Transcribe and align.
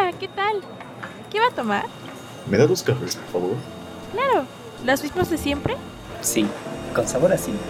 Hola, 0.00 0.12
¿qué 0.18 0.28
tal? 0.28 0.62
¿Qué 1.30 1.40
va 1.40 1.48
a 1.48 1.50
tomar? 1.50 1.84
¿Me 2.48 2.56
da 2.56 2.66
dos 2.66 2.82
cafés, 2.82 3.16
por 3.16 3.42
favor? 3.42 3.56
Claro, 4.12 4.46
¿los 4.82 5.02
mismos 5.02 5.28
de 5.28 5.36
siempre? 5.36 5.76
Sí, 6.22 6.46
con 6.94 7.06
sabor 7.06 7.34
así. 7.34 7.50
Bueno, 7.50 7.60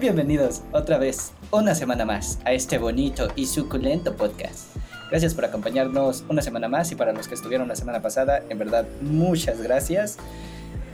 Bienvenidos 0.00 0.62
otra 0.70 0.96
vez, 0.96 1.32
una 1.50 1.74
semana 1.74 2.04
más, 2.04 2.38
a 2.44 2.52
este 2.52 2.78
bonito 2.78 3.26
y 3.34 3.46
suculento 3.46 4.14
podcast. 4.14 4.76
Gracias 5.10 5.34
por 5.34 5.44
acompañarnos 5.44 6.24
una 6.28 6.40
semana 6.40 6.68
más 6.68 6.92
y 6.92 6.94
para 6.94 7.12
los 7.12 7.26
que 7.26 7.34
estuvieron 7.34 7.66
la 7.66 7.74
semana 7.74 8.00
pasada, 8.00 8.44
en 8.48 8.60
verdad, 8.60 8.86
muchas 9.00 9.60
gracias. 9.60 10.16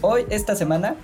Hoy, 0.00 0.24
esta 0.30 0.56
semana, 0.56 0.96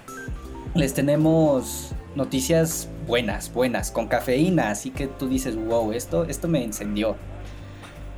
les 0.74 0.94
tenemos 0.94 1.90
noticias 2.14 2.88
buenas, 3.06 3.52
buenas, 3.52 3.90
con 3.90 4.08
cafeína, 4.08 4.70
así 4.70 4.90
que 4.90 5.06
tú 5.06 5.28
dices, 5.28 5.56
wow, 5.56 5.92
esto, 5.92 6.24
esto 6.24 6.48
me 6.48 6.64
encendió. 6.64 7.16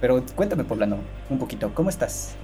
Pero 0.01 0.23
cuéntame, 0.37 0.63
Poblano, 0.63 0.99
un 1.29 1.41
poquito, 1.41 1.75
¿cómo 1.75 1.91
estás? 1.91 2.37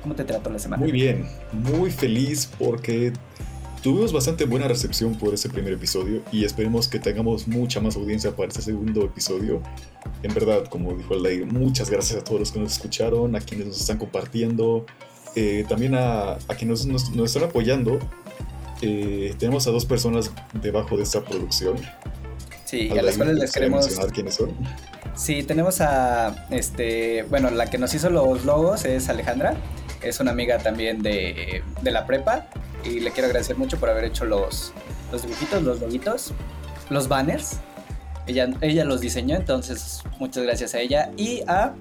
¿Cómo 0.00 0.14
te 0.14 0.24
trató 0.24 0.48
la 0.48 0.58
semana? 0.58 0.80
Muy 0.80 0.92
bien, 0.92 1.28
muy 1.52 1.90
feliz 1.90 2.50
porque 2.58 3.12
Tuvimos 3.82 4.12
bastante 4.12 4.44
buena 4.44 4.68
recepción 4.68 5.16
por 5.16 5.34
ese 5.34 5.48
primer 5.48 5.72
episodio 5.72 6.22
y 6.30 6.44
esperemos 6.44 6.86
que 6.86 7.00
tengamos 7.00 7.48
mucha 7.48 7.80
más 7.80 7.96
audiencia 7.96 8.30
para 8.30 8.46
este 8.46 8.62
segundo 8.62 9.04
episodio. 9.04 9.60
En 10.22 10.32
verdad, 10.32 10.66
como 10.68 10.94
dijo 10.94 11.14
Aldair, 11.14 11.46
muchas 11.46 11.90
gracias 11.90 12.20
a 12.20 12.22
todos 12.22 12.38
los 12.38 12.52
que 12.52 12.60
nos 12.60 12.74
escucharon, 12.74 13.34
a 13.34 13.40
quienes 13.40 13.66
nos 13.66 13.80
están 13.80 13.98
compartiendo, 13.98 14.86
eh, 15.34 15.64
también 15.68 15.96
a, 15.96 16.34
a 16.34 16.54
quienes 16.56 16.86
nos, 16.86 17.10
nos, 17.10 17.34
están 17.34 17.50
apoyando. 17.50 17.98
Eh, 18.82 19.34
tenemos 19.40 19.66
a 19.66 19.72
dos 19.72 19.84
personas 19.84 20.30
debajo 20.62 20.96
de 20.96 21.02
esta 21.02 21.24
producción. 21.24 21.76
Sí, 22.64 22.88
a 22.90 23.02
las 23.02 23.16
cuales 23.16 23.36
les 23.36 23.50
queremos 23.50 23.84
mencionar 23.84 24.12
quiénes 24.12 24.34
son. 24.36 24.52
Sí, 25.16 25.42
tenemos 25.42 25.80
a 25.80 26.46
este, 26.50 27.24
bueno, 27.24 27.50
la 27.50 27.68
que 27.68 27.78
nos 27.78 27.92
hizo 27.94 28.10
los 28.10 28.44
logos 28.44 28.84
es 28.84 29.08
Alejandra, 29.08 29.56
es 30.02 30.20
una 30.20 30.30
amiga 30.30 30.58
también 30.58 31.02
de, 31.02 31.64
de 31.82 31.90
la 31.90 32.06
prepa 32.06 32.48
y 32.84 33.00
le 33.00 33.10
quiero 33.10 33.26
agradecer 33.26 33.56
mucho 33.56 33.78
por 33.78 33.90
haber 33.90 34.04
hecho 34.04 34.24
los, 34.24 34.72
los 35.10 35.22
dibujitos, 35.22 35.62
los 35.62 35.80
logitos, 35.80 36.32
los 36.90 37.08
banners. 37.08 37.58
Ella, 38.26 38.48
ella 38.60 38.84
los 38.84 39.00
diseñó, 39.00 39.36
entonces 39.36 40.02
muchas 40.18 40.44
gracias 40.44 40.74
a 40.74 40.80
ella. 40.80 41.10
Y 41.16 41.42
a, 41.46 41.74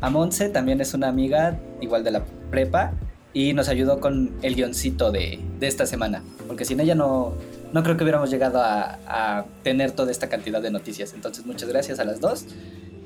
a 0.00 0.10
Monse, 0.10 0.48
también 0.48 0.80
es 0.80 0.94
una 0.94 1.08
amiga 1.08 1.58
igual 1.80 2.04
de 2.04 2.10
la 2.10 2.24
prepa 2.50 2.92
y 3.32 3.52
nos 3.52 3.68
ayudó 3.68 4.00
con 4.00 4.32
el 4.42 4.54
guioncito 4.54 5.10
de, 5.10 5.40
de 5.58 5.66
esta 5.66 5.86
semana, 5.86 6.22
porque 6.46 6.64
sin 6.64 6.78
ella 6.80 6.94
no, 6.94 7.34
no 7.72 7.82
creo 7.82 7.96
que 7.96 8.04
hubiéramos 8.04 8.30
llegado 8.30 8.60
a, 8.62 8.98
a, 9.06 9.44
tener 9.64 9.90
toda 9.90 10.12
esta 10.12 10.28
cantidad 10.28 10.62
de 10.62 10.70
noticias. 10.70 11.12
Entonces 11.14 11.44
muchas 11.44 11.68
gracias 11.68 11.98
a 11.98 12.04
las 12.04 12.20
dos, 12.20 12.46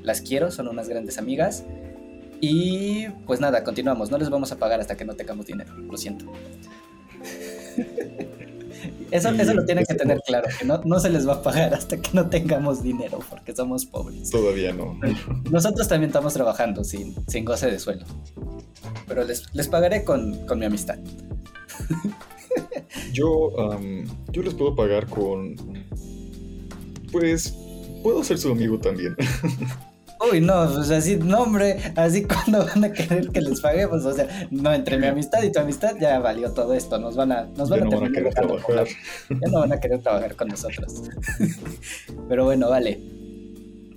las 0.02 0.20
quiero, 0.20 0.50
son 0.50 0.68
unas 0.68 0.88
grandes 0.88 1.18
amigas. 1.18 1.64
Y 2.40 3.08
pues 3.26 3.40
nada, 3.40 3.64
continuamos, 3.64 4.10
no 4.10 4.18
les 4.18 4.30
vamos 4.30 4.52
a 4.52 4.56
pagar 4.56 4.80
hasta 4.80 4.96
que 4.96 5.04
no 5.04 5.14
tengamos 5.14 5.46
dinero, 5.46 5.74
lo 5.76 5.96
siento. 5.96 6.26
Eso, 9.10 9.30
eso 9.30 9.54
lo 9.54 9.64
tienen 9.64 9.84
que 9.86 9.94
tener 9.94 10.20
claro, 10.26 10.48
que 10.58 10.66
no, 10.66 10.82
no 10.84 11.00
se 11.00 11.08
les 11.08 11.26
va 11.26 11.34
a 11.34 11.42
pagar 11.42 11.72
hasta 11.72 11.96
que 11.96 12.10
no 12.12 12.28
tengamos 12.28 12.82
dinero, 12.82 13.20
porque 13.30 13.56
somos 13.56 13.86
pobres. 13.86 14.30
Todavía 14.30 14.72
no. 14.72 14.98
Nosotros 15.50 15.88
también 15.88 16.10
estamos 16.10 16.34
trabajando 16.34 16.84
sin, 16.84 17.14
sin 17.26 17.44
goce 17.44 17.70
de 17.70 17.78
sueldo. 17.78 18.04
Pero 19.06 19.24
les, 19.24 19.54
les 19.54 19.66
pagaré 19.68 20.04
con, 20.04 20.46
con 20.46 20.58
mi 20.58 20.66
amistad. 20.66 20.98
Yo, 23.12 23.48
um, 23.48 24.04
yo 24.30 24.42
les 24.42 24.54
puedo 24.54 24.74
pagar 24.74 25.06
con... 25.06 25.56
Pues 27.10 27.54
puedo 28.02 28.22
ser 28.22 28.38
su 28.38 28.52
amigo 28.52 28.78
también. 28.78 29.16
Uy, 30.30 30.40
no, 30.40 30.70
pues 30.72 30.90
así, 30.90 31.16
no, 31.16 31.42
hombre, 31.42 31.78
así 31.96 32.24
cuando 32.24 32.64
van 32.66 32.84
a 32.84 32.92
querer 32.92 33.28
que 33.28 33.40
les 33.40 33.60
paguemos, 33.60 34.04
o 34.04 34.12
sea, 34.12 34.48
no, 34.50 34.72
entre 34.72 34.98
mi 34.98 35.06
amistad 35.06 35.42
y 35.42 35.52
tu 35.52 35.60
amistad 35.60 35.96
ya 36.00 36.18
valió 36.18 36.52
todo 36.52 36.74
esto, 36.74 36.98
nos 36.98 37.16
van 37.16 37.32
a, 37.32 37.44
nos 37.56 37.68
van 37.68 37.80
ya 37.80 37.86
a 37.86 37.88
no 37.88 38.00
van 38.00 38.10
a 38.10 38.12
querer 38.12 38.34
trabajar. 38.34 38.86
Ya 39.30 39.50
no 39.50 39.60
van 39.60 39.72
a 39.72 39.80
querer 39.80 40.02
trabajar 40.02 40.36
con 40.36 40.48
nosotros. 40.48 41.02
Pero 42.28 42.44
bueno, 42.44 42.68
vale. 42.68 43.00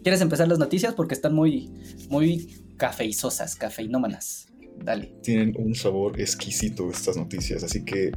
¿Quieres 0.03 0.21
empezar 0.21 0.47
las 0.47 0.59
noticias? 0.59 0.93
Porque 0.93 1.13
están 1.13 1.33
muy, 1.33 1.69
muy 2.09 2.63
cafeizosas, 2.77 3.55
cafeinómanas. 3.55 4.47
Dale. 4.83 5.13
Tienen 5.21 5.53
un 5.57 5.75
sabor 5.75 6.19
exquisito 6.19 6.89
estas 6.89 7.17
noticias, 7.17 7.63
así 7.63 7.85
que 7.85 8.11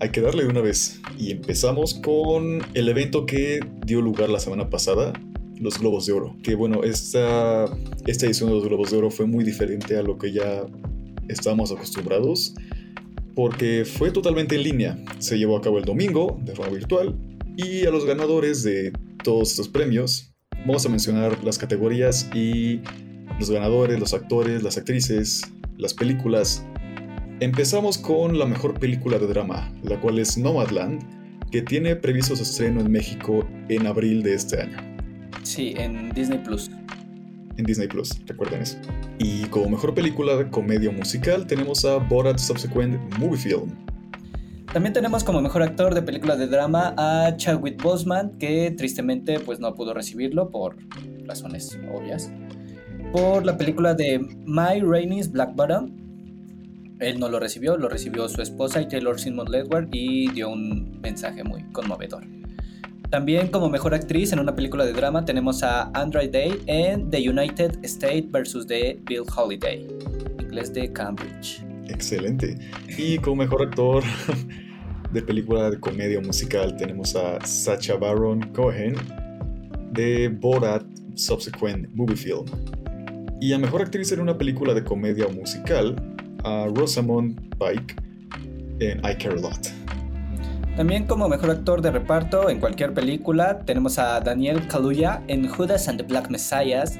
hay 0.00 0.10
que 0.10 0.20
darle 0.20 0.44
de 0.44 0.48
una 0.48 0.60
vez. 0.60 1.00
Y 1.18 1.30
empezamos 1.30 1.94
con 1.94 2.60
el 2.74 2.88
evento 2.88 3.24
que 3.24 3.60
dio 3.86 4.00
lugar 4.00 4.28
la 4.28 4.40
semana 4.40 4.68
pasada, 4.68 5.12
los 5.60 5.78
Globos 5.78 6.06
de 6.06 6.12
Oro. 6.12 6.36
Que 6.42 6.54
bueno, 6.54 6.82
esta, 6.82 7.66
esta 8.06 8.26
edición 8.26 8.48
de 8.48 8.56
los 8.56 8.64
Globos 8.64 8.90
de 8.90 8.96
Oro 8.96 9.10
fue 9.10 9.26
muy 9.26 9.44
diferente 9.44 9.96
a 9.96 10.02
lo 10.02 10.18
que 10.18 10.32
ya 10.32 10.64
estábamos 11.28 11.70
acostumbrados, 11.70 12.54
porque 13.34 13.84
fue 13.84 14.10
totalmente 14.10 14.56
en 14.56 14.62
línea. 14.64 15.04
Se 15.18 15.38
llevó 15.38 15.56
a 15.56 15.60
cabo 15.60 15.78
el 15.78 15.84
domingo 15.84 16.40
de 16.42 16.54
forma 16.54 16.72
virtual 16.72 17.16
y 17.56 17.86
a 17.86 17.90
los 17.90 18.04
ganadores 18.04 18.62
de 18.62 18.92
todos 19.22 19.50
estos 19.50 19.68
premios 19.68 20.32
vamos 20.66 20.84
a 20.84 20.88
mencionar 20.88 21.42
las 21.44 21.58
categorías 21.58 22.28
y 22.34 22.80
los 23.38 23.50
ganadores, 23.50 23.98
los 23.98 24.12
actores, 24.14 24.62
las 24.62 24.76
actrices, 24.76 25.42
las 25.78 25.94
películas. 25.94 26.64
Empezamos 27.40 27.96
con 27.96 28.38
la 28.38 28.46
mejor 28.46 28.78
película 28.78 29.18
de 29.18 29.26
drama, 29.26 29.72
la 29.82 29.98
cual 30.00 30.18
es 30.18 30.36
Nomadland, 30.36 31.00
que 31.50 31.62
tiene 31.62 31.96
previsto 31.96 32.36
su 32.36 32.42
estreno 32.42 32.80
en 32.80 32.90
México 32.90 33.46
en 33.68 33.86
abril 33.86 34.22
de 34.22 34.34
este 34.34 34.60
año. 34.60 34.90
Sí, 35.50 35.74
en 35.76 36.10
Disney 36.10 36.38
Plus. 36.38 36.70
En 37.56 37.64
Disney 37.64 37.88
Plus, 37.88 38.24
recuerden 38.24 38.62
eso. 38.62 38.78
Y 39.18 39.46
como 39.46 39.68
mejor 39.68 39.92
película 39.94 40.36
de 40.36 40.48
comedia 40.48 40.92
musical 40.92 41.44
tenemos 41.44 41.84
a 41.84 41.96
Borat 41.96 42.38
Subsequent 42.38 43.18
Movie 43.18 43.36
Film. 43.36 43.72
También 44.72 44.92
tenemos 44.92 45.24
como 45.24 45.42
mejor 45.42 45.64
actor 45.64 45.92
de 45.92 46.02
película 46.02 46.36
de 46.36 46.46
drama 46.46 46.94
a 46.96 47.36
Chadwick 47.36 47.82
Boseman, 47.82 48.38
que 48.38 48.70
tristemente 48.70 49.40
pues 49.40 49.58
no 49.58 49.74
pudo 49.74 49.92
recibirlo 49.92 50.50
por 50.50 50.76
razones 51.26 51.76
obvias. 51.92 52.30
Por 53.10 53.44
la 53.44 53.58
película 53.58 53.94
de 53.94 54.20
My 54.46 54.78
Rainey's 54.80 55.32
Black 55.32 55.56
Bottom. 55.56 55.96
Él 57.00 57.18
no 57.18 57.28
lo 57.28 57.40
recibió, 57.40 57.76
lo 57.76 57.88
recibió 57.88 58.28
su 58.28 58.40
esposa 58.40 58.80
y 58.82 58.86
Taylor 58.86 59.18
Simon 59.18 59.50
Ledward 59.50 59.88
y 59.90 60.30
dio 60.30 60.48
un 60.48 61.00
mensaje 61.00 61.42
muy 61.42 61.64
conmovedor. 61.72 62.22
También 63.10 63.48
como 63.48 63.68
mejor 63.68 63.92
actriz 63.92 64.32
en 64.32 64.38
una 64.38 64.54
película 64.54 64.84
de 64.84 64.92
drama 64.92 65.24
tenemos 65.24 65.64
a 65.64 65.90
Andra 65.94 66.20
Day 66.28 66.62
en 66.66 67.10
The 67.10 67.28
United 67.28 67.80
States 67.82 68.30
vs. 68.30 68.68
The 68.68 69.00
Bill 69.04 69.24
Holiday, 69.36 69.84
inglés 70.38 70.72
de 70.72 70.92
Cambridge. 70.92 71.60
Excelente. 71.88 72.56
Y 72.96 73.18
como 73.18 73.42
mejor 73.42 73.62
actor 73.62 74.04
de 75.12 75.22
película 75.22 75.70
de 75.70 75.80
comedia 75.80 76.20
musical 76.20 76.76
tenemos 76.76 77.16
a 77.16 77.44
Sacha 77.44 77.96
Baron 77.96 78.42
Cohen 78.52 78.94
de 79.90 80.28
Borat 80.28 80.84
Subsequent 81.16 81.92
Movie 81.92 82.16
Film. 82.16 82.46
Y 83.40 83.52
a 83.52 83.58
mejor 83.58 83.82
actriz 83.82 84.12
en 84.12 84.20
una 84.20 84.38
película 84.38 84.72
de 84.72 84.84
comedia 84.84 85.26
musical 85.26 85.96
a 86.44 86.68
Rosamund 86.72 87.56
Pike 87.58 87.96
en 88.78 88.98
I 89.00 89.16
Care 89.16 89.34
a 89.36 89.40
Lot. 89.40 89.72
También 90.76 91.06
como 91.06 91.28
mejor 91.28 91.50
actor 91.50 91.82
de 91.82 91.90
reparto 91.90 92.48
en 92.48 92.58
cualquier 92.58 92.94
película 92.94 93.58
tenemos 93.60 93.98
a 93.98 94.20
Daniel 94.20 94.66
Kaluuya 94.66 95.22
en 95.26 95.46
Judas 95.48 95.88
and 95.88 96.00
the 96.00 96.06
Black 96.06 96.30
Messiahs 96.30 96.98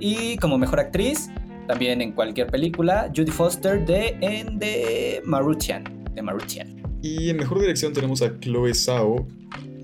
y 0.00 0.36
como 0.38 0.58
mejor 0.58 0.80
actriz 0.80 1.30
también 1.68 2.00
en 2.00 2.12
cualquier 2.12 2.48
película 2.48 3.12
Judy 3.14 3.30
Foster 3.30 3.84
de 3.84 4.16
en 4.20 4.58
The 4.58 5.22
Marutian, 5.24 5.84
de 6.14 6.22
Marutian. 6.22 6.82
Y 7.02 7.30
en 7.30 7.36
mejor 7.36 7.60
dirección 7.60 7.92
tenemos 7.92 8.20
a 8.22 8.36
Chloe 8.40 8.74
Zhao, 8.74 9.28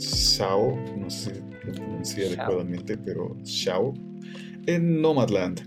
Zhao, 0.00 0.76
no 0.98 1.08
sé 1.08 1.34
si 1.34 1.40
lo 1.66 1.72
pronuncié 1.72 2.26
adecuadamente, 2.26 2.98
pero 2.98 3.36
Zhao, 3.44 3.94
en 4.66 5.00
Nomadland. 5.00 5.62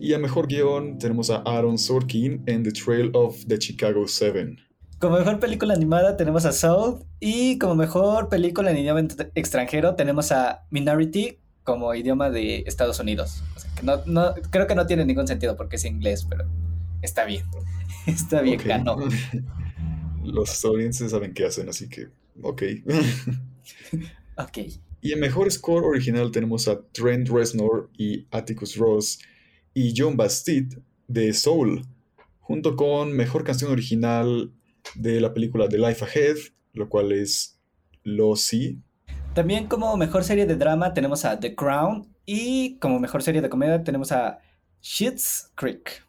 Y 0.00 0.12
a 0.12 0.18
mejor 0.18 0.46
guion 0.46 0.98
tenemos 0.98 1.30
a 1.30 1.38
Aaron 1.38 1.78
Sorkin 1.78 2.42
en 2.46 2.62
The 2.62 2.70
Trail 2.70 3.10
of 3.14 3.44
the 3.46 3.58
Chicago 3.58 4.06
7. 4.06 4.56
Como 4.98 5.18
mejor 5.18 5.38
película 5.40 5.74
animada 5.74 6.16
tenemos 6.16 6.46
a 6.46 6.52
Soul 6.52 7.04
y 7.20 7.58
como 7.58 7.74
mejor 7.74 8.28
película 8.28 8.70
en 8.70 8.78
idioma 8.78 9.00
extranjero 9.34 9.94
tenemos 9.94 10.32
a 10.32 10.64
Minority 10.70 11.38
como 11.64 11.94
idioma 11.94 12.30
de 12.30 12.64
Estados 12.66 12.98
Unidos. 13.00 13.42
O 13.56 13.60
sea, 13.60 13.70
que 13.74 13.82
no, 13.82 14.00
no, 14.06 14.34
creo 14.50 14.66
que 14.66 14.74
no 14.74 14.86
tiene 14.86 15.04
ningún 15.04 15.26
sentido 15.26 15.56
porque 15.56 15.76
es 15.76 15.84
inglés, 15.84 16.26
pero 16.28 16.46
está 17.02 17.24
bien. 17.24 17.44
Está 18.06 18.40
bien, 18.40 18.60
Ok. 18.60 18.66
ganó. 18.66 18.96
Los 20.24 20.50
estadounidenses 20.52 21.10
saben 21.10 21.34
qué 21.34 21.44
hacen, 21.46 21.68
así 21.68 21.88
que, 21.88 22.08
ok. 22.42 22.62
Ok. 24.38 24.58
Y 25.00 25.12
en 25.12 25.20
mejor 25.20 25.50
score 25.50 25.84
original 25.84 26.30
tenemos 26.30 26.68
a 26.68 26.80
Trent 26.92 27.28
Reznor 27.28 27.90
y 27.96 28.26
Atticus 28.30 28.76
Ross 28.76 29.18
y 29.72 29.94
John 29.96 30.16
Bastide 30.16 30.80
de 31.08 31.32
Soul, 31.32 31.86
junto 32.40 32.76
con 32.76 33.12
mejor 33.12 33.44
canción 33.44 33.70
original 33.70 34.52
de 34.94 35.20
la 35.20 35.34
película 35.34 35.68
The 35.68 35.78
Life 35.78 36.04
Ahead, 36.04 36.36
lo 36.72 36.88
cual 36.88 37.12
es 37.12 37.58
Losi. 38.02 38.80
También 39.34 39.66
como 39.66 39.96
mejor 39.96 40.24
serie 40.24 40.46
de 40.46 40.56
drama 40.56 40.94
tenemos 40.94 41.24
a 41.24 41.38
The 41.38 41.54
Crown 41.54 42.08
y 42.24 42.78
como 42.78 42.98
mejor 42.98 43.22
serie 43.22 43.42
de 43.42 43.48
comedia 43.48 43.82
tenemos 43.84 44.12
a 44.12 44.38
Schitt's 44.82 45.50
Creek. 45.54 46.06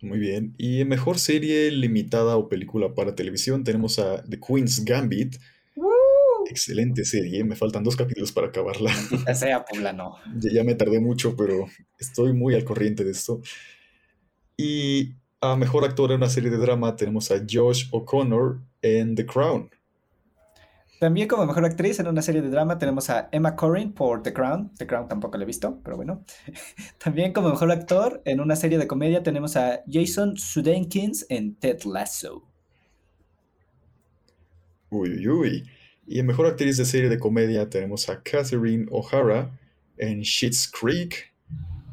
Muy 0.00 0.18
bien. 0.18 0.54
Y 0.58 0.80
en 0.80 0.88
mejor 0.88 1.18
serie 1.18 1.70
limitada 1.70 2.36
o 2.36 2.48
película 2.48 2.94
para 2.94 3.14
televisión 3.14 3.64
tenemos 3.64 3.98
a 3.98 4.22
The 4.22 4.38
Queen's 4.38 4.84
Gambit. 4.84 5.36
Excelente 6.48 7.04
serie, 7.04 7.44
me 7.44 7.56
faltan 7.56 7.84
dos 7.84 7.94
capítulos 7.94 8.32
para 8.32 8.46
acabarla. 8.46 8.90
Ya 9.26 9.34
sea 9.34 9.64
poblano. 9.64 10.16
Ya, 10.40 10.50
ya 10.52 10.64
me 10.64 10.74
tardé 10.74 11.00
mucho, 11.00 11.36
pero 11.36 11.66
estoy 11.98 12.32
muy 12.32 12.54
al 12.54 12.64
corriente 12.64 13.04
de 13.04 13.10
esto. 13.10 13.42
Y 14.56 15.16
a 15.40 15.56
mejor 15.56 15.84
actor 15.84 16.10
en 16.10 16.16
una 16.16 16.28
serie 16.28 16.50
de 16.50 16.56
drama 16.56 16.96
tenemos 16.96 17.30
a 17.30 17.36
Josh 17.48 17.88
O'Connor 17.92 18.60
en 18.82 19.14
The 19.14 19.24
Crown. 19.24 19.70
También 20.98 21.28
como 21.28 21.46
mejor 21.46 21.64
actriz 21.64 22.00
en 22.00 22.08
una 22.08 22.22
serie 22.22 22.42
de 22.42 22.50
drama 22.50 22.76
tenemos 22.76 23.08
a 23.08 23.28
Emma 23.30 23.54
Corrin 23.54 23.92
por 23.92 24.20
The 24.22 24.32
Crown. 24.32 24.72
The 24.76 24.86
Crown 24.86 25.06
tampoco 25.06 25.38
la 25.38 25.44
he 25.44 25.46
visto, 25.46 25.80
pero 25.84 25.96
bueno. 25.96 26.24
También 26.98 27.32
como 27.32 27.50
mejor 27.50 27.70
actor 27.70 28.20
en 28.24 28.40
una 28.40 28.56
serie 28.56 28.78
de 28.78 28.88
comedia 28.88 29.22
tenemos 29.22 29.56
a 29.56 29.84
Jason 29.88 30.36
Sudeikis 30.36 31.24
en 31.28 31.54
Ted 31.54 31.84
Lasso. 31.84 32.42
Uy, 34.90 35.10
uy, 35.18 35.28
uy. 35.28 35.70
Y 36.04 36.18
en 36.18 36.26
mejor 36.26 36.46
actriz 36.46 36.78
de 36.78 36.84
serie 36.84 37.08
de 37.08 37.18
comedia 37.18 37.68
tenemos 37.70 38.08
a 38.08 38.20
Catherine 38.20 38.86
O'Hara 38.90 39.56
en 39.98 40.24
Schitt's 40.24 40.68
Creek. 40.68 41.32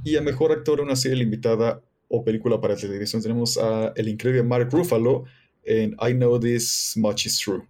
Y 0.03 0.15
a 0.15 0.21
mejor 0.21 0.51
actor 0.51 0.79
en 0.79 0.85
una 0.85 0.95
serie 0.95 1.17
limitada 1.17 1.81
o 2.07 2.23
película 2.23 2.59
para 2.61 2.75
televisión 2.75 3.21
tenemos 3.21 3.57
a 3.57 3.93
el 3.95 4.07
increíble 4.07 4.43
Mark 4.43 4.69
Ruffalo 4.71 5.25
en 5.63 5.95
I 6.01 6.13
Know 6.13 6.39
This 6.39 6.93
Much 6.95 7.25
Is 7.25 7.39
True. 7.39 7.63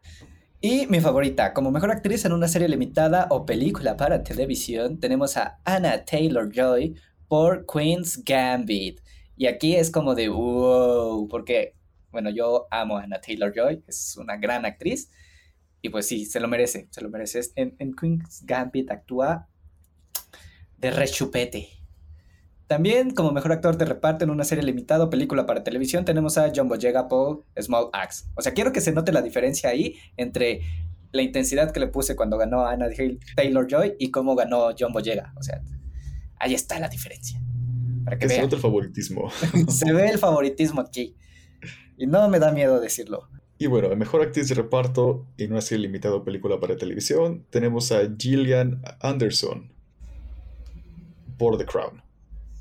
Y 0.62 0.88
mi 0.88 1.00
favorita, 1.00 1.54
como 1.54 1.70
mejor 1.72 1.92
actriz 1.92 2.26
en 2.26 2.32
una 2.32 2.48
serie 2.48 2.68
limitada 2.68 3.28
o 3.30 3.46
película 3.46 3.96
para 3.98 4.24
televisión, 4.24 5.00
tenemos 5.00 5.38
a 5.38 5.60
Anna 5.64 6.04
Taylor 6.04 6.52
Joy 6.52 6.96
por 7.28 7.66
Queen's 7.66 8.24
Gambit. 8.24 9.00
Y 9.38 9.48
aquí 9.48 9.76
es 9.76 9.92
como 9.92 10.16
de 10.16 10.30
wow, 10.30 11.28
porque, 11.28 11.76
bueno, 12.12 12.30
yo 12.32 12.68
amo 12.72 12.98
a 12.98 13.04
Anna 13.04 13.22
Taylor 13.22 13.54
Joy, 13.56 13.84
es 13.88 14.18
una 14.18 14.38
gran 14.38 14.66
actriz. 14.66 15.12
Y 15.82 15.90
pues 15.90 16.08
sí, 16.08 16.26
se 16.26 16.40
lo 16.40 16.48
merece, 16.48 16.88
se 16.90 17.02
lo 17.02 17.10
merece. 17.10 17.42
En, 17.56 17.76
en 17.78 17.96
Queen's 17.96 18.44
Gambit 18.44 18.90
actúa 18.90 19.48
de 20.78 20.90
rechupete. 20.90 21.70
También 22.68 23.12
como 23.12 23.32
mejor 23.32 23.52
actor 23.52 23.78
de 23.78 23.86
reparto 23.86 24.24
en 24.24 24.32
una 24.32 24.44
serie 24.44 24.64
limitada 24.64 25.04
o 25.04 25.10
película 25.10 25.46
para 25.46 25.64
televisión 25.64 26.04
tenemos 26.04 26.38
a 26.38 26.52
John 26.56 26.68
Boyega 26.68 27.08
por 27.08 27.46
Small 27.62 27.90
Axe. 27.94 28.26
O 28.36 28.42
sea, 28.42 28.54
quiero 28.54 28.72
que 28.72 28.82
se 28.82 28.92
note 28.92 29.12
la 29.12 29.22
diferencia 29.22 29.70
ahí 29.70 29.96
entre 30.18 30.62
la 31.12 31.22
intensidad 31.22 31.72
que 31.72 31.80
le 31.80 31.88
puse 31.88 32.16
cuando 32.16 32.38
ganó 32.38 32.66
Anna 32.66 32.88
Taylor 33.36 33.68
Joy 33.70 33.96
y 34.00 34.10
cómo 34.10 34.36
ganó 34.36 34.70
John 34.78 34.94
Boyega. 34.94 35.34
O 35.38 35.44
sea, 35.44 35.62
ahí 36.40 36.56
está 36.56 36.80
la 36.80 36.90
diferencia. 36.90 37.40
Para 38.04 38.18
que 38.18 38.30
se 38.30 38.42
nota 38.42 38.56
el 38.56 38.62
favoritismo. 38.62 39.30
Se 39.70 39.92
ve 39.94 40.10
el 40.10 40.18
favoritismo 40.18 40.82
aquí. 40.82 41.16
Y 41.98 42.08
no 42.08 42.28
me 42.30 42.40
da 42.40 42.52
miedo 42.52 42.80
decirlo. 42.80 43.30
Y 43.58 43.68
bueno, 43.68 43.92
en 43.92 43.98
mejor 43.98 44.22
actriz 44.22 44.50
de 44.50 44.56
reparto 44.56 45.28
en 45.38 45.52
una 45.54 45.62
serie 45.62 45.84
limitada 45.84 46.16
o 46.16 46.24
película 46.24 46.60
para 46.60 46.76
televisión 46.76 47.46
tenemos 47.50 47.92
a 47.92 48.02
Gillian 48.18 48.82
Anderson 49.00 49.72
por 51.38 51.58
The 51.58 51.66
Crown. 51.66 52.05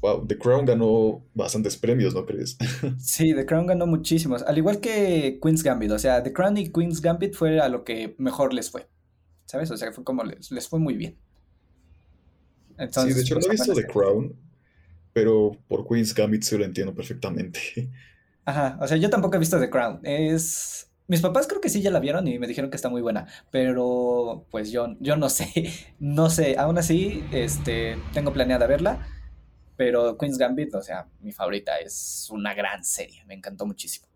Wow, 0.04 0.26
The 0.26 0.36
Crown 0.36 0.66
ganó 0.66 1.24
bastantes 1.32 1.78
premios, 1.78 2.12
¿no 2.12 2.26
crees? 2.26 2.58
Sí, 2.98 3.32
The 3.34 3.46
Crown 3.46 3.66
ganó 3.66 3.86
muchísimos. 3.86 4.42
Al 4.42 4.58
igual 4.58 4.78
que 4.78 5.38
Queen's 5.42 5.62
Gambit. 5.62 5.92
O 5.92 5.98
sea, 5.98 6.22
The 6.22 6.30
Crown 6.30 6.58
y 6.58 6.70
Queen's 6.70 7.00
Gambit 7.00 7.32
fue 7.34 7.58
a 7.58 7.70
lo 7.70 7.84
que 7.84 8.14
mejor 8.18 8.52
les 8.52 8.70
fue. 8.70 8.86
¿Sabes? 9.46 9.70
O 9.70 9.78
sea, 9.78 9.92
fue 9.92 10.04
como 10.04 10.22
les, 10.22 10.50
les 10.50 10.68
fue 10.68 10.78
muy 10.78 10.98
bien. 10.98 11.16
sí, 12.90 13.14
de 13.14 13.20
hecho 13.22 13.36
no 13.36 13.40
pues, 13.40 13.46
he 13.46 13.50
visto 13.52 13.72
apenas- 13.72 13.86
The 13.86 13.92
Crown, 13.94 14.36
pero 15.14 15.52
por 15.68 15.88
Queen's 15.88 16.14
Gambit 16.14 16.42
sí 16.42 16.58
lo 16.58 16.66
entiendo 16.66 16.94
perfectamente. 16.94 17.60
Ajá, 18.44 18.76
o 18.82 18.86
sea, 18.86 18.98
yo 18.98 19.08
tampoco 19.08 19.36
he 19.36 19.38
visto 19.38 19.58
The 19.58 19.70
Crown. 19.70 20.00
Es. 20.02 20.90
Mis 21.08 21.22
papás 21.22 21.46
creo 21.46 21.62
que 21.62 21.70
sí 21.70 21.80
ya 21.80 21.90
la 21.90 22.00
vieron 22.00 22.28
y 22.28 22.38
me 22.38 22.46
dijeron 22.46 22.68
que 22.68 22.76
está 22.76 22.90
muy 22.90 23.00
buena. 23.00 23.26
Pero 23.50 24.46
pues 24.50 24.70
yo, 24.70 24.96
yo 25.00 25.16
no 25.16 25.30
sé. 25.30 25.72
No 25.98 26.28
sé. 26.28 26.56
Aún 26.58 26.76
así, 26.76 27.24
este, 27.32 27.96
tengo 28.12 28.34
planeada 28.34 28.66
verla. 28.66 29.13
Pero 29.76 30.16
Queen's 30.16 30.38
Gambit, 30.38 30.74
o 30.74 30.82
sea, 30.82 31.08
mi 31.20 31.32
favorita, 31.32 31.78
es 31.78 32.28
una 32.30 32.54
gran 32.54 32.84
serie. 32.84 33.24
Me 33.26 33.34
encantó 33.34 33.66
muchísimo. 33.66 34.06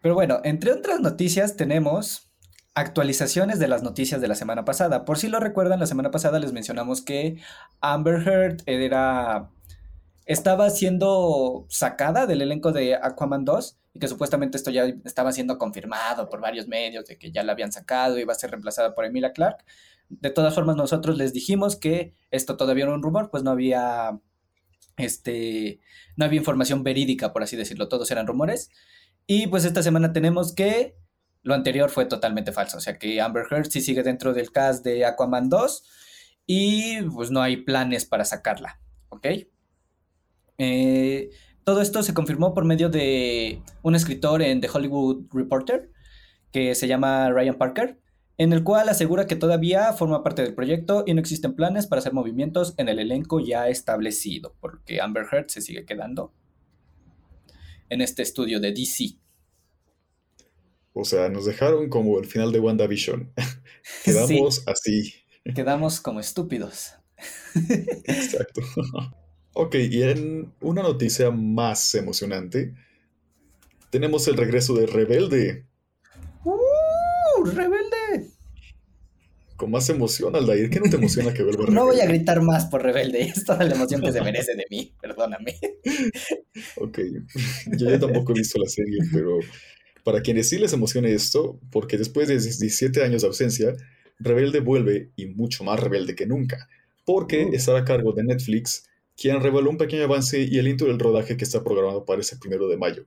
Pero 0.00 0.14
bueno, 0.14 0.40
entre 0.44 0.72
otras 0.72 1.00
noticias 1.00 1.56
tenemos 1.56 2.30
actualizaciones 2.74 3.58
de 3.58 3.68
las 3.68 3.82
noticias 3.82 4.20
de 4.20 4.28
la 4.28 4.34
semana 4.34 4.64
pasada. 4.64 5.04
Por 5.04 5.18
si 5.18 5.28
lo 5.28 5.38
recuerdan, 5.38 5.80
la 5.80 5.86
semana 5.86 6.10
pasada 6.10 6.40
les 6.40 6.52
mencionamos 6.52 7.02
que 7.02 7.40
Amber 7.80 8.26
Heard 8.26 8.62
era 8.66 9.50
estaba 10.26 10.70
siendo 10.70 11.66
sacada 11.68 12.26
del 12.26 12.42
elenco 12.42 12.72
de 12.72 12.94
Aquaman 12.94 13.44
2 13.44 13.78
y 13.92 13.98
que 13.98 14.08
supuestamente 14.08 14.56
esto 14.56 14.70
ya 14.70 14.86
estaba 15.04 15.32
siendo 15.32 15.58
confirmado 15.58 16.28
por 16.28 16.40
varios 16.40 16.66
medios 16.66 17.04
de 17.06 17.18
que 17.18 17.30
ya 17.30 17.42
la 17.42 17.52
habían 17.52 17.72
sacado 17.72 18.18
y 18.18 18.22
iba 18.22 18.32
a 18.32 18.36
ser 18.36 18.50
reemplazada 18.50 18.94
por 18.94 19.04
Emilia 19.04 19.32
Clarke. 19.32 19.64
De 20.08 20.30
todas 20.30 20.54
formas, 20.54 20.76
nosotros 20.76 21.16
les 21.16 21.32
dijimos 21.32 21.76
que 21.76 22.14
esto 22.30 22.56
todavía 22.56 22.84
era 22.84 22.94
un 22.94 23.02
rumor, 23.02 23.30
pues 23.30 23.42
no 23.42 23.50
había 23.50 24.18
este 24.96 25.80
no 26.16 26.24
había 26.24 26.38
información 26.38 26.82
verídica, 26.82 27.32
por 27.32 27.42
así 27.42 27.56
decirlo, 27.56 27.88
todos 27.88 28.10
eran 28.10 28.26
rumores. 28.26 28.70
Y 29.26 29.46
pues 29.46 29.64
esta 29.64 29.82
semana 29.82 30.12
tenemos 30.12 30.54
que 30.54 30.96
lo 31.42 31.54
anterior 31.54 31.90
fue 31.90 32.06
totalmente 32.06 32.52
falso, 32.52 32.78
o 32.78 32.80
sea 32.80 32.98
que 32.98 33.20
Amber 33.20 33.44
Heard 33.50 33.70
sí 33.70 33.80
sigue 33.80 34.02
dentro 34.02 34.32
del 34.32 34.50
cast 34.50 34.84
de 34.84 35.04
Aquaman 35.04 35.50
2 35.50 35.84
y 36.46 37.02
pues 37.02 37.30
no 37.30 37.42
hay 37.42 37.58
planes 37.58 38.06
para 38.06 38.24
sacarla, 38.24 38.80
¿ok? 39.10 39.26
Eh, 40.56 41.30
todo 41.64 41.82
esto 41.82 42.02
se 42.02 42.14
confirmó 42.14 42.54
por 42.54 42.64
medio 42.64 42.88
de 42.88 43.62
un 43.82 43.94
escritor 43.94 44.42
en 44.42 44.60
The 44.60 44.70
Hollywood 44.72 45.26
Reporter 45.32 45.90
que 46.50 46.74
se 46.74 46.88
llama 46.88 47.30
Ryan 47.30 47.56
Parker, 47.56 48.00
en 48.36 48.52
el 48.52 48.64
cual 48.64 48.88
asegura 48.88 49.26
que 49.26 49.36
todavía 49.36 49.92
forma 49.92 50.22
parte 50.22 50.42
del 50.42 50.54
proyecto 50.54 51.04
y 51.06 51.14
no 51.14 51.20
existen 51.20 51.54
planes 51.54 51.86
para 51.86 52.00
hacer 52.00 52.12
movimientos 52.12 52.74
en 52.78 52.88
el 52.88 52.98
elenco 52.98 53.40
ya 53.40 53.68
establecido, 53.68 54.54
porque 54.60 55.00
Amber 55.00 55.26
Heard 55.30 55.48
se 55.48 55.60
sigue 55.60 55.84
quedando 55.84 56.32
en 57.88 58.00
este 58.00 58.22
estudio 58.22 58.60
de 58.60 58.72
DC. 58.72 59.18
O 60.92 61.04
sea, 61.04 61.28
nos 61.28 61.44
dejaron 61.44 61.88
como 61.88 62.18
el 62.18 62.26
final 62.26 62.52
de 62.52 62.60
WandaVision. 62.60 63.32
Quedamos 64.04 64.62
así. 64.66 65.14
Quedamos 65.54 66.00
como 66.00 66.20
estúpidos. 66.20 66.94
Exacto. 68.04 68.62
Ok, 69.52 69.76
y 69.76 70.02
en 70.02 70.52
una 70.60 70.82
noticia 70.82 71.30
más 71.30 71.94
emocionante, 71.94 72.74
tenemos 73.90 74.26
el 74.26 74.36
regreso 74.36 74.74
de 74.74 74.86
Rebelde. 74.86 75.66
¡Uh! 76.44 77.44
¡Rebelde! 77.44 77.83
Con 79.56 79.70
más 79.70 79.88
emoción, 79.88 80.34
Aldair. 80.36 80.68
¿Qué 80.70 80.80
no 80.80 80.88
te 80.90 80.96
emociona 80.96 81.32
que 81.32 81.42
vuelva 81.42 81.64
No 81.68 81.84
voy 81.86 82.00
a 82.00 82.06
Rebelde? 82.06 82.06
gritar 82.06 82.42
más 82.42 82.66
por 82.66 82.82
Rebelde, 82.82 83.22
es 83.36 83.44
toda 83.44 83.64
la 83.64 83.74
emoción 83.74 84.02
que 84.02 84.12
se 84.12 84.20
merece 84.22 84.54
de 84.56 84.66
mí, 84.70 84.94
perdóname. 85.00 85.56
Ok, 86.76 86.98
yo 87.78 87.88
ya 87.90 87.98
tampoco 87.98 88.32
he 88.32 88.36
visto 88.36 88.58
la 88.58 88.68
serie, 88.68 88.98
pero 89.12 89.38
para 90.04 90.20
quienes 90.22 90.48
sí 90.48 90.58
les 90.58 90.72
emocione 90.72 91.12
esto, 91.12 91.60
porque 91.70 91.98
después 91.98 92.28
de 92.28 92.34
17 92.38 93.02
años 93.02 93.22
de 93.22 93.28
ausencia, 93.28 93.72
Rebelde 94.18 94.60
vuelve 94.60 95.10
y 95.16 95.26
mucho 95.26 95.64
más 95.64 95.80
rebelde 95.80 96.14
que 96.14 96.26
nunca, 96.26 96.68
porque 97.04 97.46
Uh. 97.46 97.54
estará 97.54 97.80
a 97.80 97.84
cargo 97.84 98.12
de 98.12 98.24
Netflix, 98.24 98.86
quien 99.16 99.40
reveló 99.40 99.70
un 99.70 99.78
pequeño 99.78 100.04
avance 100.04 100.40
y 100.42 100.58
el 100.58 100.68
intro 100.68 100.88
del 100.88 100.98
rodaje 100.98 101.36
que 101.36 101.44
está 101.44 101.62
programado 101.64 102.04
para 102.04 102.20
ese 102.20 102.36
primero 102.36 102.68
de 102.68 102.76
mayo. 102.76 103.06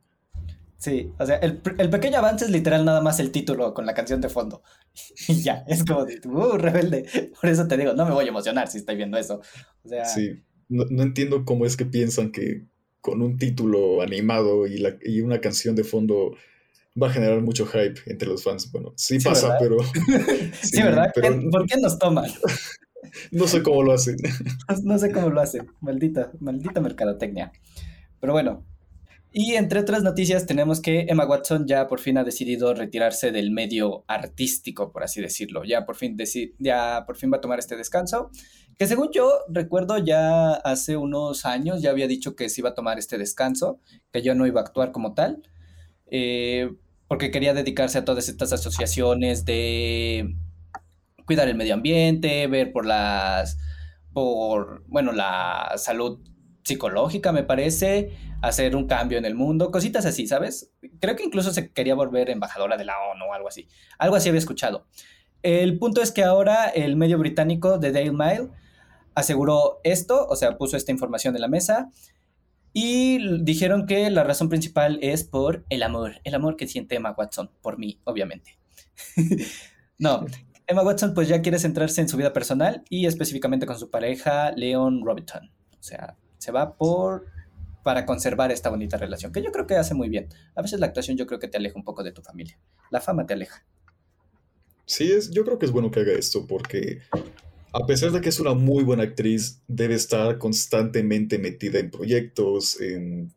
Sí, 0.77 1.11
o 1.17 1.25
sea, 1.25 1.37
el, 1.37 1.59
el 1.79 1.89
pequeño 1.89 2.19
avance 2.19 2.45
es 2.45 2.51
literal 2.51 2.85
nada 2.85 3.01
más 3.01 3.19
el 3.19 3.31
título 3.31 3.73
con 3.73 3.85
la 3.85 3.93
canción 3.93 4.21
de 4.21 4.29
fondo. 4.29 4.61
Y 5.27 5.41
ya, 5.41 5.63
es 5.67 5.83
como 5.83 6.05
de, 6.05 6.19
uh, 6.25 6.57
rebelde. 6.57 7.05
Por 7.41 7.49
eso 7.49 7.67
te 7.67 7.77
digo, 7.77 7.93
no 7.93 8.05
me 8.05 8.13
voy 8.13 8.25
a 8.25 8.29
emocionar 8.29 8.67
si 8.67 8.77
estoy 8.77 8.95
viendo 8.95 9.17
eso. 9.17 9.41
O 9.83 9.89
sea, 9.89 10.05
Sí, 10.05 10.43
no, 10.69 10.85
no 10.89 11.03
entiendo 11.03 11.45
cómo 11.45 11.65
es 11.65 11.77
que 11.77 11.85
piensan 11.85 12.31
que 12.31 12.65
con 13.01 13.21
un 13.21 13.37
título 13.37 14.01
animado 14.01 14.67
y, 14.67 14.77
la, 14.77 14.97
y 15.01 15.21
una 15.21 15.39
canción 15.39 15.75
de 15.75 15.83
fondo 15.83 16.35
va 17.01 17.07
a 17.07 17.11
generar 17.11 17.41
mucho 17.41 17.65
hype 17.65 18.01
entre 18.05 18.27
los 18.27 18.43
fans. 18.43 18.71
Bueno, 18.71 18.93
sí, 18.95 19.19
pasa, 19.19 19.55
pero... 19.59 19.77
sí, 20.61 20.81
¿verdad? 20.81 21.11
¿Por 21.51 21.65
qué 21.67 21.77
nos 21.79 21.97
toman? 21.97 22.29
no 23.31 23.47
sé 23.47 23.63
cómo 23.63 23.83
lo 23.83 23.93
hacen. 23.93 24.17
no 24.83 24.97
sé 24.97 25.11
cómo 25.11 25.29
lo 25.29 25.41
hacen. 25.41 25.67
Maldita, 25.79 26.31
maldita 26.39 26.81
mercadotecnia. 26.81 27.51
Pero 28.19 28.33
bueno. 28.33 28.65
Y 29.31 29.55
entre 29.55 29.79
otras 29.79 30.03
noticias 30.03 30.45
tenemos 30.45 30.81
que 30.81 31.05
Emma 31.09 31.25
Watson 31.25 31.67
ya 31.67 31.87
por 31.87 31.99
fin 31.99 32.17
ha 32.17 32.23
decidido 32.23 32.73
retirarse 32.73 33.31
del 33.31 33.51
medio 33.51 34.03
artístico, 34.07 34.91
por 34.91 35.03
así 35.03 35.21
decirlo. 35.21 35.63
Ya 35.63 35.85
por 35.85 35.95
fin, 35.95 36.17
ya 36.59 37.03
por 37.05 37.17
fin 37.17 37.31
va 37.31 37.37
a 37.37 37.41
tomar 37.41 37.59
este 37.59 37.75
descanso. 37.75 38.31
Que 38.77 38.87
según 38.87 39.09
yo 39.11 39.39
recuerdo 39.49 39.97
ya 39.97 40.53
hace 40.53 40.97
unos 40.97 41.45
años 41.45 41.81
ya 41.81 41.89
había 41.89 42.07
dicho 42.07 42.35
que 42.35 42.49
se 42.49 42.61
iba 42.61 42.69
a 42.69 42.75
tomar 42.75 42.99
este 42.99 43.17
descanso, 43.17 43.79
que 44.11 44.21
yo 44.21 44.33
no 44.35 44.47
iba 44.47 44.61
a 44.61 44.63
actuar 44.63 44.91
como 44.91 45.13
tal. 45.13 45.43
Eh, 46.09 46.71
porque 47.07 47.31
quería 47.31 47.53
dedicarse 47.53 47.97
a 47.97 48.05
todas 48.05 48.29
estas 48.29 48.53
asociaciones 48.53 49.45
de 49.45 50.35
cuidar 51.25 51.47
el 51.47 51.55
medio 51.55 51.73
ambiente, 51.73 52.47
ver 52.47 52.71
por 52.71 52.85
las, 52.85 53.57
por, 54.13 54.83
bueno, 54.87 55.11
la 55.11 55.73
salud 55.77 56.19
psicológica, 56.67 57.31
me 57.31 57.43
parece, 57.43 58.11
hacer 58.41 58.75
un 58.75 58.87
cambio 58.87 59.17
en 59.17 59.25
el 59.25 59.35
mundo, 59.35 59.71
cositas 59.71 60.05
así, 60.05 60.27
¿sabes? 60.27 60.73
Creo 60.99 61.15
que 61.15 61.23
incluso 61.23 61.51
se 61.51 61.71
quería 61.71 61.95
volver 61.95 62.29
embajadora 62.29 62.77
de 62.77 62.85
la 62.85 62.95
ONU 63.11 63.25
o 63.25 63.33
algo 63.33 63.47
así. 63.47 63.67
Algo 63.97 64.15
así 64.15 64.29
había 64.29 64.39
escuchado. 64.39 64.85
El 65.43 65.79
punto 65.79 66.01
es 66.01 66.11
que 66.11 66.23
ahora 66.23 66.67
el 66.67 66.97
medio 66.97 67.17
británico 67.17 67.77
de 67.77 67.91
Daily 67.91 68.11
Mail 68.11 68.49
aseguró 69.15 69.79
esto, 69.83 70.27
o 70.27 70.35
sea, 70.35 70.57
puso 70.57 70.75
esta 70.75 70.91
información 70.91 71.35
en 71.35 71.41
la 71.41 71.47
mesa 71.47 71.89
y 72.73 73.43
dijeron 73.43 73.85
que 73.85 74.09
la 74.09 74.23
razón 74.23 74.49
principal 74.49 74.99
es 75.01 75.23
por 75.23 75.65
el 75.69 75.83
amor, 75.83 76.19
el 76.25 76.35
amor 76.35 76.57
que 76.57 76.67
siente 76.67 76.95
Emma 76.95 77.15
Watson, 77.17 77.49
por 77.61 77.79
mí, 77.79 78.01
obviamente. 78.03 78.59
no, 79.97 80.25
Emma 80.67 80.83
Watson 80.83 81.13
pues 81.13 81.29
ya 81.29 81.41
quiere 81.41 81.59
centrarse 81.59 82.01
en 82.01 82.09
su 82.09 82.17
vida 82.17 82.33
personal 82.33 82.83
y 82.89 83.05
específicamente 83.05 83.65
con 83.65 83.79
su 83.79 83.89
pareja 83.89 84.51
Leon 84.51 85.03
Robiton. 85.03 85.49
O 85.79 85.83
sea, 85.83 86.17
se 86.47 86.53
va 86.53 86.77
por 86.77 87.25
para 87.83 88.05
conservar 88.05 88.53
esta 88.53 88.69
bonita 88.69 88.95
relación, 88.95 89.33
que 89.33 89.41
yo 89.41 89.51
creo 89.51 89.67
que 89.67 89.75
hace 89.75 89.93
muy 89.93 90.07
bien. 90.07 90.29
A 90.55 90.61
veces 90.61 90.79
la 90.79 90.85
actuación 90.85 91.17
yo 91.17 91.27
creo 91.27 91.39
que 91.39 91.49
te 91.49 91.57
aleja 91.57 91.75
un 91.75 91.83
poco 91.83 92.03
de 92.03 92.13
tu 92.13 92.21
familia. 92.21 92.57
La 92.89 93.01
fama 93.01 93.25
te 93.25 93.33
aleja. 93.33 93.65
Sí, 94.85 95.11
es, 95.11 95.29
yo 95.31 95.43
creo 95.43 95.59
que 95.59 95.65
es 95.65 95.73
bueno 95.73 95.91
que 95.91 95.99
haga 95.99 96.13
esto 96.13 96.47
porque 96.47 96.99
a 97.73 97.85
pesar 97.85 98.11
de 98.11 98.21
que 98.21 98.29
es 98.29 98.39
una 98.39 98.53
muy 98.53 98.85
buena 98.85 99.03
actriz, 99.03 99.61
debe 99.67 99.95
estar 99.95 100.37
constantemente 100.37 101.37
metida 101.37 101.79
en 101.79 101.91
proyectos, 101.91 102.79
en, 102.79 103.33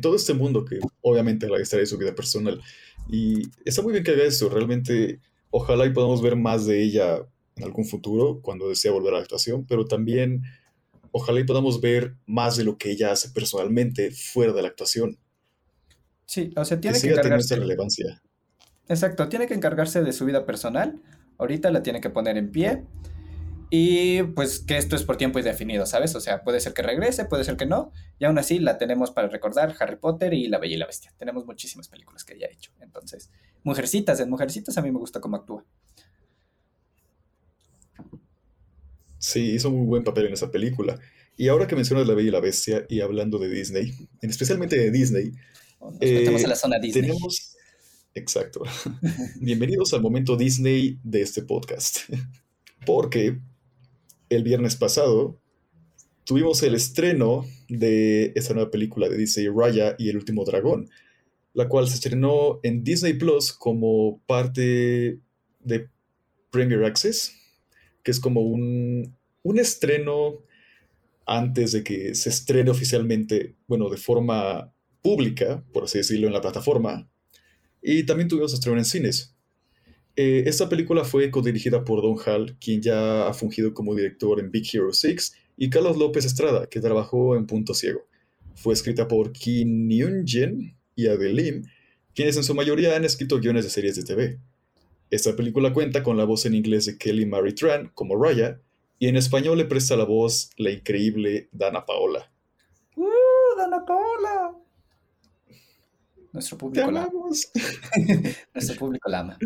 todo 0.00 0.16
este 0.16 0.32
mundo 0.32 0.64
que 0.64 0.78
obviamente 1.02 1.48
la 1.48 1.58
estará 1.58 1.80
de 1.80 1.86
su 1.86 1.98
vida 1.98 2.14
personal. 2.14 2.62
Y 3.10 3.42
está 3.66 3.82
muy 3.82 3.92
bien 3.92 4.04
que 4.04 4.12
haga 4.12 4.24
eso, 4.24 4.48
realmente 4.48 5.20
ojalá 5.50 5.84
y 5.84 5.92
podamos 5.92 6.22
ver 6.22 6.36
más 6.36 6.64
de 6.64 6.82
ella 6.82 7.26
en 7.56 7.64
algún 7.64 7.84
futuro 7.84 8.40
cuando 8.40 8.70
desea 8.70 8.92
volver 8.92 9.12
a 9.12 9.16
la 9.18 9.22
actuación, 9.22 9.66
pero 9.66 9.84
también 9.84 10.44
ojalá 11.12 11.40
y 11.40 11.44
podamos 11.44 11.80
ver 11.80 12.16
más 12.26 12.56
de 12.56 12.64
lo 12.64 12.78
que 12.78 12.90
ella 12.90 13.12
hace 13.12 13.30
personalmente 13.30 14.10
fuera 14.10 14.52
de 14.52 14.62
la 14.62 14.68
actuación. 14.68 15.18
Sí, 16.26 16.52
o 16.56 16.64
sea, 16.64 16.80
tiene 16.80 17.00
que, 17.00 17.08
encargarse 17.08 17.54
de 17.54 17.60
relevancia. 17.60 18.22
Exacto, 18.88 19.28
tiene 19.28 19.46
que 19.46 19.54
encargarse 19.54 20.02
de 20.02 20.12
su 20.12 20.24
vida 20.24 20.44
personal. 20.46 21.00
Ahorita 21.38 21.70
la 21.70 21.82
tiene 21.82 22.00
que 22.00 22.10
poner 22.10 22.36
en 22.36 22.50
pie 22.50 22.84
y 23.70 24.22
pues 24.22 24.60
que 24.60 24.78
esto 24.78 24.96
es 24.96 25.04
por 25.04 25.18
tiempo 25.18 25.38
indefinido, 25.38 25.84
¿sabes? 25.84 26.14
O 26.14 26.20
sea, 26.20 26.42
puede 26.42 26.60
ser 26.60 26.72
que 26.72 26.82
regrese, 26.82 27.26
puede 27.26 27.44
ser 27.44 27.56
que 27.56 27.66
no. 27.66 27.92
Y 28.18 28.24
aún 28.24 28.38
así 28.38 28.58
la 28.58 28.78
tenemos 28.78 29.10
para 29.10 29.28
recordar 29.28 29.74
Harry 29.78 29.96
Potter 29.96 30.32
y 30.32 30.48
La 30.48 30.58
Bella 30.58 30.74
y 30.74 30.78
la 30.78 30.86
Bestia. 30.86 31.12
Tenemos 31.18 31.44
muchísimas 31.44 31.88
películas 31.88 32.24
que 32.24 32.34
ella 32.34 32.46
ha 32.48 32.52
hecho. 32.52 32.72
Entonces, 32.80 33.30
Mujercitas, 33.64 34.20
en 34.20 34.30
Mujercitas 34.30 34.78
a 34.78 34.82
mí 34.82 34.90
me 34.90 34.98
gusta 34.98 35.20
cómo 35.20 35.36
actúa. 35.36 35.64
Sí, 39.18 39.52
hizo 39.52 39.70
muy 39.70 39.86
buen 39.86 40.04
papel 40.04 40.26
en 40.26 40.32
esa 40.32 40.50
película. 40.50 40.98
Y 41.36 41.48
ahora 41.48 41.66
que 41.66 41.76
mencionas 41.76 42.06
La 42.06 42.14
Bella 42.14 42.28
y 42.28 42.32
la 42.32 42.40
Bestia 42.40 42.86
y 42.88 43.00
hablando 43.00 43.38
de 43.38 43.48
Disney, 43.48 43.92
especialmente 44.22 44.76
de 44.76 44.90
Disney, 44.90 45.32
nos 45.80 45.98
metemos 46.00 46.42
en 46.42 46.48
la 46.48 46.56
zona 46.56 46.78
Disney. 46.78 47.02
Tenemos... 47.02 47.56
Exacto. 48.14 48.62
Bienvenidos 49.40 49.94
al 49.94 50.02
momento 50.02 50.36
Disney 50.36 50.98
de 51.02 51.22
este 51.22 51.42
podcast. 51.42 51.98
Porque 52.86 53.38
el 54.28 54.42
viernes 54.42 54.76
pasado 54.76 55.40
tuvimos 56.24 56.62
el 56.62 56.74
estreno 56.74 57.46
de 57.68 58.32
esta 58.34 58.54
nueva 58.54 58.70
película 58.70 59.08
de 59.08 59.16
Disney, 59.16 59.48
Raya 59.48 59.94
y 59.98 60.10
el 60.10 60.16
último 60.16 60.44
dragón, 60.44 60.88
la 61.54 61.68
cual 61.68 61.88
se 61.88 61.94
estrenó 61.94 62.60
en 62.62 62.84
Disney 62.84 63.14
Plus 63.14 63.52
como 63.52 64.20
parte 64.26 65.20
de 65.60 65.88
Premier 66.50 66.84
Access, 66.84 67.32
que 68.08 68.12
es 68.12 68.20
como 68.20 68.40
un, 68.40 69.14
un 69.42 69.58
estreno 69.58 70.42
antes 71.26 71.72
de 71.72 71.84
que 71.84 72.14
se 72.14 72.30
estrene 72.30 72.70
oficialmente, 72.70 73.54
bueno, 73.66 73.90
de 73.90 73.98
forma 73.98 74.72
pública, 75.02 75.62
por 75.74 75.84
así 75.84 75.98
decirlo, 75.98 76.26
en 76.26 76.32
la 76.32 76.40
plataforma. 76.40 77.06
Y 77.82 78.04
también 78.04 78.26
tuvimos 78.26 78.54
estreno 78.54 78.78
en 78.78 78.86
cines. 78.86 79.36
Eh, 80.16 80.44
esta 80.46 80.70
película 80.70 81.04
fue 81.04 81.30
codirigida 81.30 81.84
por 81.84 82.00
Don 82.00 82.16
Hall, 82.24 82.56
quien 82.58 82.80
ya 82.80 83.28
ha 83.28 83.34
fungido 83.34 83.74
como 83.74 83.94
director 83.94 84.40
en 84.40 84.50
Big 84.50 84.64
Hero 84.72 84.90
6, 84.90 85.34
y 85.58 85.68
Carlos 85.68 85.98
López 85.98 86.24
Estrada, 86.24 86.66
que 86.66 86.80
trabajó 86.80 87.36
en 87.36 87.46
Punto 87.46 87.74
Ciego. 87.74 88.06
Fue 88.54 88.72
escrita 88.72 89.06
por 89.06 89.32
Kim 89.32 89.86
Myung-jen 89.86 90.78
y 90.96 91.08
Adele 91.08 91.42
Lim, 91.42 91.62
quienes 92.14 92.38
en 92.38 92.44
su 92.44 92.54
mayoría 92.54 92.96
han 92.96 93.04
escrito 93.04 93.38
guiones 93.38 93.64
de 93.64 93.70
series 93.70 93.96
de 93.96 94.04
TV. 94.04 94.38
Esta 95.10 95.34
película 95.34 95.72
cuenta 95.72 96.02
con 96.02 96.16
la 96.16 96.24
voz 96.24 96.44
en 96.46 96.54
inglés 96.54 96.86
de 96.86 96.98
Kelly 96.98 97.24
Marie 97.24 97.54
Tran 97.54 97.90
como 97.94 98.22
Raya, 98.22 98.60
y 98.98 99.08
en 99.08 99.16
español 99.16 99.58
le 99.58 99.64
presta 99.64 99.96
la 99.96 100.04
voz 100.04 100.50
la 100.56 100.70
increíble 100.70 101.48
Dana 101.52 101.86
Paola. 101.86 102.32
¡Uh, 102.96 103.56
Dana 103.56 103.84
Paola! 103.84 104.54
Nuestro 106.32 106.58
público 106.58 106.90
la 106.90 107.04
ama. 107.04 107.12
Nuestro 108.54 108.76
público 108.76 109.08
la 109.08 109.20
ama. 109.20 109.38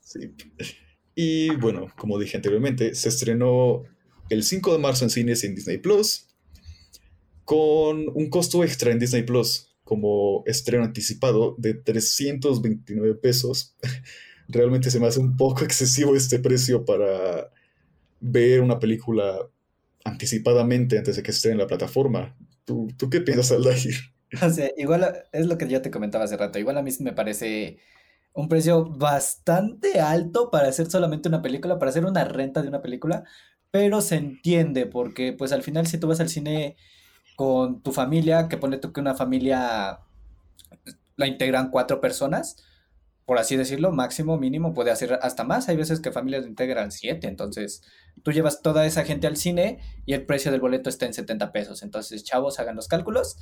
sí. 0.00 0.34
Y 1.14 1.50
bueno, 1.56 1.86
como 1.96 2.18
dije 2.18 2.36
anteriormente, 2.36 2.94
se 2.94 3.08
estrenó 3.08 3.82
el 4.30 4.44
5 4.44 4.74
de 4.74 4.78
marzo 4.78 5.04
en 5.04 5.10
cines 5.10 5.42
en 5.42 5.54
Disney 5.54 5.78
Plus 5.78 6.28
con 7.44 8.08
un 8.14 8.30
costo 8.30 8.62
extra 8.62 8.92
en 8.92 8.98
Disney 8.98 9.22
Plus 9.22 9.67
como 9.88 10.42
estreno 10.44 10.84
anticipado 10.84 11.54
de 11.56 11.72
329 11.72 13.14
pesos. 13.14 13.74
Realmente 14.48 14.90
se 14.90 15.00
me 15.00 15.06
hace 15.06 15.18
un 15.18 15.34
poco 15.34 15.64
excesivo 15.64 16.14
este 16.14 16.38
precio 16.38 16.84
para 16.84 17.50
ver 18.20 18.60
una 18.60 18.78
película 18.78 19.38
anticipadamente 20.04 20.98
antes 20.98 21.16
de 21.16 21.22
que 21.22 21.30
esté 21.30 21.52
en 21.52 21.56
la 21.56 21.66
plataforma. 21.66 22.36
¿Tú, 22.66 22.88
¿tú 22.98 23.08
qué 23.08 23.22
piensas, 23.22 23.52
Aldair? 23.52 23.94
O 24.42 24.50
sea, 24.50 24.70
igual 24.76 25.24
es 25.32 25.46
lo 25.46 25.56
que 25.56 25.66
yo 25.66 25.80
te 25.80 25.90
comentaba 25.90 26.24
hace 26.24 26.36
rato. 26.36 26.58
Igual 26.58 26.76
a 26.76 26.82
mí 26.82 26.90
me 27.00 27.14
parece 27.14 27.78
un 28.34 28.50
precio 28.50 28.84
bastante 28.84 30.00
alto 30.00 30.50
para 30.50 30.68
hacer 30.68 30.90
solamente 30.90 31.30
una 31.30 31.40
película, 31.40 31.78
para 31.78 31.88
hacer 31.88 32.04
una 32.04 32.24
renta 32.24 32.60
de 32.60 32.68
una 32.68 32.82
película, 32.82 33.24
pero 33.70 34.02
se 34.02 34.16
entiende 34.16 34.84
porque 34.84 35.32
pues 35.32 35.50
al 35.52 35.62
final 35.62 35.86
si 35.86 35.96
tú 35.96 36.08
vas 36.08 36.20
al 36.20 36.28
cine 36.28 36.76
con 37.38 37.82
tu 37.82 37.92
familia, 37.92 38.48
que 38.48 38.56
pone 38.56 38.78
tú 38.78 38.92
que 38.92 39.00
una 39.00 39.14
familia 39.14 40.00
la 41.14 41.28
integran 41.28 41.70
cuatro 41.70 42.00
personas, 42.00 42.56
por 43.26 43.38
así 43.38 43.56
decirlo, 43.56 43.92
máximo, 43.92 44.38
mínimo, 44.38 44.74
puede 44.74 44.90
hacer 44.90 45.20
hasta 45.22 45.44
más. 45.44 45.68
Hay 45.68 45.76
veces 45.76 46.00
que 46.00 46.10
familias 46.10 46.46
integran 46.46 46.90
siete, 46.90 47.28
entonces 47.28 47.82
tú 48.24 48.32
llevas 48.32 48.60
toda 48.60 48.86
esa 48.86 49.04
gente 49.04 49.28
al 49.28 49.36
cine 49.36 49.78
y 50.04 50.14
el 50.14 50.26
precio 50.26 50.50
del 50.50 50.60
boleto 50.60 50.90
está 50.90 51.06
en 51.06 51.14
70 51.14 51.52
pesos. 51.52 51.84
Entonces, 51.84 52.24
chavos, 52.24 52.58
hagan 52.58 52.74
los 52.74 52.88
cálculos 52.88 53.36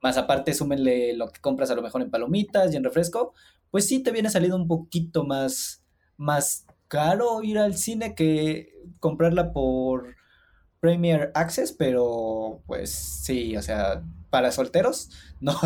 más 0.00 0.16
aparte 0.16 0.54
súmenle 0.54 1.14
lo 1.14 1.28
que 1.28 1.40
compras 1.40 1.70
a 1.70 1.74
lo 1.74 1.82
mejor 1.82 2.02
en 2.02 2.10
palomitas 2.10 2.72
y 2.72 2.76
en 2.76 2.84
refresco, 2.84 3.34
pues 3.70 3.86
sí 3.86 4.02
te 4.02 4.12
viene 4.12 4.30
saliendo 4.30 4.56
un 4.56 4.66
poquito 4.66 5.24
más, 5.24 5.84
más 6.16 6.66
caro 6.88 7.42
ir 7.42 7.58
al 7.58 7.76
cine 7.76 8.14
que 8.14 8.72
comprarla 8.98 9.52
por 9.52 10.16
Premier 10.80 11.30
Access, 11.34 11.72
pero 11.72 12.62
pues 12.66 12.90
sí, 12.90 13.56
o 13.56 13.62
sea, 13.62 14.02
para 14.30 14.50
solteros, 14.50 15.10
no, 15.40 15.58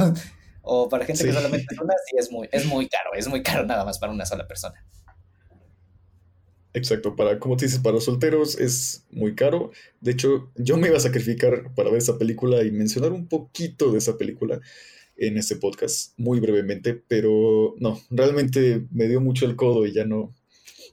o 0.62 0.88
para 0.88 1.04
gente 1.04 1.24
que 1.24 1.32
solamente 1.32 1.66
es 1.72 1.80
una, 1.80 1.94
sí 2.06 2.16
es 2.18 2.30
muy, 2.30 2.48
es 2.52 2.66
muy 2.66 2.88
caro, 2.88 3.10
es 3.14 3.28
muy 3.28 3.42
caro 3.42 3.64
nada 3.64 3.84
más 3.84 3.98
para 3.98 4.12
una 4.12 4.26
sola 4.26 4.46
persona. 4.46 4.84
Exacto, 6.76 7.14
para, 7.14 7.38
como 7.38 7.56
te 7.56 7.66
dices, 7.66 7.78
para 7.78 7.94
los 7.94 8.04
solteros 8.04 8.58
es 8.58 9.06
muy 9.12 9.36
caro. 9.36 9.70
De 10.00 10.10
hecho, 10.10 10.50
yo 10.56 10.76
me 10.76 10.88
iba 10.88 10.96
a 10.96 11.00
sacrificar 11.00 11.72
para 11.76 11.88
ver 11.88 11.98
esa 11.98 12.18
película 12.18 12.64
y 12.64 12.72
mencionar 12.72 13.12
un 13.12 13.28
poquito 13.28 13.92
de 13.92 13.98
esa 13.98 14.18
película 14.18 14.60
en 15.16 15.38
este 15.38 15.54
podcast, 15.54 16.18
muy 16.18 16.40
brevemente, 16.40 16.94
pero 16.94 17.76
no, 17.78 18.00
realmente 18.10 18.86
me 18.90 19.06
dio 19.06 19.20
mucho 19.20 19.46
el 19.46 19.54
codo 19.54 19.86
y 19.86 19.92
ya 19.92 20.04
no, 20.04 20.34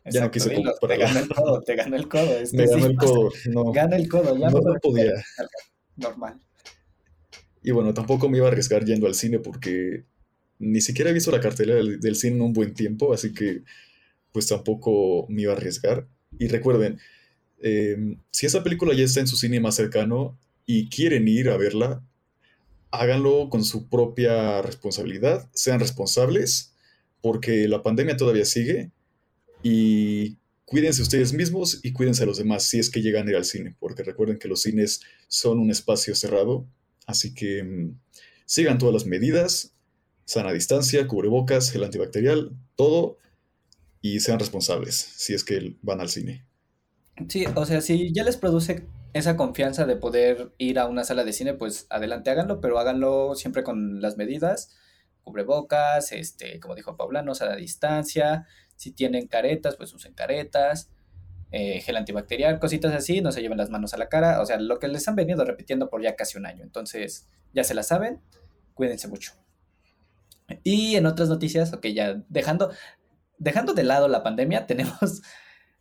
ya 0.05 0.21
no 0.21 0.31
quise 0.31 0.49
Te 0.49 0.97
ganó 0.97 1.19
el 1.19 1.27
codo, 1.27 1.61
te 1.61 1.75
ganó 1.75 1.95
el 1.95 2.07
codo. 2.07 2.39
me 2.53 2.65
ganó 2.65 2.85
el 2.85 2.95
codo, 2.95 3.31
no. 3.49 3.71
Gana 3.71 3.95
el 3.95 4.09
codo, 4.09 4.37
ya 4.37 4.49
no, 4.49 4.59
no 4.59 4.73
podía. 4.81 5.11
Normal. 5.95 6.39
Y 7.63 7.71
bueno, 7.71 7.93
tampoco 7.93 8.27
me 8.27 8.37
iba 8.37 8.47
a 8.47 8.51
arriesgar 8.51 8.83
yendo 8.85 9.05
al 9.07 9.13
cine 9.13 9.39
porque 9.39 10.03
ni 10.59 10.81
siquiera 10.81 11.11
he 11.11 11.13
visto 11.13 11.31
la 11.31 11.39
cartelera 11.39 11.77
del, 11.77 11.99
del 11.99 12.15
cine 12.15 12.37
en 12.37 12.41
un 12.41 12.53
buen 12.53 12.73
tiempo, 12.73 13.13
así 13.13 13.33
que 13.33 13.63
pues 14.31 14.47
tampoco 14.47 15.25
me 15.29 15.43
iba 15.43 15.53
a 15.53 15.55
arriesgar. 15.55 16.07
Y 16.39 16.47
recuerden, 16.47 16.99
eh, 17.61 18.17
si 18.31 18.45
esa 18.45 18.63
película 18.63 18.93
ya 18.95 19.03
está 19.03 19.19
en 19.19 19.27
su 19.27 19.37
cine 19.37 19.59
más 19.59 19.75
cercano 19.75 20.37
y 20.65 20.89
quieren 20.89 21.27
ir 21.27 21.49
a 21.49 21.57
verla, 21.57 22.01
háganlo 22.91 23.49
con 23.49 23.63
su 23.63 23.87
propia 23.87 24.61
responsabilidad, 24.61 25.49
sean 25.53 25.79
responsables, 25.79 26.73
porque 27.21 27.67
la 27.67 27.83
pandemia 27.83 28.17
todavía 28.17 28.45
sigue 28.45 28.91
y 29.63 30.37
cuídense 30.65 31.01
ustedes 31.01 31.33
mismos 31.33 31.79
y 31.83 31.93
cuídense 31.93 32.23
a 32.23 32.25
los 32.25 32.37
demás 32.37 32.63
si 32.63 32.79
es 32.79 32.89
que 32.89 33.01
llegan 33.01 33.27
a 33.27 33.31
ir 33.31 33.35
al 33.35 33.45
cine, 33.45 33.75
porque 33.79 34.03
recuerden 34.03 34.39
que 34.39 34.47
los 34.47 34.61
cines 34.61 35.01
son 35.27 35.59
un 35.59 35.69
espacio 35.69 36.15
cerrado, 36.15 36.65
así 37.05 37.33
que 37.33 37.63
mm, 37.63 37.99
sigan 38.45 38.77
todas 38.77 38.93
las 38.93 39.05
medidas, 39.05 39.73
sana 40.25 40.53
distancia, 40.53 41.07
cubrebocas, 41.07 41.71
gel 41.71 41.83
antibacterial, 41.83 42.51
todo, 42.75 43.17
y 44.01 44.19
sean 44.19 44.39
responsables 44.39 44.95
si 44.95 45.33
es 45.33 45.43
que 45.43 45.75
van 45.81 46.01
al 46.01 46.09
cine. 46.09 46.45
Sí, 47.27 47.45
o 47.53 47.65
sea, 47.65 47.81
si 47.81 48.11
ya 48.13 48.23
les 48.23 48.37
produce 48.37 48.85
esa 49.13 49.35
confianza 49.35 49.85
de 49.85 49.95
poder 49.95 50.53
ir 50.57 50.79
a 50.79 50.87
una 50.87 51.03
sala 51.03 51.23
de 51.23 51.33
cine, 51.33 51.53
pues 51.53 51.85
adelante 51.89 52.29
háganlo, 52.29 52.61
pero 52.61 52.79
háganlo 52.79 53.35
siempre 53.35 53.63
con 53.63 54.01
las 54.01 54.17
medidas, 54.17 54.75
cubrebocas, 55.23 56.11
este, 56.13 56.59
como 56.59 56.75
dijo 56.75 56.97
Paula, 56.97 57.19
a 57.19 57.55
distancia, 57.55 58.47
si 58.81 58.89
tienen 58.91 59.27
caretas, 59.27 59.75
pues 59.75 59.93
usen 59.93 60.13
caretas, 60.13 60.89
eh, 61.51 61.81
gel 61.81 61.97
antibacterial, 61.97 62.59
cositas 62.59 62.95
así, 62.95 63.21
no 63.21 63.31
se 63.31 63.39
lleven 63.41 63.59
las 63.59 63.69
manos 63.69 63.93
a 63.93 63.97
la 63.97 64.09
cara, 64.09 64.41
o 64.41 64.45
sea, 64.47 64.59
lo 64.59 64.79
que 64.79 64.87
les 64.87 65.07
han 65.07 65.15
venido 65.15 65.45
repitiendo 65.45 65.87
por 65.87 66.01
ya 66.01 66.15
casi 66.15 66.39
un 66.39 66.47
año, 66.47 66.63
entonces 66.63 67.27
ya 67.53 67.63
se 67.63 67.75
la 67.75 67.83
saben, 67.83 68.21
cuídense 68.73 69.07
mucho. 69.07 69.33
Y 70.63 70.95
en 70.95 71.05
otras 71.05 71.29
noticias, 71.29 71.73
ok, 71.73 71.85
ya 71.93 72.23
dejando, 72.27 72.71
dejando 73.37 73.75
de 73.75 73.83
lado 73.83 74.07
la 74.07 74.23
pandemia, 74.23 74.65
tenemos 74.65 75.21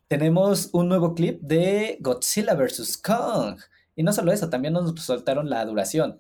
tenemos 0.07 0.69
un 0.73 0.89
nuevo 0.89 1.15
clip 1.15 1.41
de 1.41 1.97
Godzilla 2.01 2.55
vs. 2.55 2.99
Kong. 2.99 3.61
Y 3.97 4.03
no 4.03 4.13
solo 4.13 4.33
eso, 4.33 4.51
también 4.51 4.75
nos 4.75 5.01
soltaron 5.01 5.49
la 5.49 5.65
duración. 5.65 6.19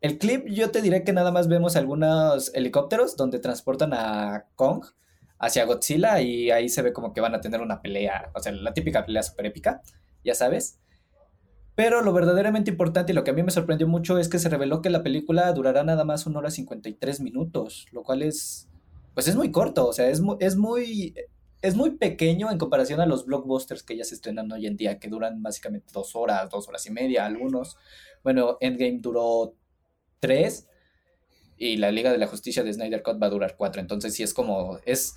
El 0.00 0.18
clip 0.18 0.46
yo 0.46 0.70
te 0.70 0.80
diré 0.80 1.02
que 1.02 1.12
nada 1.12 1.32
más 1.32 1.48
vemos 1.48 1.74
algunos 1.74 2.54
helicópteros 2.54 3.16
donde 3.16 3.40
transportan 3.40 3.94
a 3.94 4.46
Kong 4.54 4.84
hacia 5.38 5.64
Godzilla 5.64 6.20
y 6.20 6.50
ahí 6.50 6.68
se 6.68 6.82
ve 6.82 6.92
como 6.92 7.12
que 7.12 7.20
van 7.20 7.34
a 7.34 7.40
tener 7.40 7.60
una 7.60 7.82
pelea, 7.82 8.30
o 8.34 8.40
sea, 8.40 8.52
la 8.52 8.72
típica 8.72 9.04
pelea 9.04 9.22
super 9.22 9.46
épica, 9.46 9.82
ya 10.24 10.34
sabes. 10.34 10.78
Pero 11.74 12.02
lo 12.02 12.12
verdaderamente 12.12 12.70
importante 12.70 13.12
y 13.12 13.14
lo 13.14 13.24
que 13.24 13.32
a 13.32 13.34
mí 13.34 13.42
me 13.42 13.50
sorprendió 13.50 13.88
mucho 13.88 14.18
es 14.18 14.28
que 14.28 14.38
se 14.38 14.48
reveló 14.48 14.80
que 14.80 14.90
la 14.90 15.02
película 15.02 15.52
durará 15.52 15.82
nada 15.82 16.04
más 16.04 16.26
una 16.26 16.38
hora 16.38 16.50
53 16.50 17.20
minutos, 17.20 17.86
lo 17.90 18.04
cual 18.04 18.22
es, 18.22 18.68
pues 19.12 19.26
es 19.26 19.34
muy 19.34 19.50
corto, 19.50 19.88
o 19.88 19.92
sea, 19.92 20.08
es 20.08 20.22
es 20.38 20.56
muy 20.56 21.14
es 21.64 21.76
muy 21.76 21.92
pequeño 21.92 22.50
en 22.50 22.58
comparación 22.58 23.00
a 23.00 23.06
los 23.06 23.24
blockbusters 23.24 23.82
que 23.82 23.96
ya 23.96 24.04
se 24.04 24.14
estrenan 24.14 24.52
hoy 24.52 24.66
en 24.66 24.76
día, 24.76 24.98
que 24.98 25.08
duran 25.08 25.42
básicamente 25.42 25.92
dos 25.94 26.14
horas, 26.14 26.50
dos 26.50 26.68
horas 26.68 26.84
y 26.84 26.90
media, 26.90 27.24
algunos. 27.24 27.78
Bueno, 28.22 28.58
Endgame 28.60 28.98
duró 29.00 29.54
tres 30.20 30.68
y 31.58 31.76
la 31.76 31.90
Liga 31.90 32.12
de 32.12 32.18
la 32.18 32.26
Justicia 32.26 32.62
de 32.62 32.72
Snyder 32.72 33.02
Cut 33.02 33.22
va 33.22 33.26
a 33.26 33.30
durar 33.30 33.56
cuatro. 33.56 33.80
Entonces 33.80 34.14
sí 34.14 34.22
es 34.22 34.34
como, 34.34 34.78
es, 34.84 35.16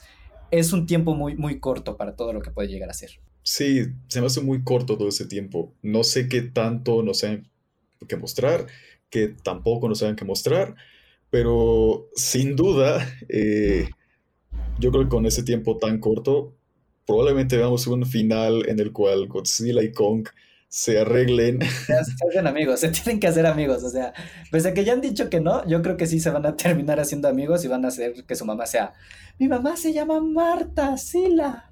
es 0.52 0.74
un 0.74 0.86
tiempo 0.86 1.16
muy, 1.16 1.36
muy 1.36 1.60
corto 1.60 1.98
para 1.98 2.16
todo 2.16 2.34
lo 2.34 2.42
que 2.42 2.52
puede 2.52 2.68
llegar 2.68 2.90
a 2.90 2.94
ser. 2.94 3.20
Sí, 3.44 3.86
se 4.08 4.20
me 4.20 4.28
hace 4.28 4.42
muy 4.42 4.64
corto 4.64 4.98
todo 4.98 5.08
ese 5.08 5.26
tiempo. 5.26 5.74
No 5.82 6.04
sé 6.04 6.28
qué 6.28 6.42
tanto 6.42 7.04
nos 7.04 7.20
saben 7.20 7.50
que 8.08 8.18
mostrar, 8.18 8.68
que 9.10 9.30
tampoco 9.30 9.90
nos 9.90 10.00
saben 10.00 10.16
que 10.16 10.26
mostrar, 10.26 10.76
pero 11.30 12.10
sin 12.16 12.56
duda... 12.56 13.08
Eh, 13.30 13.90
yo 14.80 14.92
creo 14.92 15.04
que 15.04 15.10
con 15.10 15.26
ese 15.26 15.44
tiempo 15.44 15.78
tan 15.78 16.00
corto, 16.00 16.56
probablemente 17.06 17.58
veamos 17.58 17.88
un 17.88 18.06
final 18.06 18.68
en 18.68 18.80
el 18.80 18.92
cual 18.92 19.28
Godzilla 19.28 19.82
y 19.82 19.92
Kong 19.92 20.28
se 20.70 21.00
arreglen. 21.00 21.60
Se 21.88 21.94
hacen 21.94 22.48
amigos, 22.48 22.82
se 22.82 22.90
tienen 22.90 23.20
que 23.20 23.28
hacer 23.28 23.46
amigos. 23.46 23.84
O 23.84 23.90
sea, 23.90 24.14
pese 24.52 24.70
a 24.70 24.74
que 24.74 24.84
ya 24.84 24.94
han 24.94 25.02
dicho 25.02 25.30
que 25.30 25.40
no, 25.40 25.66
yo 25.68 25.82
creo 25.82 25.98
que 25.98 26.08
sí 26.08 26.20
se 26.20 26.30
van 26.30 26.46
a 26.46 26.56
terminar 26.56 27.00
haciendo 27.00 27.28
amigos 27.28 27.64
y 27.64 27.68
van 27.68 27.86
a 27.86 27.90
hacer 27.90 28.26
que 28.26 28.36
su 28.36 28.46
mamá 28.46 28.66
sea. 28.66 28.94
Mi 29.40 29.48
mamá 29.48 29.78
se 29.78 29.94
llama 29.94 30.20
Marta 30.20 30.98
Sila. 30.98 31.72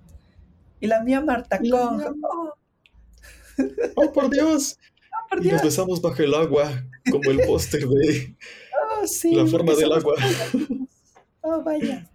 Y 0.80 0.88
la 0.88 1.04
mía 1.04 1.22
Marta 1.22 1.60
Kong. 1.60 2.02
Oh. 3.96 4.12
por 4.12 4.30
Dios! 4.30 4.78
Oh, 4.78 5.30
por 5.30 5.40
Dios. 5.40 5.54
Y 5.54 5.56
nos 5.56 5.64
besamos 5.64 6.02
bajo 6.02 6.22
el 6.22 6.34
agua, 6.34 6.70
como 7.10 7.32
el 7.32 7.40
póster 7.48 7.88
de 7.88 8.36
oh, 9.00 9.08
sí, 9.08 9.34
la 9.34 9.48
forma 9.48 9.74
del 9.76 9.94
agua. 9.94 10.14
Oh, 11.40 11.64
vaya. 11.64 12.06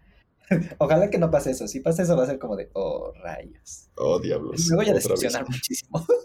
Ojalá 0.79 1.11
que 1.11 1.19
no 1.19 1.31
pase 1.31 1.53
eso. 1.53 1.69
Si 1.69 1.81
pasa 1.81 2.03
eso, 2.03 2.17
va 2.17 2.25
a 2.25 2.27
ser 2.27 2.39
como 2.39 2.57
de, 2.57 2.71
oh, 2.75 3.13
rayos. 3.23 3.89
Oh, 3.97 4.19
diablos. 4.19 4.69
Me 4.71 4.77
voy 4.77 4.89
a 4.89 4.95
decepcionar 4.95 5.49
muchísimo. 5.49 6.05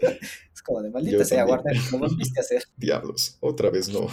es 0.52 0.62
como 0.62 0.82
de, 0.82 0.90
maldita 0.90 1.24
sea, 1.24 1.46
Warner, 1.46 1.76
¿cómo 1.90 2.06
viste 2.16 2.40
hacer? 2.40 2.64
Diablos, 2.76 3.38
otra 3.40 3.70
vez 3.70 3.88
no. 3.88 4.08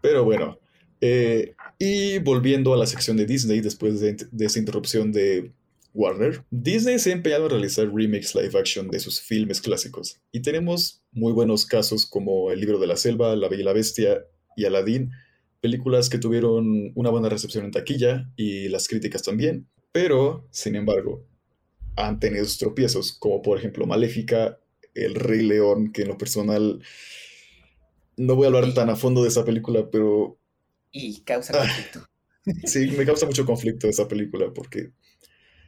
Pero 0.00 0.24
bueno. 0.24 0.58
Eh, 1.00 1.54
y 1.78 2.18
volviendo 2.20 2.72
a 2.72 2.76
la 2.78 2.86
sección 2.86 3.16
de 3.16 3.26
Disney, 3.26 3.60
después 3.60 4.00
de, 4.00 4.16
de 4.30 4.46
esa 4.46 4.58
interrupción 4.58 5.12
de 5.12 5.52
Warner, 5.92 6.42
Disney 6.50 6.98
se 6.98 7.10
ha 7.10 7.12
empeñado 7.12 7.44
en 7.44 7.50
realizar 7.50 7.92
remakes 7.92 8.34
live 8.34 8.58
action 8.58 8.88
de 8.88 9.00
sus 9.00 9.20
filmes 9.20 9.60
clásicos. 9.60 10.20
Y 10.32 10.40
tenemos 10.40 11.02
muy 11.12 11.32
buenos 11.32 11.66
casos 11.66 12.06
como 12.06 12.50
El 12.50 12.60
libro 12.60 12.78
de 12.78 12.86
la 12.86 12.96
selva, 12.96 13.36
La 13.36 13.48
bella 13.48 13.62
y 13.62 13.64
la 13.64 13.72
bestia 13.74 14.24
y 14.56 14.64
Aladdin 14.64 15.10
películas 15.64 16.10
que 16.10 16.18
tuvieron 16.18 16.92
una 16.94 17.08
buena 17.08 17.30
recepción 17.30 17.64
en 17.64 17.70
taquilla 17.70 18.30
y 18.36 18.68
las 18.68 18.86
críticas 18.86 19.22
también, 19.22 19.66
pero, 19.92 20.46
sin 20.50 20.76
embargo, 20.76 21.26
han 21.96 22.20
tenido 22.20 22.44
sus 22.44 22.58
tropiezos, 22.58 23.14
como 23.14 23.40
por 23.40 23.56
ejemplo 23.56 23.86
Maléfica, 23.86 24.58
El 24.92 25.14
Rey 25.14 25.42
León, 25.42 25.90
que 25.90 26.02
en 26.02 26.08
lo 26.08 26.18
personal 26.18 26.82
no 28.18 28.36
voy 28.36 28.44
a 28.44 28.48
hablar 28.48 28.74
tan 28.74 28.90
a 28.90 28.96
fondo 28.96 29.22
de 29.22 29.30
esa 29.30 29.46
película, 29.46 29.88
pero... 29.90 30.36
Y 30.92 31.22
causa 31.22 31.56
conflicto. 31.56 32.10
sí, 32.66 32.88
me 32.98 33.06
causa 33.06 33.24
mucho 33.24 33.46
conflicto 33.46 33.88
esa 33.88 34.06
película, 34.06 34.52
porque 34.52 34.90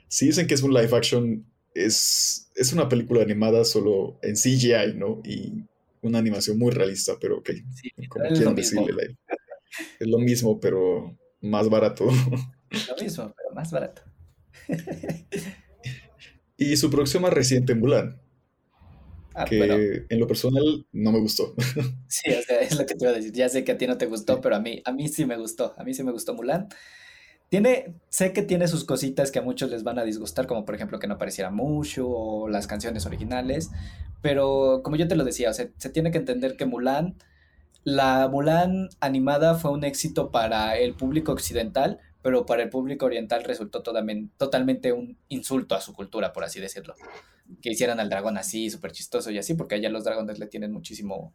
si 0.08 0.26
dicen 0.26 0.46
que 0.46 0.52
es 0.52 0.62
un 0.62 0.74
live 0.74 0.94
action, 0.94 1.46
es, 1.72 2.50
es 2.54 2.70
una 2.74 2.90
película 2.90 3.22
animada 3.22 3.64
solo 3.64 4.18
en 4.20 4.34
CGI, 4.34 4.92
¿no? 4.94 5.22
Y 5.24 5.64
una 6.06 6.18
animación 6.18 6.58
muy 6.58 6.70
realista, 6.70 7.14
pero 7.20 7.38
ok, 7.38 7.50
como 8.08 8.28
quieran 8.28 8.54
decirle. 8.54 9.16
Es 9.98 10.08
lo 10.08 10.18
mismo, 10.18 10.60
pero 10.60 11.16
más 11.40 11.68
barato. 11.68 12.06
Lo 12.06 12.96
mismo, 13.02 13.32
pero 13.36 13.54
más 13.54 13.70
barato. 13.70 14.02
y 16.56 16.76
su 16.76 16.90
próxima 16.90 17.22
más 17.22 17.34
reciente, 17.34 17.74
Mulan. 17.74 18.20
Ah, 19.34 19.44
que 19.44 20.06
en 20.08 20.18
lo 20.18 20.26
personal 20.26 20.86
no 20.92 21.12
me 21.12 21.20
gustó. 21.20 21.54
Sí, 22.08 22.30
o 22.32 22.42
sea, 22.42 22.60
es 22.60 22.78
lo 22.78 22.86
que 22.86 22.94
te 22.94 23.04
iba 23.04 23.12
a 23.12 23.14
decir. 23.14 23.32
Ya 23.32 23.48
sé 23.48 23.64
que 23.64 23.72
a 23.72 23.78
ti 23.78 23.86
no 23.86 23.98
te 23.98 24.06
gustó, 24.06 24.40
pero 24.40 24.56
a 24.56 24.60
mí, 24.60 24.80
a 24.84 24.92
mí 24.92 25.08
sí 25.08 25.26
me 25.26 25.36
gustó. 25.36 25.74
A 25.76 25.84
mí 25.84 25.92
sí 25.92 26.02
me 26.02 26.12
gustó 26.12 26.34
Mulan. 26.34 26.68
Tiene, 27.50 27.94
sé 28.08 28.32
que 28.32 28.42
tiene 28.42 28.66
sus 28.66 28.84
cositas 28.84 29.30
que 29.30 29.38
a 29.38 29.42
muchos 29.42 29.70
les 29.70 29.84
van 29.84 29.98
a 29.98 30.04
disgustar, 30.04 30.46
como 30.46 30.64
por 30.64 30.74
ejemplo 30.74 30.98
que 30.98 31.06
no 31.06 31.14
apareciera 31.14 31.50
mucho 31.50 32.08
o 32.08 32.48
las 32.48 32.66
canciones 32.66 33.06
originales, 33.06 33.70
pero 34.20 34.80
como 34.82 34.96
yo 34.96 35.06
te 35.06 35.14
lo 35.14 35.22
decía, 35.22 35.50
o 35.50 35.52
sea, 35.52 35.68
se 35.76 35.90
tiene 35.90 36.10
que 36.10 36.18
entender 36.18 36.56
que 36.56 36.66
Mulan 36.66 37.16
la 37.86 38.26
Mulan 38.26 38.88
animada 38.98 39.54
fue 39.54 39.70
un 39.70 39.84
éxito 39.84 40.32
para 40.32 40.76
el 40.76 40.94
público 40.94 41.30
occidental, 41.30 42.00
pero 42.20 42.44
para 42.44 42.64
el 42.64 42.68
público 42.68 43.06
oriental 43.06 43.44
resultó 43.44 43.80
totalmente 43.80 44.92
un 44.92 45.16
insulto 45.28 45.76
a 45.76 45.80
su 45.80 45.92
cultura, 45.92 46.32
por 46.32 46.42
así 46.42 46.58
decirlo. 46.58 46.96
Que 47.62 47.70
hicieran 47.70 48.00
al 48.00 48.10
dragón 48.10 48.38
así, 48.38 48.70
súper 48.70 48.90
chistoso 48.90 49.30
y 49.30 49.38
así, 49.38 49.54
porque 49.54 49.76
allá 49.76 49.88
los 49.88 50.02
dragones 50.02 50.40
le 50.40 50.48
tienen 50.48 50.72
muchísimo, 50.72 51.32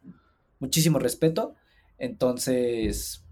muchísimo 0.58 0.98
respeto. 0.98 1.54
Entonces, 1.96 3.24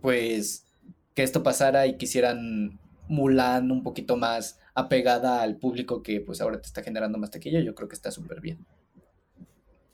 pues, 0.00 0.66
que 1.14 1.22
esto 1.22 1.44
pasara 1.44 1.86
y 1.86 1.96
quisieran 1.98 2.80
Mulan 3.06 3.70
un 3.70 3.84
poquito 3.84 4.16
más 4.16 4.58
apegada 4.74 5.40
al 5.40 5.56
público 5.56 6.02
que 6.02 6.20
pues 6.20 6.40
ahora 6.40 6.60
te 6.60 6.66
está 6.66 6.82
generando 6.82 7.16
más 7.16 7.30
taquilla, 7.30 7.60
yo 7.60 7.76
creo 7.76 7.88
que 7.88 7.94
está 7.94 8.10
súper 8.10 8.40
bien. 8.40 8.58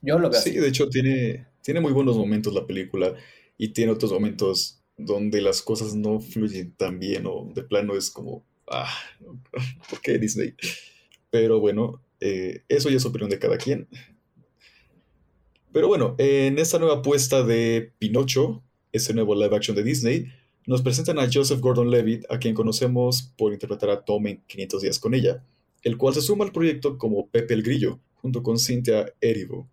Yo 0.03 0.19
lo 0.19 0.31
veo 0.31 0.41
sí, 0.41 0.53
de 0.53 0.69
hecho 0.69 0.89
tiene, 0.89 1.47
tiene 1.63 1.81
muy 1.81 1.93
buenos 1.93 2.17
momentos 2.17 2.55
la 2.55 2.67
película 2.67 3.15
y 3.59 3.69
tiene 3.69 3.93
otros 3.93 4.13
momentos 4.13 4.81
donde 4.97 5.41
las 5.41 5.63
cosas 5.63 5.95
no 5.95 6.21
fluyen 6.21 6.73
tan 6.73 6.99
bien 6.99 7.27
o 7.27 7.51
de 7.55 7.63
plano 7.63 7.97
es 7.97 8.11
como, 8.11 8.45
ah, 8.71 8.93
¿por 9.91 10.01
qué 10.01 10.19
Disney? 10.19 10.55
Pero 11.31 11.61
bueno, 11.61 12.03
eh, 12.21 12.63
eso 12.69 12.91
ya 12.91 12.97
es 12.97 13.05
opinión 13.05 13.31
de 13.31 13.39
cada 13.39 13.57
quien. 13.57 13.89
Pero 15.73 15.89
bueno, 15.89 16.17
en 16.19 16.59
esta 16.59 16.79
nueva 16.79 16.97
apuesta 16.97 17.43
de 17.45 17.93
Pinocho, 17.99 18.63
ese 18.93 19.15
nuevo 19.15 19.35
live 19.35 19.55
action 19.55 19.77
de 19.77 19.85
Disney, 19.85 20.27
nos 20.67 20.83
presentan 20.83 21.19
a 21.19 21.29
Joseph 21.33 21.61
Gordon-Levitt, 21.61 22.25
a 22.31 22.39
quien 22.39 22.55
conocemos 22.55 23.33
por 23.37 23.53
interpretar 23.53 23.91
a 23.91 24.05
Tom 24.05 24.27
en 24.27 24.43
500 24.47 24.83
días 24.83 24.99
con 24.99 25.15
ella, 25.15 25.43
el 25.83 25.97
cual 25.97 26.15
se 26.15 26.23
suma 26.23 26.45
al 26.45 26.53
proyecto 26.53 26.99
como 26.99 27.29
Pepe 27.29 27.55
el 27.55 27.63
Grillo, 27.63 28.01
junto 28.17 28.43
con 28.43 28.59
Cynthia 28.59 29.13
Erivo. 29.21 29.69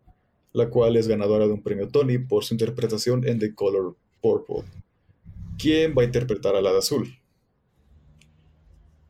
La 0.57 0.69
cual 0.69 0.97
es 0.97 1.07
ganadora 1.07 1.45
de 1.45 1.53
un 1.53 1.61
premio 1.61 1.87
Tony 1.87 2.17
por 2.17 2.43
su 2.43 2.55
interpretación 2.55 3.27
en 3.27 3.37
The 3.37 3.53
Color 3.53 3.95
Purple. 4.21 4.63
¿Quién 5.57 5.93
va 5.95 6.01
a 6.01 6.05
interpretar 6.05 6.55
a 6.55 6.61
la 6.61 6.71
de 6.71 6.79
azul? 6.79 7.07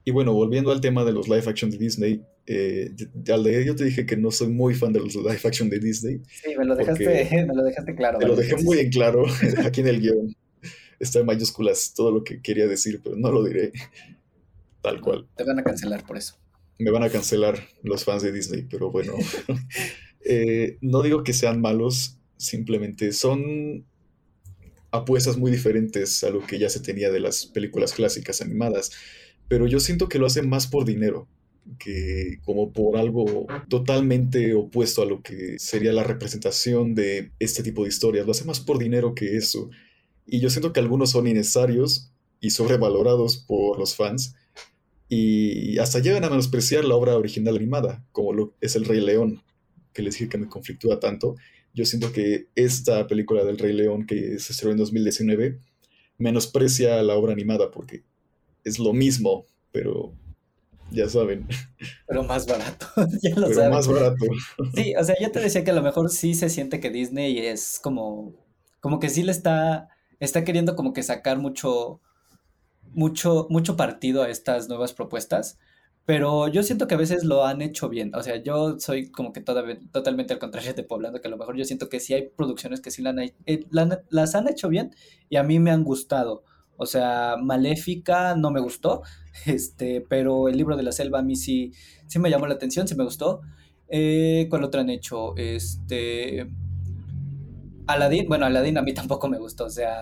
Y 0.03 0.11
bueno, 0.11 0.33
volviendo 0.33 0.71
al 0.71 0.81
tema 0.81 1.05
de 1.05 1.13
los 1.13 1.27
live 1.27 1.43
action 1.47 1.71
de 1.71 1.77
Disney, 1.77 2.21
eh, 2.45 2.91
al 3.31 3.43
de 3.43 3.65
yo 3.65 3.75
te 3.75 3.85
dije 3.85 4.05
que 4.05 4.17
no 4.17 4.31
soy 4.31 4.49
muy 4.49 4.73
fan 4.73 4.91
de 4.91 4.99
los 4.99 5.15
live 5.15 5.39
action 5.43 5.69
de 5.69 5.79
Disney. 5.79 6.21
Sí, 6.29 6.55
me 6.57 6.65
lo 6.65 6.75
dejaste, 6.75 7.29
me 7.47 7.55
lo 7.55 7.63
dejaste 7.63 7.95
claro. 7.95 8.19
Te 8.19 8.27
lo 8.27 8.35
dejé 8.35 8.57
muy 8.63 8.79
en 8.79 8.89
claro 8.89 9.25
aquí 9.65 9.81
en 9.81 9.87
el 9.87 10.01
guion. 10.01 10.35
Está 10.99 11.19
en 11.19 11.25
mayúsculas 11.27 11.93
todo 11.93 12.11
lo 12.11 12.23
que 12.23 12.41
quería 12.41 12.67
decir, 12.67 12.99
pero 13.01 13.15
no 13.15 13.31
lo 13.31 13.43
diré 13.43 13.71
tal 14.81 14.99
cual. 14.99 15.27
Te 15.35 15.43
van 15.43 15.59
a 15.59 15.63
cancelar 15.63 16.05
por 16.05 16.17
eso. 16.17 16.35
Me 16.79 16.91
van 16.91 17.03
a 17.03 17.09
cancelar 17.09 17.57
los 17.83 18.03
fans 18.03 18.21
de 18.21 18.31
Disney, 18.31 18.67
pero 18.69 18.91
bueno. 18.91 19.13
Eh, 20.27 20.77
no 20.81 21.01
digo 21.01 21.23
que 21.23 21.33
sean 21.33 21.61
malos, 21.61 22.17
simplemente 22.37 23.13
son 23.13 23.85
apuestas 24.91 25.37
muy 25.37 25.51
diferentes 25.51 26.23
a 26.23 26.29
lo 26.29 26.45
que 26.45 26.59
ya 26.59 26.69
se 26.69 26.79
tenía 26.79 27.11
de 27.11 27.19
las 27.19 27.45
películas 27.45 27.93
clásicas 27.93 28.41
animadas, 28.41 28.91
pero 29.47 29.67
yo 29.67 29.79
siento 29.79 30.09
que 30.09 30.19
lo 30.19 30.25
hacen 30.25 30.49
más 30.49 30.67
por 30.67 30.85
dinero 30.85 31.27
que 31.79 32.39
como 32.45 32.71
por 32.71 32.97
algo 32.97 33.47
totalmente 33.67 34.53
opuesto 34.53 35.01
a 35.01 35.05
lo 35.05 35.21
que 35.21 35.59
sería 35.59 35.91
la 35.91 36.03
representación 36.03 36.95
de 36.95 37.31
este 37.39 37.63
tipo 37.63 37.83
de 37.83 37.89
historias. 37.89 38.25
Lo 38.25 38.31
hacen 38.31 38.47
más 38.47 38.59
por 38.59 38.77
dinero 38.77 39.13
que 39.13 39.35
eso. 39.37 39.69
Y 40.25 40.39
yo 40.39 40.49
siento 40.49 40.73
que 40.73 40.79
algunos 40.79 41.11
son 41.11 41.27
innecesarios 41.27 42.11
y 42.39 42.51
sobrevalorados 42.51 43.37
por 43.37 43.79
los 43.79 43.95
fans. 43.95 44.35
Y 45.09 45.77
hasta 45.79 45.99
llegan 45.99 46.23
a 46.25 46.29
menospreciar 46.29 46.85
la 46.85 46.95
obra 46.95 47.15
original 47.15 47.55
animada, 47.55 48.03
como 48.11 48.33
lo 48.33 48.53
es 48.59 48.75
El 48.75 48.85
Rey 48.85 48.99
León, 48.99 49.41
que 49.97 50.03
les 50.03 50.13
dije 50.13 50.29
que 50.29 50.37
me 50.37 50.47
conflictúa 50.47 50.99
tanto. 50.99 51.37
Yo 51.73 51.83
siento 51.83 52.11
que 52.11 52.49
esta 52.53 53.07
película 53.07 53.43
del 53.43 53.57
Rey 53.57 53.73
León, 53.73 54.05
que 54.05 54.37
se 54.37 54.53
estrenó 54.53 54.73
en 54.73 54.77
2019, 54.77 55.59
menosprecia 56.19 57.01
la 57.01 57.15
obra 57.15 57.33
animada 57.33 57.71
porque 57.71 58.03
es 58.63 58.77
lo 58.77 58.93
mismo, 58.93 59.47
pero 59.71 60.13
ya 60.91 61.09
saben. 61.09 61.47
Pero 62.07 62.21
más 62.21 62.45
barato, 62.45 62.85
ya 63.23 63.35
lo 63.35 63.47
Pero 63.47 63.71
más 63.71 63.87
barato. 63.87 64.23
Sí, 64.75 64.93
o 64.95 65.03
sea, 65.03 65.15
yo 65.19 65.31
te 65.31 65.39
decía 65.39 65.63
que 65.63 65.71
a 65.71 65.75
lo 65.75 65.81
mejor 65.81 66.11
sí 66.11 66.35
se 66.35 66.51
siente 66.51 66.79
que 66.79 66.91
Disney 66.91 67.39
es 67.39 67.79
como, 67.81 68.35
como 68.79 68.99
que 68.99 69.09
sí 69.09 69.23
le 69.23 69.31
está, 69.31 69.89
está 70.19 70.43
queriendo 70.43 70.75
como 70.75 70.93
que 70.93 71.01
sacar 71.01 71.39
mucho, 71.39 72.01
mucho, 72.91 73.47
mucho 73.49 73.75
partido 73.75 74.21
a 74.21 74.29
estas 74.29 74.69
nuevas 74.69 74.93
propuestas, 74.93 75.57
pero 76.07 76.47
yo 76.47 76.63
siento 76.63 76.87
que 76.87 76.95
a 76.95 76.97
veces 76.97 77.25
lo 77.25 77.45
han 77.45 77.61
hecho 77.61 77.89
bien. 77.89 78.15
O 78.15 78.23
sea, 78.23 78.41
yo 78.41 78.79
soy 78.79 79.11
como 79.11 79.33
que 79.33 79.41
totalmente 79.41 80.31
al 80.31 80.39
contrario 80.39 80.73
de 80.73 80.83
Poblando, 80.83 81.19
que 81.19 81.27
a 81.27 81.31
lo 81.31 81.35
mejor 81.35 81.57
yo 81.57 81.65
siento 81.65 81.89
que 81.89 81.99
sí 81.99 82.13
hay 82.13 82.29
producciones 82.29 82.79
que 82.79 82.91
sí 82.91 83.03
eh, 83.45 83.65
las 84.09 84.33
han 84.33 84.47
hecho 84.47 84.69
bien 84.69 84.95
y 85.29 85.35
a 85.35 85.43
mí 85.43 85.59
me 85.59 85.69
han 85.69 85.83
gustado. 85.83 86.45
O 86.77 86.85
sea, 86.85 87.35
Maléfica 87.35 88.37
no 88.37 88.51
me 88.51 88.61
gustó, 88.61 89.01
este, 89.45 89.99
pero 89.99 90.47
el 90.47 90.55
libro 90.55 90.77
de 90.77 90.83
la 90.83 90.93
selva 90.93 91.19
a 91.19 91.23
mí 91.23 91.35
sí, 91.35 91.73
sí 92.07 92.19
me 92.19 92.29
llamó 92.29 92.47
la 92.47 92.53
atención, 92.53 92.87
sí 92.87 92.95
me 92.95 93.03
gustó. 93.03 93.41
Eh, 93.89 94.47
¿Cuál 94.49 94.63
otra 94.63 94.79
han 94.79 94.89
hecho? 94.89 95.35
Este. 95.35 96.47
Aladdin, 97.85 98.29
bueno, 98.29 98.45
Aladdin 98.45 98.77
a 98.77 98.81
mí 98.81 98.93
tampoco 98.93 99.27
me 99.27 99.39
gustó, 99.39 99.65
o 99.65 99.69
sea. 99.69 99.93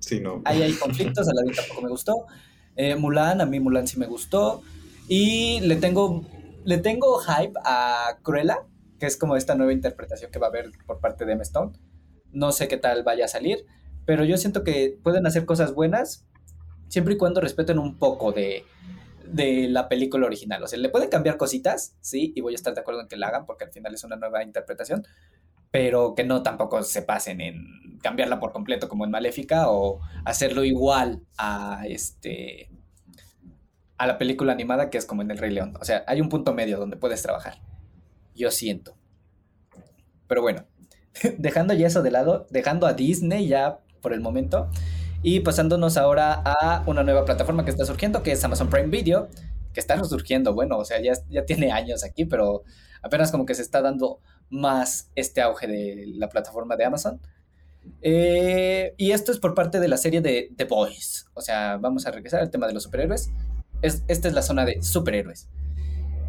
Sí, 0.00 0.18
no. 0.18 0.42
Ahí 0.44 0.62
hay 0.62 0.72
conflictos, 0.82 1.28
Aladdin 1.28 1.54
tampoco 1.54 1.82
me 1.82 1.90
gustó. 1.90 2.26
Eh, 2.74 2.96
Mulan, 2.96 3.40
a 3.40 3.46
mí 3.46 3.60
Mulan 3.60 3.86
sí 3.86 4.00
me 4.00 4.06
gustó. 4.06 4.64
Y 5.08 5.60
le 5.60 5.76
tengo, 5.76 6.24
le 6.64 6.78
tengo 6.78 7.18
hype 7.18 7.58
a 7.64 8.18
Cruella, 8.22 8.66
que 8.98 9.06
es 9.06 9.16
como 9.16 9.36
esta 9.36 9.54
nueva 9.54 9.72
interpretación 9.72 10.30
que 10.30 10.38
va 10.38 10.46
a 10.46 10.50
haber 10.50 10.70
por 10.86 11.00
parte 11.00 11.24
de 11.24 11.32
M. 11.32 11.42
Stone. 11.42 11.72
No 12.32 12.52
sé 12.52 12.68
qué 12.68 12.76
tal 12.76 13.02
vaya 13.02 13.26
a 13.26 13.28
salir 13.28 13.64
pero 14.06 14.24
yo 14.24 14.38
siento 14.38 14.64
que 14.64 14.96
pueden 15.02 15.26
hacer 15.26 15.44
cosas 15.44 15.74
buenas 15.74 16.24
siempre 16.88 17.14
y 17.14 17.16
cuando 17.18 17.40
respeten 17.40 17.78
un 17.78 17.98
poco 17.98 18.32
de, 18.32 18.64
la 19.68 19.88
película 19.88 20.26
original. 20.26 20.62
O 20.62 20.68
sea, 20.68 20.78
le 20.78 20.88
pueden 20.88 21.10
cambiar 21.10 21.36
cositas, 21.36 21.96
sí, 22.00 22.32
y 22.36 22.40
voy 22.40 22.54
a 22.54 22.56
estar 22.56 22.72
de 22.72 22.80
acuerdo 22.80 23.00
en 23.00 23.08
que 23.08 23.16
la 23.16 23.26
hagan 23.26 23.44
porque 23.44 23.64
al 23.64 23.72
final 23.72 23.92
es 23.92 24.04
una 24.04 24.14
nueva 24.14 24.44
interpretación, 24.44 25.04
pero 25.72 26.14
que 26.14 26.22
no 26.22 26.44
tampoco 26.44 26.82
se 26.84 27.02
pasen 27.02 27.40
en 27.40 27.98
cambiarla 28.00 28.38
por 28.38 28.52
completo 28.52 28.88
como 28.88 29.04
en 29.04 29.10
Maléfica 29.10 29.68
o 29.68 29.98
hacerlo 30.24 30.64
igual 30.64 31.22
a 31.36 31.82
este 31.88 32.70
a 33.98 34.06
la 34.06 34.18
película 34.18 34.52
animada 34.52 34.90
que 34.90 34.98
es 34.98 35.06
como 35.06 35.22
en 35.22 35.30
El 35.30 35.38
Rey 35.38 35.52
León. 35.52 35.74
O 35.80 35.84
sea, 35.84 36.04
hay 36.06 36.20
un 36.20 36.28
punto 36.28 36.52
medio 36.52 36.78
donde 36.78 36.96
puedes 36.96 37.22
trabajar. 37.22 37.58
Yo 38.34 38.50
siento. 38.50 38.96
Pero 40.26 40.42
bueno, 40.42 40.64
dejando 41.38 41.74
ya 41.74 41.86
eso 41.86 42.02
de 42.02 42.10
lado, 42.10 42.46
dejando 42.50 42.86
a 42.86 42.92
Disney 42.92 43.46
ya 43.48 43.78
por 44.00 44.12
el 44.12 44.20
momento. 44.20 44.68
Y 45.22 45.40
pasándonos 45.40 45.96
ahora 45.96 46.42
a 46.44 46.84
una 46.86 47.02
nueva 47.02 47.24
plataforma 47.24 47.64
que 47.64 47.70
está 47.70 47.84
surgiendo, 47.84 48.22
que 48.22 48.32
es 48.32 48.44
Amazon 48.44 48.68
Prime 48.68 48.88
Video, 48.88 49.28
que 49.72 49.80
está 49.80 50.02
surgiendo, 50.04 50.54
bueno, 50.54 50.78
o 50.78 50.84
sea, 50.84 51.00
ya, 51.00 51.14
ya 51.28 51.44
tiene 51.44 51.72
años 51.72 52.04
aquí, 52.04 52.26
pero 52.26 52.62
apenas 53.02 53.32
como 53.32 53.44
que 53.46 53.54
se 53.54 53.62
está 53.62 53.80
dando 53.82 54.20
más 54.50 55.10
este 55.14 55.40
auge 55.40 55.66
de 55.66 56.04
la 56.14 56.28
plataforma 56.28 56.76
de 56.76 56.84
Amazon. 56.84 57.20
Eh, 58.02 58.94
y 58.96 59.12
esto 59.12 59.32
es 59.32 59.38
por 59.38 59.54
parte 59.54 59.80
de 59.80 59.88
la 59.88 59.96
serie 59.96 60.20
de 60.20 60.50
The 60.56 60.64
Boys. 60.64 61.26
O 61.34 61.40
sea, 61.40 61.76
vamos 61.76 62.06
a 62.06 62.10
regresar 62.10 62.40
al 62.40 62.50
tema 62.50 62.66
de 62.66 62.74
los 62.74 62.84
superhéroes. 62.84 63.30
Es, 63.82 64.04
esta 64.08 64.28
es 64.28 64.34
la 64.34 64.42
zona 64.42 64.64
de 64.64 64.82
superhéroes. 64.82 65.48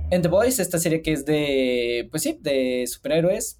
En 0.09 0.21
The 0.21 0.27
Boys, 0.29 0.59
esta 0.59 0.79
serie 0.79 1.01
que 1.01 1.13
es 1.13 1.25
de, 1.25 2.07
pues 2.11 2.23
sí, 2.23 2.37
de 2.41 2.85
superhéroes, 2.87 3.59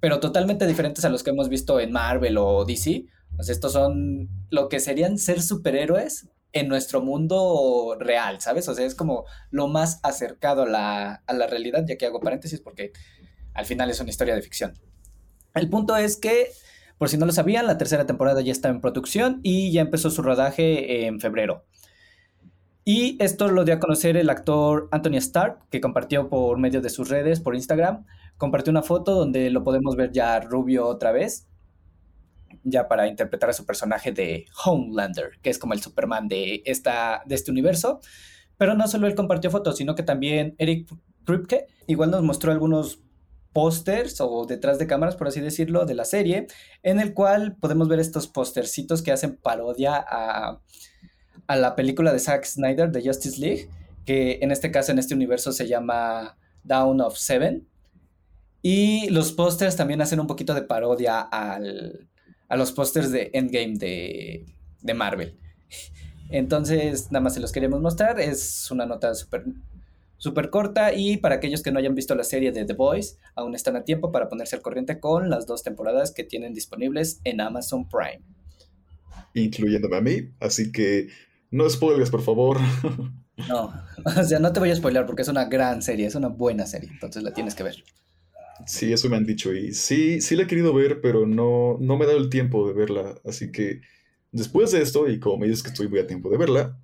pero 0.00 0.20
totalmente 0.20 0.66
diferentes 0.66 1.04
a 1.04 1.08
los 1.08 1.22
que 1.22 1.30
hemos 1.30 1.48
visto 1.48 1.80
en 1.80 1.92
Marvel 1.92 2.38
o 2.38 2.64
DC. 2.64 3.06
Sea, 3.40 3.52
estos 3.52 3.72
son 3.72 4.28
lo 4.50 4.68
que 4.68 4.78
serían 4.78 5.18
ser 5.18 5.42
superhéroes 5.42 6.28
en 6.52 6.68
nuestro 6.68 7.00
mundo 7.00 7.96
real, 7.98 8.40
¿sabes? 8.40 8.68
O 8.68 8.74
sea, 8.74 8.84
es 8.84 8.94
como 8.94 9.24
lo 9.50 9.68
más 9.68 10.00
acercado 10.02 10.62
a 10.62 10.66
la, 10.66 11.14
a 11.26 11.32
la 11.32 11.46
realidad, 11.46 11.84
ya 11.86 11.96
que 11.96 12.06
hago 12.06 12.20
paréntesis 12.20 12.60
porque 12.60 12.92
al 13.54 13.64
final 13.64 13.90
es 13.90 14.00
una 14.00 14.10
historia 14.10 14.34
de 14.34 14.42
ficción. 14.42 14.74
El 15.54 15.68
punto 15.68 15.96
es 15.96 16.16
que, 16.16 16.50
por 16.98 17.08
si 17.08 17.16
no 17.16 17.26
lo 17.26 17.32
sabían, 17.32 17.66
la 17.66 17.78
tercera 17.78 18.06
temporada 18.06 18.40
ya 18.40 18.52
está 18.52 18.68
en 18.68 18.80
producción 18.80 19.40
y 19.42 19.72
ya 19.72 19.80
empezó 19.80 20.10
su 20.10 20.22
rodaje 20.22 21.06
en 21.06 21.20
febrero. 21.20 21.64
Y 22.84 23.16
esto 23.22 23.48
lo 23.48 23.64
dio 23.64 23.74
a 23.74 23.80
conocer 23.80 24.16
el 24.16 24.28
actor 24.28 24.88
Anthony 24.90 25.16
Stark, 25.18 25.68
que 25.70 25.80
compartió 25.80 26.28
por 26.28 26.58
medio 26.58 26.80
de 26.80 26.90
sus 26.90 27.08
redes, 27.08 27.40
por 27.40 27.54
Instagram, 27.54 28.04
compartió 28.36 28.72
una 28.72 28.82
foto 28.82 29.14
donde 29.14 29.50
lo 29.50 29.62
podemos 29.62 29.94
ver 29.94 30.10
ya 30.10 30.40
rubio 30.40 30.88
otra 30.88 31.12
vez, 31.12 31.46
ya 32.64 32.88
para 32.88 33.06
interpretar 33.06 33.50
a 33.50 33.52
su 33.52 33.64
personaje 33.64 34.10
de 34.10 34.46
Homelander, 34.64 35.38
que 35.42 35.50
es 35.50 35.58
como 35.58 35.74
el 35.74 35.80
Superman 35.80 36.26
de, 36.26 36.62
esta, 36.64 37.22
de 37.24 37.36
este 37.36 37.52
universo. 37.52 38.00
Pero 38.58 38.74
no 38.74 38.88
solo 38.88 39.06
él 39.06 39.14
compartió 39.14 39.50
fotos, 39.50 39.76
sino 39.76 39.94
que 39.94 40.02
también 40.02 40.56
Eric 40.58 40.88
Kripke 41.24 41.66
igual 41.86 42.10
nos 42.10 42.22
mostró 42.22 42.50
algunos 42.50 43.00
pósters 43.52 44.20
o 44.20 44.44
detrás 44.46 44.78
de 44.78 44.86
cámaras, 44.86 45.16
por 45.16 45.28
así 45.28 45.40
decirlo, 45.40 45.84
de 45.84 45.94
la 45.94 46.04
serie, 46.04 46.46
en 46.82 47.00
el 47.00 47.14
cual 47.14 47.56
podemos 47.60 47.88
ver 47.88 48.00
estos 48.00 48.26
póstercitos 48.26 49.02
que 49.02 49.12
hacen 49.12 49.36
parodia 49.36 49.96
a, 49.96 50.60
a 51.46 51.56
la 51.56 51.74
película 51.74 52.12
de 52.12 52.18
Zack 52.18 52.44
Snyder 52.44 52.90
de 52.90 53.02
Justice 53.02 53.40
League, 53.40 53.68
que 54.04 54.38
en 54.42 54.50
este 54.50 54.70
caso, 54.70 54.92
en 54.92 54.98
este 54.98 55.14
universo, 55.14 55.52
se 55.52 55.68
llama 55.68 56.36
Down 56.64 57.00
of 57.00 57.16
Seven. 57.16 57.66
Y 58.62 59.08
los 59.10 59.32
pósters 59.32 59.76
también 59.76 60.00
hacen 60.00 60.20
un 60.20 60.26
poquito 60.26 60.54
de 60.54 60.62
parodia 60.62 61.20
al, 61.20 62.08
a 62.48 62.56
los 62.56 62.72
pósters 62.72 63.10
de 63.10 63.30
Endgame 63.32 63.76
de, 63.76 64.46
de 64.80 64.94
Marvel. 64.94 65.36
Entonces, 66.30 67.10
nada 67.10 67.24
más 67.24 67.34
se 67.34 67.40
los 67.40 67.52
queremos 67.52 67.80
mostrar. 67.80 68.20
Es 68.20 68.70
una 68.70 68.86
nota 68.86 69.14
súper 69.14 69.44
super 70.22 70.50
corta 70.50 70.94
y 70.94 71.16
para 71.16 71.34
aquellos 71.34 71.64
que 71.64 71.72
no 71.72 71.80
hayan 71.80 71.96
visto 71.96 72.14
la 72.14 72.22
serie 72.22 72.52
de 72.52 72.64
The 72.64 72.74
Boys, 72.74 73.18
aún 73.34 73.56
están 73.56 73.74
a 73.74 73.82
tiempo 73.82 74.12
para 74.12 74.28
ponerse 74.28 74.54
al 74.54 74.62
corriente 74.62 75.00
con 75.00 75.28
las 75.28 75.48
dos 75.48 75.64
temporadas 75.64 76.12
que 76.12 76.22
tienen 76.22 76.54
disponibles 76.54 77.20
en 77.24 77.40
Amazon 77.40 77.88
Prime. 77.88 78.22
Incluyéndome 79.34 79.96
a 79.96 80.00
mí, 80.00 80.30
así 80.38 80.70
que 80.70 81.08
no 81.52 81.70
spoilers, 81.70 82.10
por 82.10 82.22
favor. 82.22 82.58
No, 83.48 83.72
o 84.04 84.24
sea, 84.24 84.40
no 84.40 84.52
te 84.52 84.60
voy 84.60 84.70
a 84.70 84.76
spoiler 84.76 85.06
porque 85.06 85.22
es 85.22 85.28
una 85.28 85.44
gran 85.44 85.82
serie, 85.82 86.06
es 86.06 86.14
una 86.14 86.28
buena 86.28 86.66
serie, 86.66 86.90
entonces 86.90 87.22
la 87.22 87.32
tienes 87.32 87.54
que 87.54 87.62
ver. 87.62 87.76
Sí, 88.66 88.92
eso 88.92 89.08
me 89.08 89.16
han 89.16 89.26
dicho. 89.26 89.52
Y 89.54 89.72
sí, 89.72 90.20
sí 90.20 90.36
la 90.36 90.44
he 90.44 90.46
querido 90.46 90.72
ver, 90.72 91.00
pero 91.00 91.26
no, 91.26 91.76
no 91.80 91.96
me 91.96 92.04
he 92.04 92.08
dado 92.08 92.18
el 92.18 92.30
tiempo 92.30 92.66
de 92.66 92.74
verla. 92.74 93.14
Así 93.24 93.50
que 93.52 93.80
después 94.30 94.72
de 94.72 94.82
esto, 94.82 95.08
y 95.08 95.20
como 95.20 95.38
me 95.38 95.46
dices 95.46 95.62
que 95.62 95.70
estoy 95.70 95.88
muy 95.88 95.98
a 95.98 96.06
tiempo 96.06 96.30
de 96.30 96.38
verla, 96.38 96.78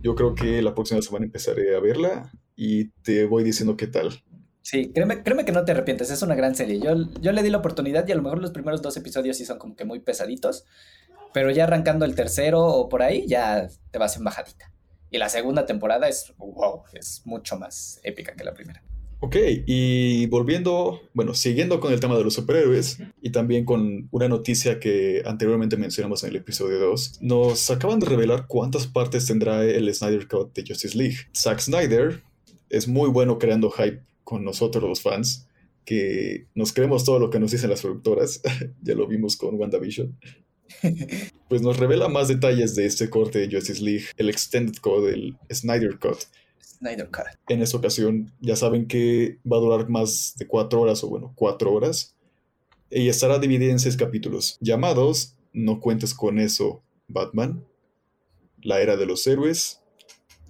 yo 0.00 0.14
creo 0.14 0.34
que 0.34 0.62
la 0.62 0.74
próxima 0.74 1.02
semana 1.02 1.26
empezaré 1.26 1.74
a 1.74 1.80
verla 1.80 2.30
y 2.56 2.90
te 3.02 3.26
voy 3.26 3.44
diciendo 3.44 3.76
qué 3.76 3.88
tal. 3.88 4.22
Sí, 4.62 4.92
créeme, 4.92 5.22
créeme 5.22 5.44
que 5.44 5.52
no 5.52 5.64
te 5.64 5.72
arrepientes, 5.72 6.10
es 6.10 6.22
una 6.22 6.34
gran 6.34 6.54
serie. 6.54 6.78
Yo, 6.78 6.94
yo 7.20 7.32
le 7.32 7.42
di 7.42 7.50
la 7.50 7.58
oportunidad 7.58 8.06
y 8.06 8.12
a 8.12 8.16
lo 8.16 8.22
mejor 8.22 8.40
los 8.40 8.50
primeros 8.50 8.82
dos 8.82 8.96
episodios 8.96 9.36
sí 9.38 9.44
son 9.44 9.58
como 9.58 9.74
que 9.74 9.84
muy 9.84 10.00
pesaditos, 10.00 10.66
pero 11.32 11.50
ya 11.50 11.64
arrancando 11.64 12.04
el 12.04 12.14
tercero 12.14 12.64
o 12.64 12.88
por 12.88 13.02
ahí 13.02 13.26
ya 13.26 13.68
te 13.90 13.98
vas 13.98 14.16
en 14.16 14.24
bajadita. 14.24 14.72
Y 15.10 15.18
la 15.18 15.28
segunda 15.28 15.66
temporada 15.66 16.08
es, 16.08 16.32
wow, 16.38 16.82
es 16.92 17.22
mucho 17.24 17.58
más 17.58 18.00
épica 18.02 18.34
que 18.34 18.44
la 18.44 18.54
primera. 18.54 18.82
Ok, 19.20 19.36
y 19.66 20.26
volviendo, 20.26 21.00
bueno, 21.12 21.34
siguiendo 21.34 21.80
con 21.80 21.92
el 21.92 21.98
tema 21.98 22.16
de 22.16 22.22
los 22.22 22.34
superhéroes 22.34 22.98
y 23.20 23.30
también 23.30 23.64
con 23.64 24.08
una 24.12 24.28
noticia 24.28 24.78
que 24.78 25.22
anteriormente 25.26 25.76
mencionamos 25.76 26.22
en 26.22 26.30
el 26.30 26.36
episodio 26.36 26.78
2, 26.78 27.18
nos 27.22 27.68
acaban 27.68 27.98
de 27.98 28.06
revelar 28.06 28.46
cuántas 28.46 28.86
partes 28.86 29.26
tendrá 29.26 29.64
el 29.64 29.92
Snyder 29.92 30.28
Cut 30.28 30.54
de 30.54 30.64
Justice 30.64 30.96
League. 30.96 31.16
Zack 31.34 31.58
Snyder 31.58 32.22
es 32.70 32.86
muy 32.86 33.10
bueno 33.10 33.38
creando 33.38 33.70
hype 33.70 34.02
con 34.22 34.44
nosotros 34.44 34.84
los 34.84 35.02
fans, 35.02 35.48
que 35.84 36.46
nos 36.54 36.72
creemos 36.72 37.04
todo 37.04 37.18
lo 37.18 37.30
que 37.30 37.40
nos 37.40 37.50
dicen 37.50 37.70
las 37.70 37.80
productoras, 37.80 38.40
ya 38.82 38.94
lo 38.94 39.08
vimos 39.08 39.36
con 39.36 39.56
WandaVision. 39.58 40.16
Pues 41.48 41.62
nos 41.62 41.78
revela 41.78 42.08
más 42.08 42.28
detalles 42.28 42.74
de 42.74 42.84
este 42.84 43.08
corte 43.08 43.38
de 43.38 43.50
Justice 43.50 43.82
League, 43.82 44.04
el 44.18 44.28
Extended 44.28 44.78
Cut, 44.82 45.06
el 45.08 45.34
Snyder 45.50 45.98
Cut 45.98 46.18
Snyder 46.78 47.08
Cut. 47.10 47.26
En 47.48 47.62
esta 47.62 47.76
ocasión 47.76 48.32
ya 48.40 48.56
saben 48.56 48.86
que 48.86 49.38
va 49.50 49.56
a 49.56 49.60
durar 49.60 49.88
más 49.88 50.34
de 50.38 50.46
cuatro 50.46 50.80
horas, 50.80 51.02
o 51.04 51.08
bueno, 51.08 51.32
cuatro 51.34 51.72
horas. 51.72 52.14
Y 52.90 53.08
estará 53.08 53.38
dividida 53.38 53.72
en 53.72 53.78
seis 53.78 53.96
capítulos, 53.96 54.56
llamados 54.60 55.34
No 55.52 55.80
cuentes 55.80 56.14
con 56.14 56.38
eso, 56.38 56.82
Batman, 57.08 57.64
La 58.62 58.80
era 58.80 58.96
de 58.96 59.06
los 59.06 59.26
héroes, 59.26 59.80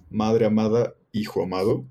Madre 0.09 0.45
amada, 0.45 0.95
Hijo 1.11 1.43
amado. 1.43 1.85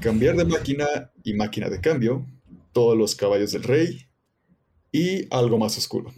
Cambiar 0.00 0.36
de 0.36 0.44
máquina 0.44 1.12
y 1.22 1.34
máquina 1.34 1.68
de 1.68 1.80
cambio, 1.80 2.26
Todos 2.72 2.96
los 2.96 3.14
caballos 3.14 3.52
del 3.52 3.62
rey 3.62 4.06
y 4.90 5.26
Algo 5.32 5.58
más 5.58 5.76
oscuro. 5.78 6.12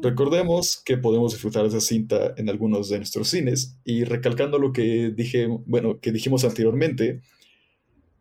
Recordemos 0.00 0.80
que 0.84 0.96
podemos 0.96 1.32
disfrutar 1.32 1.62
de 1.62 1.68
esa 1.68 1.80
cinta 1.80 2.34
en 2.36 2.48
algunos 2.48 2.88
de 2.88 2.98
nuestros 2.98 3.28
cines 3.28 3.76
y 3.84 4.04
recalcando 4.04 4.58
lo 4.58 4.72
que 4.72 5.10
dije, 5.14 5.46
bueno, 5.66 6.00
que 6.00 6.12
dijimos 6.12 6.44
anteriormente, 6.44 7.20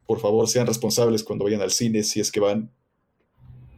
por 0.05 0.19
favor 0.19 0.47
sean 0.47 0.67
responsables 0.67 1.23
cuando 1.23 1.45
vayan 1.45 1.61
al 1.61 1.71
cine 1.71 2.03
si 2.03 2.19
es 2.19 2.31
que 2.31 2.39
van, 2.39 2.71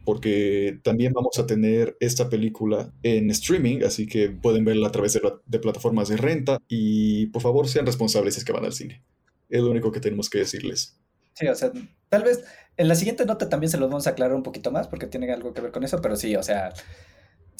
porque 0.04 0.80
también 0.82 1.12
vamos 1.12 1.38
a 1.38 1.46
tener 1.46 1.96
esta 2.00 2.28
película 2.28 2.92
en 3.02 3.30
streaming, 3.30 3.82
así 3.84 4.06
que 4.06 4.30
pueden 4.30 4.64
verla 4.64 4.88
a 4.88 4.92
través 4.92 5.12
de, 5.12 5.20
de 5.46 5.58
plataformas 5.58 6.08
de 6.08 6.16
renta 6.16 6.58
y 6.68 7.26
por 7.26 7.42
favor 7.42 7.68
sean 7.68 7.86
responsables 7.86 8.34
si 8.34 8.40
es 8.40 8.44
que 8.44 8.52
van 8.52 8.64
al 8.64 8.72
cine. 8.72 9.04
Es 9.48 9.60
lo 9.60 9.70
único 9.70 9.92
que 9.92 10.00
tenemos 10.00 10.30
que 10.30 10.38
decirles. 10.38 10.96
Sí, 11.34 11.46
o 11.46 11.54
sea, 11.54 11.72
tal 12.08 12.22
vez 12.22 12.44
en 12.76 12.88
la 12.88 12.94
siguiente 12.94 13.24
nota 13.24 13.48
también 13.48 13.70
se 13.70 13.78
los 13.78 13.88
vamos 13.88 14.06
a 14.06 14.10
aclarar 14.10 14.34
un 14.34 14.42
poquito 14.42 14.70
más 14.72 14.88
porque 14.88 15.06
tiene 15.06 15.30
algo 15.32 15.52
que 15.52 15.60
ver 15.60 15.72
con 15.72 15.84
eso, 15.84 16.00
pero 16.00 16.16
sí, 16.16 16.34
o 16.36 16.42
sea, 16.42 16.72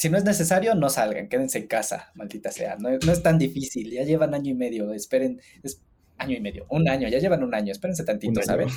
si 0.00 0.08
no 0.08 0.16
es 0.16 0.24
necesario, 0.24 0.74
no 0.74 0.88
salgan, 0.88 1.28
quédense 1.28 1.58
en 1.58 1.66
casa, 1.66 2.10
maldita 2.14 2.50
sea. 2.50 2.76
No, 2.76 2.88
es- 2.88 3.04
no 3.04 3.12
es 3.12 3.22
tan 3.22 3.38
difícil, 3.38 3.90
ya 3.90 4.02
llevan 4.04 4.32
año 4.34 4.50
y 4.50 4.54
medio, 4.54 4.94
esperen, 4.94 5.40
es 5.62 5.82
año 6.16 6.36
y 6.36 6.40
medio, 6.40 6.66
un 6.70 6.88
año, 6.88 7.06
ya 7.08 7.18
llevan 7.18 7.44
un 7.44 7.54
año, 7.54 7.70
espérense 7.70 8.04
tantito. 8.04 8.40
¿saben? 8.42 8.68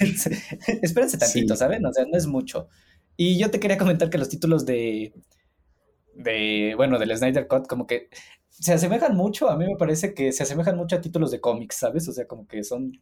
espérense 0.82 1.18
tantito, 1.18 1.54
Sí. 1.54 1.58
¿saben? 1.58 1.86
O 1.86 1.92
sea, 1.92 2.04
no 2.04 2.16
es 2.18 2.26
mucho. 2.26 2.68
Y 3.16 3.38
yo 3.38 3.50
te 3.52 3.60
quería 3.60 3.78
comentar 3.78 4.10
que 4.10 4.18
los 4.18 4.28
títulos 4.28 4.66
de, 4.66 5.12
de, 6.14 6.74
bueno, 6.76 6.98
del 6.98 7.16
Snyder 7.16 7.46
Cut, 7.46 7.66
como 7.68 7.86
que 7.86 8.08
se 8.48 8.72
asemejan 8.72 9.16
mucho, 9.16 9.48
a 9.50 9.56
mí 9.56 9.66
me 9.66 9.76
parece 9.76 10.14
que 10.14 10.32
se 10.32 10.42
asemejan 10.42 10.76
mucho 10.76 10.96
a 10.96 11.00
títulos 11.00 11.30
de 11.30 11.40
cómics, 11.40 11.76
¿sabes? 11.76 12.08
O 12.08 12.12
sea, 12.12 12.26
como 12.26 12.46
que 12.48 12.64
son, 12.64 12.92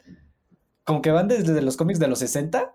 como 0.85 1.01
que 1.03 1.11
van 1.11 1.29
desde 1.29 1.61
los 1.63 1.77
cómics 1.77 1.99
de 1.99 2.09
los 2.09 2.19
60 2.19 2.75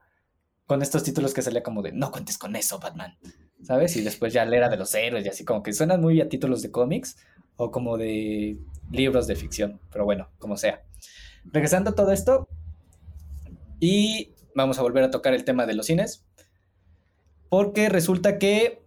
con 0.67 0.81
estos 0.81 1.01
títulos 1.01 1.33
que 1.33 1.41
salía 1.41 1.63
como 1.63 1.81
de, 1.81 1.93
no 1.93 2.11
cuentes 2.11 2.37
con 2.37 2.55
eso, 2.55 2.77
Batman, 2.77 3.17
¿sabes? 3.63 3.95
Y 3.95 4.01
después 4.01 4.33
ya 4.33 4.45
la 4.45 4.57
era 4.57 4.69
de 4.69 4.77
los 4.77 4.93
héroes 4.93 5.25
y 5.25 5.29
así, 5.29 5.45
como 5.45 5.63
que 5.63 5.73
suenan 5.73 6.01
muy 6.01 6.21
a 6.21 6.29
títulos 6.29 6.61
de 6.61 6.71
cómics 6.71 7.17
o 7.55 7.71
como 7.71 7.97
de 7.97 8.59
libros 8.91 9.27
de 9.27 9.35
ficción, 9.37 9.79
pero 9.91 10.03
bueno, 10.03 10.29
como 10.37 10.57
sea. 10.57 10.83
Regresando 11.45 11.91
a 11.91 11.95
todo 11.95 12.11
esto, 12.11 12.49
y 13.79 14.33
vamos 14.55 14.77
a 14.77 14.81
volver 14.81 15.05
a 15.05 15.11
tocar 15.11 15.33
el 15.33 15.45
tema 15.45 15.65
de 15.65 15.73
los 15.73 15.85
cines, 15.85 16.25
porque 17.49 17.87
resulta 17.87 18.37
que 18.37 18.83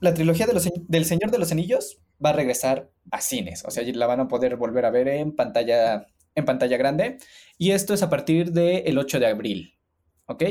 la 0.00 0.14
trilogía 0.14 0.46
de 0.46 0.84
del 0.88 1.04
Señor 1.04 1.30
de 1.30 1.38
los 1.38 1.52
Anillos 1.52 2.00
va 2.24 2.30
a 2.30 2.34
regresar 2.34 2.90
a 3.12 3.20
cines, 3.20 3.64
o 3.64 3.70
sea, 3.70 3.84
la 3.84 4.06
van 4.06 4.20
a 4.20 4.28
poder 4.28 4.56
volver 4.56 4.84
a 4.84 4.90
ver 4.90 5.06
en 5.06 5.36
pantalla, 5.36 6.08
en 6.34 6.44
pantalla 6.44 6.76
grande, 6.76 7.18
y 7.56 7.70
esto 7.70 7.94
es 7.94 8.02
a 8.02 8.10
partir 8.10 8.50
del 8.50 8.98
8 8.98 9.20
de 9.20 9.26
abril, 9.26 9.78
¿ok? 10.26 10.42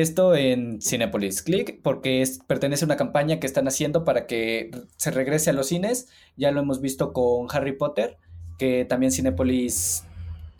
Esto 0.00 0.36
en 0.36 0.80
Cinepolis 0.80 1.42
Click, 1.42 1.82
porque 1.82 2.22
pertenece 2.46 2.84
a 2.84 2.86
una 2.86 2.96
campaña 2.96 3.40
que 3.40 3.48
están 3.48 3.66
haciendo 3.66 4.04
para 4.04 4.28
que 4.28 4.70
se 4.96 5.10
regrese 5.10 5.50
a 5.50 5.52
los 5.52 5.66
cines. 5.66 6.06
Ya 6.36 6.52
lo 6.52 6.60
hemos 6.60 6.80
visto 6.80 7.12
con 7.12 7.48
Harry 7.50 7.76
Potter, 7.76 8.16
que 8.60 8.84
también 8.84 9.10
Cinepolis 9.10 10.04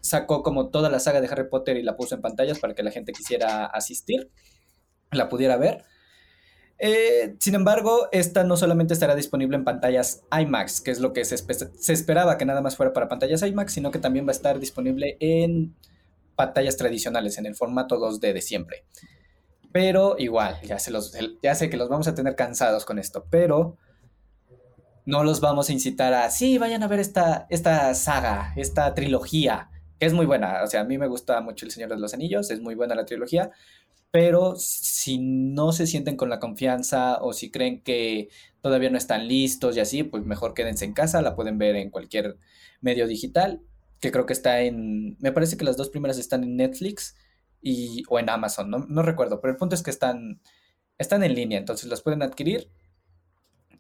sacó 0.01 0.43
como 0.43 0.71
toda 0.71 0.91
la 0.91 0.99
saga 0.99 1.21
de 1.21 1.29
Harry 1.29 1.49
Potter 1.49 1.77
y 1.77 1.85
la 1.85 1.97
puso 1.97 2.17
en 2.17 2.21
pantallas 2.21 2.59
para 2.59 2.75
que 2.75 2.83
la 2.83 2.91
gente 2.91 3.13
quisiera 3.13 3.67
asistir, 3.67 4.29
la 5.13 5.29
pudiera 5.29 5.57
ver. 5.57 5.85
Eh, 6.81 7.37
sin 7.39 7.55
embargo, 7.55 8.09
esta 8.11 8.43
no 8.43 8.57
solamente 8.57 8.93
estará 8.93 9.15
disponible 9.15 9.57
en 9.57 9.63
pantallas 9.63 10.25
IMAX, 10.37 10.81
que 10.81 10.91
es 10.91 10.99
lo 10.99 11.13
que 11.13 11.25
se, 11.25 11.37
se 11.37 11.93
esperaba 11.93 12.39
que 12.39 12.45
nada 12.45 12.61
más 12.61 12.77
fuera 12.77 12.93
para 12.93 13.09
pantallas 13.09 13.43
IMAX, 13.43 13.73
sino 13.73 13.93
que 13.93 14.01
también 14.01 14.27
va 14.27 14.31
a 14.31 14.33
estar 14.33 14.59
disponible 14.59 15.17
en 15.21 15.77
pantallas 16.35 16.77
tradicionales, 16.77 17.39
en 17.39 17.47
el 17.47 17.55
formato 17.55 18.01
2D 18.01 18.33
de 18.33 18.43
siempre. 18.43 18.85
Pero 19.79 20.17
igual, 20.19 20.61
ya, 20.63 20.81
se 20.81 20.91
los, 20.91 21.17
ya 21.41 21.55
sé 21.55 21.71
que 21.71 21.77
los 21.77 21.89
vamos 21.89 22.09
a 22.09 22.15
tener 22.17 22.35
cansados 22.35 22.85
con 22.85 22.99
esto, 22.99 23.29
pero 23.31 23.77
no 25.07 25.23
los 25.23 25.41
vamos 25.41 25.69
a 25.69 25.73
incitar 25.73 26.13
a, 26.15 26.29
sí, 26.31 26.59
vayan 26.59 26.83
a 26.83 26.89
ver 26.89 26.99
esta, 26.99 27.47
esta 27.49 27.95
saga, 27.95 28.53
esta 28.57 28.93
trilogía, 28.95 29.71
que 30.01 30.07
es 30.07 30.15
muy 30.15 30.27
buena. 30.27 30.65
O 30.65 30.67
sea, 30.67 30.81
a 30.81 30.85
mí 30.85 30.99
me 30.99 31.07
gusta 31.07 31.41
mucho 31.43 31.65
El 31.65 31.71
Señor 31.71 31.91
de 31.91 31.97
los 31.97 32.13
Anillos, 32.13 32.51
es 32.51 32.61
muy 32.61 32.75
buena 32.75 32.97
la 32.97 33.05
trilogía, 33.05 33.53
pero 34.11 34.57
si 34.57 35.19
no 35.19 35.71
se 35.71 35.87
sienten 35.87 36.17
con 36.17 36.29
la 36.29 36.41
confianza 36.41 37.19
o 37.23 37.33
si 37.33 37.53
creen 37.53 37.81
que 37.81 38.31
todavía 38.61 38.91
no 38.91 38.99
están 38.99 39.29
listos 39.29 39.77
y 39.77 39.81
así, 39.81 40.03
pues 40.03 40.25
mejor 40.25 40.55
quédense 40.55 40.87
en 40.87 40.93
casa, 40.93 41.23
la 41.23 41.37
pueden 41.37 41.59
ver 41.59 41.77
en 41.77 41.91
cualquier 41.91 42.37
medio 42.81 43.07
digital, 43.07 43.63
que 44.01 44.11
creo 44.11 44.27
que 44.27 44.33
está 44.33 44.61
en, 44.61 45.17
me 45.21 45.31
parece 45.31 45.57
que 45.57 45.65
las 45.65 45.77
dos 45.77 45.89
primeras 45.89 46.19
están 46.19 46.43
en 46.43 46.57
Netflix 46.57 47.15
y, 47.63 48.03
o 48.09 48.19
en 48.19 48.31
Amazon, 48.31 48.71
no, 48.71 48.79
no 48.89 49.03
recuerdo, 49.03 49.41
pero 49.41 49.53
el 49.53 49.59
punto 49.59 49.75
es 49.75 49.83
que 49.83 49.91
están, 49.91 50.41
están 50.99 51.23
en 51.23 51.35
línea, 51.35 51.59
entonces 51.59 51.89
las 51.89 52.03
pueden 52.03 52.23
adquirir 52.23 52.71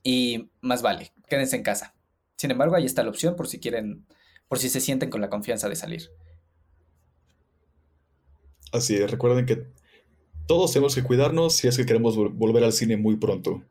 y 0.02 0.50
más 0.60 0.82
vale, 0.82 1.12
quédense 1.28 1.56
en 1.56 1.62
casa. 1.62 1.94
Sin 2.36 2.50
embargo, 2.50 2.76
ahí 2.76 2.84
está 2.86 3.02
la 3.02 3.10
opción 3.10 3.36
por 3.36 3.48
si 3.48 3.58
quieren, 3.58 4.06
por 4.48 4.58
si 4.58 4.68
se 4.68 4.80
sienten 4.80 5.10
con 5.10 5.20
la 5.20 5.30
confianza 5.30 5.68
de 5.68 5.76
salir. 5.76 6.10
Así 8.72 8.96
es, 8.96 9.10
recuerden 9.10 9.46
que 9.46 9.66
todos 10.46 10.72
tenemos 10.72 10.94
que 10.94 11.02
cuidarnos 11.02 11.54
si 11.56 11.68
es 11.68 11.76
que 11.76 11.86
queremos 11.86 12.16
vol- 12.16 12.32
volver 12.34 12.64
al 12.64 12.72
cine 12.72 12.96
muy 12.96 13.16
pronto. 13.16 13.62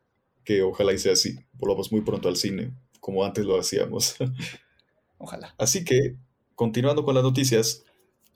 Que 0.44 0.62
ojalá 0.62 0.92
y 0.92 0.98
sea 0.98 1.12
así, 1.12 1.38
volvamos 1.54 1.92
muy 1.92 2.00
pronto 2.00 2.28
al 2.28 2.36
cine, 2.36 2.72
como 3.00 3.24
antes 3.24 3.44
lo 3.44 3.58
hacíamos. 3.58 4.16
Ojalá. 5.18 5.54
Así 5.58 5.84
que, 5.84 6.16
continuando 6.54 7.04
con 7.04 7.14
las 7.14 7.24
noticias, 7.24 7.84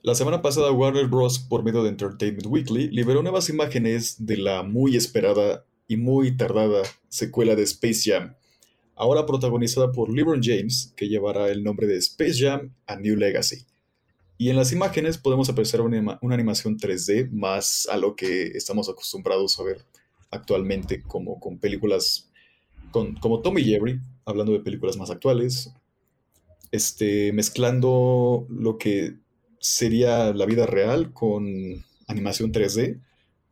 la 0.03 0.15
semana 0.15 0.41
pasada 0.41 0.71
Warner 0.71 1.07
Bros. 1.07 1.39
por 1.39 1.63
medio 1.63 1.81
de 1.83 1.89
Entertainment 1.89 2.45
Weekly 2.47 2.89
liberó 2.89 3.21
nuevas 3.23 3.49
imágenes 3.49 4.25
de 4.25 4.37
la 4.37 4.63
muy 4.63 4.95
esperada 4.95 5.65
y 5.87 5.97
muy 5.97 6.35
tardada 6.35 6.81
secuela 7.09 7.55
de 7.55 7.63
Space 7.63 8.01
Jam, 8.11 8.35
ahora 8.95 9.25
protagonizada 9.25 9.91
por 9.91 10.13
LeBron 10.13 10.41
James, 10.43 10.93
que 10.95 11.07
llevará 11.07 11.49
el 11.49 11.63
nombre 11.63 11.87
de 11.87 11.97
Space 11.97 12.35
Jam 12.45 12.73
A 12.85 12.95
New 12.97 13.15
Legacy. 13.15 13.65
Y 14.37 14.49
en 14.49 14.55
las 14.57 14.71
imágenes 14.73 15.17
podemos 15.17 15.49
apreciar 15.49 15.81
una, 15.81 15.97
anima- 15.97 16.19
una 16.21 16.35
animación 16.35 16.77
3D 16.77 17.29
más 17.31 17.87
a 17.91 17.97
lo 17.97 18.15
que 18.15 18.47
estamos 18.47 18.89
acostumbrados 18.89 19.59
a 19.59 19.63
ver 19.63 19.85
actualmente, 20.31 21.01
como 21.01 21.39
con 21.39 21.59
películas 21.59 22.29
con, 22.91 23.15
como 23.15 23.41
Tom 23.41 23.57
y 23.57 23.63
Jerry, 23.63 23.99
hablando 24.25 24.51
de 24.51 24.59
películas 24.59 24.97
más 24.97 25.09
actuales, 25.09 25.71
este, 26.71 27.31
mezclando 27.33 28.45
lo 28.49 28.77
que 28.77 29.15
sería 29.63 30.33
la 30.33 30.45
vida 30.45 30.65
real 30.65 31.13
con 31.13 31.45
animación 32.07 32.51
3D, 32.51 32.99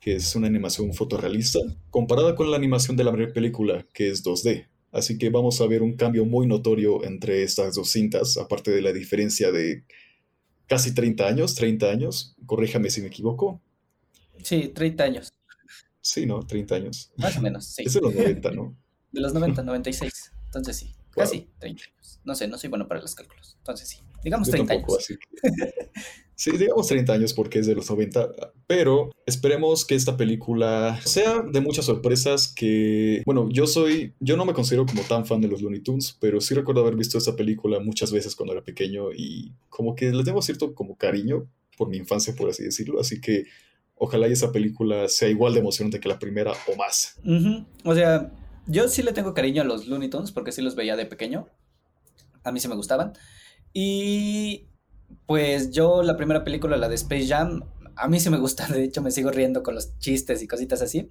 que 0.02 0.15
es 0.15 0.36
una 0.36 0.47
animación 0.47 0.93
fotorrealista, 0.93 1.60
comparada 1.89 2.36
con 2.36 2.52
la 2.52 2.58
animación 2.58 2.97
de 2.97 3.06
la 3.06 3.12
primera 3.13 3.34
película, 3.34 3.86
que 3.93 4.10
es 4.10 4.21
2D. 4.24 4.67
Así 4.91 5.17
que 5.17 5.30
vamos 5.30 5.62
a 5.62 5.67
ver 5.67 5.82
un 5.82 5.95
cambio 5.95 6.26
muy 6.26 6.47
notorio 6.47 7.06
entre 7.06 7.43
estas 7.43 7.76
dos 7.76 7.89
cintas, 7.91 8.36
aparte 8.38 8.71
de 8.71 8.82
la 8.82 8.91
diferencia 8.91 9.52
de 9.54 9.86
casi 10.67 10.93
30 10.93 11.26
años, 11.28 11.56
30 11.56 11.89
años, 11.89 12.36
corríjame 12.45 12.89
si 12.89 13.00
me 13.02 13.08
equivoco. 13.08 13.62
Sí, 14.43 14.67
30 14.67 15.04
años, 15.06 15.34
Sí, 16.02 16.26
¿no? 16.26 16.45
30 16.45 16.76
años. 16.76 17.12
más 17.15 17.38
o 17.38 17.41
menos, 17.41 17.65
sí. 17.67 17.84
Es 17.86 17.93
de 17.93 18.02
los 18.02 18.13
90, 18.13 18.52
¿no? 18.52 18.76
De 19.13 19.21
los 19.21 19.34
90, 19.34 19.63
96. 19.63 20.32
Entonces 20.45 20.76
sí, 20.76 20.88
Wow. 21.15 21.26
casi 21.26 21.47
30 21.60 21.86
años. 21.86 22.19
No 22.26 22.36
sé, 22.36 22.47
no 22.50 22.58
soy 22.58 22.69
bueno 22.69 22.88
para 22.88 23.00
los 23.02 23.13
cálculos. 23.15 23.56
Entonces 23.60 23.88
sí, 23.88 23.97
digamos 24.24 24.48
Yo 24.48 24.52
30 24.54 24.74
tampoco, 24.74 24.94
años. 24.96 25.04
así 25.04 25.16
que- 25.18 25.74
Sí, 26.36 26.50
digamos 26.58 26.88
30 26.88 27.14
años 27.14 27.34
porque 27.36 27.60
es 27.60 27.68
de 27.68 27.76
los 27.76 27.88
90, 27.88 28.32
pero 28.66 29.12
esperemos 29.28 29.86
que 29.86 29.94
esta 29.94 30.18
película 30.18 31.00
sea 31.06 31.44
de 31.44 31.62
muchas 31.62 31.86
sorpresas 31.86 32.48
que, 32.52 33.22
bueno, 33.28 33.48
yo 33.52 33.68
soy, 33.68 34.16
yo 34.20 34.38
no 34.38 34.46
me 34.46 34.54
considero 34.54 34.88
como 34.88 35.04
tan 35.04 35.28
fan 35.28 35.40
de 35.42 35.48
los 35.48 35.62
Looney 35.62 35.82
Tunes, 35.82 36.18
pero 36.20 36.42
sí 36.42 36.56
recuerdo 36.56 36.82
haber 36.82 36.96
visto 36.96 37.20
esta 37.20 37.36
película 37.36 37.80
muchas 37.80 38.12
veces 38.12 38.36
cuando 38.36 38.54
era 38.54 38.64
pequeño 38.64 39.12
y 39.16 39.54
como 39.70 39.94
que 39.96 40.12
les 40.12 40.26
tengo 40.26 40.42
cierto 40.42 40.74
como 40.74 40.96
cariño 40.96 41.48
por 41.78 41.90
mi 41.90 41.98
infancia, 41.98 42.34
por 42.36 42.50
así 42.50 42.64
decirlo. 42.64 43.00
Así 43.00 43.22
que 43.22 43.44
ojalá 43.94 44.28
y 44.28 44.32
esa 44.32 44.52
película 44.52 45.08
sea 45.10 45.30
igual 45.30 45.54
de 45.54 45.60
emocionante 45.60 46.00
que 46.00 46.10
la 46.10 46.18
primera 46.18 46.54
o 46.68 46.76
más. 46.76 47.20
O 47.84 47.94
sea, 47.94 48.32
yo 48.66 48.88
sí 48.88 49.04
le 49.04 49.14
tengo 49.14 49.36
cariño 49.36 49.62
a 49.62 49.66
los 49.66 49.86
Looney 49.86 50.10
Tunes 50.10 50.32
porque 50.32 50.52
sí 50.52 50.64
los 50.64 50.74
veía 50.74 50.96
de 50.96 51.06
pequeño. 51.06 51.48
A 52.44 52.52
mí 52.52 52.60
sí 52.60 52.68
me 52.68 52.76
gustaban. 52.76 53.14
Y 53.74 54.68
pues 55.26 55.72
yo 55.72 56.04
la 56.04 56.18
primera 56.18 56.44
película, 56.44 56.78
la 56.78 56.90
de 56.90 56.96
Space 56.96 57.28
Jam, 57.28 57.64
a 57.96 58.08
mí 58.08 58.20
sí 58.20 58.30
me 58.30 58.38
gusta. 58.38 58.68
De 58.72 58.84
hecho, 58.84 59.02
me 59.02 59.12
sigo 59.12 59.32
riendo 59.32 59.64
con 59.64 59.76
los 59.76 59.98
chistes 60.00 60.42
y 60.42 60.48
cositas 60.48 60.82
así. 60.82 61.10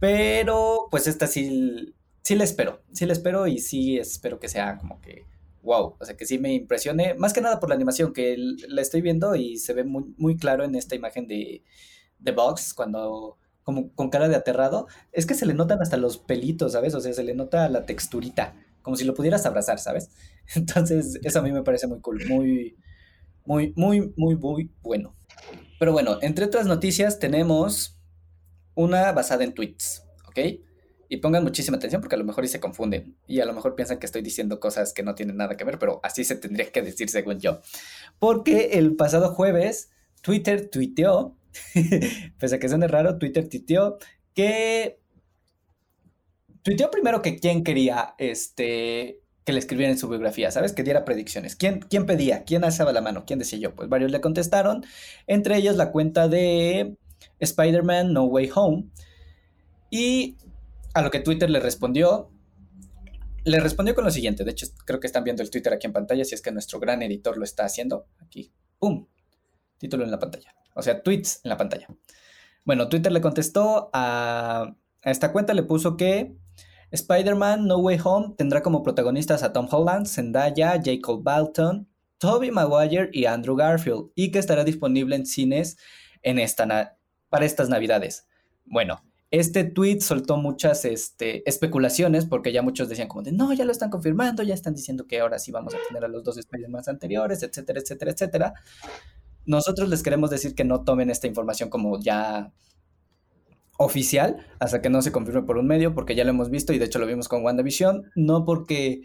Pero 0.00 0.88
pues 0.90 1.06
esta 1.06 1.26
sí, 1.26 1.94
sí 2.22 2.34
la 2.34 2.44
espero. 2.44 2.82
Sí 2.92 3.06
la 3.06 3.12
espero 3.12 3.46
y 3.46 3.58
sí 3.58 3.98
espero 3.98 4.38
que 4.40 4.48
sea 4.48 4.78
como 4.78 5.00
que 5.00 5.24
wow, 5.62 5.96
o 5.98 6.04
sea, 6.04 6.16
que 6.16 6.26
sí 6.26 6.38
me 6.38 6.52
impresione, 6.52 7.14
más 7.14 7.32
que 7.32 7.40
nada 7.40 7.60
por 7.60 7.68
la 7.68 7.76
animación, 7.76 8.12
que 8.12 8.36
la 8.68 8.82
estoy 8.82 9.00
viendo 9.00 9.34
y 9.36 9.58
se 9.58 9.72
ve 9.72 9.84
muy, 9.84 10.14
muy 10.18 10.36
claro 10.36 10.64
en 10.64 10.74
esta 10.74 10.94
imagen 10.94 11.26
de, 11.28 11.62
de 12.18 12.32
Box, 12.32 12.74
cuando 12.74 13.38
como 13.62 13.94
con 13.94 14.10
cara 14.10 14.28
de 14.28 14.34
aterrado, 14.34 14.88
es 15.12 15.24
que 15.24 15.34
se 15.34 15.46
le 15.46 15.54
notan 15.54 15.80
hasta 15.80 15.96
los 15.96 16.18
pelitos, 16.18 16.72
¿sabes? 16.72 16.94
O 16.94 17.00
sea, 17.00 17.12
se 17.12 17.22
le 17.22 17.34
nota 17.34 17.68
la 17.68 17.86
texturita, 17.86 18.56
como 18.82 18.96
si 18.96 19.04
lo 19.04 19.14
pudieras 19.14 19.46
abrazar, 19.46 19.78
¿sabes? 19.78 20.10
Entonces, 20.54 21.18
eso 21.22 21.38
a 21.38 21.42
mí 21.42 21.52
me 21.52 21.62
parece 21.62 21.86
muy 21.86 22.00
cool, 22.00 22.24
muy, 22.28 22.76
muy, 23.44 23.72
muy, 23.76 24.12
muy, 24.16 24.36
muy 24.36 24.70
bueno. 24.82 25.16
Pero 25.78 25.92
bueno, 25.92 26.18
entre 26.22 26.44
otras 26.44 26.66
noticias 26.66 27.18
tenemos 27.18 27.98
una 28.74 29.12
basada 29.12 29.44
en 29.44 29.52
tweets, 29.54 30.04
¿ok? 30.28 30.38
Y 31.08 31.16
pongan 31.18 31.42
muchísima 31.42 31.76
atención 31.76 32.00
porque 32.00 32.14
a 32.14 32.18
lo 32.18 32.24
mejor 32.24 32.44
y 32.44 32.48
se 32.48 32.60
confunden 32.60 33.16
y 33.26 33.40
a 33.40 33.44
lo 33.44 33.52
mejor 33.52 33.74
piensan 33.74 33.98
que 33.98 34.06
estoy 34.06 34.22
diciendo 34.22 34.60
cosas 34.60 34.92
que 34.94 35.02
no 35.02 35.14
tienen 35.14 35.36
nada 35.36 35.56
que 35.56 35.64
ver, 35.64 35.78
pero 35.78 36.00
así 36.02 36.24
se 36.24 36.36
tendría 36.36 36.70
que 36.70 36.82
decir 36.82 37.10
según 37.10 37.38
yo. 37.40 37.60
Porque 38.18 38.70
el 38.78 38.96
pasado 38.96 39.34
jueves 39.34 39.90
Twitter 40.22 40.70
tuiteó, 40.70 41.36
pese 42.38 42.54
a 42.54 42.58
que 42.58 42.68
suene 42.68 42.88
raro, 42.88 43.18
Twitter 43.18 43.48
tuiteó 43.48 43.98
que 44.34 45.01
tuiteó 46.62 46.90
primero 46.90 47.22
que 47.22 47.38
quién 47.38 47.64
quería 47.64 48.14
este 48.18 49.22
que 49.44 49.52
le 49.52 49.58
escribiera 49.58 49.90
en 49.90 49.98
su 49.98 50.08
biografía, 50.08 50.50
¿sabes? 50.50 50.72
Que 50.72 50.84
diera 50.84 51.04
predicciones. 51.04 51.56
¿Quién, 51.56 51.80
quién 51.80 52.06
pedía? 52.06 52.44
¿Quién 52.44 52.64
alzaba 52.64 52.92
la 52.92 53.00
mano? 53.00 53.24
¿Quién 53.26 53.40
decía 53.40 53.58
yo? 53.58 53.74
Pues 53.74 53.88
varios 53.88 54.12
le 54.12 54.20
contestaron, 54.20 54.84
entre 55.26 55.56
ellos 55.56 55.76
la 55.76 55.90
cuenta 55.90 56.28
de 56.28 56.96
Spider-Man 57.40 58.12
No 58.12 58.24
Way 58.24 58.50
Home. 58.54 58.84
Y 59.90 60.36
a 60.94 61.02
lo 61.02 61.10
que 61.10 61.18
Twitter 61.18 61.50
le 61.50 61.58
respondió, 61.58 62.30
le 63.44 63.58
respondió 63.58 63.94
con 63.96 64.04
lo 64.04 64.10
siguiente. 64.10 64.44
De 64.44 64.52
hecho, 64.52 64.66
creo 64.86 65.00
que 65.00 65.08
están 65.08 65.24
viendo 65.24 65.42
el 65.42 65.50
Twitter 65.50 65.72
aquí 65.72 65.88
en 65.88 65.92
pantalla, 65.92 66.24
si 66.24 66.36
es 66.36 66.42
que 66.42 66.52
nuestro 66.52 66.78
gran 66.78 67.02
editor 67.02 67.36
lo 67.36 67.44
está 67.44 67.64
haciendo. 67.64 68.06
Aquí, 68.20 68.52
¡pum! 68.78 69.08
Título 69.78 70.04
en 70.04 70.12
la 70.12 70.20
pantalla. 70.20 70.54
O 70.74 70.82
sea, 70.82 71.02
tweets 71.02 71.40
en 71.42 71.48
la 71.48 71.56
pantalla. 71.56 71.88
Bueno, 72.64 72.88
Twitter 72.88 73.10
le 73.10 73.20
contestó 73.20 73.90
a, 73.92 74.76
a 75.02 75.10
esta 75.10 75.32
cuenta, 75.32 75.52
le 75.52 75.64
puso 75.64 75.96
que 75.96 76.36
Spider-Man 76.92 77.66
No 77.66 77.78
Way 77.78 77.98
Home 78.04 78.34
tendrá 78.36 78.62
como 78.62 78.82
protagonistas 78.82 79.42
a 79.42 79.52
Tom 79.52 79.66
Holland, 79.70 80.06
Zendaya, 80.06 80.80
Jacob 80.82 81.22
Balton, 81.22 81.88
Tobey 82.18 82.50
Maguire 82.50 83.10
y 83.12 83.24
Andrew 83.24 83.56
Garfield, 83.56 84.10
y 84.14 84.30
que 84.30 84.38
estará 84.38 84.62
disponible 84.62 85.16
en 85.16 85.26
cines 85.26 85.76
en 86.22 86.38
esta 86.38 86.96
para 87.28 87.44
estas 87.44 87.68
navidades. 87.68 88.26
Bueno, 88.64 89.02
este 89.30 89.64
tweet 89.64 90.00
soltó 90.00 90.36
muchas 90.36 90.84
este, 90.84 91.48
especulaciones 91.48 92.26
porque 92.26 92.52
ya 92.52 92.60
muchos 92.60 92.90
decían 92.90 93.08
como 93.08 93.22
de, 93.22 93.32
no, 93.32 93.52
ya 93.54 93.64
lo 93.64 93.72
están 93.72 93.88
confirmando, 93.88 94.42
ya 94.42 94.52
están 94.52 94.74
diciendo 94.74 95.06
que 95.06 95.20
ahora 95.20 95.38
sí 95.38 95.50
vamos 95.50 95.74
a 95.74 95.78
tener 95.88 96.04
a 96.04 96.08
los 96.08 96.22
dos 96.22 96.36
Spider-Man 96.36 96.82
anteriores, 96.86 97.42
etcétera, 97.42 97.80
etcétera, 97.80 98.12
etcétera. 98.12 98.54
Nosotros 99.46 99.88
les 99.88 100.02
queremos 100.02 100.28
decir 100.28 100.54
que 100.54 100.64
no 100.64 100.84
tomen 100.84 101.08
esta 101.08 101.26
información 101.26 101.70
como 101.70 101.98
ya 101.98 102.52
oficial 103.78 104.46
hasta 104.58 104.82
que 104.82 104.90
no 104.90 105.02
se 105.02 105.12
confirme 105.12 105.42
por 105.42 105.58
un 105.58 105.66
medio, 105.66 105.94
porque 105.94 106.14
ya 106.14 106.24
lo 106.24 106.30
hemos 106.30 106.50
visto 106.50 106.72
y 106.72 106.78
de 106.78 106.84
hecho 106.84 106.98
lo 106.98 107.06
vimos 107.06 107.28
con 107.28 107.44
WandaVision, 107.44 108.10
no 108.14 108.44
porque 108.44 109.02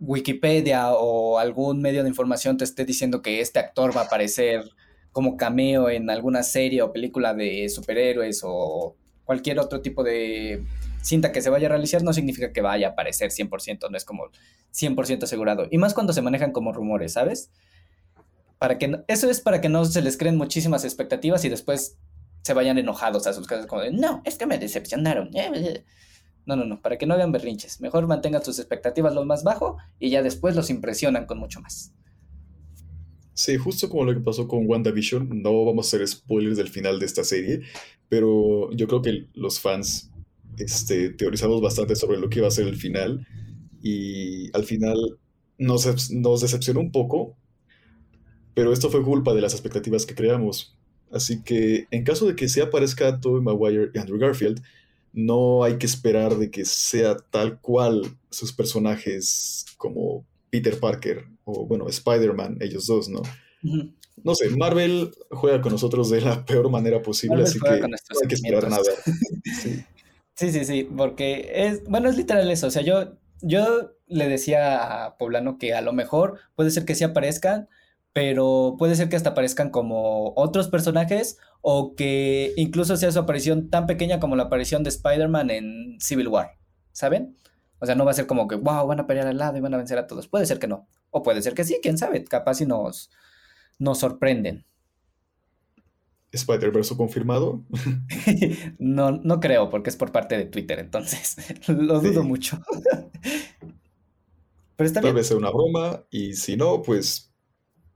Wikipedia 0.00 0.92
o 0.92 1.38
algún 1.38 1.80
medio 1.80 2.02
de 2.02 2.08
información 2.08 2.56
te 2.56 2.64
esté 2.64 2.84
diciendo 2.84 3.20
que 3.20 3.40
este 3.40 3.58
actor 3.58 3.96
va 3.96 4.02
a 4.02 4.04
aparecer 4.04 4.64
como 5.12 5.36
cameo 5.36 5.90
en 5.90 6.10
alguna 6.10 6.42
serie 6.42 6.82
o 6.82 6.92
película 6.92 7.34
de 7.34 7.68
superhéroes 7.68 8.42
o 8.44 8.94
cualquier 9.24 9.58
otro 9.58 9.80
tipo 9.80 10.04
de 10.04 10.64
cinta 11.02 11.32
que 11.32 11.42
se 11.42 11.50
vaya 11.50 11.66
a 11.66 11.70
realizar 11.70 12.02
no 12.02 12.12
significa 12.12 12.52
que 12.52 12.60
vaya 12.60 12.88
a 12.88 12.90
aparecer 12.90 13.30
100%, 13.30 13.90
no 13.90 13.96
es 13.96 14.04
como 14.04 14.30
100% 14.72 15.24
asegurado. 15.24 15.66
Y 15.70 15.78
más 15.78 15.94
cuando 15.94 16.12
se 16.12 16.22
manejan 16.22 16.52
como 16.52 16.72
rumores, 16.72 17.14
¿sabes? 17.14 17.50
Para 18.58 18.78
que 18.78 19.02
eso 19.08 19.30
es 19.30 19.40
para 19.40 19.60
que 19.60 19.68
no 19.68 19.84
se 19.84 20.02
les 20.02 20.16
creen 20.16 20.36
muchísimas 20.36 20.84
expectativas 20.84 21.44
y 21.44 21.48
después 21.48 21.98
se 22.48 22.54
vayan 22.54 22.78
enojados 22.78 23.26
a 23.26 23.34
sus 23.34 23.46
casas 23.46 23.66
como 23.66 23.82
de, 23.82 23.92
no, 23.92 24.22
es 24.24 24.38
que 24.38 24.46
me 24.46 24.56
decepcionaron. 24.56 25.30
No, 26.46 26.56
no, 26.56 26.64
no, 26.64 26.80
para 26.80 26.96
que 26.96 27.04
no 27.04 27.12
hagan 27.12 27.30
berrinches. 27.30 27.82
Mejor 27.82 28.06
mantengan 28.06 28.42
sus 28.42 28.58
expectativas 28.58 29.12
lo 29.12 29.22
más 29.26 29.44
bajo 29.44 29.76
y 29.98 30.08
ya 30.08 30.22
después 30.22 30.56
los 30.56 30.70
impresionan 30.70 31.26
con 31.26 31.38
mucho 31.38 31.60
más. 31.60 31.92
Sí, 33.34 33.58
justo 33.58 33.90
como 33.90 34.06
lo 34.06 34.14
que 34.14 34.20
pasó 34.20 34.48
con 34.48 34.66
WandaVision, 34.66 35.42
no 35.42 35.66
vamos 35.66 35.84
a 35.84 35.88
hacer 35.88 36.08
spoilers 36.08 36.56
del 36.56 36.70
final 36.70 36.98
de 36.98 37.04
esta 37.04 37.22
serie, 37.22 37.60
pero 38.08 38.72
yo 38.72 38.86
creo 38.88 39.02
que 39.02 39.28
los 39.34 39.60
fans 39.60 40.10
este, 40.56 41.10
teorizamos 41.10 41.60
bastante 41.60 41.96
sobre 41.96 42.18
lo 42.18 42.30
que 42.30 42.38
iba 42.38 42.48
a 42.48 42.50
ser 42.50 42.66
el 42.66 42.76
final 42.76 43.26
y 43.82 44.50
al 44.56 44.64
final 44.64 44.96
nos, 45.58 46.10
nos 46.12 46.40
decepcionó 46.40 46.80
un 46.80 46.92
poco, 46.92 47.36
pero 48.54 48.72
esto 48.72 48.88
fue 48.88 49.02
culpa 49.04 49.34
de 49.34 49.42
las 49.42 49.52
expectativas 49.52 50.06
que 50.06 50.14
creamos. 50.14 50.77
Así 51.12 51.42
que 51.42 51.86
en 51.90 52.04
caso 52.04 52.26
de 52.26 52.36
que 52.36 52.48
se 52.48 52.62
aparezca 52.62 53.20
Tobey 53.20 53.42
Maguire 53.42 53.90
y 53.94 53.98
Andrew 53.98 54.18
Garfield, 54.18 54.62
no 55.12 55.64
hay 55.64 55.78
que 55.78 55.86
esperar 55.86 56.36
de 56.36 56.50
que 56.50 56.64
sea 56.64 57.16
tal 57.16 57.60
cual 57.60 58.02
sus 58.30 58.52
personajes 58.52 59.64
como 59.76 60.24
Peter 60.50 60.78
Parker 60.78 61.26
o 61.44 61.66
bueno, 61.66 61.88
Spider-Man, 61.88 62.58
ellos 62.60 62.86
dos, 62.86 63.08
¿no? 63.08 63.22
No 64.22 64.34
sé, 64.34 64.50
Marvel 64.50 65.12
juega 65.30 65.60
con 65.60 65.72
nosotros 65.72 66.10
de 66.10 66.20
la 66.20 66.44
peor 66.44 66.70
manera 66.70 67.02
posible, 67.02 67.42
así 67.42 67.58
que 67.58 67.80
no 67.80 67.86
hay 68.22 68.28
que 68.28 68.34
esperar 68.34 68.68
nada. 68.68 68.82
Sí. 70.34 70.52
sí. 70.52 70.64
sí, 70.64 70.88
porque 70.96 71.50
es, 71.52 71.82
bueno, 71.88 72.08
es 72.08 72.16
literal 72.16 72.48
eso, 72.48 72.68
o 72.68 72.70
sea, 72.70 72.82
yo, 72.82 73.16
yo 73.42 73.90
le 74.06 74.28
decía 74.28 75.04
a 75.04 75.18
Poblano 75.18 75.58
que 75.58 75.74
a 75.74 75.80
lo 75.80 75.92
mejor 75.92 76.38
puede 76.54 76.70
ser 76.70 76.84
que 76.84 76.94
sí 76.94 77.02
aparezcan, 77.02 77.68
pero 78.18 78.74
puede 78.76 78.96
ser 78.96 79.08
que 79.08 79.14
hasta 79.14 79.30
aparezcan 79.30 79.70
como 79.70 80.32
otros 80.34 80.66
personajes 80.66 81.38
o 81.60 81.94
que 81.94 82.52
incluso 82.56 82.96
sea 82.96 83.12
su 83.12 83.20
aparición 83.20 83.70
tan 83.70 83.86
pequeña 83.86 84.18
como 84.18 84.34
la 84.34 84.42
aparición 84.42 84.82
de 84.82 84.88
Spider-Man 84.88 85.50
en 85.50 86.00
Civil 86.00 86.26
War, 86.26 86.58
¿saben? 86.90 87.36
O 87.78 87.86
sea, 87.86 87.94
no 87.94 88.04
va 88.04 88.10
a 88.10 88.14
ser 88.14 88.26
como 88.26 88.48
que, 88.48 88.56
wow, 88.56 88.88
van 88.88 88.98
a 88.98 89.06
pelear 89.06 89.28
al 89.28 89.38
lado 89.38 89.56
y 89.56 89.60
van 89.60 89.72
a 89.72 89.76
vencer 89.76 89.98
a 89.98 90.08
todos. 90.08 90.26
Puede 90.26 90.46
ser 90.46 90.58
que 90.58 90.66
no. 90.66 90.88
O 91.12 91.22
puede 91.22 91.42
ser 91.42 91.54
que 91.54 91.62
sí, 91.62 91.78
quién 91.80 91.96
sabe. 91.96 92.24
Capaz 92.24 92.54
si 92.54 92.66
nos, 92.66 93.08
nos 93.78 94.00
sorprenden. 94.00 94.66
¿Spider-Verse 96.32 96.96
confirmado? 96.96 97.62
no, 98.80 99.12
no 99.12 99.38
creo, 99.38 99.70
porque 99.70 99.90
es 99.90 99.96
por 99.96 100.10
parte 100.10 100.36
de 100.36 100.46
Twitter, 100.46 100.80
entonces 100.80 101.36
lo 101.68 102.00
dudo 102.00 102.24
mucho. 102.24 102.60
Pero 104.74 104.88
está 104.88 105.02
Tal 105.02 105.14
vez 105.14 105.28
sea 105.28 105.36
una 105.36 105.50
broma, 105.50 106.02
y 106.10 106.34
si 106.34 106.56
no, 106.56 106.82
pues 106.82 107.27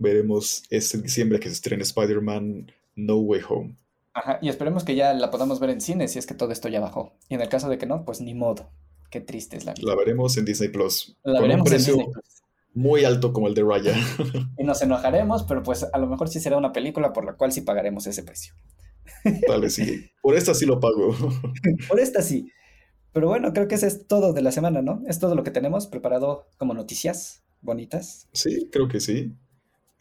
veremos 0.02 0.64
este 0.70 0.98
diciembre 0.98 1.40
que 1.40 1.48
se 1.48 1.54
estrena 1.54 1.82
Spider-Man 1.82 2.72
No 2.94 3.16
Way 3.16 3.40
Home. 3.48 3.76
Ajá, 4.14 4.38
y 4.42 4.48
esperemos 4.48 4.84
que 4.84 4.94
ya 4.94 5.14
la 5.14 5.30
podamos 5.30 5.58
ver 5.58 5.70
en 5.70 5.80
cine 5.80 6.06
si 6.08 6.18
es 6.18 6.26
que 6.26 6.34
todo 6.34 6.52
esto 6.52 6.68
ya 6.68 6.80
bajó. 6.80 7.14
Y 7.28 7.34
en 7.34 7.40
el 7.40 7.48
caso 7.48 7.68
de 7.68 7.78
que 7.78 7.86
no, 7.86 8.04
pues 8.04 8.20
ni 8.20 8.34
modo. 8.34 8.70
Qué 9.10 9.20
triste 9.20 9.56
es 9.56 9.64
la 9.64 9.74
vida. 9.74 9.88
La 9.88 9.96
veremos 9.96 10.36
en 10.36 10.44
Disney 10.44 10.70
Plus. 10.70 11.16
La 11.22 11.40
veremos 11.40 11.70
en 11.70 11.78
Disney 11.78 12.06
Plus. 12.10 12.42
Muy 12.74 13.04
alto 13.04 13.32
como 13.32 13.48
el 13.48 13.54
de 13.54 13.62
Raya. 13.62 13.94
y 14.58 14.64
nos 14.64 14.80
enojaremos, 14.82 15.44
pero 15.44 15.62
pues 15.62 15.86
a 15.90 15.98
lo 15.98 16.06
mejor 16.06 16.28
sí 16.28 16.40
será 16.40 16.56
una 16.56 16.72
película 16.72 17.12
por 17.12 17.24
la 17.24 17.34
cual 17.34 17.52
sí 17.52 17.60
pagaremos 17.60 18.06
ese 18.06 18.22
precio. 18.22 18.54
Tal 19.46 19.60
vez 19.60 19.74
sí. 19.74 20.10
Por 20.22 20.34
esta 20.36 20.54
sí 20.54 20.66
lo 20.66 20.80
pago. 20.80 21.14
por 21.88 22.00
esta 22.00 22.22
sí. 22.22 22.50
Pero 23.12 23.28
bueno, 23.28 23.52
creo 23.52 23.68
que 23.68 23.74
eso 23.74 23.86
es 23.86 24.06
todo 24.06 24.32
de 24.32 24.40
la 24.40 24.52
semana, 24.52 24.80
¿no? 24.80 25.02
Es 25.06 25.18
todo 25.18 25.34
lo 25.34 25.42
que 25.42 25.50
tenemos 25.50 25.86
preparado 25.86 26.48
como 26.56 26.72
noticias 26.72 27.42
bonitas. 27.60 28.28
Sí, 28.32 28.68
creo 28.72 28.88
que 28.88 29.00
sí. 29.00 29.34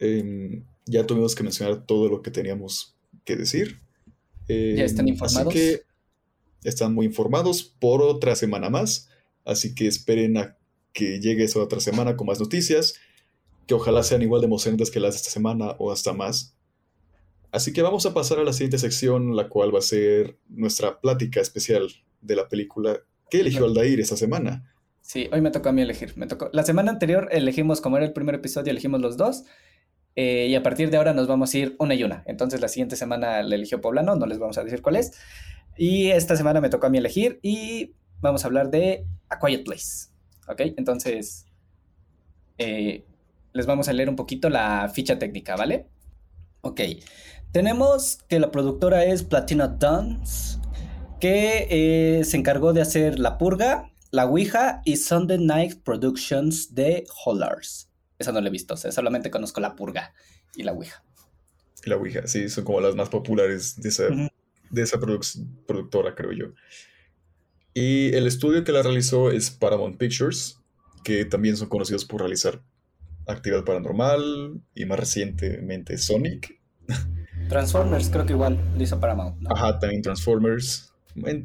Em, 0.02 0.64
ya 0.84 1.06
tuvimos 1.06 1.36
que 1.36 1.44
mencionar 1.44 1.86
todo 1.86 2.08
lo 2.08 2.22
que 2.22 2.32
teníamos 2.32 2.98
que 3.24 3.36
decir. 3.36 3.80
ya 4.48 4.84
están 4.84 5.06
em, 5.06 5.14
informados. 5.14 5.54
Así 5.54 5.60
que 5.60 5.82
están 6.64 6.92
muy 6.92 7.06
informados 7.06 7.62
por 7.62 8.02
otra 8.02 8.34
semana 8.34 8.68
más. 8.68 9.08
Así 9.44 9.76
que 9.76 9.86
esperen 9.86 10.36
a 10.38 10.58
que 10.92 11.20
llegue 11.20 11.44
esa 11.44 11.60
otra 11.60 11.78
semana 11.78 12.16
con 12.16 12.26
más 12.26 12.40
noticias, 12.40 12.94
que 13.66 13.74
ojalá 13.74 14.02
sean 14.02 14.22
igual 14.22 14.40
de 14.40 14.48
emocionantes 14.48 14.90
que 14.90 14.98
las 14.98 15.14
de 15.14 15.18
esta 15.18 15.30
semana 15.30 15.76
o 15.78 15.92
hasta 15.92 16.12
más. 16.12 16.56
Así 17.52 17.72
que 17.72 17.82
vamos 17.82 18.04
a 18.04 18.12
pasar 18.12 18.40
a 18.40 18.44
la 18.44 18.52
siguiente 18.52 18.78
sección, 18.78 19.36
la 19.36 19.48
cual 19.48 19.72
va 19.72 19.78
a 19.78 19.82
ser 19.82 20.36
nuestra 20.48 21.00
plática 21.00 21.40
especial 21.40 21.88
de 22.20 22.34
la 22.34 22.48
película 22.48 23.00
que 23.30 23.40
eligió 23.40 23.66
Aldair 23.66 24.00
esta 24.00 24.16
semana. 24.16 24.74
Sí, 25.00 25.28
hoy 25.32 25.40
me 25.40 25.50
tocó 25.50 25.68
a 25.68 25.72
mí 25.72 25.82
elegir. 25.82 26.16
Me 26.16 26.26
tocó. 26.26 26.48
La 26.52 26.64
semana 26.64 26.90
anterior 26.90 27.28
elegimos, 27.30 27.80
como 27.80 27.96
era 27.96 28.06
el 28.06 28.12
primer 28.12 28.34
episodio, 28.34 28.70
elegimos 28.70 29.00
los 29.00 29.16
dos. 29.16 29.44
Eh, 30.14 30.46
y 30.50 30.54
a 30.54 30.62
partir 30.62 30.90
de 30.90 30.98
ahora 30.98 31.14
nos 31.14 31.26
vamos 31.26 31.54
a 31.54 31.58
ir 31.58 31.76
una 31.78 31.94
y 31.94 32.04
una. 32.04 32.22
Entonces 32.26 32.60
la 32.60 32.68
siguiente 32.68 32.96
semana 32.96 33.42
la 33.42 33.54
eligió 33.54 33.80
Poblano, 33.80 34.16
no 34.16 34.26
les 34.26 34.38
vamos 34.38 34.58
a 34.58 34.64
decir 34.64 34.82
cuál 34.82 34.96
es. 34.96 35.12
Y 35.76 36.10
esta 36.10 36.36
semana 36.36 36.60
me 36.60 36.68
tocó 36.68 36.86
a 36.86 36.90
mí 36.90 36.98
elegir 36.98 37.38
y 37.42 37.94
vamos 38.20 38.44
a 38.44 38.48
hablar 38.48 38.70
de 38.70 39.06
A 39.28 39.38
Quiet 39.38 39.64
Place. 39.64 40.08
¿Ok? 40.48 40.60
Entonces 40.76 41.46
eh, 42.58 43.04
les 43.52 43.66
vamos 43.66 43.88
a 43.88 43.92
leer 43.92 44.08
un 44.08 44.16
poquito 44.16 44.50
la 44.50 44.90
ficha 44.92 45.18
técnica, 45.18 45.56
¿vale? 45.56 45.88
Ok. 46.60 46.80
Tenemos 47.52 48.18
que 48.28 48.40
la 48.40 48.50
productora 48.50 49.04
es 49.04 49.24
Platina 49.24 49.68
Dance, 49.68 50.58
que 51.20 51.66
eh, 51.70 52.24
se 52.24 52.36
encargó 52.36 52.72
de 52.72 52.80
hacer 52.80 53.18
La 53.18 53.36
Purga, 53.36 53.92
La 54.10 54.26
Ouija 54.26 54.80
y 54.84 54.96
Sunday 54.96 55.38
Night 55.38 55.82
Productions 55.82 56.74
de 56.74 57.04
Hollars. 57.24 57.91
Esa 58.18 58.32
no 58.32 58.40
la 58.40 58.48
he 58.48 58.52
visto, 58.52 58.74
o 58.74 58.76
sea, 58.76 58.92
solamente 58.92 59.30
conozco 59.30 59.60
La 59.60 59.74
Purga 59.74 60.14
y 60.54 60.62
La 60.62 60.72
Ouija. 60.72 61.02
La 61.84 61.96
Ouija, 61.96 62.26
sí, 62.26 62.48
son 62.48 62.64
como 62.64 62.80
las 62.80 62.94
más 62.94 63.08
populares 63.08 63.80
de 63.80 63.88
esa, 63.88 64.04
de 64.70 64.82
esa 64.82 64.98
productora, 65.00 66.14
creo 66.14 66.32
yo. 66.32 66.46
Y 67.74 68.14
el 68.14 68.26
estudio 68.26 68.64
que 68.64 68.72
la 68.72 68.82
realizó 68.82 69.30
es 69.30 69.50
Paramount 69.50 69.96
Pictures, 69.96 70.60
que 71.02 71.24
también 71.24 71.56
son 71.56 71.68
conocidos 71.68 72.04
por 72.04 72.20
realizar 72.20 72.62
Actividad 73.26 73.64
Paranormal 73.64 74.60
y 74.74 74.84
más 74.84 74.98
recientemente 74.98 75.96
Sonic. 75.98 76.60
Transformers, 77.48 78.08
creo 78.08 78.26
que 78.26 78.32
igual 78.32 78.58
lo 78.76 78.82
hizo 78.82 79.00
Paramount. 79.00 79.40
¿no? 79.40 79.50
Ajá, 79.50 79.78
también 79.78 80.02
Transformers. 80.02 80.92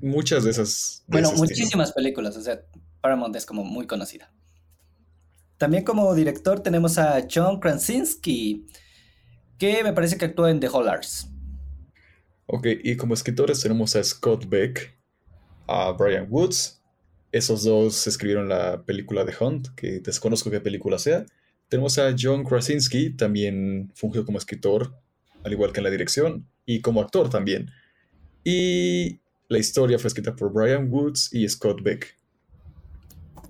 muchas 0.01 0.43
de 0.43 0.51
esas. 0.51 1.03
bueno, 1.07 1.32
muchísimas 1.34 1.91
películas, 1.93 2.38
o 2.38 2.41
sea, 2.41 2.61
Paramount 3.01 3.36
es 3.36 3.45
como 3.45 3.63
muy 3.63 3.88
conocida. 3.88 4.32
También 5.58 5.84
como 5.84 6.14
director 6.14 6.60
tenemos 6.62 6.97
a 6.97 7.26
John 7.30 7.60
Krasinski, 7.60 8.66
que 9.58 9.84
me 9.84 9.93
parece 9.93 10.18
que 10.18 10.26
actúa 10.26 10.51
en 10.51 10.60
The 10.60 10.68
Hollars. 10.68 11.30
Ok, 12.45 12.68
y 12.84 12.95
como 12.95 13.14
escritores 13.14 13.62
tenemos 13.62 13.95
a 13.95 14.03
Scott 14.03 14.47
Beck, 14.47 14.95
a 15.68 15.91
Brian 15.91 16.28
Woods. 16.30 16.82
Esos 17.32 17.64
dos 17.64 18.08
escribieron 18.08 18.47
la 18.47 18.84
película 18.84 19.26
The 19.26 19.34
Hunt, 19.43 19.70
que 19.76 19.99
desconozco 19.99 20.49
qué 20.49 20.62
película 20.62 20.99
sea. 20.99 21.26
Tenemos 21.68 21.97
a 21.97 22.16
John 22.18 22.45
Krasinski, 22.45 23.10
también 23.10 23.91
fungió 23.95 24.26
como 24.26 24.38
escritor, 24.38 24.93
al 25.43 25.51
igual 25.51 25.74
que 25.74 25.80
en 25.80 25.84
la 25.86 25.89
dirección, 25.89 26.47
y 26.66 26.82
como 26.82 27.01
actor 27.01 27.30
también. 27.30 27.72
Y 28.43 29.20
la 29.49 29.58
historia 29.58 29.99
fue 29.99 30.08
escrita 30.08 30.36
por 30.36 30.53
Brian 30.53 30.91
Woods 30.91 31.34
y 31.34 31.47
Scott 31.49 31.82
Beck. 31.82 32.16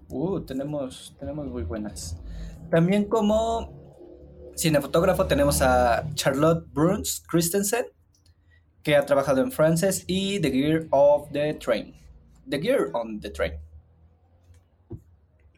Uh, 0.10 0.40
tenemos, 0.42 1.16
tenemos 1.20 1.48
muy 1.48 1.64
buenas. 1.64 2.18
También 2.70 3.06
como 3.06 3.74
cinefotógrafo 4.56 5.26
tenemos 5.28 5.62
a 5.62 6.04
Charlotte 6.16 6.66
Bruns 6.74 7.24
Christensen, 7.30 7.86
que 8.84 8.96
ha 8.96 9.06
trabajado 9.06 9.42
en 9.42 9.52
Frances 9.52 10.04
y 10.08 10.40
The 10.40 10.52
Gear 10.52 10.88
of 10.92 11.32
the 11.32 11.54
Train. 11.56 11.94
The 12.50 12.60
Gear 12.60 12.90
on 12.94 13.20
the 13.20 13.30
Train. 13.30 13.54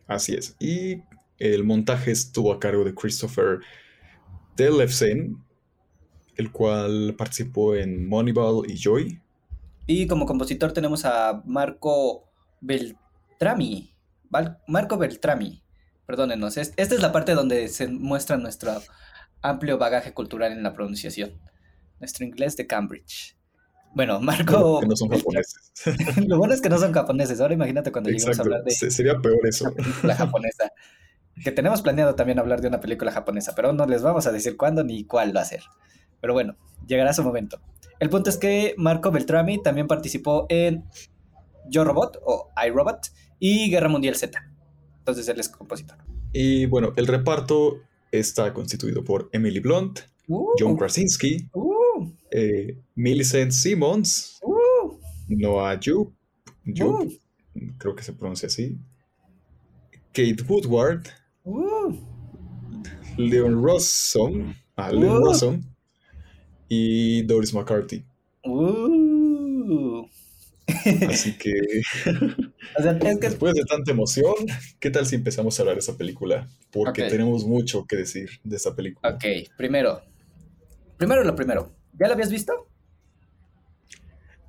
Así 0.07 0.33
es. 0.33 0.55
Y 0.59 1.03
el 1.37 1.63
montaje 1.63 2.11
estuvo 2.11 2.51
a 2.51 2.59
cargo 2.59 2.83
de 2.83 2.93
Christopher 2.93 3.59
Telefsen, 4.55 5.37
el 6.35 6.51
cual 6.51 7.15
participó 7.17 7.75
en 7.75 8.07
Moneyball 8.07 8.69
y 8.69 8.77
Joy. 8.77 9.21
Y 9.85 10.07
como 10.07 10.25
compositor 10.25 10.71
tenemos 10.71 11.05
a 11.05 11.41
Marco 11.45 12.29
Beltrami. 12.61 13.93
Marco 14.67 14.97
Beltrami, 14.97 15.63
perdónenos. 16.05 16.57
Esta 16.57 16.83
es 16.83 17.01
la 17.01 17.11
parte 17.11 17.33
donde 17.33 17.67
se 17.67 17.87
muestra 17.87 18.37
nuestro 18.37 18.81
amplio 19.41 19.77
bagaje 19.77 20.13
cultural 20.13 20.51
en 20.51 20.63
la 20.63 20.73
pronunciación. 20.73 21.39
Nuestro 21.99 22.25
inglés 22.25 22.55
de 22.55 22.67
Cambridge. 22.67 23.35
Bueno, 23.93 24.19
Marco. 24.21 24.79
Que 24.79 24.87
no 24.87 24.95
son 24.95 25.09
japoneses. 25.09 25.73
Lo 26.27 26.37
bueno 26.37 26.53
es 26.53 26.61
que 26.61 26.69
no 26.69 26.77
son 26.77 26.93
japoneses. 26.93 27.41
Ahora 27.41 27.55
imagínate 27.55 27.91
cuando 27.91 28.09
lleguemos 28.09 28.39
a 28.39 28.41
hablar 28.41 28.63
de. 28.63 28.71
Sería 28.71 29.19
peor 29.19 29.45
eso. 29.45 29.73
La 30.03 30.15
japonesa 30.15 30.71
que 31.43 31.51
tenemos 31.51 31.81
planeado 31.81 32.15
también 32.15 32.39
hablar 32.39 32.61
de 32.61 32.67
una 32.67 32.79
película 32.79 33.11
japonesa, 33.11 33.53
pero 33.55 33.73
no 33.73 33.85
les 33.85 34.01
vamos 34.01 34.27
a 34.27 34.31
decir 34.31 34.57
cuándo 34.57 34.83
ni 34.83 35.05
cuál 35.05 35.35
va 35.35 35.41
a 35.41 35.45
ser. 35.45 35.63
Pero 36.21 36.33
bueno, 36.33 36.57
llegará 36.85 37.13
su 37.13 37.23
momento. 37.23 37.61
El 37.99 38.09
punto 38.09 38.29
es 38.29 38.37
que 38.37 38.75
Marco 38.77 39.11
Beltrami 39.11 39.61
también 39.61 39.87
participó 39.87 40.45
en 40.49 40.85
Yo 41.69 41.83
Robot 41.83 42.19
o 42.25 42.49
iRobot 42.65 43.07
y 43.39 43.69
Guerra 43.69 43.89
Mundial 43.89 44.15
Z. 44.15 44.39
Entonces 44.99 45.27
él 45.27 45.39
es 45.39 45.49
compositor. 45.49 45.97
Y 46.33 46.65
bueno, 46.67 46.93
el 46.95 47.07
reparto 47.07 47.79
está 48.11 48.53
constituido 48.53 49.03
por 49.03 49.29
Emily 49.31 49.59
Blunt, 49.59 50.01
uh. 50.27 50.51
John 50.59 50.75
Krasinski, 50.75 51.49
uh, 51.53 52.11
eh, 52.31 52.77
Millicent 52.95 53.51
Simmons, 53.51 54.39
uh, 54.43 54.99
Noah 55.27 55.79
Jupe, 55.83 56.15
creo 57.77 57.95
que 57.95 58.03
se 58.03 58.13
pronuncia 58.13 58.47
así, 58.47 58.77
Kate 60.13 60.43
Woodward. 60.47 61.07
Leon 63.17 63.61
Rosson, 63.61 64.55
ah, 64.77 64.91
Leon 64.91 65.65
y 66.69 67.23
Doris 67.23 67.53
McCarthy. 67.53 68.05
Así 71.09 71.37
que, 71.37 71.53
después 73.21 73.53
de 73.53 73.63
tanta 73.63 73.91
emoción, 73.91 74.33
¿qué 74.79 74.89
tal 74.89 75.05
si 75.05 75.15
empezamos 75.15 75.57
a 75.57 75.61
hablar 75.61 75.75
de 75.75 75.79
esa 75.79 75.97
película? 75.97 76.47
Porque 76.71 77.03
tenemos 77.03 77.45
mucho 77.45 77.85
que 77.85 77.95
decir 77.95 78.29
de 78.43 78.55
esa 78.55 78.75
película. 78.75 79.15
Ok, 79.15 79.25
primero, 79.57 80.01
primero 80.97 81.23
lo 81.23 81.35
primero, 81.35 81.71
¿ya 81.99 82.07
la 82.07 82.13
habías 82.13 82.31
visto? 82.31 82.67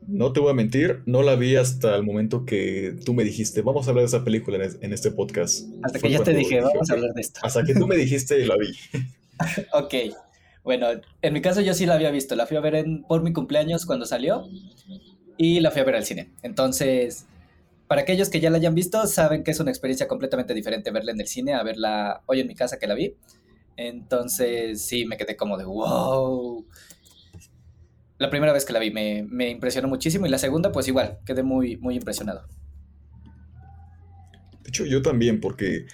No 0.06 0.32
te 0.32 0.40
voy 0.40 0.50
a 0.50 0.54
mentir, 0.54 1.02
no 1.06 1.22
la 1.22 1.36
vi 1.36 1.56
hasta 1.56 1.94
el 1.94 2.02
momento 2.02 2.44
que 2.44 2.96
tú 3.04 3.14
me 3.14 3.22
dijiste, 3.22 3.62
vamos 3.62 3.86
a 3.86 3.90
hablar 3.90 4.02
de 4.02 4.08
esa 4.08 4.24
película 4.24 4.58
en, 4.80 4.92
este 4.92 5.10
podcast. 5.10 5.66
Hasta 5.82 5.98
que 5.98 6.10
ya 6.10 6.22
te 6.22 6.34
dije, 6.34 6.60
vamos 6.60 6.90
a 6.90 6.94
hablar 6.94 7.12
de 7.12 7.20
esto. 7.20 7.40
Hasta 7.42 7.62
que 7.64 7.74
tú 7.74 7.86
me 7.86 7.96
dijiste, 7.96 8.44
la 8.46 8.56
vi. 8.56 8.76
ok, 9.72 9.94
bueno, 10.64 10.88
en 11.22 11.32
mi 11.32 11.40
caso 11.40 11.60
yo 11.60 11.74
sí 11.74 11.86
la 11.86 11.94
había 11.94 12.10
visto, 12.10 12.34
la 12.34 12.46
fui 12.46 12.56
a 12.56 12.60
ver 12.60 12.74
en, 12.74 13.02
por 13.04 13.22
mi 13.22 13.32
cumpleaños 13.32 13.86
cuando 13.86 14.04
salió 14.04 14.48
y 15.42 15.60
la 15.60 15.70
fui 15.70 15.80
a 15.80 15.84
ver 15.84 15.96
al 15.96 16.04
cine. 16.04 16.30
Entonces, 16.42 17.24
para 17.88 18.02
aquellos 18.02 18.28
que 18.28 18.40
ya 18.40 18.50
la 18.50 18.58
hayan 18.58 18.74
visto, 18.74 19.06
saben 19.06 19.42
que 19.42 19.52
es 19.52 19.60
una 19.60 19.70
experiencia 19.70 20.06
completamente 20.06 20.52
diferente 20.52 20.90
verla 20.90 21.12
en 21.12 21.20
el 21.20 21.28
cine 21.28 21.54
a 21.54 21.62
verla 21.62 22.22
hoy 22.26 22.40
en 22.40 22.46
mi 22.46 22.54
casa 22.54 22.78
que 22.78 22.86
la 22.86 22.94
vi. 22.94 23.14
Entonces, 23.76 24.84
sí, 24.84 25.06
me 25.06 25.16
quedé 25.16 25.36
como 25.36 25.56
de 25.56 25.64
wow 25.64 26.66
la 28.20 28.28
primera 28.28 28.52
vez 28.52 28.66
que 28.66 28.74
la 28.74 28.78
vi 28.78 28.90
me, 28.90 29.48
impresionó 29.48 29.88
muchísimo 29.88 30.26
y 30.26 30.28
la 30.28 30.36
segunda 30.36 30.70
pues 30.72 30.86
igual, 30.86 31.18
quedé 31.24 31.42
muy, 31.42 31.78
muy 31.78 31.94
impresionado. 31.94 32.46
De 34.62 34.68
hecho 34.68 34.84
yo 34.84 35.00
también 35.00 35.40
porque 35.40 35.86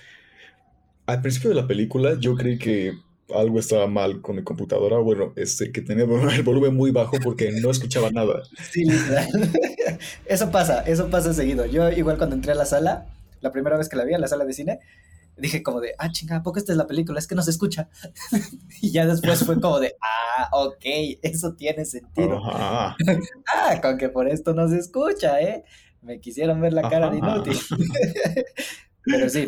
al 1.06 1.22
principio 1.22 1.50
de 1.50 1.54
la 1.54 1.68
película 1.68 2.16
yo 2.18 2.34
creí 2.34 2.58
que 2.58 2.98
algo 3.34 3.58
estaba 3.58 3.86
mal 3.86 4.20
con 4.20 4.36
mi 4.36 4.44
computadora, 4.44 4.98
bueno, 4.98 5.32
este, 5.36 5.72
que 5.72 5.82
tenía 5.82 6.04
el 6.04 6.42
volumen 6.42 6.74
muy 6.74 6.90
bajo 6.90 7.16
porque 7.22 7.50
no 7.60 7.70
escuchaba 7.70 8.10
nada. 8.10 8.42
Sí, 8.70 8.84
literal. 8.84 9.28
Eso 10.26 10.50
pasa, 10.50 10.82
eso 10.82 11.08
pasa 11.08 11.32
seguido. 11.32 11.64
Yo 11.64 11.88
igual 11.90 12.18
cuando 12.18 12.36
entré 12.36 12.52
a 12.52 12.54
la 12.54 12.66
sala, 12.66 13.06
la 13.40 13.50
primera 13.50 13.78
vez 13.78 13.88
que 13.88 13.96
la 13.96 14.04
vi, 14.04 14.12
a 14.12 14.18
la 14.18 14.28
sala 14.28 14.44
de 14.44 14.52
cine, 14.52 14.80
dije 15.36 15.62
como 15.62 15.80
de, 15.80 15.94
ah, 15.98 16.10
chinga, 16.10 16.36
¿a 16.36 16.42
poco 16.42 16.58
esta 16.58 16.72
es 16.72 16.78
la 16.78 16.86
película? 16.86 17.18
Es 17.18 17.26
que 17.26 17.34
no 17.34 17.42
se 17.42 17.50
escucha. 17.50 17.88
y 18.82 18.90
ya 18.90 19.06
después 19.06 19.44
fue 19.44 19.60
como 19.60 19.80
de, 19.80 19.96
ah, 20.00 20.48
ok, 20.52 20.84
eso 21.22 21.54
tiene 21.54 21.84
sentido. 21.84 22.40
ah, 22.44 22.96
con 23.80 23.96
que 23.96 24.08
por 24.08 24.28
esto 24.28 24.54
no 24.54 24.68
se 24.68 24.78
escucha, 24.78 25.40
¿eh? 25.40 25.64
Me 26.02 26.20
quisieron 26.20 26.60
ver 26.60 26.72
la 26.72 26.88
cara 26.88 27.10
de 27.10 27.18
inútil. 27.18 27.58
Pero 29.04 29.28
sí, 29.28 29.46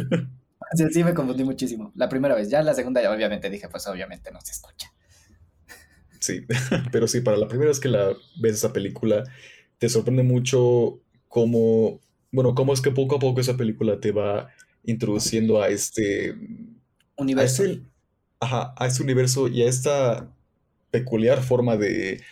sí 0.75 1.05
me 1.05 1.15
confundí 1.15 1.45
muchísimo. 1.45 1.93
La 1.95 2.09
primera 2.09 2.35
vez, 2.35 2.49
ya 2.49 2.63
la 2.63 2.75
segunda 2.75 3.03
ya 3.03 3.13
obviamente 3.13 3.51
dije, 3.51 3.69
pues 3.69 3.87
obviamente 3.87 4.31
no 4.31 4.41
se 4.41 4.53
escucha. 4.53 4.93
Sí, 6.21 6.43
pero 6.93 7.07
sí, 7.07 7.21
para 7.21 7.37
la 7.37 7.49
primera 7.49 7.69
vez 7.69 7.81
que 7.81 7.89
la 7.89 8.15
ves 8.41 8.55
esa 8.55 8.73
película, 8.73 9.25
te 9.79 9.89
sorprende 9.89 10.23
mucho 10.23 11.01
cómo, 11.29 12.01
bueno, 12.33 12.55
cómo 12.55 12.73
es 12.73 12.81
que 12.81 12.91
poco 12.91 13.17
a 13.17 13.19
poco 13.19 13.41
esa 13.41 13.57
película 13.57 14.01
te 14.01 14.13
va 14.13 14.51
introduciendo 14.85 15.63
a 15.63 15.69
este 15.69 16.35
universo. 17.17 17.65
A 18.41 18.75
a 18.77 18.87
este 18.87 19.03
universo 19.03 19.49
y 19.49 19.63
a 19.63 19.69
esta 19.69 20.33
peculiar 20.91 21.43
forma 21.43 21.77
de, 21.77 22.23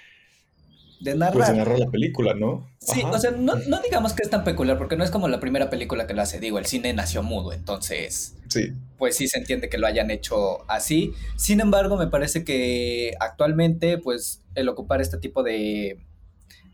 de 1.00 1.14
narrar. 1.14 1.34
Pues, 1.34 1.56
narrar 1.56 1.78
la 1.78 1.90
película, 1.90 2.34
¿no? 2.34 2.68
Sí, 2.78 3.02
o 3.04 3.18
sea, 3.18 3.32
no, 3.32 3.56
digamos 3.82 4.12
que 4.12 4.22
es 4.22 4.30
tan 4.30 4.44
peculiar, 4.44 4.78
porque 4.78 4.96
no 4.96 5.04
es 5.04 5.10
como 5.10 5.28
la 5.28 5.40
primera 5.40 5.70
película 5.70 6.06
que 6.06 6.14
lo 6.14 6.22
hace, 6.22 6.40
digo, 6.40 6.58
el 6.58 6.66
cine 6.66 6.92
nació 6.92 7.22
mudo, 7.22 7.52
entonces, 7.52 8.36
sí. 8.48 8.72
pues 8.98 9.16
sí 9.16 9.28
se 9.28 9.38
entiende 9.38 9.68
que 9.68 9.78
lo 9.78 9.86
hayan 9.86 10.10
hecho 10.10 10.70
así. 10.70 11.12
Sin 11.36 11.60
embargo, 11.60 11.96
me 11.96 12.06
parece 12.06 12.44
que 12.44 13.14
actualmente, 13.20 13.98
pues, 13.98 14.42
el 14.54 14.68
ocupar 14.68 15.00
este 15.00 15.18
tipo 15.18 15.42
de, 15.42 15.98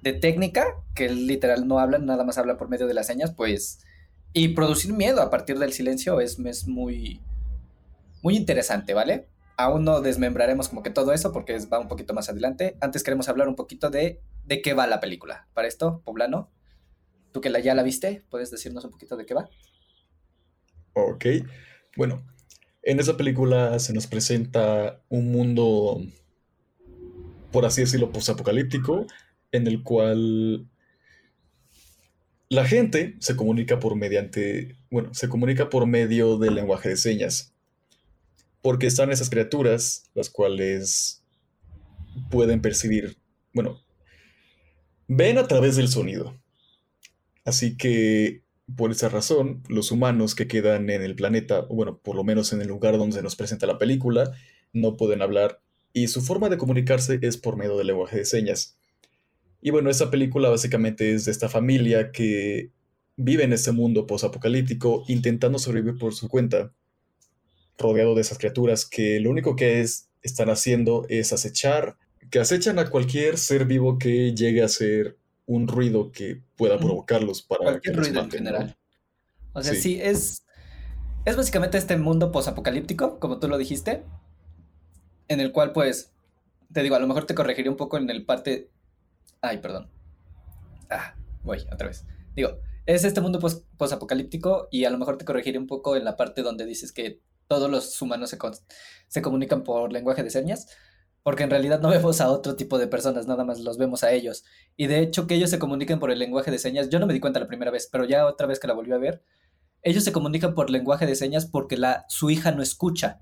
de 0.03 0.13
técnica, 0.13 0.67
que 0.95 1.09
literal 1.09 1.67
no 1.67 1.79
hablan, 1.79 2.07
nada 2.07 2.25
más 2.25 2.39
hablan 2.39 2.59
por 2.59 2.69
medio 2.69 2.87
de 2.87 2.95
las 2.95 3.07
señas, 3.07 3.33
pues 3.33 3.81
y 4.33 4.49
producir 4.49 4.93
miedo 4.93 5.21
a 5.21 5.31
partir 5.31 5.59
del 5.59 5.73
silencio 5.73 6.21
es, 6.21 6.39
es 6.39 6.67
muy, 6.67 7.21
muy 8.23 8.37
interesante, 8.37 8.95
¿vale? 8.95 9.27
Aún 9.65 9.85
no 9.85 10.01
desmembraremos 10.01 10.69
como 10.69 10.83
que 10.83 10.91
todo 10.91 11.13
eso 11.13 11.33
porque 11.33 11.59
va 11.73 11.79
un 11.79 11.89
poquito 11.89 12.15
más 12.15 12.29
adelante. 12.29 12.77
Antes 12.81 13.03
queremos 13.03 13.29
hablar 13.29 13.49
un 13.49 13.57
poquito 13.57 13.91
de 13.91 14.21
de 14.45 14.63
qué 14.63 14.75
va 14.75 14.87
la 14.87 15.01
película. 15.01 15.49
Para 15.55 15.69
esto, 15.69 16.03
Poblano, 16.05 16.51
tú 17.33 17.41
que 17.41 17.51
la, 17.51 17.61
ya 17.61 17.75
la 17.75 17.83
viste, 17.83 18.25
¿puedes 18.31 18.51
decirnos 18.51 18.85
un 18.85 18.91
poquito 18.91 19.17
de 19.17 19.27
qué 19.27 19.35
va? 19.35 19.49
Ok, 20.95 21.27
bueno, 21.97 22.25
en 22.83 23.01
esa 23.01 23.17
película 23.17 23.79
se 23.79 23.93
nos 23.93 24.07
presenta 24.07 25.01
un 25.09 25.33
mundo, 25.33 26.03
por 27.51 27.65
así 27.65 27.83
decirlo, 27.83 28.13
posapocalíptico, 28.13 29.07
en 29.53 29.67
el 29.67 29.83
cual 29.83 30.69
la 32.49 32.67
gente 32.67 33.17
se 33.21 33.37
comunica 33.37 33.79
por 33.79 33.97
mediante, 33.97 34.77
bueno, 34.91 35.15
se 35.15 35.29
comunica 35.29 35.71
por 35.71 35.87
medio 35.87 36.37
del 36.37 36.55
lenguaje 36.55 36.91
de 36.91 36.97
señas. 36.97 37.55
Porque 38.63 38.87
están 38.87 39.11
esas 39.11 39.29
criaturas, 39.29 40.11
las 40.15 40.31
cuales 40.31 41.23
pueden 42.31 42.61
percibir, 42.63 43.19
bueno, 43.53 43.81
ven 45.09 45.39
a 45.39 45.47
través 45.47 45.77
del 45.77 45.89
sonido. 45.89 46.35
Así 47.45 47.77
que, 47.77 48.43
por 48.77 48.91
esa 48.93 49.09
razón, 49.09 49.63
los 49.69 49.91
humanos 49.91 50.35
que 50.35 50.47
quedan 50.47 50.89
en 50.91 51.03
el 51.03 51.17
planeta, 51.17 51.67
o 51.69 51.75
bueno, 51.75 51.99
por 51.99 52.17
lo 52.17 52.25
menos 52.25 52.53
en 52.53 52.61
el 52.61 52.69
lugar 52.69 52.97
donde 52.97 53.17
se 53.17 53.23
nos 53.23 53.37
presenta 53.37 53.67
la 53.67 53.79
película, 53.79 54.33
no 54.73 54.97
pueden 54.97 55.23
hablar 55.23 55.61
y 55.93 56.09
su 56.09 56.23
forma 56.23 56.49
de 56.49 56.59
comunicarse 56.59 57.19
es 57.23 57.37
por 57.37 57.57
medio 57.57 57.77
del 57.77 57.89
lenguaje 57.89 58.19
de 58.19 58.25
señas. 58.25 58.79
Y 59.61 59.71
bueno, 59.71 59.91
esa 59.91 60.11
película 60.11 60.49
básicamente 60.49 61.13
es 61.13 61.27
de 61.27 61.33
esta 61.33 61.49
familia 61.49 62.11
que 62.13 62.71
vive 63.17 63.45
en 63.45 63.53
este 63.53 63.73
mundo 63.73 64.07
posapocalíptico 64.07 65.05
intentando 65.09 65.59
sobrevivir 65.59 65.99
por 65.99 66.15
su 66.15 66.29
cuenta, 66.29 66.73
rodeado 67.79 68.15
de 68.15 68.21
esas 68.21 68.39
criaturas 68.39 68.87
que 68.87 69.21
lo 69.21 69.31
único 69.31 69.57
que 69.57 69.81
es, 69.81 70.09
están 70.23 70.51
haciendo 70.51 71.05
es 71.09 71.33
acechar, 71.33 71.97
que 72.31 72.39
acechan 72.39 72.79
a 72.79 72.89
cualquier 72.91 73.39
ser 73.39 73.65
vivo 73.67 73.99
que 73.99 74.35
llegue 74.35 74.63
a 74.63 74.67
hacer 74.67 75.19
un 75.47 75.67
ruido 75.69 76.13
que 76.13 76.41
pueda 76.57 76.79
provocarlos 76.79 77.43
para 77.43 77.65
cualquier 77.65 77.95
que 77.95 78.01
ruido 78.01 78.21
en 78.21 78.27
maten, 78.27 78.45
¿no? 78.45 78.51
general. 78.51 78.77
O 79.53 79.63
sea, 79.63 79.75
Sí. 79.75 79.81
sí, 79.81 80.01
es, 80.01 80.45
es 81.25 81.37
básicamente 81.37 81.77
este 81.79 81.97
mundo 81.97 82.31
posapocalíptico, 82.33 83.19
como 83.19 83.39
tú 83.39 83.49
lo 83.49 83.59
dijiste, 83.59 84.05
en 85.29 85.41
el 85.41 85.53
cual, 85.53 85.73
pues, 85.73 86.13
te 86.73 86.83
digo, 86.83 86.95
a 86.95 87.01
lo 87.01 87.07
mejor 87.07 87.27
te 87.27 87.35
corregiría 87.35 87.71
un 87.71 87.77
poco 87.77 87.99
en 87.99 88.09
el 88.09 88.25
parte... 88.25 88.71
Ay, 89.41 89.59
perdón. 89.59 89.91
Ah, 90.89 91.17
voy, 91.43 91.59
otra 91.73 91.89
vez. 91.89 92.05
Digo, 92.35 92.61
es 92.87 93.05
este 93.05 93.21
mundo 93.21 93.41
pos- 93.41 93.65
posapocalíptico 93.77 94.69
y 94.71 94.85
a 94.85 94.91
lo 94.91 94.99
mejor 94.99 95.19
te 95.19 95.25
corregiría 95.25 95.61
un 95.61 95.67
poco 95.67 95.97
en 95.97 96.05
la 96.05 96.17
parte 96.17 96.43
donde 96.43 96.65
dices 96.65 96.93
que 96.93 97.21
todos 97.53 97.71
los 97.71 98.01
humanos 98.01 98.35
se, 99.09 99.23
comunican 99.23 99.63
por 99.63 99.93
lenguaje 99.93 100.23
de 100.23 100.31
señas, 100.31 100.69
porque 101.23 101.43
en 101.43 101.51
realidad 101.51 101.81
no 101.81 101.91
vemos 101.91 102.23
a 102.23 102.31
otro 102.31 102.57
tipo 102.57 102.79
de 102.79 102.87
personas, 102.87 103.27
nada 103.27 103.45
más 103.45 103.61
los 103.61 103.77
vemos 103.77 104.05
a 104.05 104.13
ellos. 104.13 104.45
Y 104.75 104.87
de 104.87 105.01
hecho 105.01 105.27
que 105.27 105.35
ellos 105.35 105.51
se 105.51 105.59
comuniquen 105.59 105.99
por 105.99 106.11
el 106.11 106.19
lenguaje 106.19 106.51
de 106.51 106.59
señas, 106.59 106.89
yo 106.89 106.99
no 106.99 107.07
me 107.07 107.13
di 107.13 107.21
cuenta 107.21 107.41
la 107.41 107.47
primera 107.47 107.71
vez, 107.71 107.91
pero 107.93 108.07
ya 108.07 108.25
otra 108.25 108.47
vez 108.47 108.59
que 108.59 108.69
la 108.69 108.73
volví 108.73 108.93
a 108.93 108.97
ver, 108.97 109.23
ellos 109.83 110.03
se 110.03 110.13
comunican 110.13 110.55
por 110.55 110.71
lenguaje 110.71 111.05
de 111.05 111.15
señas 111.15 111.45
porque 111.45 111.77
la, 111.77 112.07
su 112.09 112.31
hija 112.31 112.53
no 112.53 112.63
escucha. 112.63 113.21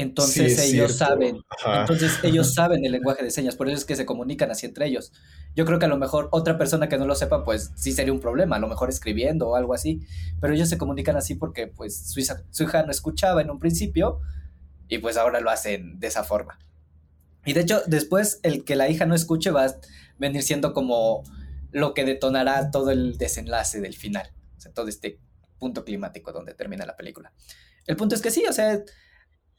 Entonces 0.00 0.56
Sí, 0.56 0.76
ellos 0.76 0.92
cierto. 0.92 0.94
saben, 0.94 1.40
Ajá. 1.62 1.80
entonces 1.82 2.18
ellos 2.22 2.54
saben 2.54 2.84
el 2.86 2.92
lenguaje 2.92 3.22
de 3.22 3.30
señas, 3.30 3.54
por 3.56 3.68
eso 3.68 3.76
es 3.76 3.84
que 3.84 3.96
se 3.96 4.06
comunican 4.06 4.50
así 4.50 4.64
entre 4.64 4.86
ellos. 4.86 5.12
Yo 5.54 5.66
creo 5.66 5.78
que 5.78 5.84
a 5.84 5.88
lo 5.88 5.98
mejor 5.98 6.28
otra 6.32 6.56
persona 6.56 6.88
que 6.88 6.96
no 6.96 7.04
lo 7.06 7.14
sepa, 7.14 7.44
pues 7.44 7.72
sí 7.76 7.92
sería 7.92 8.12
un 8.12 8.20
problema, 8.20 8.56
a 8.56 8.58
lo 8.58 8.66
mejor 8.68 8.88
escribiendo 8.88 9.48
o 9.48 9.56
algo 9.56 9.74
así, 9.74 10.00
pero 10.40 10.54
ellos 10.54 10.70
se 10.70 10.78
comunican 10.78 11.16
así 11.16 11.34
porque 11.34 11.66
pues 11.66 11.96
su 12.12 12.18
hija, 12.20 12.42
su 12.50 12.62
hija 12.64 12.82
no 12.84 12.90
escuchaba 12.90 13.42
en 13.42 13.50
un 13.50 13.58
principio 13.58 14.20
y 14.88 14.98
pues 14.98 15.18
ahora 15.18 15.40
lo 15.40 15.50
hacen 15.50 16.00
de 16.00 16.06
esa 16.06 16.24
forma. 16.24 16.58
Y 17.44 17.52
de 17.52 17.60
hecho, 17.60 17.82
después 17.86 18.40
el 18.42 18.64
que 18.64 18.76
la 18.76 18.88
hija 18.88 19.04
no 19.06 19.14
escuche 19.14 19.50
va 19.50 19.66
a 19.66 19.74
venir 20.18 20.42
siendo 20.42 20.72
como 20.72 21.24
lo 21.72 21.92
que 21.92 22.04
detonará 22.06 22.70
todo 22.70 22.90
el 22.90 23.18
desenlace 23.18 23.80
del 23.82 23.94
final, 23.94 24.32
o 24.56 24.60
sea, 24.60 24.72
todo 24.72 24.88
este 24.88 25.18
punto 25.58 25.84
climático 25.84 26.32
donde 26.32 26.54
termina 26.54 26.86
la 26.86 26.96
película. 26.96 27.32
El 27.86 27.96
punto 27.96 28.14
es 28.14 28.22
que 28.22 28.30
sí, 28.30 28.44
o 28.48 28.52
sea, 28.52 28.82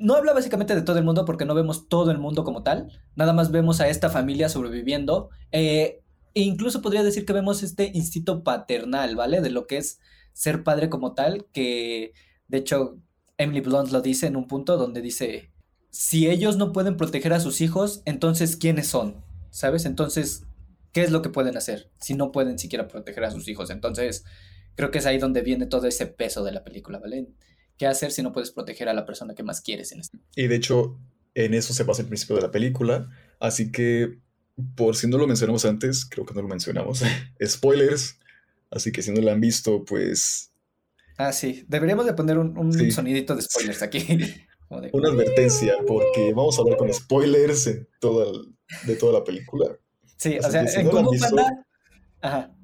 no 0.02 0.16
habla 0.16 0.34
básicamente 0.34 0.76
de 0.76 0.82
todo 0.82 0.97
el 0.97 1.06
mundo 1.06 1.26
porque 1.26 1.45
no 1.45 1.56
vemos 1.56 1.88
todo 1.88 2.12
el 2.12 2.18
mundo 2.18 2.43
como 2.43 2.64
tal, 2.64 2.99
nada 3.16 3.34
más 3.34 3.52
vemos 3.52 3.80
a 3.82 3.88
esta 3.88 4.10
familia 4.10 4.49
sobreviviendo, 4.49 5.30
e 5.52 6.02
incluso 6.34 6.82
podría 6.82 7.04
decir 7.04 7.26
que 7.26 7.34
vemos 7.34 7.64
este 7.64 7.91
instinto 7.93 8.43
paternal, 8.43 9.16
¿vale? 9.16 9.41
De 9.41 9.49
lo 9.49 9.68
que 9.68 9.78
es 9.78 9.99
ser 10.34 10.64
padre 10.64 10.89
como 10.89 11.14
tal, 11.14 11.45
que 11.54 12.14
de 12.47 12.58
hecho 12.58 12.97
Emily 13.38 13.62
Blunt 13.62 13.91
lo 13.91 14.02
dice 14.02 14.28
en 14.28 14.36
un 14.36 14.47
punto 14.47 14.78
donde 14.78 15.02
dice, 15.02 15.52
si 15.89 16.30
ellos 16.30 16.58
no 16.58 16.72
pueden 16.72 16.97
proteger 16.97 17.34
a 17.34 17.39
sus 17.39 17.62
hijos, 17.62 18.02
entonces 18.06 18.56
¿quiénes 18.56 18.88
son? 18.88 19.24
¿Sabes? 19.49 19.86
Entonces, 19.86 20.43
¿qué 20.93 21.04
es 21.04 21.12
lo 21.12 21.22
que 21.22 21.30
pueden 21.30 21.58
hacer 21.58 21.91
si 21.99 22.14
no 22.14 22.32
pueden 22.32 22.58
siquiera 22.58 22.88
proteger 22.88 23.26
a 23.26 23.32
sus 23.32 23.47
hijos? 23.49 23.70
Entonces, 23.70 24.24
creo 24.76 24.89
que 24.89 24.99
es 24.99 25.06
ahí 25.06 25.18
donde 25.18 25.41
viene 25.41 25.66
todo 25.66 25.88
ese 25.88 26.08
peso 26.08 26.43
de 26.43 26.54
la 26.54 26.64
película, 26.64 26.99
¿vale? 26.99 27.28
¿Qué 27.82 27.88
hacer 27.88 28.12
si 28.12 28.22
no 28.22 28.32
puedes 28.32 28.52
proteger 28.52 28.90
a 28.90 28.94
la 28.94 29.08
persona 29.08 29.34
que 29.34 29.42
más 29.42 29.60
quieres 29.60 29.92
en 29.92 30.02
este? 30.02 30.20
Y 30.36 30.46
de 30.46 30.56
hecho, 30.56 31.00
en 31.34 31.56
eso 31.56 31.74
se 31.74 31.84
basa 31.84 32.04
el 32.04 32.08
principio 32.10 32.36
de 32.36 32.44
la 32.44 32.52
película. 32.52 33.10
Así 33.40 33.72
que, 33.72 34.20
por 34.76 34.96
si 34.96 35.08
no 35.08 35.18
lo 35.18 35.26
mencionamos 35.26 35.66
antes, 35.66 36.06
creo 36.06 36.24
que 36.28 36.36
no 36.36 36.44
lo 36.44 36.48
mencionamos. 36.48 37.02
Spoilers. 37.44 38.20
Así 38.70 38.92
que 38.92 39.02
si 39.02 39.10
no 39.10 39.20
lo 39.20 39.32
han 39.32 39.42
visto, 39.42 39.84
pues 39.84 40.52
Ah, 41.18 41.34
sí, 41.34 41.66
deberíamos 41.68 42.06
de 42.06 42.14
poner 42.14 42.38
un, 42.38 42.56
un 42.56 42.72
Sí. 42.72 42.92
sonidito 42.92 43.36
de 43.36 43.42
spoilers 43.42 43.82
aquí. 43.82 44.00
De- 44.70 44.90
una 44.94 45.10
advertencia, 45.10 45.74
porque 45.88 46.34
vamos 46.36 46.60
a 46.60 46.62
hablar 46.62 46.78
con 46.78 46.94
spoilers 46.94 47.66
en 47.66 47.90
toda 48.00 48.30
el- 48.30 48.56
de 48.86 48.96
toda 48.96 49.14
la 49.14 49.24
película. 49.26 49.66
Sí, 50.18 50.38
o 50.38 50.52
sea, 50.52 50.68
si 50.68 50.82
en 50.82 50.86
no 50.86 50.92
Kung 50.92 51.20
Panda. 51.20 51.66
Ajá. 52.22 52.56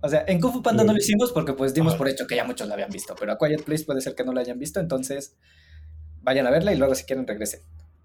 O 0.00 0.08
sea, 0.08 0.24
en 0.28 0.40
Kung 0.40 0.52
Fu 0.52 0.62
Panda 0.62 0.84
no 0.84 0.92
lo 0.92 0.98
hicimos 0.98 1.32
porque 1.32 1.52
pues 1.52 1.72
dimos 1.74 1.94
por 1.94 2.08
hecho 2.08 2.26
que 2.26 2.36
ya 2.36 2.44
muchos 2.44 2.68
la 2.68 2.74
habían 2.74 2.90
visto, 2.90 3.14
pero 3.18 3.32
a 3.32 3.38
Quiet 3.38 3.64
Place 3.64 3.84
puede 3.84 4.00
ser 4.00 4.14
que 4.14 4.24
no 4.24 4.32
la 4.32 4.42
hayan 4.42 4.58
visto, 4.58 4.78
entonces 4.78 5.36
vayan 6.22 6.46
a 6.46 6.50
verla 6.50 6.72
y 6.72 6.76
luego 6.76 6.94
si 6.94 7.04
quieren 7.04 7.26
regresen. 7.26 7.60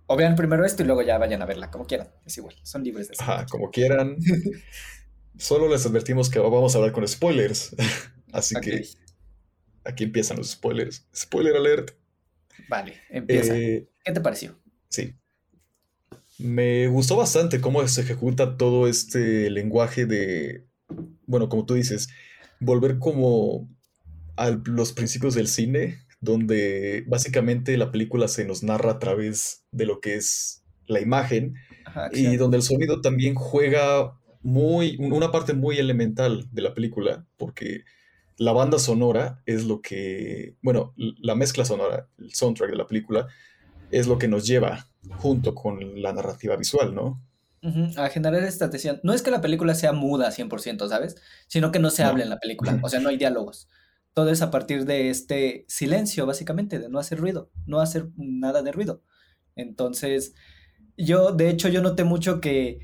O 0.07 0.15
vean 0.15 0.35
primero 0.35 0.65
esto 0.65 0.83
y 0.83 0.85
luego 0.85 1.01
ya 1.01 1.17
vayan 1.17 1.41
a 1.41 1.45
verla, 1.45 1.69
como 1.69 1.85
quieran. 1.85 2.09
Es 2.25 2.37
igual, 2.37 2.55
son 2.63 2.83
libres 2.83 3.07
de 3.07 3.13
hacerlo. 3.13 3.33
Ajá, 3.33 3.45
como 3.45 3.71
quieran. 3.71 4.17
Solo 5.37 5.69
les 5.69 5.85
advertimos 5.85 6.29
que 6.29 6.39
vamos 6.39 6.75
a 6.75 6.77
hablar 6.77 6.93
con 6.93 7.07
spoilers. 7.07 7.75
Así 8.31 8.55
que 8.61 8.87
aquí 9.83 10.05
empiezan 10.05 10.37
los 10.37 10.51
spoilers. 10.51 11.07
Spoiler 11.15 11.55
alert. 11.55 11.91
Vale, 12.69 12.99
empieza. 13.09 13.55
Eh, 13.55 13.87
¿Qué 14.03 14.11
te 14.11 14.21
pareció? 14.21 14.57
Sí. 14.89 15.15
Me 16.37 16.87
gustó 16.87 17.15
bastante 17.15 17.61
cómo 17.61 17.85
se 17.87 18.01
ejecuta 18.01 18.57
todo 18.57 18.87
este 18.87 19.49
lenguaje 19.49 20.05
de, 20.05 20.65
bueno, 21.25 21.49
como 21.49 21.65
tú 21.65 21.73
dices, 21.73 22.09
volver 22.59 22.99
como 22.99 23.69
a 24.35 24.51
los 24.65 24.93
principios 24.93 25.35
del 25.35 25.47
cine, 25.47 25.99
donde 26.19 27.03
básicamente 27.07 27.77
la 27.77 27.91
película 27.91 28.27
se 28.27 28.45
nos 28.45 28.63
narra 28.63 28.91
a 28.91 28.99
través 28.99 29.65
de 29.71 29.85
lo 29.85 29.99
que 29.99 30.15
es 30.15 30.63
la 30.85 30.99
imagen 30.99 31.55
Ajá, 31.85 32.09
y 32.13 32.35
donde 32.37 32.57
el 32.57 32.63
sonido 32.63 33.01
también 33.01 33.35
juega 33.35 34.19
muy, 34.43 34.97
una 34.99 35.31
parte 35.31 35.53
muy 35.53 35.77
elemental 35.77 36.47
de 36.51 36.61
la 36.61 36.73
película, 36.73 37.25
porque 37.37 37.83
la 38.37 38.53
banda 38.53 38.79
sonora 38.79 39.41
es 39.45 39.65
lo 39.65 39.81
que, 39.81 40.55
bueno, 40.61 40.93
la 40.95 41.35
mezcla 41.35 41.65
sonora, 41.65 42.07
el 42.17 42.33
soundtrack 42.33 42.71
de 42.71 42.77
la 42.77 42.87
película, 42.87 43.27
es 43.91 44.07
lo 44.07 44.17
que 44.17 44.27
nos 44.27 44.47
lleva 44.47 44.87
junto 45.17 45.53
con 45.53 46.01
la 46.01 46.13
narrativa 46.13 46.55
visual, 46.55 46.95
¿no? 46.95 47.21
A 47.97 48.09
generar 48.09 48.43
esta 48.43 48.69
tensión. 48.69 48.99
No 49.03 49.13
es 49.13 49.21
que 49.21 49.29
la 49.31 49.41
película 49.41 49.75
sea 49.75 49.91
muda 49.93 50.31
100%, 50.31 50.87
¿sabes? 50.89 51.15
Sino 51.47 51.71
que 51.71 51.79
no 51.79 51.89
se 51.91 52.01
No. 52.03 52.09
habla 52.09 52.23
en 52.23 52.29
la 52.29 52.39
película, 52.39 52.79
o 52.81 52.89
sea, 52.89 52.99
no 52.99 53.09
hay 53.09 53.17
diálogos. 53.17 53.67
Todo 54.13 54.29
es 54.31 54.41
a 54.41 54.49
partir 54.51 54.85
de 54.85 55.09
este 55.09 55.65
silencio, 55.67 56.25
básicamente, 56.25 56.79
de 56.79 56.89
no 56.89 56.99
hacer 56.99 57.19
ruido, 57.19 57.51
no 57.67 57.79
hacer 57.79 58.09
nada 58.17 58.61
de 58.63 58.71
ruido. 58.71 59.03
Entonces, 59.55 60.33
yo, 60.97 61.31
de 61.31 61.49
hecho, 61.49 61.69
yo 61.69 61.81
noté 61.81 62.03
mucho 62.03 62.41
que 62.41 62.79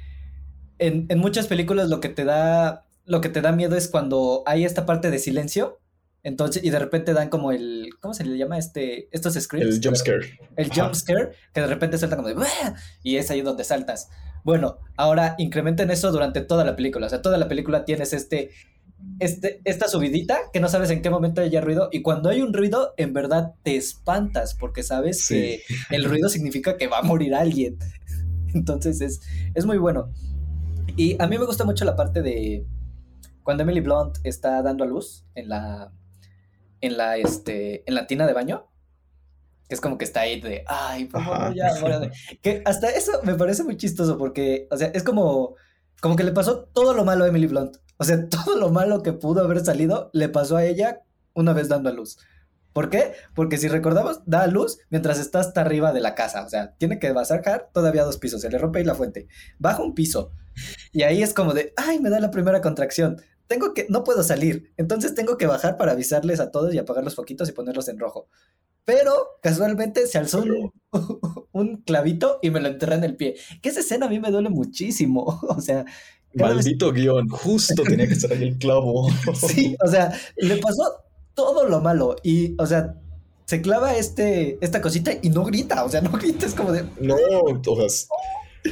en, 0.80 1.08
en 1.10 1.20
muchas 1.20 1.48
películas 1.48 1.90
lo 1.90 2.00
que 2.00 2.10
te 2.10 2.24
da, 2.26 2.86
lo 3.06 3.22
que 3.22 3.30
te 3.30 3.42
da 3.42 3.52
miedo 3.52 3.76
es 3.76 3.88
cuando 3.88 4.44
hay 4.46 4.64
esta 4.64 4.86
parte 4.86 5.10
de 5.12 5.20
silencio, 5.20 5.80
entonces, 6.24 6.64
y 6.64 6.72
de 6.72 6.80
repente 6.80 7.14
dan 7.14 7.30
como 7.30 7.52
el, 7.52 7.90
¿cómo 8.02 8.14
se 8.14 8.26
le 8.26 8.38
llama? 8.38 8.58
Este, 8.58 9.08
estos 9.16 9.36
screams. 9.36 9.76
El 9.76 9.82
jumpscare. 9.84 10.40
El 10.58 10.72
Ajá. 10.72 10.84
jump 10.84 10.96
scare, 10.96 11.32
que 11.54 11.62
de 11.62 11.68
repente 11.68 11.98
salta 11.98 12.18
como 12.18 12.28
de 12.28 12.36
y 13.04 13.16
es 13.16 13.32
ahí 13.32 13.42
donde 13.42 13.64
saltas. 13.64 14.10
Bueno, 14.48 14.78
ahora 14.96 15.36
incrementen 15.40 15.92
eso 15.92 16.10
durante 16.10 16.40
toda 16.40 16.64
la 16.64 16.78
película. 16.78 17.08
O 17.08 17.10
sea, 17.10 17.22
toda 17.22 17.38
la 17.38 17.50
película 17.50 17.84
tienes 17.84 18.14
este, 18.14 18.52
este, 19.20 19.60
esta 19.66 19.90
subidita 19.90 20.40
que 20.54 20.62
no 20.62 20.70
sabes 20.70 20.90
en 20.90 21.02
qué 21.02 21.10
momento 21.10 21.42
haya 21.42 21.60
ruido. 21.60 21.90
Y 21.92 22.02
cuando 22.02 22.30
hay 22.30 22.42
un 22.42 22.54
ruido, 22.54 22.94
en 22.96 23.12
verdad 23.12 23.56
te 23.64 23.76
espantas 23.76 24.56
porque 24.56 24.84
sabes 24.84 25.20
Sí. 25.26 25.60
que 25.90 25.96
el 25.98 26.06
ruido 26.06 26.30
significa 26.30 26.78
que 26.78 26.88
va 26.88 27.00
a 27.00 27.02
morir 27.02 27.36
alguien. 27.36 27.78
Entonces 28.54 29.02
es, 29.02 29.20
es 29.54 29.66
muy 29.66 29.80
bueno. 29.80 30.14
Y 30.96 31.22
a 31.22 31.28
mí 31.28 31.38
me 31.38 31.46
gusta 31.46 31.66
mucho 31.66 31.84
la 31.84 31.98
parte 31.98 32.22
de 32.22 32.66
cuando 33.44 33.64
Emily 33.64 33.82
Blunt 33.82 34.20
está 34.24 34.62
dando 34.62 34.86
a 34.86 34.88
luz 34.88 35.26
en 35.36 35.50
la, 35.50 35.92
en 36.80 36.96
la, 36.96 37.18
este, 37.18 37.84
en 37.86 37.96
la 37.96 38.08
tina 38.08 38.26
de 38.26 38.32
baño. 38.32 38.66
Que 39.68 39.76
es 39.76 39.82
como 39.82 39.98
que 39.98 40.06
está 40.06 40.22
ahí 40.22 40.40
de, 40.40 40.64
ay, 40.68 41.06
por 41.06 41.24
favor, 41.24 41.54
ya, 41.54 41.76
muérame". 41.80 42.12
Que 42.42 42.62
hasta 42.66 42.90
eso 42.90 43.22
me 43.24 43.36
parece 43.36 43.64
muy 43.64 43.78
chistoso 43.78 44.18
porque, 44.18 44.68
o 44.72 44.78
sea, 44.78 44.88
es 44.94 45.04
como, 45.04 45.56
como 46.02 46.16
que 46.16 46.24
le 46.24 46.32
pasó 46.32 46.66
todo 46.74 46.94
lo 46.94 47.04
malo 47.06 47.26
a 47.26 47.28
Emily 47.28 47.48
Blunt. 47.48 47.78
O 47.98 48.04
sea, 48.04 48.30
todo 48.30 48.58
lo 48.58 48.70
malo 48.70 49.04
que 49.04 49.14
pudo 49.14 49.44
haber 49.44 49.64
salido 49.64 50.10
le 50.14 50.30
pasó 50.30 50.58
a 50.58 50.66
ella 50.66 51.02
una 51.34 51.54
vez 51.54 51.70
dando 51.70 51.90
a 51.90 51.94
luz. 51.94 52.18
¿Por 52.78 52.92
qué? 52.92 53.14
Porque 53.34 53.58
si 53.58 53.68
recordamos, 53.68 54.22
da 54.28 54.44
a 54.44 54.48
luz 54.48 54.78
mientras 54.92 55.18
está 55.18 55.40
hasta 55.40 55.62
arriba 55.62 55.94
de 55.94 56.00
la 56.00 56.14
casa. 56.14 56.46
O 56.46 56.50
sea, 56.50 56.76
tiene 56.78 57.00
que 57.00 57.12
bajar 57.12 57.72
todavía 57.74 58.04
dos 58.04 58.18
pisos. 58.18 58.42
Se 58.42 58.52
le 58.52 58.60
rompe 58.60 58.78
ahí 58.78 58.86
la 58.86 58.94
fuente. 58.94 59.28
Baja 59.58 59.82
un 59.82 59.96
piso. 59.96 60.32
Y 60.92 61.02
ahí 61.02 61.24
es 61.24 61.34
como 61.34 61.56
de, 61.56 61.74
ay, 61.76 62.00
me 62.00 62.12
da 62.12 62.20
la 62.20 62.30
primera 62.30 62.62
contracción. 62.62 63.20
Tengo 63.48 63.74
que, 63.74 63.88
no 63.90 64.04
puedo 64.04 64.22
salir. 64.22 64.74
Entonces 64.78 65.16
tengo 65.16 65.38
que 65.38 65.48
bajar 65.48 65.76
para 65.76 65.94
avisarles 65.94 66.40
a 66.40 66.52
todos 66.52 66.72
y 66.72 66.78
apagar 66.78 67.04
los 67.04 67.16
foquitos 67.16 67.50
y 67.50 67.54
ponerlos 67.54 67.88
en 67.88 67.98
rojo. 67.98 68.30
Pero 68.88 69.12
casualmente 69.44 70.08
se 70.08 70.18
alzó 70.18 70.44
un, 70.44 70.72
un 71.52 71.78
clavito 71.82 72.40
y 72.42 72.52
me 72.52 72.62
lo 72.62 72.70
enterré 72.70 72.96
en 72.96 73.04
el 73.04 73.18
pie. 73.18 73.36
Que 73.62 73.68
esa 73.68 73.82
escena 73.82 74.06
a 74.06 74.10
mí 74.10 74.18
me 74.22 74.32
duele 74.32 74.50
muchísimo. 74.50 75.42
O 75.50 75.60
sea, 75.60 75.84
vez- 76.34 76.56
Maldito 76.56 76.94
guion, 76.94 77.28
justo 77.28 77.84
tenía 77.84 78.08
que 78.08 78.14
estar 78.14 78.32
ahí 78.32 78.44
el 78.44 78.58
clavo. 78.58 79.10
Sí, 79.36 79.76
o 79.84 79.88
sea, 79.90 80.18
le 80.38 80.56
pasó 80.58 81.04
todo 81.34 81.68
lo 81.68 81.82
malo 81.82 82.16
y, 82.24 82.56
o 82.58 82.66
sea, 82.66 82.96
se 83.46 83.62
clava 83.62 83.94
este, 83.98 84.58
esta 84.62 84.82
cosita 84.82 85.12
y 85.22 85.32
no 85.32 85.44
grita, 85.44 85.84
o 85.84 85.90
sea, 85.90 86.00
no 86.00 86.12
grita, 86.12 86.46
es 86.46 86.54
como 86.54 86.72
de... 86.72 86.86
No, 87.02 87.16
o 87.16 87.90
sea, 87.90 88.08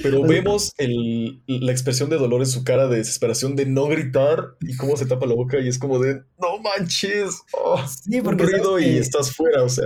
pero 0.02 0.24
vemos 0.24 0.72
el, 0.78 1.42
la 1.48 1.72
expresión 1.72 2.10
de 2.10 2.18
dolor 2.18 2.42
en 2.42 2.48
su 2.48 2.64
cara, 2.64 2.88
de 2.88 2.98
desesperación, 2.98 3.56
de 3.56 3.66
no 3.66 3.88
gritar 3.88 4.56
y 4.62 4.76
cómo 4.78 4.98
se 4.98 5.06
tapa 5.06 5.26
la 5.26 5.36
boca 5.36 5.60
y 5.60 5.68
es 5.68 5.80
como 5.80 6.00
de, 6.00 6.22
no 6.40 6.60
manches, 6.62 7.42
oh, 7.54 7.80
Sí, 7.88 8.22
porque 8.22 8.46
ruido 8.46 8.80
y 8.80 8.98
estás 8.98 9.36
fuera, 9.36 9.64
o 9.64 9.70
sea, 9.70 9.86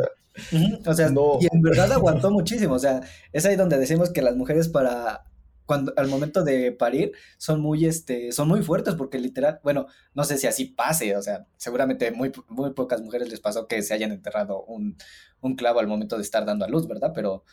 O 0.86 0.94
sea, 0.94 1.10
No. 1.10 1.38
y 1.42 1.48
en 1.52 1.62
verdad 1.62 1.92
aguantó 1.92 2.32
muchísimo, 2.32 2.76
o 2.76 2.80
sea, 2.80 3.02
es 3.34 3.46
ahí 3.46 3.56
donde 3.56 3.78
decimos 3.78 4.12
que 4.12 4.22
las 4.22 4.36
mujeres 4.36 4.68
para... 4.70 5.26
Cuando, 5.66 5.94
al 5.98 6.08
momento 6.08 6.44
de 6.44 6.72
parir 6.72 7.12
son 7.38 7.62
muy 7.62 7.86
este 7.86 8.32
son 8.32 8.48
muy 8.48 8.64
fuertes 8.64 8.96
porque 8.96 9.20
literal 9.20 9.60
bueno 9.64 9.86
no 10.16 10.24
sé 10.24 10.40
si 10.40 10.48
así 10.48 10.66
pase 10.66 11.16
o 11.16 11.22
sea 11.22 11.46
seguramente 11.58 12.10
muy, 12.10 12.32
muy 12.48 12.74
pocas 12.74 13.04
mujeres 13.04 13.30
les 13.30 13.40
pasó 13.40 13.68
que 13.68 13.84
se 13.84 13.94
hayan 13.94 14.12
enterrado 14.12 14.64
un, 14.64 14.98
un 15.42 15.56
clavo 15.56 15.80
al 15.80 15.86
momento 15.86 16.16
de 16.16 16.24
estar 16.24 16.44
dando 16.44 16.66
a 16.66 16.68
luz 16.70 16.88
verdad 16.88 17.12
pero 17.14 17.44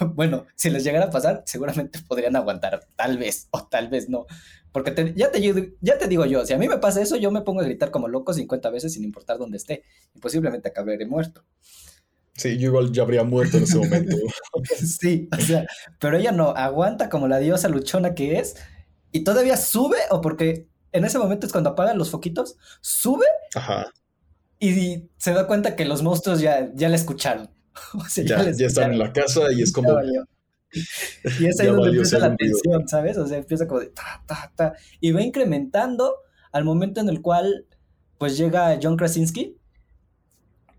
bueno 0.14 0.46
si 0.54 0.70
les 0.70 0.84
llegara 0.84 1.04
a 1.04 1.10
pasar 1.10 1.42
seguramente 1.44 1.98
podrían 2.08 2.34
aguantar 2.36 2.80
tal 2.96 3.18
vez 3.18 3.48
o 3.50 3.66
tal 3.68 3.88
vez 3.88 4.08
no 4.08 4.24
porque 4.72 4.90
te- 4.92 5.12
ya 5.14 5.30
te 5.30 5.42
ya 5.82 5.98
te 5.98 6.08
digo 6.08 6.24
yo 6.24 6.46
si 6.46 6.54
a 6.54 6.58
mí 6.58 6.68
me 6.68 6.78
pasa 6.78 7.02
eso 7.02 7.16
yo 7.16 7.30
me 7.30 7.42
pongo 7.42 7.60
a 7.60 7.64
gritar 7.64 7.90
como 7.90 8.08
loco 8.08 8.32
50 8.32 8.70
veces 8.70 8.94
sin 8.94 9.04
importar 9.04 9.36
dónde 9.36 9.58
esté 9.58 9.82
y 10.14 10.18
posiblemente 10.20 10.70
acabaré 10.70 11.04
muerto 11.04 11.44
sí, 12.36 12.58
yo 12.58 12.68
igual 12.68 12.92
ya 12.92 13.02
habría 13.02 13.24
muerto 13.24 13.58
en 13.58 13.64
ese 13.64 13.78
momento. 13.78 14.16
Sí, 15.00 15.28
o 15.36 15.40
sea, 15.40 15.66
pero 16.00 16.16
ella 16.16 16.32
no 16.32 16.50
aguanta 16.50 17.08
como 17.08 17.28
la 17.28 17.38
diosa 17.38 17.68
luchona 17.68 18.14
que 18.14 18.38
es 18.38 18.56
y 19.12 19.22
todavía 19.22 19.56
sube 19.56 19.98
o 20.10 20.20
porque 20.20 20.66
en 20.92 21.04
ese 21.04 21.18
momento 21.18 21.46
es 21.46 21.52
cuando 21.52 21.70
apagan 21.70 21.98
los 21.98 22.10
foquitos, 22.10 22.56
sube 22.80 23.26
Ajá, 23.54 23.92
y 24.58 25.08
se 25.18 25.32
da 25.32 25.46
cuenta 25.46 25.76
que 25.76 25.84
los 25.84 26.02
monstruos 26.02 26.40
ya, 26.40 26.70
ya 26.74 26.88
la 26.88 26.96
escucharon. 26.96 27.50
O 27.94 28.04
sea, 28.08 28.24
ya, 28.24 28.66
están 28.66 28.92
en 28.92 28.98
la 28.98 29.12
casa 29.12 29.52
y 29.52 29.60
es 29.60 29.70
como. 29.70 29.90
Y 30.02 31.46
es 31.46 31.60
ahí 31.60 31.66
donde 31.66 31.90
empieza 31.90 32.18
la 32.18 32.34
tensión, 32.34 32.88
¿sabes? 32.88 33.18
O 33.18 33.26
sea, 33.26 33.36
empieza 33.36 33.68
como 33.68 33.80
de 33.80 33.88
ta, 33.88 34.22
ta, 34.26 34.52
ta. 34.56 34.74
Y 35.00 35.12
va 35.12 35.20
incrementando 35.20 36.16
al 36.52 36.64
momento 36.64 37.02
en 37.02 37.10
el 37.10 37.20
cual 37.20 37.66
pues 38.16 38.38
llega 38.38 38.78
John 38.82 38.96
Krasinski 38.96 39.58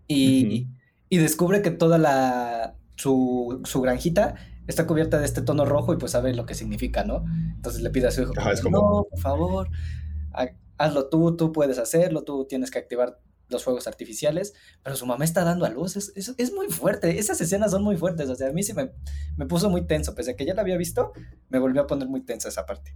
y. 0.08 0.66
y 1.08 1.18
descubre 1.18 1.62
que 1.62 1.70
toda 1.70 1.98
la 1.98 2.76
su, 2.96 3.60
su 3.64 3.80
granjita 3.80 4.34
está 4.66 4.86
cubierta 4.86 5.18
de 5.18 5.24
este 5.24 5.42
tono 5.42 5.64
rojo 5.64 5.94
y 5.94 5.96
pues 5.98 6.12
sabe 6.12 6.34
lo 6.34 6.44
que 6.46 6.54
significa, 6.54 7.04
¿no? 7.04 7.24
Entonces 7.56 7.80
le 7.82 7.90
pide 7.90 8.08
a 8.08 8.10
su 8.10 8.22
hijo, 8.22 8.32
Ajá, 8.36 8.52
como, 8.62 8.76
no, 8.78 9.06
por 9.10 9.18
favor, 9.20 9.68
ha- 10.32 10.50
hazlo 10.78 11.08
tú, 11.08 11.36
tú 11.36 11.52
puedes 11.52 11.78
hacerlo, 11.78 12.24
tú 12.24 12.46
tienes 12.48 12.70
que 12.70 12.78
activar 12.78 13.20
los 13.48 13.64
fuegos 13.64 13.86
artificiales, 13.86 14.52
pero 14.82 14.94
su 14.96 15.06
mamá 15.06 15.24
está 15.24 15.42
dando 15.44 15.64
a 15.64 15.70
luz, 15.70 15.96
es, 15.96 16.12
es, 16.16 16.34
es 16.36 16.52
muy 16.52 16.68
fuerte, 16.68 17.18
esas 17.18 17.40
escenas 17.40 17.70
son 17.70 17.82
muy 17.82 17.96
fuertes, 17.96 18.28
o 18.28 18.34
sea, 18.34 18.48
a 18.48 18.52
mí 18.52 18.62
sí 18.62 18.74
me, 18.74 18.90
me 19.36 19.46
puso 19.46 19.70
muy 19.70 19.86
tenso, 19.86 20.14
pese 20.14 20.32
a 20.32 20.36
que 20.36 20.44
ya 20.44 20.54
la 20.54 20.60
había 20.62 20.76
visto, 20.76 21.12
me 21.48 21.58
volvió 21.58 21.82
a 21.82 21.86
poner 21.86 22.08
muy 22.08 22.20
tensa 22.22 22.48
esa 22.48 22.66
parte. 22.66 22.94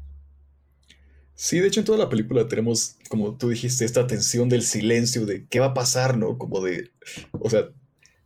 Sí, 1.34 1.58
de 1.60 1.68
hecho 1.68 1.80
en 1.80 1.86
toda 1.86 1.98
la 1.98 2.08
película 2.08 2.46
tenemos, 2.46 2.96
como 3.08 3.36
tú 3.36 3.48
dijiste, 3.48 3.84
esta 3.84 4.06
tensión 4.06 4.48
del 4.48 4.62
silencio, 4.62 5.26
de 5.26 5.46
qué 5.48 5.60
va 5.60 5.66
a 5.66 5.74
pasar, 5.74 6.16
¿no? 6.18 6.38
Como 6.38 6.60
de, 6.60 6.90
o 7.32 7.48
sea, 7.50 7.70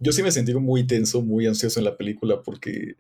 yo 0.01 0.13
sí 0.13 0.23
me 0.23 0.33
sentí 0.33 0.55
muy 0.55 0.87
tenso, 0.87 1.23
muy 1.23 1.47
ansioso 1.47 1.81
en 1.81 1.85
la 1.85 1.97
película 1.97 2.43
porque 2.43 2.97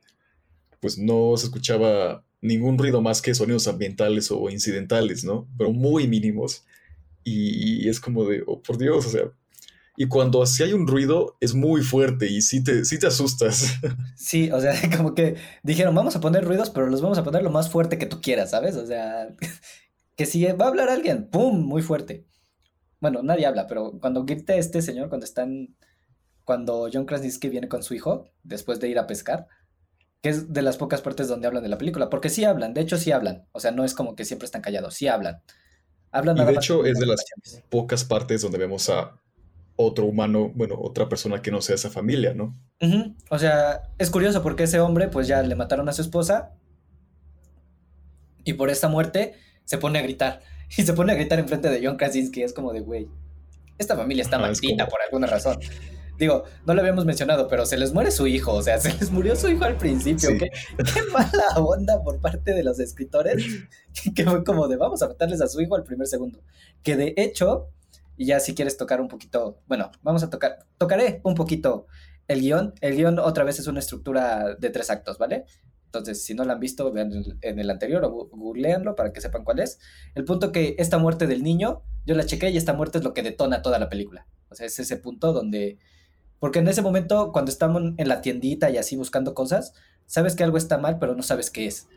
pues 0.81 0.99
no 0.99 1.37
se 1.37 1.47
escuchaba 1.47 2.25
ningún 2.41 2.79
ruido 2.79 3.01
más 3.01 3.23
que 3.23 3.35
sonidos 3.35 3.67
ambientales 3.67 4.31
o 4.31 4.51
incidentales, 4.51 5.25
¿no? 5.25 5.49
Pero 5.59 5.73
muy 5.73 6.07
mínimos. 6.07 6.65
Y 7.25 7.89
es 7.89 7.99
como 7.99 8.25
de, 8.25 8.45
oh, 8.47 8.63
por 8.63 8.79
Dios, 8.79 9.05
o 9.05 9.11
sea, 9.11 9.33
y 9.97 10.07
cuando 10.09 10.43
así 10.43 10.63
hay 10.63 10.75
un 10.75 10.87
ruido 10.87 11.37
es 11.41 11.55
muy 11.55 11.81
fuerte 11.81 12.31
y 12.31 12.43
sí 12.43 12.63
te, 12.63 12.85
sí 12.85 12.99
te 12.99 13.07
asustas. 13.07 13.75
Sí, 14.17 14.51
o 14.51 14.61
sea, 14.61 14.75
como 14.97 15.15
que 15.15 15.37
dijeron, 15.63 15.95
vamos 15.95 16.17
a 16.17 16.21
poner 16.21 16.45
ruidos, 16.45 16.71
pero 16.71 16.89
los 16.89 17.01
vamos 17.01 17.19
a 17.19 17.25
poner 17.25 17.43
lo 17.43 17.51
más 17.51 17.71
fuerte 17.71 17.99
que 17.99 18.07
tú 18.07 18.21
quieras, 18.21 18.51
¿sabes? 18.51 18.77
O 18.77 18.87
sea, 18.87 19.29
que 20.17 20.27
si 20.27 20.45
va 20.45 20.67
a 20.67 20.69
hablar 20.69 20.89
alguien, 20.89 21.29
¡pum! 21.31 21.65
Muy 21.65 21.83
fuerte. 21.83 22.27
Bueno, 23.01 23.23
nadie 23.23 23.47
habla, 23.47 23.67
pero 23.67 23.99
cuando 24.01 24.25
grita 24.25 24.57
este 24.57 24.83
señor, 24.83 25.09
cuando 25.09 25.25
están, 25.25 25.77
cuando 26.47 26.89
John 26.91 27.05
Krasinski 27.05 27.49
viene 27.51 27.69
con 27.69 27.83
su 27.83 27.93
hijo, 27.93 28.31
después 28.45 28.79
de 28.81 28.89
ir 28.89 28.99
a 28.99 29.07
pescar, 29.07 29.49
que 30.23 30.29
es 30.31 30.53
de 30.53 30.63
las 30.63 30.77
pocas 30.79 31.03
partes 31.03 31.27
donde 31.29 31.47
hablan 31.49 31.63
de 31.65 31.69
la 31.69 31.77
película, 31.77 32.09
porque 32.09 32.31
sí 32.31 32.45
hablan, 32.45 32.73
de 32.73 32.81
hecho 32.81 32.97
sí 32.97 33.11
hablan, 33.13 33.47
o 33.53 33.61
sea, 33.61 33.73
no 33.73 33.85
es 33.85 33.93
como 33.95 34.15
que 34.15 34.25
siempre 34.25 34.47
están 34.47 34.63
callados, 34.63 34.95
sí 34.95 35.09
hablan. 35.09 35.43
Hablan 36.13 36.37
Y 36.37 36.39
nada 36.41 36.53
de 36.53 36.57
hecho 36.57 36.87
es 36.87 36.99
de 36.99 37.07
las 37.07 37.25
pocas 37.69 38.05
partes 38.05 38.41
donde 38.43 38.59
vemos 38.59 38.89
a 38.89 39.21
otro 39.75 40.07
humano, 40.07 40.51
bueno, 40.55 40.77
otra 40.81 41.09
persona 41.09 41.43
que 41.43 41.51
no 41.51 41.61
sea 41.61 41.75
esa 41.75 41.91
familia, 41.91 42.33
¿no? 42.33 42.57
O 43.29 43.39
sea, 43.39 43.83
es 43.99 44.09
curioso 44.11 44.43
porque 44.43 44.63
ese 44.63 44.79
hombre, 44.81 45.09
pues 45.09 45.27
ya 45.27 45.43
le 45.43 45.55
mataron 45.57 45.89
a 45.89 45.93
su 45.93 46.01
esposa 46.01 46.53
y 48.45 48.53
por 48.55 48.71
esta 48.71 48.89
muerte 48.89 49.35
se 49.65 49.79
pone 49.79 49.99
a 49.99 50.03
gritar. 50.03 50.41
Y 50.79 50.83
se 50.83 50.95
pone 50.95 51.13
a 51.13 51.15
gritar 51.15 51.39
enfrente 51.39 51.69
de 51.71 51.87
John 51.87 51.97
Krasinski. 51.97 52.43
Es 52.43 52.53
como 52.53 52.73
de, 52.73 52.81
güey, 52.81 53.07
esta 53.79 53.95
familia 53.95 54.23
está 54.25 54.37
Ajá, 54.37 54.51
es 54.51 54.61
maldita 54.61 54.85
como- 54.85 54.91
por 54.91 55.01
alguna 55.03 55.27
razón. 55.29 55.59
Digo, 56.19 56.45
no 56.67 56.75
lo 56.75 56.81
habíamos 56.81 57.05
mencionado, 57.05 57.49
pero 57.49 57.67
se 57.67 57.77
les 57.77 57.93
muere 57.93 58.11
su 58.11 58.27
hijo. 58.27 58.53
O 58.53 58.63
sea, 58.63 58.79
se 58.81 58.93
les 58.93 59.11
murió 59.11 59.37
su 59.37 59.49
hijo 59.49 59.65
al 59.65 59.77
principio. 59.77 60.31
Sí. 60.31 60.39
¿Qué, 60.39 60.51
qué 60.77 61.03
mala 61.13 61.45
onda 61.57 62.03
por 62.03 62.21
parte 62.21 62.55
de 62.55 62.63
los 62.63 62.79
escritores. 62.81 63.45
Que 64.15 64.25
fue 64.25 64.45
como 64.45 64.69
de, 64.69 64.77
vamos 64.77 65.01
a 65.01 65.09
matarles 65.09 65.41
a 65.41 65.49
su 65.49 65.59
hijo 65.63 65.75
al 65.75 65.83
primer 65.83 66.07
segundo. 66.07 66.43
Que 66.83 66.97
de 66.97 67.15
hecho, 67.17 67.71
y 68.19 68.27
ya 68.27 68.41
si 68.41 68.55
quieres 68.55 68.77
tocar 68.77 69.01
un 69.01 69.09
poquito, 69.09 69.63
bueno, 69.67 69.91
vamos 70.03 70.23
a 70.23 70.29
tocar, 70.29 70.67
tocaré 70.77 71.23
un 71.25 71.35
poquito 71.35 71.87
el 72.29 72.41
guion. 72.41 72.75
El 72.83 72.95
guion 72.95 73.19
otra 73.19 73.43
vez 73.45 73.59
es 73.59 73.67
una 73.67 73.81
estructura 73.81 74.55
de 74.55 74.69
tres 74.69 74.91
actos, 74.91 75.17
¿vale? 75.17 75.47
Entonces, 75.87 76.25
si 76.25 76.35
no 76.35 76.45
lo 76.45 76.53
han 76.53 76.61
visto, 76.61 76.93
vean 76.93 77.11
en 77.41 77.59
el 77.59 77.71
anterior 77.71 78.05
o 78.05 78.11
googleenlo 78.11 78.95
para 78.97 79.13
que 79.13 79.21
sepan 79.21 79.45
cuál 79.45 79.61
es. 79.61 79.79
El 80.15 80.25
punto 80.25 80.53
que 80.53 80.77
esta 80.79 80.99
muerte 80.99 81.27
del 81.27 81.43
niño, 81.43 81.83
yo 82.05 82.15
la 82.15 82.27
chequé 82.27 82.51
y 82.51 82.57
esta 82.57 82.75
muerte 82.75 82.99
es 82.99 83.05
lo 83.05 83.15
que 83.15 83.23
detona 83.23 83.63
toda 83.63 83.79
la 83.79 83.89
película. 83.89 84.27
O 84.51 84.55
sea, 84.55 84.67
es 84.67 84.79
ese 84.79 84.97
punto 84.97 85.33
donde... 85.33 85.79
Porque 86.39 86.59
en 86.59 86.69
ese 86.69 86.83
momento, 86.83 87.33
cuando 87.33 87.51
estamos 87.51 87.83
en 87.97 88.09
la 88.09 88.21
tiendita 88.21 88.71
y 88.71 88.77
así 88.77 88.97
buscando 88.97 89.35
cosas, 89.35 89.73
sabes 90.07 90.35
que 90.35 90.45
algo 90.45 90.59
está 90.59 90.79
mal, 90.79 90.99
pero 90.99 91.15
no 91.15 91.23
sabes 91.23 91.51
qué 91.51 91.67
es. 91.67 91.89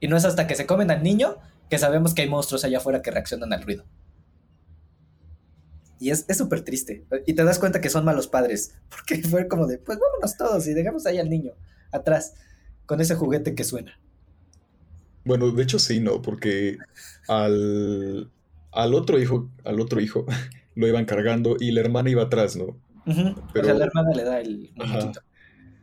Y 0.00 0.08
no 0.08 0.16
es 0.16 0.24
hasta 0.24 0.46
que 0.46 0.54
se 0.54 0.66
comen 0.66 0.90
al 0.90 1.02
niño 1.02 1.36
que 1.68 1.78
sabemos 1.78 2.14
que 2.14 2.22
hay 2.22 2.28
monstruos 2.28 2.64
allá 2.64 2.78
afuera 2.78 3.02
que 3.02 3.10
reaccionan 3.10 3.52
al 3.52 3.62
ruido. 3.62 3.84
Y 5.98 6.10
es 6.10 6.26
súper 6.36 6.62
triste. 6.62 7.04
Y 7.26 7.34
te 7.34 7.44
das 7.44 7.58
cuenta 7.60 7.80
que 7.80 7.88
son 7.88 8.04
malos 8.04 8.26
padres. 8.26 8.74
Porque 8.90 9.22
fue 9.22 9.46
como 9.48 9.66
de, 9.66 9.78
pues 9.78 9.98
vámonos 9.98 10.36
todos 10.36 10.66
y 10.66 10.74
dejamos 10.74 11.06
ahí 11.06 11.18
al 11.18 11.30
niño 11.30 11.52
atrás 11.92 12.34
con 12.86 13.00
ese 13.00 13.14
juguete 13.14 13.54
que 13.54 13.64
suena. 13.64 13.98
Bueno, 15.24 15.50
de 15.50 15.62
hecho 15.62 15.78
sí, 15.78 16.00
¿no? 16.00 16.20
Porque 16.20 16.78
al, 17.28 18.30
al 18.72 18.94
otro 18.94 19.20
hijo, 19.20 19.48
al 19.64 19.80
otro 19.80 20.00
hijo, 20.00 20.26
lo 20.74 20.88
iban 20.88 21.04
cargando 21.04 21.56
y 21.58 21.70
la 21.70 21.80
hermana 21.80 22.10
iba 22.10 22.24
atrás, 22.24 22.56
¿no? 22.56 22.76
O 23.06 23.48
Pero- 23.52 23.64
sea, 23.66 23.74
la 23.74 23.84
hermana 23.86 24.10
le 24.14 24.24
da 24.24 24.40
el 24.40 24.70
Ajá. 24.78 25.12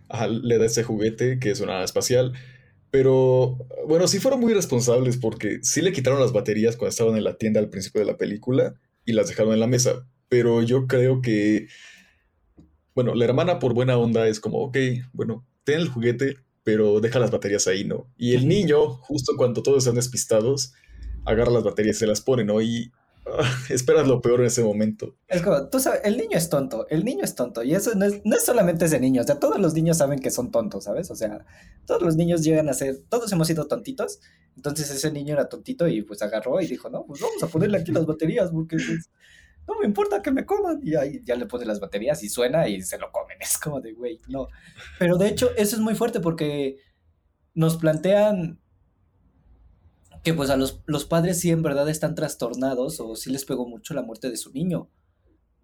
Ajá, 0.09 0.28
le 0.28 0.57
da 0.57 0.65
ese 0.65 0.84
juguete 0.84 1.39
que 1.39 1.51
es 1.51 1.59
una 1.61 1.74
nave 1.74 1.86
espacial. 1.86 2.34
Pero 2.91 3.57
bueno, 3.88 4.07
sí 4.07 4.20
fueron 4.20 4.39
muy 4.39 4.53
responsables 4.53 5.17
porque 5.17 5.59
sí 5.61 5.82
le 5.82 5.91
quitaron 5.91 6.20
las 6.20 6.34
baterías 6.34 6.76
cuando 6.76 6.89
estaban 6.89 7.15
en 7.17 7.24
la 7.24 7.38
tienda 7.38 7.59
al 7.59 7.70
principio 7.70 8.01
de 8.01 8.07
la 8.07 8.17
película 8.17 8.74
y 9.05 9.13
las 9.13 9.28
dejaron 9.28 9.53
en 9.53 9.59
la 9.59 9.67
mesa. 9.67 10.07
Pero 10.28 10.63
yo 10.63 10.88
creo 10.88 11.22
que, 11.22 11.67
bueno, 12.95 13.13
la 13.13 13.26
hermana 13.26 13.59
por 13.59 13.74
buena 13.74 13.97
onda 13.97 14.28
es 14.28 14.39
como, 14.39 14.59
ok, 14.59 14.78
bueno, 15.13 15.45
ten 15.63 15.80
el 15.82 15.88
juguete, 15.89 16.38
pero 16.63 16.99
deja 16.99 17.20
las 17.20 17.30
baterías 17.32 17.67
ahí, 17.67 17.84
¿no? 17.84 18.07
Y 18.17 18.34
el 18.34 18.47
niño, 18.47 18.89
justo 18.89 19.34
cuando 19.38 19.61
todos 19.61 19.80
están 19.80 19.95
despistados, 19.95 20.74
agarra 21.26 21.51
las 21.51 21.63
baterías 21.63 21.97
y 21.97 21.99
se 21.99 22.07
las 22.07 22.22
pone, 22.22 22.43
¿no? 22.43 22.59
Y 22.61 22.91
esperas 23.69 24.07
lo 24.07 24.21
peor 24.21 24.41
en 24.41 24.47
ese 24.47 24.63
momento. 24.63 25.15
Es 25.27 25.41
como, 25.41 25.69
tú 25.69 25.80
sabes, 25.80 26.01
el 26.03 26.17
niño 26.17 26.38
es 26.38 26.49
tonto, 26.49 26.88
el 26.89 27.05
niño 27.05 27.23
es 27.23 27.36
tonto, 27.36 27.63
y 27.63 27.73
eso 27.73 27.93
no 27.95 28.05
es, 28.05 28.21
no 28.23 28.36
es 28.36 28.45
solamente 28.45 28.86
ese 28.86 28.99
niño, 28.99 29.21
o 29.21 29.25
sea, 29.25 29.39
todos 29.39 29.59
los 29.59 29.73
niños 29.73 29.97
saben 29.97 30.19
que 30.19 30.32
son 30.32 30.51
tontos, 30.51 30.86
¿sabes? 30.86 31.09
O 31.11 31.15
sea, 31.15 31.45
todos 31.86 32.01
los 32.01 32.15
niños 32.15 32.43
llegan 32.43 32.69
a 32.69 32.73
ser, 32.73 32.99
todos 33.09 33.32
hemos 33.32 33.47
sido 33.47 33.67
tontitos, 33.67 34.19
entonces 34.55 34.89
ese 34.89 35.11
niño 35.11 35.34
era 35.34 35.49
tontito 35.49 35.88
y 35.88 36.01
pues 36.01 36.21
agarró 36.21 36.59
y 36.61 36.67
dijo, 36.67 36.89
no, 36.89 37.05
pues 37.05 37.21
vamos 37.21 37.41
a 37.43 37.47
ponerle 37.47 37.77
aquí 37.77 37.91
las 37.91 38.05
baterías 38.05 38.51
porque 38.51 38.77
pues, 38.77 39.09
no 39.67 39.80
me 39.80 39.86
importa 39.86 40.21
que 40.21 40.32
me 40.32 40.45
coman, 40.45 40.80
y 40.84 40.95
ahí 40.95 41.21
ya 41.23 41.36
le 41.36 41.45
pone 41.45 41.65
las 41.65 41.80
baterías 41.80 42.23
y 42.23 42.30
suena 42.30 42.67
y 42.67 42.82
se 42.82 42.97
lo 42.97 43.11
comen, 43.11 43.38
es 43.41 43.57
como 43.57 43.82
de, 43.82 43.93
güey, 43.93 44.19
no. 44.27 44.47
Pero 44.97 45.17
de 45.17 45.27
hecho, 45.27 45.51
eso 45.55 45.75
es 45.75 45.82
muy 45.82 45.95
fuerte 45.95 46.19
porque 46.19 46.77
nos 47.53 47.77
plantean 47.77 48.59
que 50.32 50.38
pues 50.38 50.49
a 50.49 50.57
los, 50.57 50.82
los 50.86 51.05
padres 51.05 51.39
sí 51.39 51.49
en 51.51 51.61
verdad 51.63 51.89
están 51.89 52.15
trastornados 52.15 52.99
o 52.99 53.15
sí 53.15 53.32
les 53.32 53.45
pegó 53.45 53.67
mucho 53.67 53.93
la 53.93 54.01
muerte 54.01 54.30
de 54.30 54.38
su 54.38 54.51
niño. 54.51 54.89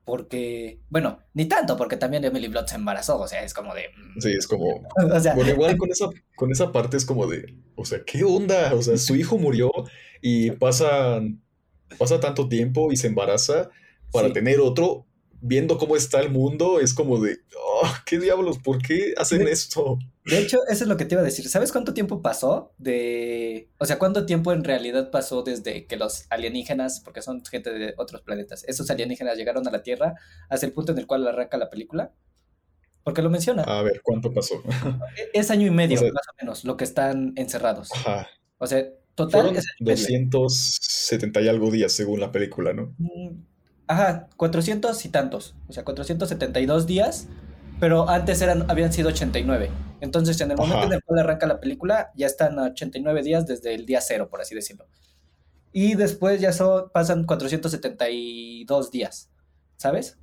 Porque, 0.03 0.81
bueno, 0.89 1.17
ni 1.33 1.45
tanto, 1.47 1.75
porque 1.77 1.97
también 1.97 2.23
Emily 2.23 2.47
Blunt 2.47 2.67
se 2.67 2.75
embarazó, 2.75 3.19
o 3.19 3.27
sea, 3.27 3.43
es 3.43 3.55
como 3.55 3.73
de... 3.73 3.85
mm, 3.89 4.19
Sí, 4.21 4.29
es 4.37 4.47
como... 4.47 4.87
O 5.13 5.19
sea, 5.19 5.33
bueno, 5.33 5.49
igual 5.51 5.77
con 5.77 5.89
esa, 5.89 6.05
con 6.35 6.51
esa 6.51 6.71
parte 6.71 6.95
es 6.97 7.05
como 7.05 7.25
de, 7.25 7.55
o 7.75 7.85
sea, 7.85 8.03
¿qué 8.05 8.23
onda? 8.23 8.73
O 8.75 8.83
sea, 8.83 8.97
su 8.97 9.15
hijo 9.15 9.39
murió 9.39 9.71
y 10.21 10.51
pasa, 10.51 11.21
pasa 11.97 12.19
tanto 12.19 12.47
tiempo 12.47 12.91
y 12.91 12.97
se 12.97 13.07
embaraza 13.07 13.71
para 14.11 14.27
Sí. 14.27 14.33
tener 14.33 14.59
otro, 14.59 15.07
viendo 15.41 15.77
cómo 15.77 15.95
está 15.95 16.19
el 16.19 16.31
mundo, 16.31 16.79
es 16.79 16.93
como 16.93 17.19
de, 17.19 17.37
oh, 17.57 17.87
¿qué 18.05 18.19
diablos? 18.19 18.57
¿Por 18.59 18.81
qué 18.81 19.13
hacen 19.17 19.47
esto? 19.47 19.99
De 20.25 20.39
hecho, 20.39 20.59
eso 20.67 20.83
es 20.83 20.87
lo 20.89 20.97
que 20.97 21.05
te 21.05 21.15
iba 21.15 21.21
a 21.21 21.25
decir. 21.25 21.47
¿Sabes 21.49 21.71
cuánto 21.71 21.93
tiempo 21.93 22.21
pasó 22.21 22.73
de... 22.79 23.69
O 23.77 23.85
sea, 23.85 23.99
cuánto 23.99 24.25
tiempo 24.25 24.51
en 24.53 24.63
realidad 24.63 25.11
pasó 25.11 25.43
desde 25.43 25.85
que 25.85 25.97
los 25.97 26.25
alienígenas, 26.31 26.99
porque 27.01 27.21
son 27.21 27.43
gente 27.45 27.71
de 27.71 27.93
otros 27.97 28.21
planetas, 28.21 28.63
esos 28.67 28.89
alienígenas 28.89 29.37
llegaron 29.37 29.67
a 29.67 29.71
la 29.71 29.83
Tierra 29.83 30.15
hasta 30.49 30.65
el 30.65 30.73
punto 30.73 30.93
en 30.93 30.97
el 30.97 31.05
cual 31.07 31.27
arranca 31.27 31.57
la 31.57 31.69
película? 31.69 32.11
Porque 33.03 33.21
lo 33.21 33.29
menciona. 33.29 33.61
A 33.63 33.83
ver, 33.83 34.01
¿cuánto 34.03 34.33
pasó? 34.33 34.63
E- 35.15 35.29
Es 35.39 35.51
año 35.51 35.67
y 35.67 35.71
medio, 35.71 35.97
O 35.97 36.01
sea- 36.01 36.11
más 36.11 36.27
o 36.27 36.33
menos, 36.41 36.63
lo 36.65 36.75
que 36.75 36.85
están 36.85 37.33
encerrados. 37.35 37.91
Ajá, 37.93 38.27
O 38.57 38.65
sea, 38.65 38.83
total 39.13 39.41
fueron 39.41 39.57
es 39.57 39.65
año 39.65 39.75
y 39.79 39.83
medio. 39.83 40.29
270 40.31 41.41
y 41.41 41.47
algo 41.49 41.69
días 41.69 41.91
según 41.91 42.19
la 42.19 42.31
película, 42.31 42.73
¿no? 42.73 42.95
Mm, 42.97 43.43
Ajá, 43.87 44.27
400 44.37 45.05
y 45.05 45.09
tantos. 45.09 45.55
O 45.67 45.73
sea, 45.73 45.83
472 45.83 46.87
días, 46.87 47.27
pero 47.79 48.09
antes 48.09 48.41
eran, 48.41 48.69
habían 48.69 48.91
sido 48.91 49.09
89. 49.09 49.69
Entonces, 50.01 50.39
en 50.41 50.51
el 50.51 50.57
momento 50.57 50.77
Ajá. 50.77 50.87
en 50.87 50.93
el 50.93 51.03
cual 51.03 51.19
arranca 51.19 51.47
la 51.47 51.59
película, 51.59 52.11
ya 52.15 52.27
están 52.27 52.57
a 52.59 52.63
89 52.63 53.23
días 53.23 53.45
desde 53.47 53.73
el 53.73 53.85
día 53.85 54.01
cero, 54.01 54.27
por 54.29 54.41
así 54.41 54.55
decirlo. 54.55 54.87
Y 55.71 55.95
después 55.95 56.39
ya 56.41 56.53
son, 56.53 56.89
pasan 56.93 57.25
472 57.25 58.91
días, 58.91 59.29
¿sabes? 59.77 60.17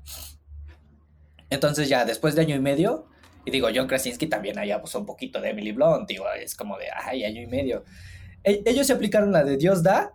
Entonces 1.50 1.88
ya 1.88 2.04
después 2.04 2.34
de 2.34 2.42
año 2.42 2.56
y 2.56 2.60
medio, 2.60 3.06
y 3.44 3.50
digo, 3.50 3.68
John 3.74 3.86
Krasinski 3.86 4.26
también 4.26 4.58
allá 4.58 4.80
puso 4.80 4.98
un 4.98 5.06
poquito 5.06 5.40
de 5.40 5.50
Emily 5.50 5.72
Blunt, 5.72 6.08
digo, 6.08 6.24
es 6.40 6.54
como 6.54 6.78
de, 6.78 6.86
ay, 6.94 7.24
año 7.24 7.42
y 7.42 7.46
medio. 7.46 7.84
E- 8.44 8.62
ellos 8.64 8.86
se 8.86 8.92
aplicaron 8.92 9.32
la 9.32 9.44
de 9.44 9.56
Dios 9.56 9.82
da 9.82 10.12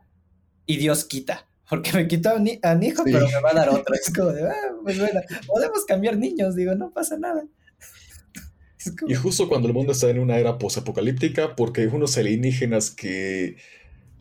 y 0.66 0.78
Dios 0.78 1.06
quita. 1.06 1.48
Porque 1.70 1.92
me 1.94 2.08
quitó 2.08 2.30
a 2.30 2.36
un, 2.36 2.50
a 2.64 2.72
un 2.74 2.84
hijo, 2.84 3.04
Sí. 3.06 3.12
pero 3.12 3.28
me 3.28 3.42
va 3.42 3.52
a 3.52 3.54
dar 3.54 3.70
otro. 3.70 3.94
Es 3.96 4.12
como 4.14 4.32
de, 4.32 4.44
ah, 4.48 4.54
pues 4.84 4.98
bueno, 5.00 5.20
podemos 5.48 5.86
cambiar 5.86 6.18
niños, 6.18 6.56
digo, 6.56 6.76
no 6.76 6.92
pasa 6.92 7.18
nada. 7.18 7.44
Como- 9.00 9.12
Y 9.12 9.16
justo 9.16 9.50
cuando 9.50 9.68
el 9.68 9.74
mundo 9.74 9.92
está 9.92 10.10
en 10.10 10.20
una 10.20 10.38
era 10.38 10.58
posapocalíptica, 10.58 11.56
porque 11.56 11.88
unos 11.88 12.18
alienígenas 12.18 12.90
que 12.92 13.58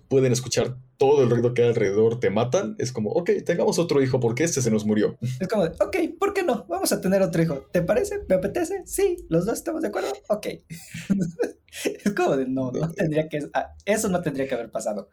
pueden 0.08 0.32
escuchar 0.32 0.76
todo 0.98 1.22
el 1.22 1.30
ruido 1.30 1.52
que 1.52 1.62
hay 1.62 1.68
alrededor 1.68 2.20
te 2.20 2.30
matan, 2.30 2.74
es 2.78 2.90
como, 2.90 3.10
ok, 3.10 3.30
tengamos 3.44 3.78
otro 3.78 4.02
hijo 4.02 4.18
porque 4.18 4.44
este 4.44 4.62
se 4.62 4.70
nos 4.70 4.84
murió. 4.86 5.18
Es 5.40 5.46
como, 5.48 5.64
de, 5.64 5.70
ok, 5.78 5.96
¿por 6.18 6.32
qué 6.32 6.42
no? 6.42 6.64
Vamos 6.68 6.90
a 6.92 7.00
tener 7.00 7.22
otro 7.22 7.42
hijo. 7.42 7.66
¿Te 7.72 7.82
parece? 7.82 8.20
¿Me 8.28 8.36
apetece? 8.36 8.82
Sí, 8.86 9.24
los 9.28 9.46
dos 9.46 9.58
estamos 9.58 9.82
de 9.82 9.88
acuerdo. 9.88 10.08
Ok. 10.28 10.46
es 11.84 12.12
como 12.14 12.36
de, 12.36 12.46
no, 12.48 12.72
no 12.72 12.90
tendría 12.92 13.28
que, 13.28 13.48
ah, 13.52 13.74
eso 13.84 14.08
no 14.08 14.20
tendría 14.22 14.48
que 14.48 14.54
haber 14.54 14.70
pasado. 14.70 15.10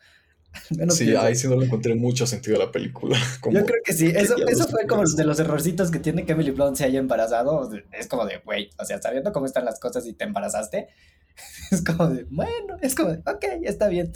Menos 0.78 0.96
Sí, 0.96 1.16
ahí 1.16 1.36
sí 1.36 1.48
no 1.48 1.56
le 1.56 1.66
encontré 1.66 1.96
mucho 1.96 2.26
sentido 2.28 2.58
a 2.58 2.66
la 2.66 2.72
película. 2.72 3.18
Como, 3.42 3.58
Yo 3.58 3.66
creo 3.66 3.82
que 3.84 3.94
sí, 3.94 4.12
eso, 4.16 4.36
eso 4.48 4.68
fue 4.68 4.86
como 4.88 5.04
de 5.04 5.24
los 5.26 5.40
errorcitos 5.40 5.92
que 5.92 6.00
tiene 6.00 6.26
que 6.26 6.34
Emily 6.34 6.52
Blunt 6.52 6.78
se 6.78 6.86
haya 6.86 7.00
embarazado. 7.00 7.70
Es 7.92 8.08
como 8.08 8.26
de, 8.26 8.38
güey, 8.46 8.70
o 8.78 8.86
sea, 8.86 9.02
sabiendo 9.02 9.32
cómo 9.34 9.46
están 9.46 9.66
las 9.66 9.80
cosas 9.80 10.06
y 10.06 10.14
te 10.14 10.26
embarazaste, 10.26 10.88
es 11.72 11.84
como 11.84 12.08
de, 12.10 12.26
bueno, 12.30 12.78
es 12.82 12.96
como 12.96 13.12
de, 13.12 13.18
ok, 13.20 13.46
está 13.64 13.88
bien. 13.88 14.12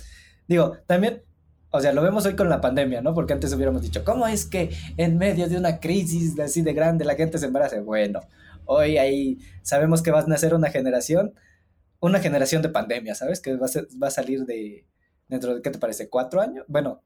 Digo, 0.48 0.78
también, 0.86 1.24
o 1.72 1.82
sea, 1.82 1.92
lo 1.94 2.02
vemos 2.02 2.26
hoy 2.26 2.36
con 2.36 2.50
la 2.50 2.62
pandemia, 2.62 3.02
¿no? 3.02 3.14
Porque 3.14 3.34
antes 3.34 3.52
hubiéramos 3.54 3.82
dicho, 3.82 4.04
¿cómo 4.04 4.28
es 4.28 4.46
que 4.46 4.72
en 4.98 5.18
medio 5.18 5.50
de 5.50 5.58
una 5.58 5.80
crisis 5.80 6.40
así 6.40 6.62
de 6.62 6.74
grande 6.74 7.04
la 7.06 7.16
gente 7.16 7.38
se 7.38 7.48
embaraza? 7.48 7.82
Bueno, 7.82 8.22
hoy 8.66 8.98
ahí 8.98 9.40
sabemos 9.64 10.02
que 10.02 10.12
va 10.12 10.22
a 10.22 10.26
nacer 10.28 10.54
una 10.54 10.70
generación, 10.70 11.34
una 12.00 12.20
generación 12.20 12.62
de 12.62 12.70
pandemia, 12.70 13.16
¿sabes? 13.16 13.42
Que 13.42 13.56
va 13.56 13.66
a, 13.66 13.70
ser- 13.70 13.88
va 14.02 14.08
a 14.08 14.12
salir 14.12 14.46
de, 14.46 14.86
dentro 15.28 15.56
de, 15.56 15.62
¿qué 15.62 15.70
te 15.70 15.80
parece? 15.80 16.10
¿Cuatro 16.10 16.42
años? 16.42 16.66
Bueno, 16.68 17.02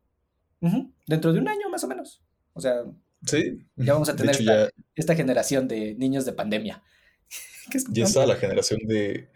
dentro 1.08 1.34
de 1.34 1.40
un 1.40 1.48
año 1.48 1.70
más 1.70 1.84
o 1.84 1.88
menos. 1.88 2.22
O 2.54 2.62
sea, 2.62 2.84
Sí, 3.24 3.60
Ya 3.76 3.94
vamos 3.94 4.10
a 4.10 4.16
tener 4.16 4.34
hecho 4.36 4.42
esta- 4.42 4.66
ya, 4.66 4.70
esta 4.96 5.16
generación 5.16 5.68
de 5.68 5.94
niños 5.96 6.26
de 6.26 6.34
pandemia. 6.34 6.82
Es 7.74 7.86
ya 7.90 8.04
está 8.06 8.26
la 8.26 8.36
generación 8.36 8.80
de, 8.88 9.30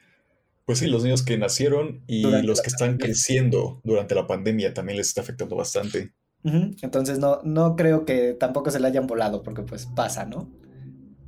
pues 0.66 0.80
sí, 0.80 0.88
los 0.88 1.04
niños 1.04 1.22
que 1.22 1.38
nacieron 1.38 2.04
y 2.08 2.24
Durante 2.24 2.48
los 2.48 2.58
la 2.58 2.64
que 2.64 2.70
están 2.70 2.88
pandemia. 2.90 3.06
creciendo 3.06 3.82
durante 3.84 4.16
la 4.16 4.26
pandemia 4.26 4.74
también 4.74 4.98
les 4.98 5.08
está 5.10 5.22
afectando 5.22 5.56
bastante. 5.56 6.12
Entonces 6.44 7.18
no, 7.20 7.42
no 7.44 7.76
creo 7.76 8.06
que 8.06 8.34
tampoco 8.34 8.70
se 8.72 8.80
le 8.80 8.88
hayan 8.88 9.06
volado, 9.08 9.42
porque 9.44 9.62
pues 9.62 9.86
pasa, 9.88 10.26
¿no? 10.26 10.50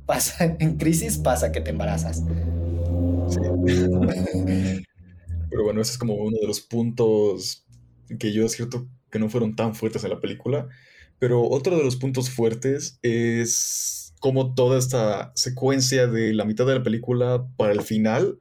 Pasa, 0.06 0.44
en 0.58 0.76
crisis 0.78 1.18
pasa 1.18 1.52
que 1.52 1.60
te 1.60 1.70
embarazas. 1.70 2.24
Sí. 3.28 3.40
Pero 5.50 5.64
bueno, 5.64 5.80
ese 5.80 5.92
es 5.92 5.98
como 5.98 6.14
uno 6.14 6.36
de 6.40 6.46
los 6.46 6.60
puntos 6.60 7.66
que 8.18 8.32
yo 8.32 8.44
es 8.46 8.52
cierto 8.52 8.86
que 9.10 9.18
no 9.18 9.28
fueron 9.28 9.56
tan 9.56 9.74
fuertes 9.74 10.04
en 10.04 10.10
la 10.10 10.20
película. 10.20 10.68
Pero 11.18 11.42
otro 11.48 11.76
de 11.76 11.84
los 11.84 11.96
puntos 11.96 12.30
fuertes 12.30 12.98
es 13.02 14.14
como 14.20 14.54
toda 14.54 14.78
esta 14.78 15.32
secuencia 15.34 16.06
de 16.06 16.32
la 16.32 16.44
mitad 16.44 16.66
de 16.66 16.74
la 16.74 16.82
película 16.82 17.46
para 17.56 17.72
el 17.72 17.82
final. 17.82 18.38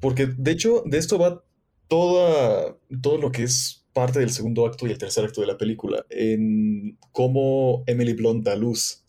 Porque 0.00 0.26
de 0.26 0.50
hecho, 0.50 0.82
de 0.86 0.98
esto 0.98 1.18
va 1.18 1.42
toda, 1.88 2.76
todo 3.00 3.18
lo 3.18 3.32
que 3.32 3.44
es 3.44 3.86
parte 3.92 4.20
del 4.20 4.30
segundo 4.30 4.66
acto 4.66 4.86
y 4.86 4.90
el 4.90 4.98
tercer 4.98 5.24
acto 5.24 5.40
de 5.40 5.46
la 5.46 5.58
película. 5.58 6.04
En 6.10 6.98
cómo 7.12 7.82
Emily 7.86 8.12
Blunt 8.12 8.44
da 8.44 8.54
luz. 8.54 9.04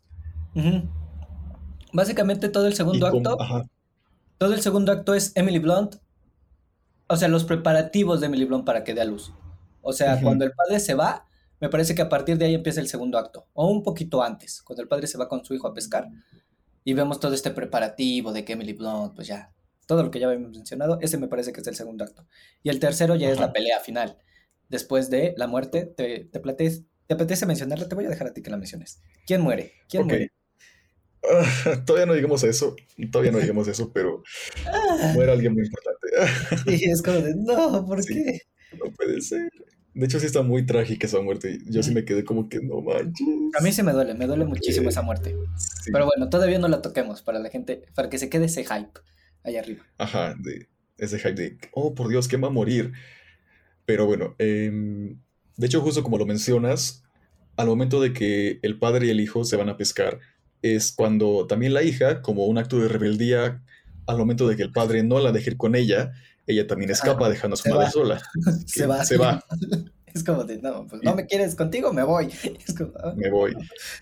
Básicamente 1.93 2.49
todo 2.49 2.65
el 2.67 2.73
segundo 2.73 3.05
acto, 3.07 3.37
todo 4.37 4.53
el 4.53 4.61
segundo 4.61 4.91
acto 4.91 5.13
es 5.13 5.31
Emily 5.35 5.59
Blunt, 5.59 5.97
o 7.09 7.17
sea, 7.17 7.27
los 7.27 7.43
preparativos 7.43 8.21
de 8.21 8.27
Emily 8.27 8.45
Blunt 8.45 8.65
para 8.65 8.83
que 8.83 8.93
dé 8.93 9.01
a 9.01 9.05
luz. 9.05 9.33
O 9.81 9.91
sea, 9.93 10.21
cuando 10.21 10.45
el 10.45 10.51
padre 10.51 10.79
se 10.79 10.93
va, 10.93 11.25
me 11.59 11.69
parece 11.69 11.95
que 11.95 12.03
a 12.03 12.09
partir 12.09 12.37
de 12.37 12.45
ahí 12.45 12.53
empieza 12.53 12.79
el 12.79 12.87
segundo 12.87 13.17
acto, 13.17 13.47
o 13.53 13.69
un 13.69 13.81
poquito 13.81 14.21
antes, 14.21 14.61
cuando 14.61 14.83
el 14.83 14.87
padre 14.87 15.07
se 15.07 15.17
va 15.17 15.27
con 15.27 15.43
su 15.43 15.53
hijo 15.53 15.67
a 15.67 15.73
pescar 15.73 16.07
y 16.83 16.93
vemos 16.93 17.19
todo 17.19 17.33
este 17.33 17.51
preparativo 17.51 18.31
de 18.31 18.45
que 18.45 18.53
Emily 18.53 18.73
Blunt, 18.73 19.15
pues 19.15 19.27
ya, 19.27 19.51
todo 19.87 20.03
lo 20.03 20.11
que 20.11 20.19
ya 20.19 20.27
habíamos 20.27 20.51
mencionado, 20.51 20.99
ese 21.01 21.17
me 21.17 21.27
parece 21.27 21.51
que 21.51 21.61
es 21.61 21.67
el 21.67 21.75
segundo 21.75 22.03
acto. 22.03 22.27
Y 22.61 22.69
el 22.69 22.79
tercero 22.79 23.15
ya 23.15 23.29
es 23.29 23.39
la 23.39 23.51
pelea 23.51 23.79
final, 23.79 24.17
después 24.69 25.09
de 25.09 25.33
la 25.35 25.47
muerte, 25.47 25.85
¿te, 25.85 26.25
te, 26.25 26.39
te 26.39 27.13
apetece 27.13 27.45
mencionarla? 27.47 27.89
Te 27.89 27.95
voy 27.95 28.05
a 28.05 28.09
dejar 28.09 28.27
a 28.27 28.33
ti 28.33 28.43
que 28.43 28.51
la 28.51 28.57
menciones. 28.57 29.01
¿Quién 29.25 29.41
muere? 29.41 29.73
¿Quién 29.87 30.05
muere? 30.05 30.31
Todavía 31.85 32.05
no 32.05 32.15
llegamos 32.15 32.43
a 32.43 32.47
eso, 32.47 32.75
todavía 33.11 33.31
no 33.31 33.39
llegamos 33.39 33.67
a 33.67 33.71
eso, 33.71 33.91
pero 33.93 34.23
Ah, 34.65 35.11
muere 35.13 35.31
alguien 35.31 35.53
muy 35.53 35.63
importante. 35.65 36.07
y 36.85 36.89
es 36.89 37.01
como 37.01 37.19
de, 37.19 37.35
no, 37.35 37.85
¿por 37.85 38.01
Sí. 38.03 38.13
qué? 38.13 38.41
No 38.77 38.91
puede 38.91 39.21
ser. 39.21 39.49
De 39.93 40.05
hecho, 40.05 40.19
sí 40.19 40.27
está 40.27 40.43
muy 40.43 40.65
trágica 40.65 41.07
esa 41.07 41.19
muerte. 41.19 41.57
Yo 41.65 41.83
sí 41.83 41.93
me 41.93 42.05
quedé 42.05 42.23
como 42.23 42.47
que 42.47 42.59
no 42.61 42.79
manches. 42.81 43.27
A 43.59 43.61
mí 43.63 43.71
sí 43.73 43.83
me 43.83 43.91
duele, 43.91 44.13
me 44.13 44.27
duele 44.27 44.45
muchísimo 44.45 44.87
Eh, 44.87 44.89
esa 44.91 45.01
muerte. 45.01 45.35
Sí. 45.83 45.91
Pero 45.91 46.05
bueno, 46.05 46.29
todavía 46.29 46.59
no 46.59 46.67
la 46.67 46.81
toquemos 46.81 47.21
para 47.21 47.39
la 47.39 47.49
gente, 47.49 47.83
para 47.95 48.09
que 48.09 48.17
se 48.19 48.29
quede 48.29 48.45
ese 48.45 48.63
hype 48.63 48.91
allá 49.43 49.59
arriba. 49.59 49.83
Ajá, 49.97 50.35
de 50.39 50.67
ese 50.97 51.17
hype 51.17 51.33
de, 51.33 51.57
oh 51.73 51.95
por 51.95 52.07
Dios, 52.07 52.27
¿quién 52.27 52.41
va 52.43 52.47
a 52.47 52.51
morir? 52.51 52.93
Pero 53.85 54.05
bueno, 54.05 54.35
em, 54.37 55.19
de 55.57 55.65
hecho, 55.65 55.81
justo 55.81 56.03
como 56.03 56.17
lo 56.17 56.25
mencionas, 56.25 57.03
al 57.57 57.67
momento 57.67 57.99
de 57.99 58.13
que 58.13 58.59
el 58.61 58.77
padre 58.79 59.07
y 59.07 59.09
el 59.09 59.19
hijo 59.19 59.43
se 59.43 59.57
van 59.57 59.69
a 59.69 59.75
pescar, 59.77 60.19
es 60.61 60.91
cuando 60.91 61.47
también 61.47 61.73
la 61.73 61.83
hija, 61.83 62.21
como 62.21 62.45
un 62.45 62.57
acto 62.57 62.79
de 62.79 62.87
rebeldía, 62.87 63.61
al 64.07 64.17
momento 64.17 64.47
de 64.47 64.55
que 64.55 64.63
el 64.63 64.71
padre 64.71 65.03
no 65.03 65.19
la 65.19 65.31
deje 65.31 65.51
ir 65.51 65.57
con 65.57 65.75
ella, 65.75 66.11
ella 66.47 66.65
también 66.65 66.89
escapa 66.89 67.29
dejando 67.29 67.53
a 67.53 67.57
su 67.57 67.69
madre 67.69 67.85
va. 67.85 67.91
sola. 67.91 68.21
Se 68.65 68.85
va. 68.85 69.05
Se 69.05 69.17
va. 69.17 69.43
Es 70.13 70.23
como 70.23 70.43
de, 70.43 70.57
no, 70.59 70.87
pues 70.87 71.01
no 71.03 71.15
me 71.15 71.25
quieres 71.25 71.55
contigo, 71.55 71.93
me 71.93 72.03
voy. 72.03 72.27
Es 72.67 72.75
como, 72.75 72.91
ah. 73.03 73.13
Me 73.15 73.29
voy. 73.29 73.55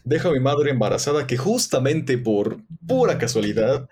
Dejo 0.03 0.30
a 0.30 0.32
mi 0.32 0.39
madre 0.39 0.72
embarazada 0.72 1.28
que 1.28 1.38
justamente 1.38 2.18
por 2.18 2.58
pura 2.86 3.18
casualidad 3.18 3.88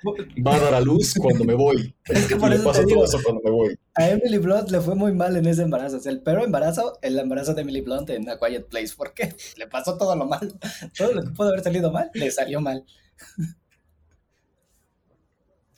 va 0.45 0.55
a 0.55 0.59
dar 0.59 0.73
a 0.75 0.81
luz 0.81 1.13
cuando 1.15 1.43
me 1.43 1.53
voy. 1.53 1.95
Es 2.05 2.27
que 2.27 2.35
por 2.35 2.49
Y 2.49 2.51
le 2.51 2.55
eso 2.57 2.71
te 2.71 2.85
digo, 2.85 2.95
todo 2.95 3.05
eso 3.05 3.19
cuando 3.23 3.41
me 3.43 3.51
voy. 3.51 3.79
a 3.95 4.09
Emily 4.09 4.37
Blunt 4.37 4.69
le 4.69 4.79
fue 4.79 4.95
muy 4.95 5.13
mal 5.13 5.35
en 5.35 5.45
ese 5.47 5.63
embarazo. 5.63 5.97
O 5.97 5.99
sea, 5.99 6.11
el 6.11 6.21
peor 6.21 6.43
embarazo, 6.43 6.97
el 7.01 7.17
embarazo 7.17 7.53
de 7.53 7.61
Emily 7.61 7.81
Blunt 7.81 8.09
en 8.11 8.29
A 8.29 8.37
Quiet 8.37 8.67
Place. 8.67 8.93
¿Por 8.95 9.13
qué? 9.13 9.33
Le 9.57 9.67
pasó 9.67 9.97
todo 9.97 10.15
lo 10.15 10.25
malo. 10.25 10.53
Todo 10.97 11.13
lo 11.13 11.23
que 11.23 11.29
pudo 11.31 11.49
haber 11.49 11.63
salido 11.63 11.91
mal, 11.91 12.09
le 12.13 12.31
salió 12.31 12.61
mal. 12.61 12.85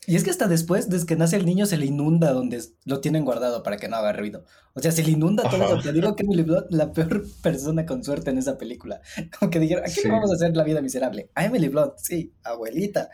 Y 0.10 0.16
es 0.16 0.24
que 0.24 0.30
hasta 0.30 0.48
después, 0.48 0.90
desde 0.90 1.06
que 1.06 1.16
nace 1.18 1.36
el 1.36 1.46
niño, 1.46 1.66
se 1.66 1.78
le 1.78 1.86
inunda 1.86 2.32
donde 2.32 2.64
lo 2.86 3.02
tienen 3.02 3.26
guardado 3.26 3.62
para 3.62 3.76
que 3.76 3.90
no 3.90 3.98
haga 3.98 4.14
ruido. 4.14 4.46
O 4.74 4.80
sea, 4.80 4.92
se 4.94 5.04
le 5.04 5.12
inunda 5.12 5.44
todo. 5.50 5.62
Ajá. 5.66 5.82
Te 5.84 5.92
digo 5.92 6.16
que 6.16 6.24
Emily 6.24 6.44
Blunt, 6.44 6.68
la 6.70 6.94
peor 6.94 7.26
persona 7.44 7.86
con 7.86 8.04
suerte 8.06 8.30
en 8.32 8.38
esa 8.38 8.58
película. 8.58 9.02
Como 9.38 9.52
que 9.52 9.60
dijeron, 9.60 9.84
¿a 9.84 9.88
quién 9.88 9.96
Sí. 9.98 10.04
le 10.08 10.14
vamos 10.14 10.32
a 10.32 10.36
hacer 10.36 10.56
la 10.56 10.64
vida 10.64 10.82
miserable? 10.82 11.30
A 11.36 11.44
Emily 11.46 11.68
Blunt, 11.68 11.94
sí, 11.98 12.34
abuelita. 12.44 13.10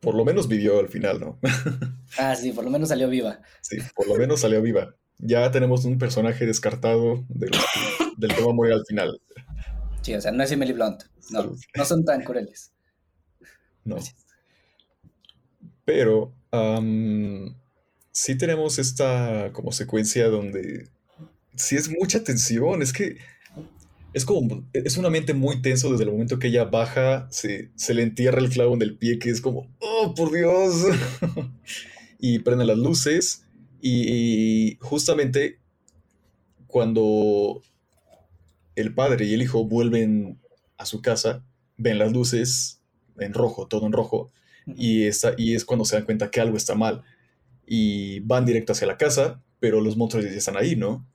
Por 0.00 0.14
lo 0.14 0.24
menos 0.24 0.48
vivió 0.48 0.78
al 0.78 0.88
final, 0.88 1.18
¿no? 1.20 1.38
Ah, 2.18 2.36
sí, 2.36 2.52
por 2.52 2.62
lo 2.64 2.70
menos 2.70 2.90
salió 2.90 3.08
viva. 3.08 3.40
Sí, 3.62 3.78
por 3.96 4.06
lo 4.06 4.14
menos 4.14 4.40
salió 4.40 4.62
viva. 4.62 4.94
Ya 5.18 5.50
tenemos 5.50 5.84
un 5.84 5.98
personaje 5.98 6.46
descartado 6.46 7.24
de 7.28 7.48
los 7.48 7.58
que- 7.58 8.04
del 8.16 8.32
que 8.32 8.44
va 8.44 8.50
a 8.52 8.54
morir 8.54 8.74
al 8.74 8.84
final. 8.86 9.20
Sí, 10.02 10.14
o 10.14 10.20
sea, 10.20 10.30
no 10.30 10.44
es 10.44 10.52
Emily 10.52 10.72
Blunt. 10.72 11.02
No, 11.30 11.40
Salud. 11.42 11.60
no 11.76 11.84
son 11.84 12.04
tan 12.04 12.22
crueles. 12.22 12.72
No. 13.84 13.96
Gracias. 13.96 14.23
Pero 15.84 16.32
am, 16.50 17.54
sí 18.12 18.36
tenemos 18.36 18.78
esta 18.78 19.50
como 19.52 19.72
secuencia 19.72 20.28
donde 20.28 20.88
sí 21.54 21.76
es 21.76 21.90
mucha 21.90 22.22
tensión. 22.24 22.82
Es 22.82 22.92
que 22.92 23.18
es 24.12 24.24
como, 24.24 24.64
es 24.72 24.96
un 24.96 25.06
ambiente 25.06 25.34
muy 25.34 25.60
tenso 25.60 25.90
desde 25.90 26.04
el 26.04 26.12
momento 26.12 26.38
que 26.38 26.46
ella 26.46 26.64
baja, 26.64 27.26
se, 27.30 27.70
se 27.74 27.94
le 27.94 28.02
entierra 28.02 28.38
el 28.38 28.48
clavo 28.48 28.74
en 28.74 28.82
el 28.82 28.96
pie, 28.96 29.18
que 29.18 29.30
es 29.30 29.40
como, 29.40 29.68
oh, 29.80 30.14
por 30.14 30.32
Dios. 30.32 30.84
y 32.20 32.38
prenden 32.38 32.68
las 32.68 32.78
luces. 32.78 33.44
Y 33.82 34.78
justamente 34.80 35.58
cuando 36.68 37.60
el 38.76 38.94
padre 38.94 39.26
y 39.26 39.34
el 39.34 39.42
hijo 39.42 39.64
vuelven 39.64 40.40
a 40.78 40.86
su 40.86 41.02
casa, 41.02 41.44
ven 41.76 41.98
las 41.98 42.12
luces 42.12 42.80
en 43.18 43.34
rojo, 43.34 43.66
todo 43.66 43.86
en 43.86 43.92
rojo, 43.92 44.30
y, 44.66 45.04
está, 45.06 45.34
y 45.36 45.54
es 45.54 45.64
cuando 45.64 45.84
se 45.84 45.96
dan 45.96 46.04
cuenta 46.04 46.30
que 46.30 46.40
algo 46.40 46.56
está 46.56 46.74
mal. 46.74 47.02
Y 47.66 48.20
van 48.20 48.44
directo 48.44 48.72
hacia 48.72 48.86
la 48.86 48.96
casa, 48.98 49.42
pero 49.60 49.80
los 49.80 49.96
monstruos 49.96 50.24
ya 50.26 50.30
están 50.32 50.56
ahí, 50.56 50.76
¿no? 50.76 51.06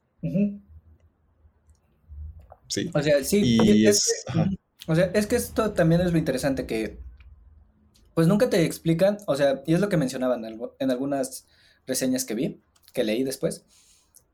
Sí. 2.68 2.90
O 2.94 3.02
sea, 3.02 3.24
sí. 3.24 3.42
Y 3.44 3.86
es 3.88 3.98
es- 3.98 4.26
que- 4.26 4.32
ajá. 4.32 4.50
o 4.88 4.96
sea, 4.96 5.06
es 5.14 5.28
que 5.28 5.36
esto 5.36 5.72
también 5.74 6.02
es 6.02 6.12
lo 6.12 6.18
interesante 6.18 6.66
que, 6.66 7.00
pues 8.14 8.28
nunca 8.28 8.50
te 8.50 8.64
explican, 8.66 9.18
o 9.28 9.36
sea, 9.36 9.64
y 9.66 9.74
es 9.74 9.80
lo 9.80 9.90
que 9.90 9.98
mencionaban 9.98 10.44
en 10.46 10.60
en 10.80 10.92
algunas 10.92 11.48
reseñas 11.88 12.26
que 12.26 12.36
vi, 12.36 12.62
que 12.94 13.04
leí 13.04 13.24
después, 13.24 13.66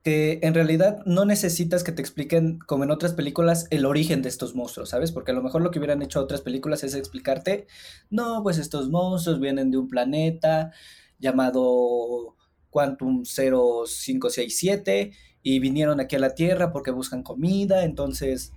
que 0.05 0.37
en 0.43 0.53
realidad 0.53 1.01
no 1.07 1.25
necesitas 1.25 1.83
que 1.83 1.91
te 1.91 2.03
expliquen, 2.03 2.59
como 2.59 2.83
en 2.83 2.91
otras 2.91 3.13
películas, 3.13 3.65
el 3.71 3.85
origen 3.85 4.21
de 4.21 4.29
estos 4.29 4.53
monstruos, 4.53 4.89
¿sabes? 4.89 5.11
Porque 5.11 5.31
a 5.31 5.33
lo 5.33 5.41
mejor 5.41 5.63
lo 5.63 5.71
que 5.71 5.79
hubieran 5.79 6.03
hecho 6.03 6.21
otras 6.21 6.41
películas 6.41 6.83
es 6.83 6.93
explicarte, 6.93 7.65
no, 8.11 8.43
pues 8.43 8.59
estos 8.59 8.87
monstruos 8.89 9.39
vienen 9.39 9.71
de 9.71 9.79
un 9.79 9.87
planeta 9.87 10.71
llamado 11.17 12.35
Quantum 12.69 13.23
0567 13.25 15.11
y 15.41 15.59
vinieron 15.59 15.99
aquí 15.99 16.15
a 16.17 16.19
la 16.19 16.35
Tierra 16.35 16.71
porque 16.71 16.91
buscan 16.91 17.23
comida, 17.23 17.83
entonces, 17.83 18.53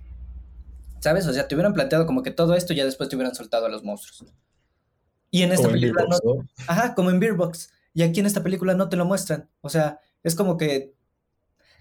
¿sabes? 0.99 1.25
O 1.25 1.33
sea, 1.33 1.47
te 1.47 1.55
hubieran 1.55 1.73
planteado 1.73 2.05
como 2.05 2.21
que 2.21 2.29
todo 2.29 2.53
esto 2.53 2.73
y 2.73 2.75
ya 2.75 2.85
después 2.85 3.09
te 3.09 3.15
hubieran 3.15 3.33
soltado 3.33 3.65
a 3.65 3.69
los 3.69 3.83
monstruos. 3.83 4.23
Y 5.31 5.41
en 5.41 5.51
esta 5.51 5.63
Como 5.63 5.75
en 5.75 5.81
película 5.81 6.03
Beer 6.03 6.11
Box, 6.11 6.25
no, 6.25 6.35
¿no? 6.35 6.47
Ajá, 6.67 6.93
como 6.93 7.09
en 7.09 7.19
Beer 7.19 7.33
Box. 7.33 7.71
Y 7.95 8.03
aquí 8.03 8.19
en 8.19 8.27
esta 8.27 8.43
película 8.43 8.75
no 8.75 8.87
te 8.87 8.97
lo 8.97 9.05
muestran. 9.05 9.49
O 9.61 9.69
sea, 9.69 9.99
es 10.21 10.35
como 10.35 10.55
que. 10.55 10.93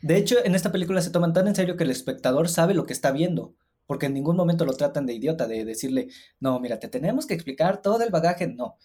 De 0.02 0.16
hecho, 0.16 0.36
en 0.44 0.54
esta 0.54 0.72
película 0.72 1.02
se 1.02 1.10
toman 1.10 1.32
tan 1.32 1.48
en 1.48 1.54
serio 1.54 1.76
que 1.76 1.84
el 1.84 1.90
espectador 1.90 2.48
sabe 2.48 2.74
lo 2.74 2.86
que 2.86 2.92
está 2.92 3.10
viendo. 3.10 3.54
Porque 3.86 4.06
en 4.06 4.14
ningún 4.14 4.36
momento 4.36 4.66
lo 4.66 4.74
tratan 4.74 5.06
de 5.06 5.14
idiota, 5.14 5.46
de 5.46 5.64
decirle, 5.64 6.08
no, 6.40 6.60
mira, 6.60 6.78
te 6.78 6.88
tenemos 6.88 7.26
que 7.26 7.32
explicar 7.34 7.80
todo 7.80 8.02
el 8.02 8.10
bagaje. 8.10 8.46
No. 8.46 8.76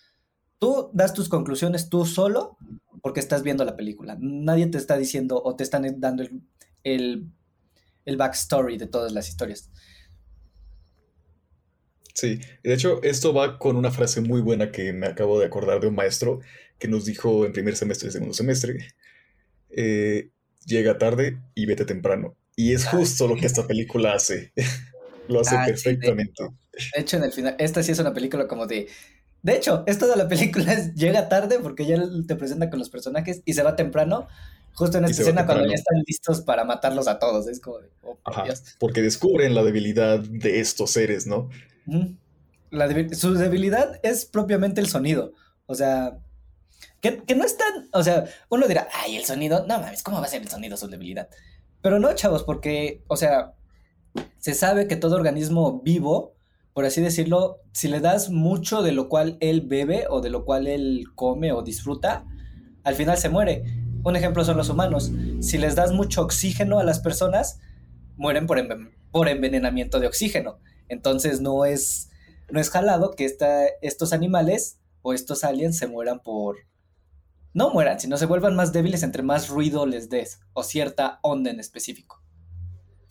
Tú 0.60 0.90
das 0.94 1.14
tus 1.14 1.28
conclusiones 1.28 1.90
tú 1.90 2.06
solo 2.06 2.58
porque 3.02 3.20
estás 3.20 3.44
viendo 3.44 3.66
la 3.66 3.76
película. 3.76 4.18
Nadie 4.20 4.68
te 4.68 4.78
está 4.78 4.98
diciendo 4.98 5.42
o 5.44 5.56
te 5.58 5.64
están 5.64 6.00
dando 6.00 6.24
el, 6.24 6.42
el, 6.84 7.28
el 8.06 8.18
backstory 8.18 8.78
de 8.78 8.88
todas 8.88 9.12
las 9.12 9.28
historias. 9.28 9.70
Sí, 12.14 12.40
de 12.64 12.74
hecho, 12.74 13.02
esto 13.04 13.34
va 13.34 13.58
con 13.60 13.76
una 13.76 13.92
frase 13.92 14.22
muy 14.22 14.40
buena 14.42 14.72
que 14.72 14.94
me 14.94 15.08
acabo 15.08 15.40
de 15.40 15.48
acordar 15.48 15.82
de 15.82 15.88
un 15.88 15.96
maestro 15.96 16.40
que 16.80 16.88
nos 16.88 17.06
dijo 17.06 17.46
en 17.46 17.54
primer 17.54 17.76
semestre 17.76 18.10
y 18.10 18.12
segundo 18.12 18.34
semestre. 18.34 18.88
eh, 19.70 20.30
llega 20.66 20.98
tarde 20.98 21.40
y 21.56 21.66
vete 21.66 21.86
temprano. 21.86 22.36
Y 22.56 22.74
es 22.74 22.86
justo 22.86 23.28
lo 23.28 23.36
que 23.36 23.46
esta 23.46 23.66
película 23.66 24.14
hace. 24.14 24.54
Lo 25.30 25.40
hace 25.40 25.56
Ah, 25.56 25.64
sí, 25.64 25.68
de 25.68 25.74
perfectamente. 25.74 26.44
De 26.74 27.02
hecho, 27.02 27.16
en 27.16 27.24
el 27.24 27.32
final, 27.32 27.56
esta 27.58 27.82
sí 27.82 27.94
es 27.94 28.00
una 28.00 28.14
película 28.14 28.46
como 28.46 28.68
de. 28.68 28.90
De 29.42 29.56
hecho, 29.56 29.84
esta 29.88 30.06
de 30.06 30.18
la 30.18 30.28
película 30.28 30.74
es, 30.74 30.94
llega 30.96 31.30
tarde 31.30 31.60
porque 31.60 31.86
ya 31.86 31.98
te 32.28 32.36
presenta 32.36 32.70
con 32.70 32.80
los 32.80 32.90
personajes 32.90 33.42
y 33.46 33.54
se 33.54 33.64
va 33.64 33.78
temprano, 33.78 34.28
justo 34.74 34.98
en 34.98 35.06
esta 35.06 35.22
escena 35.22 35.46
cuando 35.46 35.66
ya 35.66 35.76
están 35.76 35.98
listos 36.06 36.42
para 36.42 36.66
matarlos 36.66 37.08
a 37.08 37.20
todos. 37.20 37.48
Es 37.48 37.62
como 37.62 37.80
de, 37.80 37.90
oh, 38.02 38.16
por 38.16 38.34
Ajá, 38.34 38.44
Dios. 38.44 38.64
porque 38.80 39.02
descubren 39.02 39.56
la 39.56 39.64
debilidad 39.64 40.20
de 40.20 40.60
estos 40.60 40.92
seres, 40.92 41.26
¿no? 41.26 41.50
La 42.70 42.90
su 43.16 43.34
debilidad 43.34 44.00
es 44.04 44.26
propiamente 44.26 44.82
el 44.82 44.88
sonido. 44.88 45.32
O 45.68 45.76
sea, 45.76 46.18
que, 47.12 47.36
no 47.36 47.44
es 47.44 47.58
tan. 47.58 47.90
O 47.94 48.02
sea, 48.02 48.26
uno 48.50 48.68
dirá, 48.68 48.88
ay, 48.94 49.18
el 49.18 49.26
sonido. 49.26 49.66
No 49.68 49.80
mames, 49.80 50.02
¿cómo 50.04 50.20
va 50.20 50.26
a 50.26 50.30
ser 50.30 50.42
el 50.42 50.50
sonido 50.50 50.78
su 50.78 50.88
debilidad? 50.88 51.28
Pero 51.82 52.00
no, 52.00 52.14
chavos, 52.14 52.44
porque, 52.44 53.04
o 53.08 53.18
sea, 53.18 53.54
se 54.38 54.54
sabe 54.54 54.88
que 54.88 54.96
todo 54.96 55.16
organismo 55.16 55.82
vivo, 55.82 56.36
por 56.74 56.86
así 56.86 57.02
decirlo, 57.02 57.60
si 57.74 57.90
le 57.90 58.00
das 58.00 58.30
mucho 58.30 58.82
de 58.82 58.94
lo 58.94 59.10
cual 59.10 59.38
él 59.42 59.62
bebe 59.62 60.06
o 60.10 60.22
de 60.22 60.30
lo 60.30 60.46
cual 60.46 60.66
él 60.68 61.04
come 61.16 61.52
o 61.52 61.62
disfruta, 61.62 62.26
al 62.84 62.96
final 62.96 63.18
se 63.18 63.30
muere. 63.30 63.64
Un 64.04 64.16
ejemplo 64.16 64.44
son 64.44 64.58
los 64.58 64.70
humanos. 64.70 65.12
Si 65.42 65.58
les 65.58 65.76
das 65.76 65.92
mucho 65.92 66.22
oxígeno 66.22 66.80
a 66.80 66.84
las 66.84 67.00
personas, 67.00 67.60
mueren 68.16 68.48
por, 68.48 68.58
por 69.12 69.28
envenenamiento 69.28 70.00
de 70.00 70.08
oxígeno. 70.08 70.60
Entonces 70.88 71.42
no 71.42 71.66
es, 71.66 72.10
no 72.50 72.60
es 72.60 72.70
jalado 72.70 73.12
que 73.12 73.26
esta- 73.26 73.68
estos 73.82 74.14
animales 74.14 74.80
o 75.02 75.14
estos 75.14 75.44
aliens 75.44 75.78
se 75.78 75.88
mueran 75.88 76.22
por... 76.22 76.58
No 77.54 77.72
mueran, 77.72 78.00
sino 78.00 78.18
se 78.18 78.26
vuelvan 78.26 78.56
más 78.56 78.74
débiles 78.74 79.04
entre 79.04 79.24
más 79.24 79.48
ruido 79.50 79.86
les 79.86 80.10
des 80.10 80.40
o 80.54 80.64
cierta 80.64 81.20
onda 81.22 81.52
en 81.52 81.60
específico. 81.60 82.22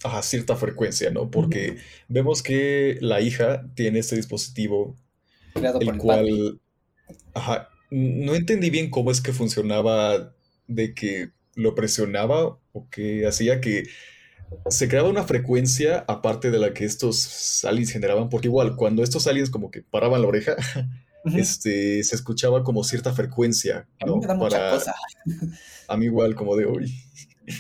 A 0.05 0.21
cierta 0.23 0.57
frecuencia, 0.57 1.11
¿no? 1.11 1.31
Porque 1.31 1.77
vemos 2.09 2.43
que 2.43 2.99
la 3.01 3.21
hija 3.21 3.65
tiene 3.75 4.01
este 4.01 4.17
dispositivo 4.17 4.97
Creado 5.55 5.81
el 5.81 5.97
cual, 5.97 6.61
ajá, 7.35 7.69
no 7.91 8.35
entendí 8.35 8.71
bien 8.71 8.91
cómo 8.91 9.11
es 9.11 9.21
que 9.21 9.33
funcionaba 9.33 10.35
de 10.67 10.95
que 10.95 11.31
lo 11.55 11.75
presionaba 11.75 12.59
o 12.73 12.89
que 12.91 13.27
hacía 13.27 13.61
que 13.61 13.85
se 14.69 14.89
creaba 14.89 15.09
una 15.09 15.25
frecuencia 15.25 16.05
aparte 16.09 16.51
de 16.51 16.59
la 16.59 16.73
que 16.75 16.85
estos 16.85 17.65
aliens 17.65 17.91
generaban, 17.91 18.29
porque 18.29 18.49
igual 18.49 18.77
cuando 18.77 19.03
estos 19.03 19.27
aliens 19.27 19.51
como 19.51 19.71
que 19.71 19.83
paraban 19.83 20.23
la 20.23 20.29
oreja, 20.29 20.57
Este, 21.25 22.03
se 22.03 22.17
escuchaba 22.17 22.65
como 22.65 22.83
cierta 22.85 23.13
frecuencia, 23.13 23.89
A 24.01 24.07
mí 24.07 24.13
¿no? 24.13 24.17
me 24.19 24.27
da 24.27 24.35
mucha 24.35 24.57
Para, 24.59 24.71
cosa. 24.73 24.95
a 25.89 25.97
mí 25.97 26.07
igual 26.07 26.35
como 26.35 26.57
de 26.57 26.67
hoy, 26.67 26.93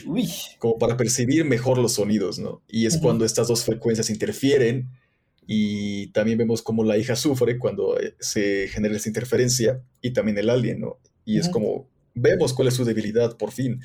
Uy. 0.06 0.28
como 0.58 0.78
para 0.78 0.96
percibir 0.96 1.44
mejor 1.44 1.78
los 1.78 1.92
sonidos, 1.94 2.38
¿no? 2.38 2.62
Y 2.68 2.86
es 2.86 2.98
cuando 2.98 3.24
estas 3.24 3.48
dos 3.48 3.64
frecuencias 3.64 4.10
interfieren 4.10 4.90
y 5.46 6.08
también 6.08 6.38
vemos 6.38 6.62
cómo 6.62 6.82
la 6.84 6.98
hija 6.98 7.14
sufre 7.16 7.58
cuando 7.58 7.98
eh, 8.00 8.16
se 8.20 8.68
genera 8.68 8.96
esa 8.96 9.08
interferencia 9.08 9.82
y 10.00 10.12
también 10.12 10.38
el 10.38 10.50
alien, 10.50 10.80
¿no? 10.80 10.98
Y 11.24 11.38
es 11.38 11.48
como, 11.48 11.88
vemos 12.14 12.52
cuál 12.54 12.68
es 12.68 12.74
su 12.74 12.84
debilidad 12.84 13.36
por 13.36 13.52
fin. 13.52 13.80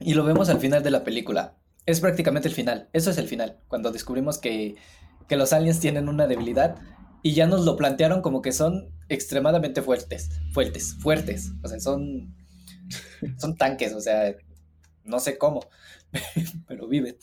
Y 0.00 0.14
lo 0.14 0.24
vemos 0.24 0.48
al 0.48 0.58
final 0.60 0.82
de 0.82 0.90
la 0.90 1.04
película. 1.04 1.56
Es 1.86 2.00
prácticamente 2.00 2.48
el 2.48 2.54
final. 2.54 2.88
Eso 2.92 3.10
es 3.10 3.18
el 3.18 3.26
final. 3.28 3.58
Cuando 3.68 3.90
descubrimos 3.90 4.38
que, 4.38 4.76
que 5.28 5.36
los 5.36 5.52
aliens 5.52 5.80
tienen 5.80 6.08
una 6.08 6.26
debilidad 6.26 6.76
y 7.22 7.34
ya 7.34 7.46
nos 7.46 7.64
lo 7.64 7.76
plantearon 7.76 8.22
como 8.22 8.42
que 8.42 8.52
son 8.52 8.90
extremadamente 9.08 9.82
fuertes. 9.82 10.30
Fuertes, 10.52 10.96
fuertes. 10.98 11.52
O 11.62 11.68
sea, 11.68 11.78
son, 11.80 12.34
son 13.38 13.56
tanques. 13.56 13.92
O 13.94 14.00
sea, 14.00 14.34
no 15.04 15.20
sé 15.20 15.38
cómo. 15.38 15.68
Pero 16.68 16.88
viven. 16.88 17.16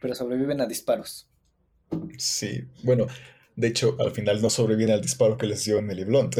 Pero 0.00 0.14
sobreviven 0.14 0.60
a 0.60 0.66
disparos. 0.66 1.28
Sí, 2.18 2.64
bueno, 2.82 3.06
de 3.56 3.68
hecho, 3.68 3.96
al 3.98 4.12
final 4.12 4.42
no 4.42 4.50
sobreviene 4.50 4.92
al 4.92 5.00
disparo 5.00 5.36
que 5.36 5.46
les 5.46 5.64
dio 5.64 5.78
Emily 5.78 6.04
Blunt. 6.04 6.36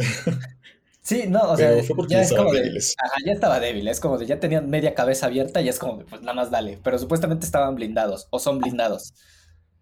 Sí, 1.01 1.23
no, 1.25 1.51
o 1.51 1.55
sea, 1.55 1.69
Pero 1.69 1.83
fue 1.85 1.95
porque 1.95 2.15
ya 2.15 2.21
es 2.21 2.33
como 2.33 2.51
de, 2.51 2.59
ajá, 2.59 3.15
ya 3.25 3.31
estaba 3.31 3.61
débil, 3.61 3.87
es 3.87 4.01
como 4.01 4.17
de, 4.17 4.25
ya 4.25 4.41
tenían 4.41 4.69
media 4.69 4.93
cabeza 4.93 5.27
abierta 5.27 5.61
y 5.61 5.69
es 5.69 5.79
como 5.79 5.99
de, 5.99 6.03
pues 6.03 6.19
nada 6.19 6.33
más 6.33 6.51
dale, 6.51 6.81
pero 6.83 6.99
supuestamente 6.99 7.45
estaban 7.45 7.75
blindados, 7.75 8.27
o 8.29 8.39
son 8.39 8.59
blindados. 8.59 9.13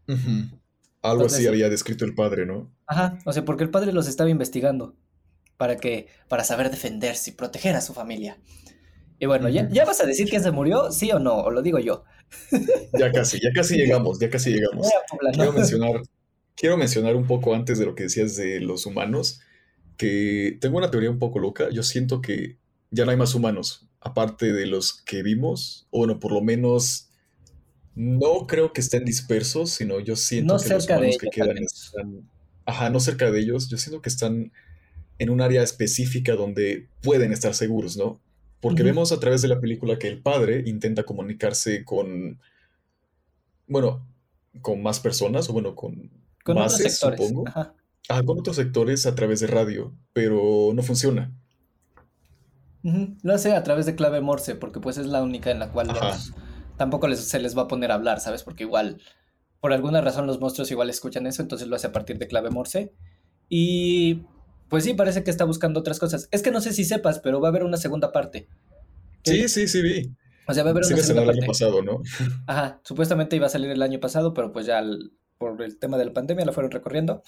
Algo 0.08 1.24
Entonces, 1.24 1.40
así 1.40 1.48
había 1.48 1.68
descrito 1.68 2.06
el 2.06 2.14
padre, 2.14 2.46
¿no? 2.46 2.72
Ajá, 2.88 3.18
o 3.26 3.34
sea, 3.34 3.46
porque 3.46 3.64
el 3.64 3.72
padre 3.72 3.94
los 3.94 4.08
estaba 4.08 4.30
investigando 4.30 4.96
para 5.58 5.78
que, 5.78 6.08
para 6.28 6.44
saber 6.44 6.70
defenderse 6.70 7.32
y 7.32 7.34
proteger 7.34 7.76
a 7.76 7.82
su 7.82 7.94
familia. 7.94 8.38
Y 9.20 9.26
bueno, 9.28 9.48
¿ya, 9.50 9.68
ya 9.70 9.86
vas 9.86 10.02
a 10.02 10.06
decir 10.06 10.30
que 10.30 10.40
se 10.40 10.52
murió, 10.52 10.92
sí 10.92 11.12
o 11.12 11.20
no? 11.20 11.36
O 11.38 11.52
lo 11.52 11.62
digo 11.62 11.80
yo. 11.80 12.04
Ya 12.98 13.12
casi, 13.12 13.40
ya 13.40 13.52
casi 13.54 13.78
llegamos, 13.78 14.20
ya 14.20 14.30
casi 14.30 14.52
llegamos. 14.52 14.88
Quiero 15.34 15.54
mencionar, 15.54 16.02
quiero 16.56 16.78
mencionar 16.78 17.16
un 17.16 17.26
poco 17.26 17.56
antes 17.56 17.80
de 17.80 17.86
lo 17.86 17.96
que 17.96 18.04
decías 18.04 18.36
de 18.36 18.60
los 18.60 18.86
humanos, 18.86 19.40
que 19.98 20.58
tengo 20.60 20.78
una 20.78 20.92
teoría 20.92 21.10
un 21.10 21.20
poco 21.20 21.40
loca. 21.40 21.70
Yo 21.72 21.84
siento 21.84 22.22
que 22.22 22.58
ya 22.92 23.06
no 23.06 23.12
hay 23.12 23.18
más 23.18 23.36
humanos, 23.36 23.88
aparte 24.02 24.52
de 24.52 24.66
los 24.66 25.02
que 25.04 25.24
vimos, 25.24 25.88
o 25.92 26.00
bueno, 26.00 26.20
por 26.20 26.34
lo 26.34 26.42
menos 26.42 27.10
no 27.96 28.46
creo 28.48 28.74
que 28.74 28.82
estén 28.82 29.06
dispersos, 29.06 29.72
sino 29.72 30.02
yo 30.02 30.18
siento 30.18 30.56
No 30.56 30.60
que 30.60 30.70
los 30.70 30.86
humanos 30.88 31.18
que 31.18 31.30
quedan 31.30 31.58
están, 31.58 32.30
ajá, 32.66 32.90
no 32.90 33.00
cerca 33.00 33.32
de 33.32 33.40
ellos, 33.40 33.70
yo 33.70 33.78
siento 33.78 34.02
que 34.02 34.10
están 34.10 34.52
en 35.20 35.30
un 35.30 35.42
área 35.42 35.64
específica 35.64 36.36
donde 36.36 36.90
pueden 37.02 37.34
estar 37.34 37.54
seguros, 37.56 37.98
¿no? 37.98 38.22
Porque 38.62 38.84
vemos 38.84 39.12
a 39.12 39.20
través 39.20 39.42
de 39.44 39.50
la 39.50 39.62
película 39.62 40.00
que 40.00 40.08
el 40.08 40.22
padre 40.22 40.64
intenta 40.66 41.04
comunicarse 41.04 41.86
con, 41.86 42.40
bueno, 43.68 44.06
con 44.62 44.82
más 44.82 45.00
personas, 45.00 45.50
o 45.50 45.54
bueno, 45.54 45.76
con 45.76 46.12
Con 46.44 46.58
otros 46.58 46.74
bases, 46.74 46.94
sectores. 46.94 47.20
supongo. 47.20 47.44
Ajá. 47.48 47.74
Ah, 48.10 48.24
con 48.24 48.40
otros 48.40 48.56
sectores 48.58 49.06
a 49.06 49.16
través 49.16 49.40
de 49.40 49.48
radio, 49.48 49.94
pero 50.14 50.72
no 50.74 50.84
funciona. 50.84 51.32
Ujú, 52.84 53.18
Lo 53.24 53.34
hace 53.34 53.54
a 53.54 53.64
través 53.64 53.86
de 53.86 53.96
clave 53.96 54.22
Morse, 54.22 54.56
porque 54.56 54.80
pues 54.80 54.98
es 54.98 55.08
la 55.08 55.24
única 55.24 55.50
en 55.52 55.60
la 55.60 55.72
cual 55.72 55.88
los- 55.88 56.34
tampoco 56.78 57.08
les, 57.08 57.20
se 57.22 57.40
les 57.40 57.58
va 57.58 57.64
a 57.64 57.68
poner 57.68 57.92
a 57.92 57.96
hablar, 57.96 58.20
¿sabes? 58.20 58.44
Porque 58.44 58.64
igual, 58.64 59.02
por 59.66 59.74
alguna 59.74 60.00
razón 60.00 60.28
los 60.28 60.40
monstruos 60.40 60.70
igual 60.70 60.92
escuchan 60.92 61.26
eso, 61.26 61.42
entonces 61.42 61.68
lo 61.68 61.76
hace 61.76 61.88
a 61.88 61.92
partir 61.92 62.20
de 62.20 62.28
clave 62.28 62.52
Morse. 62.52 62.94
Y 63.50 64.22
pues 64.70 64.84
sí, 64.84 64.94
parece 64.94 65.24
que 65.24 65.32
está 65.32 65.44
buscando 65.44 65.80
otras 65.80 65.98
cosas. 65.98 66.30
Es 66.30 66.44
que 66.44 66.52
no 66.52 66.62
sé 66.62 66.72
si 66.72 66.86
sepas, 66.86 67.18
pero 67.18 67.42
va 67.42 67.48
a 67.48 67.50
haber 67.50 67.64
una 67.64 67.78
segunda 67.78 68.12
parte. 68.12 68.48
Sí, 69.24 69.50
sí, 69.50 69.68
sí 69.68 69.82
vi. 69.82 70.14
O 70.48 70.54
sea, 70.54 70.62
va 70.62 70.70
a 70.70 70.72
haber 70.72 70.84
Sí 70.84 70.94
una 70.94 71.02
segunda 71.02 71.24
el 71.24 71.30
año 71.30 71.38
parte. 71.38 71.48
pasado, 71.48 71.82
¿no? 71.82 72.04
Ajá, 72.46 72.80
supuestamente 72.84 73.38
iba 73.38 73.48
a 73.48 73.50
salir 73.50 73.72
el 73.72 73.82
año 73.82 74.00
pasado, 74.00 74.36
pero 74.36 74.52
pues 74.52 74.68
ya 74.68 74.84
por 75.40 75.60
el 75.60 75.80
tema 75.80 75.98
de 75.98 76.06
la 76.06 76.14
pandemia 76.14 76.46
la 76.46 76.54
fueron 76.54 76.70
recorriendo. 76.70 77.24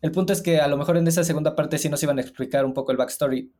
El 0.00 0.12
punto 0.12 0.32
es 0.32 0.40
que 0.40 0.60
a 0.60 0.68
lo 0.68 0.78
mejor 0.78 0.96
en 0.96 1.06
esa 1.08 1.24
segunda 1.24 1.56
parte 1.56 1.76
sí 1.76 1.90
nos 1.90 2.02
iban 2.02 2.16
a 2.16 2.22
explicar 2.22 2.64
un 2.64 2.72
poco 2.72 2.90
el 2.90 2.96
backstory 2.96 3.52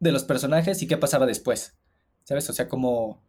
de 0.00 0.10
los 0.10 0.24
personajes 0.24 0.80
y 0.80 0.86
qué 0.86 0.96
pasaba 0.96 1.26
después. 1.26 1.76
¿Sabes? 2.24 2.48
O 2.48 2.54
sea, 2.54 2.66
como 2.66 3.22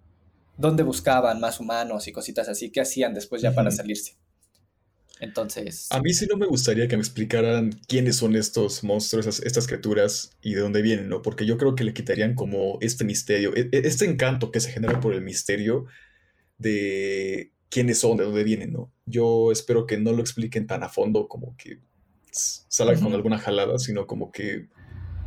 dónde 0.58 0.84
buscaban 0.84 1.40
más 1.40 1.60
humanos 1.60 2.08
y 2.08 2.12
cositas 2.12 2.48
así, 2.50 2.72
qué 2.72 2.82
hacían 2.82 3.14
después 3.14 3.42
ya 3.42 3.54
para 3.54 3.72
salirse. 3.72 4.18
Entonces, 5.20 5.88
A 5.92 6.02
mí 6.02 6.14
sí 6.14 6.26
no 6.30 6.36
me 6.36 6.48
gustaría 6.48 6.88
que 6.88 6.98
me 6.98 7.02
explicaran 7.02 7.72
quiénes 7.88 8.18
son 8.18 8.36
estos 8.36 8.84
monstruos, 8.84 9.40
estas 9.40 9.68
criaturas 9.68 10.32
y 10.42 10.54
de 10.54 10.62
dónde 10.62 10.82
vienen, 10.82 11.08
¿no? 11.08 11.22
Porque 11.22 11.46
yo 11.46 11.58
creo 11.58 11.76
que 11.76 11.84
le 11.86 11.94
quitarían 11.94 12.36
como 12.36 12.78
este 12.82 13.06
misterio, 13.06 13.56
e- 13.56 13.70
e- 13.72 13.88
este 13.88 14.06
encanto 14.06 14.52
que 14.52 14.60
se 14.60 14.72
genera 14.72 15.00
por 15.00 15.14
el 15.14 15.22
misterio 15.22 15.86
de 16.58 17.54
quiénes 17.70 18.00
son, 18.00 18.18
de 18.18 18.26
dónde 18.26 18.44
vienen, 18.44 18.74
¿no? 18.74 18.92
Yo 19.06 19.52
espero 19.52 19.86
que 19.86 19.98
no 19.98 20.12
lo 20.12 20.22
expliquen 20.22 20.68
tan 20.68 20.84
a 20.84 20.90
fondo 20.90 21.28
como 21.28 21.56
que 21.58 21.80
salgan 22.32 23.00
con 23.00 23.14
alguna 23.14 23.38
jalada, 23.38 23.80
sino 23.80 24.08
como 24.08 24.32
que 24.32 24.68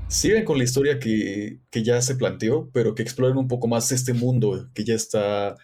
sigan 0.09 0.45
con 0.45 0.59
la 0.59 0.65
historia 0.65 0.99
que, 0.99 1.61
que 1.71 1.83
ya 1.83 2.01
se 2.03 2.17
planteó, 2.17 2.71
pero 2.73 2.95
que 2.95 3.03
exploren 3.03 3.37
un 3.37 3.49
poco 3.49 3.69
más 3.69 3.93
este 3.93 4.13
mundo 4.15 4.69
que 4.75 4.85
ya 4.85 4.95
está 4.95 5.57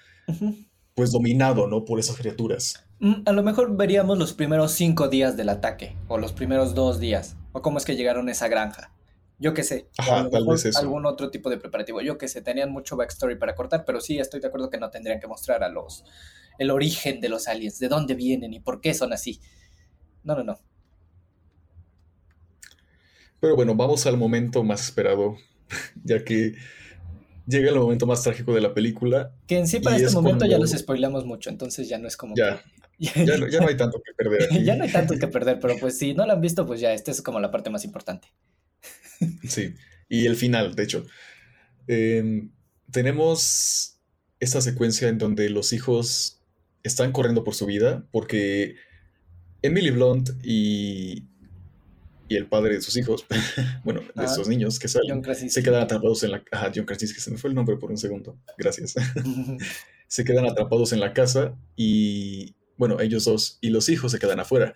pues 0.94 1.12
dominado, 1.12 1.66
¿no? 1.66 1.84
Por 1.84 1.98
esas 1.98 2.16
criaturas. 2.16 2.84
Mm, 3.00 3.22
a 3.26 3.32
lo 3.32 3.42
mejor 3.42 3.76
veríamos 3.76 4.18
los 4.18 4.32
primeros 4.32 4.72
cinco 4.72 5.08
días 5.08 5.36
del 5.36 5.48
ataque, 5.48 5.96
o 6.08 6.18
los 6.18 6.32
primeros 6.32 6.74
dos 6.74 7.00
días, 7.00 7.36
o 7.52 7.62
cómo 7.62 7.78
es 7.78 7.84
que 7.84 7.96
llegaron 7.96 8.28
a 8.28 8.32
esa 8.32 8.48
granja. 8.48 8.92
Yo 9.38 9.54
qué 9.54 9.64
sé, 9.64 9.88
Ajá, 9.98 10.20
a 10.20 10.22
lo 10.24 10.30
tal 10.30 10.42
mejor 10.42 10.54
vez 10.54 10.66
eso. 10.66 10.78
algún 10.78 11.04
otro 11.06 11.30
tipo 11.30 11.50
de 11.50 11.56
preparativo. 11.56 12.00
Yo 12.00 12.16
qué 12.16 12.28
sé, 12.28 12.42
tenían 12.42 12.70
mucho 12.70 12.96
backstory 12.96 13.36
para 13.36 13.54
cortar, 13.54 13.84
pero 13.84 14.00
sí 14.00 14.18
estoy 14.18 14.40
de 14.40 14.46
acuerdo 14.48 14.70
que 14.70 14.78
no 14.78 14.90
tendrían 14.90 15.18
que 15.18 15.26
mostrar 15.26 15.64
a 15.64 15.68
los 15.68 16.04
el 16.58 16.70
origen 16.70 17.20
de 17.20 17.28
los 17.28 17.48
aliens, 17.48 17.78
de 17.78 17.88
dónde 17.88 18.14
vienen 18.14 18.52
y 18.52 18.60
por 18.60 18.80
qué 18.80 18.94
son 18.94 19.12
así. 19.12 19.40
No, 20.22 20.36
no, 20.36 20.44
no. 20.44 20.58
Pero 23.42 23.56
bueno, 23.56 23.74
vamos 23.74 24.06
al 24.06 24.16
momento 24.16 24.62
más 24.62 24.84
esperado, 24.84 25.36
ya 26.04 26.24
que 26.24 26.54
llega 27.48 27.70
el 27.70 27.76
momento 27.76 28.06
más 28.06 28.22
trágico 28.22 28.54
de 28.54 28.60
la 28.60 28.72
película. 28.72 29.34
Que 29.48 29.58
en 29.58 29.66
sí 29.66 29.80
para 29.80 29.96
este 29.96 30.06
es 30.08 30.14
momento 30.14 30.46
ya 30.46 30.58
los 30.58 30.70
spoilamos 30.70 31.26
mucho, 31.26 31.50
entonces 31.50 31.88
ya 31.88 31.98
no 31.98 32.06
es 32.06 32.16
como 32.16 32.36
Ya, 32.36 32.62
que... 33.00 33.26
ya, 33.26 33.36
no- 33.36 33.48
ya 33.48 33.58
no 33.60 33.66
hay 33.66 33.76
tanto 33.76 34.00
que 34.00 34.12
perder 34.14 34.44
aquí. 34.44 34.62
ya 34.64 34.76
no 34.76 34.84
hay 34.84 34.92
tanto 34.92 35.18
que 35.18 35.26
perder, 35.26 35.58
pero 35.58 35.74
pues 35.80 35.98
si 35.98 36.14
no 36.14 36.24
lo 36.24 36.32
han 36.34 36.40
visto, 36.40 36.64
pues 36.64 36.80
ya, 36.80 36.92
esta 36.94 37.10
es 37.10 37.20
como 37.20 37.40
la 37.40 37.50
parte 37.50 37.68
más 37.68 37.84
importante. 37.84 38.28
Sí, 39.48 39.74
y 40.08 40.26
el 40.26 40.36
final, 40.36 40.74
de 40.76 40.82
hecho. 40.84 41.04
Em, 41.88 42.50
tenemos 42.92 43.98
esta 44.38 44.60
secuencia 44.60 45.08
en 45.08 45.18
donde 45.18 45.50
los 45.50 45.72
hijos 45.72 46.40
están 46.84 47.10
corriendo 47.10 47.42
por 47.42 47.54
su 47.56 47.66
vida 47.66 48.06
porque 48.12 48.76
Emily 49.62 49.90
Blunt 49.90 50.30
y, 50.44 51.26
y 52.32 52.36
el 52.36 52.46
padre 52.46 52.74
de 52.74 52.80
sus 52.80 52.96
hijos, 52.96 53.26
bueno, 53.84 54.00
de 54.00 54.10
Ajá. 54.16 54.24
estos 54.24 54.48
niños 54.48 54.78
que 54.78 54.88
salen, 54.88 55.22
se 55.34 55.62
quedan 55.62 55.82
atrapados 55.82 56.22
en 56.22 56.32
la... 56.32 56.42
Ajá, 56.50 56.72
John 56.74 56.86
Krasinski, 56.86 57.20
se 57.20 57.30
me 57.30 57.36
fue 57.36 57.50
el 57.50 57.54
nombre 57.54 57.76
por 57.76 57.90
un 57.90 57.98
segundo. 57.98 58.38
Gracias. 58.56 58.94
se 60.08 60.24
quedan 60.24 60.46
atrapados 60.46 60.92
en 60.92 61.00
la 61.00 61.12
casa 61.12 61.54
y, 61.76 62.54
bueno, 62.76 63.00
ellos 63.00 63.24
dos 63.24 63.58
y 63.60 63.70
los 63.70 63.88
hijos 63.88 64.12
se 64.12 64.18
quedan 64.18 64.40
afuera. 64.40 64.74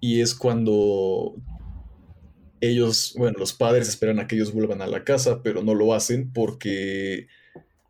Y 0.00 0.20
es 0.20 0.34
cuando 0.34 1.36
ellos, 2.60 3.14
bueno, 3.16 3.38
los 3.38 3.52
padres 3.52 3.88
esperan 3.88 4.18
a 4.18 4.26
que 4.26 4.34
ellos 4.34 4.52
vuelvan 4.52 4.82
a 4.82 4.86
la 4.86 5.04
casa, 5.04 5.42
pero 5.42 5.62
no 5.62 5.74
lo 5.74 5.94
hacen 5.94 6.32
porque 6.32 7.28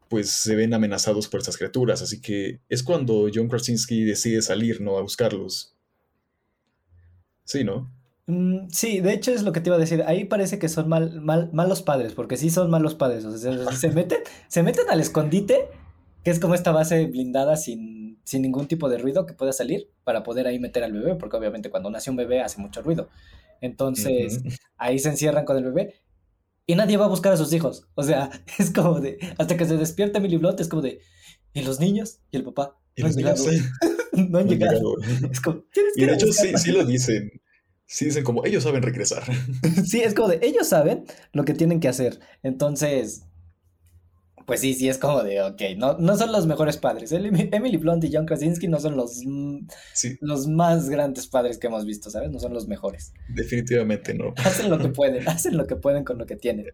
pues 0.08 0.30
se 0.30 0.56
ven 0.56 0.72
amenazados 0.72 1.28
por 1.28 1.40
estas 1.40 1.56
criaturas. 1.56 2.02
Así 2.02 2.20
que 2.20 2.60
es 2.68 2.82
cuando 2.82 3.28
John 3.32 3.48
Krasinski 3.48 4.04
decide 4.04 4.42
salir, 4.42 4.80
¿no? 4.80 4.98
A 4.98 5.02
buscarlos. 5.02 5.74
Sí, 7.44 7.64
¿no? 7.64 7.90
Mm, 8.28 8.68
sí, 8.70 9.00
de 9.00 9.14
hecho 9.14 9.32
es 9.32 9.42
lo 9.42 9.52
que 9.52 9.60
te 9.60 9.70
iba 9.70 9.76
a 9.76 9.80
decir. 9.80 10.04
Ahí 10.06 10.24
parece 10.26 10.58
que 10.58 10.68
son 10.68 10.88
mal, 10.88 11.20
mal, 11.22 11.48
malos 11.52 11.80
padres, 11.82 12.12
porque 12.12 12.36
sí 12.36 12.50
son 12.50 12.70
malos 12.70 12.94
padres. 12.94 13.24
O 13.24 13.36
sea, 13.36 13.52
se, 13.70 13.76
se 13.76 13.90
meten, 13.90 14.18
se 14.48 14.62
meten 14.62 14.84
al 14.90 15.00
escondite, 15.00 15.68
que 16.22 16.30
es 16.30 16.38
como 16.38 16.54
esta 16.54 16.70
base 16.70 17.06
blindada 17.06 17.56
sin, 17.56 18.20
sin 18.24 18.42
ningún 18.42 18.66
tipo 18.68 18.88
de 18.90 18.98
ruido 18.98 19.24
que 19.24 19.32
pueda 19.32 19.52
salir, 19.52 19.88
para 20.04 20.22
poder 20.22 20.46
ahí 20.46 20.58
meter 20.58 20.84
al 20.84 20.92
bebé, 20.92 21.14
porque 21.14 21.36
obviamente 21.38 21.70
cuando 21.70 21.90
nace 21.90 22.10
un 22.10 22.16
bebé 22.16 22.42
hace 22.42 22.60
mucho 22.60 22.82
ruido. 22.82 23.08
Entonces, 23.62 24.42
Ujú. 24.44 24.48
ahí 24.76 24.98
se 24.98 25.08
encierran 25.08 25.44
con 25.46 25.56
el 25.56 25.64
bebé 25.64 25.94
y 26.66 26.74
nadie 26.74 26.98
va 26.98 27.06
a 27.06 27.08
buscar 27.08 27.32
a 27.32 27.36
sus 27.38 27.52
hijos. 27.54 27.88
O 27.94 28.02
sea, 28.02 28.30
es 28.58 28.70
como 28.72 29.00
de, 29.00 29.18
hasta 29.38 29.56
que 29.56 29.64
se 29.64 29.76
despierta 29.78 30.18
Emily 30.18 30.36
Blunt, 30.36 30.60
es 30.60 30.68
como 30.68 30.82
de, 30.82 31.00
¿y 31.54 31.62
los 31.62 31.80
niños? 31.80 32.20
¿Y 32.30 32.36
el 32.36 32.44
papá? 32.44 32.76
Y 32.94 33.00
No 33.02 33.08
han 33.08 33.14
llegado. 33.14 33.36
sí, 33.36 33.58
No 34.12 34.18
han 34.18 34.30
no 34.30 34.38
han 34.40 34.48
llegado. 34.48 34.96
llegado. 34.96 35.28
Es 35.30 35.40
como, 35.40 35.64
Y 35.96 36.04
de 36.04 36.12
hecho 36.12 36.26
sí, 36.26 36.30
buscarlos". 36.32 36.62
sí 36.62 36.72
lo 36.72 36.84
dicen. 36.84 37.30
Sí 37.90 38.04
dicen 38.04 38.22
como, 38.22 38.44
ellos 38.44 38.64
saben 38.64 38.82
regresar. 38.82 39.22
Sí, 39.86 40.00
es 40.00 40.12
como 40.14 40.28
de, 40.28 40.40
ellos 40.42 40.68
saben 40.68 41.04
lo 41.32 41.46
que 41.46 41.54
tienen 41.54 41.80
que 41.80 41.88
hacer. 41.88 42.20
Entonces, 42.42 43.22
pues 44.46 44.60
sí, 44.60 44.74
sí, 44.74 44.90
es 44.90 44.98
como 44.98 45.22
de, 45.22 45.40
ok, 45.40 45.60
no, 45.78 45.96
no 45.96 46.16
son 46.18 46.30
los 46.30 46.46
mejores 46.46 46.76
padres. 46.76 47.12
Emily 47.12 47.78
Blunt 47.78 48.04
y 48.04 48.10
John 48.12 48.26
Krasinski 48.26 48.68
no 48.68 48.78
son 48.78 48.94
los, 48.94 49.22
Sí, 49.94 50.18
los 50.20 50.46
más 50.46 50.90
grandes 50.90 51.26
padres 51.28 51.56
que 51.56 51.68
hemos 51.68 51.86
visto, 51.86 52.10
¿sabes? 52.10 52.30
No 52.30 52.38
son 52.38 52.52
los 52.52 52.68
mejores. 52.68 53.14
definitivamente 53.28 54.12
no. 54.12 54.34
Hacen 54.44 54.68
lo 54.68 54.78
que 54.78 54.88
pueden, 54.90 55.26
hacen 55.26 55.56
lo 55.56 55.66
que 55.66 55.76
pueden 55.76 56.04
con 56.04 56.18
lo 56.18 56.26
que 56.26 56.36
tienen. 56.36 56.66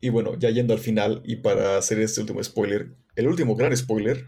Y 0.00 0.10
bueno, 0.10 0.38
ya 0.38 0.50
yendo 0.50 0.74
al 0.74 0.80
final 0.80 1.22
y 1.24 1.36
para 1.36 1.76
hacer 1.76 1.98
este 1.98 2.20
último 2.20 2.42
spoiler, 2.44 2.94
el 3.16 3.26
último 3.26 3.56
gran 3.56 3.76
spoiler, 3.76 4.26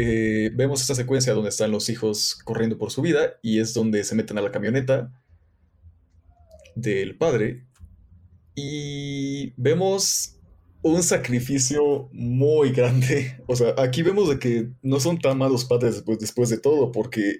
eh, 0.00 0.52
vemos 0.54 0.80
esta 0.80 0.94
secuencia 0.94 1.32
donde 1.32 1.48
están 1.48 1.72
los 1.72 1.88
hijos 1.88 2.38
corriendo 2.44 2.78
por 2.78 2.92
su 2.92 3.02
vida 3.02 3.40
y 3.42 3.58
es 3.58 3.74
donde 3.74 4.04
se 4.04 4.14
meten 4.14 4.38
a 4.38 4.42
la 4.42 4.52
camioneta 4.52 5.12
del 6.76 7.16
padre 7.18 7.66
y 8.54 9.54
vemos 9.56 10.36
un 10.82 11.02
sacrificio 11.02 12.08
muy 12.12 12.70
grande. 12.70 13.42
O 13.48 13.56
sea, 13.56 13.74
aquí 13.76 14.02
vemos 14.02 14.28
de 14.28 14.38
que 14.38 14.68
no 14.82 15.00
son 15.00 15.18
tan 15.18 15.36
malos 15.36 15.64
padres 15.64 15.96
después, 15.96 16.20
después 16.20 16.48
de 16.48 16.58
todo 16.58 16.92
porque 16.92 17.38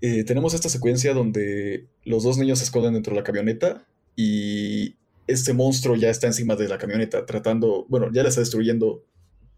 eh, 0.00 0.24
tenemos 0.24 0.54
esta 0.54 0.68
secuencia 0.68 1.14
donde 1.14 1.86
los 2.02 2.24
dos 2.24 2.38
niños 2.38 2.58
se 2.58 2.64
esconden 2.64 2.94
dentro 2.94 3.14
de 3.14 3.20
la 3.20 3.24
camioneta 3.24 3.86
y 4.16 4.96
este 5.28 5.52
monstruo 5.52 5.94
ya 5.94 6.10
está 6.10 6.26
encima 6.26 6.56
de 6.56 6.66
la 6.66 6.78
camioneta, 6.78 7.24
tratando, 7.24 7.86
bueno, 7.88 8.10
ya 8.12 8.24
la 8.24 8.30
está 8.30 8.40
destruyendo 8.40 9.04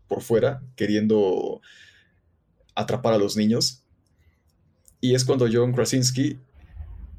por 0.06 0.20
fuera, 0.20 0.62
queriendo 0.76 1.62
atrapar 2.74 3.14
a 3.14 3.18
los 3.18 3.36
niños. 3.36 3.82
Y 5.00 5.14
es 5.14 5.24
cuando 5.24 5.46
John 5.52 5.72
Krasinski 5.72 6.38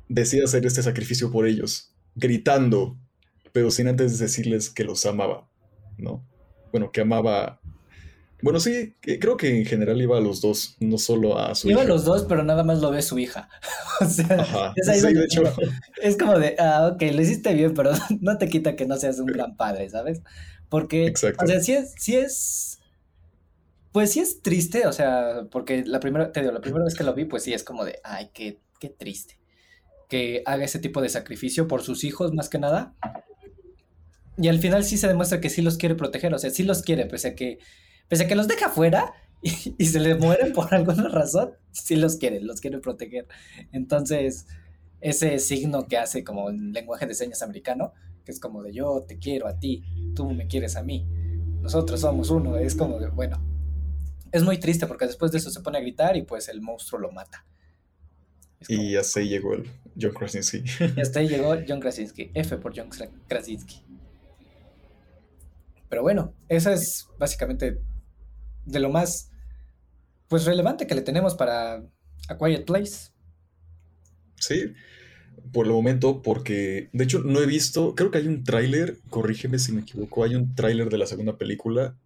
decide 0.10 0.44
hacer 0.44 0.66
este 0.66 0.84
sacrificio 0.84 1.32
por 1.32 1.48
ellos. 1.48 1.92
gritando, 2.18 2.98
pero 3.52 3.72
sin 3.72 3.90
antes 3.90 4.18
decirles 4.20 4.70
que 4.70 4.86
los 4.86 5.06
amaba, 5.06 5.50
¿no? 5.98 6.26
Bueno, 6.72 6.92
que 6.92 7.02
amaba 7.02 7.60
bueno, 8.46 8.60
sí, 8.60 8.94
creo 9.02 9.38
que 9.38 9.58
en 9.58 9.66
general 9.66 10.00
iba 10.00 10.18
a 10.18 10.22
los 10.22 10.40
dos, 10.40 10.76
no 10.80 11.00
solo 11.00 11.40
a 11.40 11.56
su 11.56 11.68
iba 11.68 11.82
a 11.82 11.86
los 11.86 12.06
dos, 12.06 12.26
pero 12.30 12.44
nada 12.44 12.64
más 12.64 12.80
lo 12.80 12.92
ve 12.92 13.02
su 13.02 13.18
hija. 13.18 13.50
o 14.02 14.06
sea, 14.06 14.74
es, 14.76 14.88
ahí 14.88 15.14
de 15.14 15.24
hecho. 15.24 15.42
es 16.02 16.16
como 16.16 16.38
de, 16.38 16.56
ah, 16.60 16.92
ok, 16.94 17.02
lo 17.14 17.22
hiciste 17.24 17.56
bien, 17.56 17.74
pero 17.74 17.92
no 18.22 18.38
te 18.38 18.48
quita 18.48 18.76
que 18.76 18.86
no 18.86 18.98
seas 18.98 19.20
un 19.20 19.26
gran 19.26 19.56
padre, 19.56 19.90
¿sabes? 19.90 20.22
Porque, 20.70 21.12
o 21.12 21.48
sea, 21.48 21.60
sí 21.60 21.74
es, 21.74 21.94
sí 21.98 22.18
es, 22.18 22.75
pues 23.96 24.12
sí 24.12 24.20
es 24.20 24.42
triste, 24.42 24.88
o 24.88 24.92
sea, 24.92 25.48
porque 25.50 25.86
la 25.86 26.02
primera, 26.02 26.34
te 26.34 26.42
digo, 26.42 26.52
la 26.52 26.60
primera 26.60 26.84
vez 26.84 26.96
que 26.96 27.06
lo 27.06 27.14
vi, 27.14 27.24
pues 27.24 27.44
sí 27.44 27.54
es 27.54 27.64
como 27.64 27.86
de, 27.86 28.02
ay, 28.04 28.30
qué, 28.34 28.60
qué 28.78 28.90
triste. 28.90 29.40
Que 30.10 30.44
haga 30.46 30.66
ese 30.66 30.80
tipo 30.80 31.02
de 31.02 31.08
sacrificio 31.08 31.70
por 31.70 31.82
sus 31.82 32.04
hijos, 32.04 32.34
más 32.34 32.50
que 32.50 32.60
nada. 32.60 32.94
Y 34.38 34.50
al 34.50 34.60
final 34.60 34.84
sí 34.84 34.98
se 34.98 35.08
demuestra 35.08 35.40
que 35.40 35.50
sí 35.50 35.62
los 35.62 35.78
quiere 35.78 35.96
proteger, 35.96 36.34
o 36.34 36.38
sea, 36.38 36.50
sí 36.50 36.64
los 36.64 36.82
quiere, 36.82 37.06
pese 37.06 37.30
a 37.30 37.36
que 37.36 37.60
pese 38.10 38.26
a 38.26 38.28
que 38.28 38.36
los 38.36 38.50
deja 38.50 38.68
fuera 38.68 39.14
y, 39.42 39.86
se 39.86 40.02
les 40.02 40.20
mueren 40.20 40.52
por 40.52 40.76
alguna 40.76 41.08
razón, 41.08 41.52
sí 41.72 41.96
los 41.96 42.18
quiere, 42.18 42.42
los 42.42 42.60
quiere 42.60 42.80
proteger. 42.80 43.30
Entonces, 43.72 44.46
ese 45.00 45.40
signo 45.40 45.88
que 45.88 45.98
hace 45.98 46.26
como 46.26 46.50
en 46.50 46.74
lenguaje 46.74 47.06
de 47.06 47.16
señas 47.16 47.42
americano, 47.44 47.94
que 48.26 48.34
es 48.34 48.42
como 48.42 48.62
de 48.62 48.74
yo 48.74 49.06
te 49.08 49.20
quiero 49.20 49.48
a 49.48 49.58
ti, 49.58 49.86
tú 50.18 50.30
me 50.32 50.48
quieres 50.48 50.76
a 50.76 50.84
mí, 50.84 51.08
nosotros 51.62 52.02
somos 52.02 52.30
uno, 52.30 52.58
es 52.58 52.76
como 52.76 53.00
de, 53.00 53.08
bueno, 53.08 53.55
es 54.38 54.44
muy 54.44 54.58
triste 54.58 54.86
porque 54.86 55.06
después 55.06 55.32
de 55.32 55.38
eso 55.38 55.50
se 55.50 55.62
pone 55.62 55.78
a 55.78 55.82
gritar 55.82 56.18
y 56.18 56.24
pues 56.24 56.50
el 56.50 56.62
monstruo 56.62 57.00
lo 57.00 57.12
mata. 57.12 57.46
y 58.68 58.96
hasta 58.96 59.20
ahí 59.20 59.30
llegó 59.30 59.54
el 59.54 59.70
John 60.00 60.14
Krasinski. 60.14 60.64
Y 60.96 61.02
hasta 61.02 61.20
ahí 61.20 61.28
llegó 61.28 61.56
John 61.68 61.80
Krasinski, 61.80 62.32
F 62.34 62.58
por 62.58 62.76
John 62.76 62.90
Krasinski. 63.28 63.82
Pero 65.88 66.02
bueno, 66.02 66.34
esa 66.50 66.74
es 66.74 67.08
básicamente 67.18 67.80
de 68.66 68.80
lo 68.80 68.90
más 68.90 69.32
pues 70.28 70.46
relevante 70.46 70.88
que 70.88 70.96
le 70.96 71.02
tenemos 71.02 71.36
para 71.36 71.84
A 72.28 72.38
Quiet 72.38 72.66
Place. 72.66 73.12
Sí, 74.38 74.74
por 75.54 75.66
el 75.66 75.72
momento, 75.72 76.22
porque 76.22 76.90
de 76.92 77.04
hecho 77.04 77.20
no 77.20 77.40
he 77.42 77.46
visto, 77.46 77.96
creo 77.96 78.12
que 78.12 78.18
hay 78.18 78.28
un 78.28 78.44
tráiler, 78.44 78.98
corrígeme 79.10 79.60
si 79.60 79.72
me 79.72 79.82
equivoco, 79.82 80.24
hay 80.24 80.36
un 80.36 80.56
tráiler 80.56 80.90
de 80.90 80.98
la 80.98 81.06
segunda 81.06 81.38
película, 81.38 81.98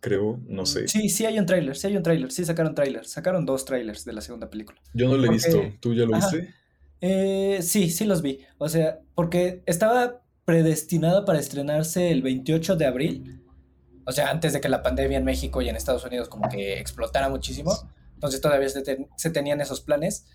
creo, 0.00 0.40
no 0.46 0.66
sé. 0.66 0.88
Sí, 0.88 1.08
sí 1.08 1.26
hay 1.26 1.38
un 1.38 1.46
tráiler, 1.46 1.76
sí 1.76 1.86
hay 1.88 1.96
un 1.96 2.02
tráiler, 2.02 2.30
sí 2.32 2.44
sacaron 2.44 2.74
tráiler, 2.74 3.06
sacaron 3.06 3.46
dos 3.46 3.64
tráilers 3.64 4.04
de 4.04 4.12
la 4.12 4.20
segunda 4.20 4.50
película. 4.50 4.80
Yo 4.94 5.08
no 5.08 5.16
lo 5.16 5.26
he 5.26 5.30
visto, 5.30 5.60
¿tú 5.80 5.94
ya 5.94 6.04
lo 6.04 6.16
viste? 6.16 6.54
Eh, 7.00 7.58
sí, 7.62 7.90
sí 7.90 8.04
los 8.04 8.22
vi, 8.22 8.40
o 8.58 8.68
sea, 8.68 9.00
porque 9.14 9.62
estaba 9.66 10.22
predestinada 10.44 11.24
para 11.24 11.38
estrenarse 11.38 12.10
el 12.10 12.22
28 12.22 12.76
de 12.76 12.86
abril, 12.86 13.42
o 14.06 14.12
sea, 14.12 14.30
antes 14.30 14.52
de 14.52 14.60
que 14.60 14.68
la 14.68 14.82
pandemia 14.82 15.18
en 15.18 15.24
México 15.24 15.60
y 15.60 15.68
en 15.68 15.76
Estados 15.76 16.04
Unidos 16.04 16.28
como 16.28 16.48
que 16.48 16.78
explotara 16.78 17.28
muchísimo. 17.28 17.72
Entonces 18.14 18.40
todavía 18.40 18.68
se, 18.68 19.30
tenían 19.30 19.60
esos 19.60 19.80
planes 19.80 20.26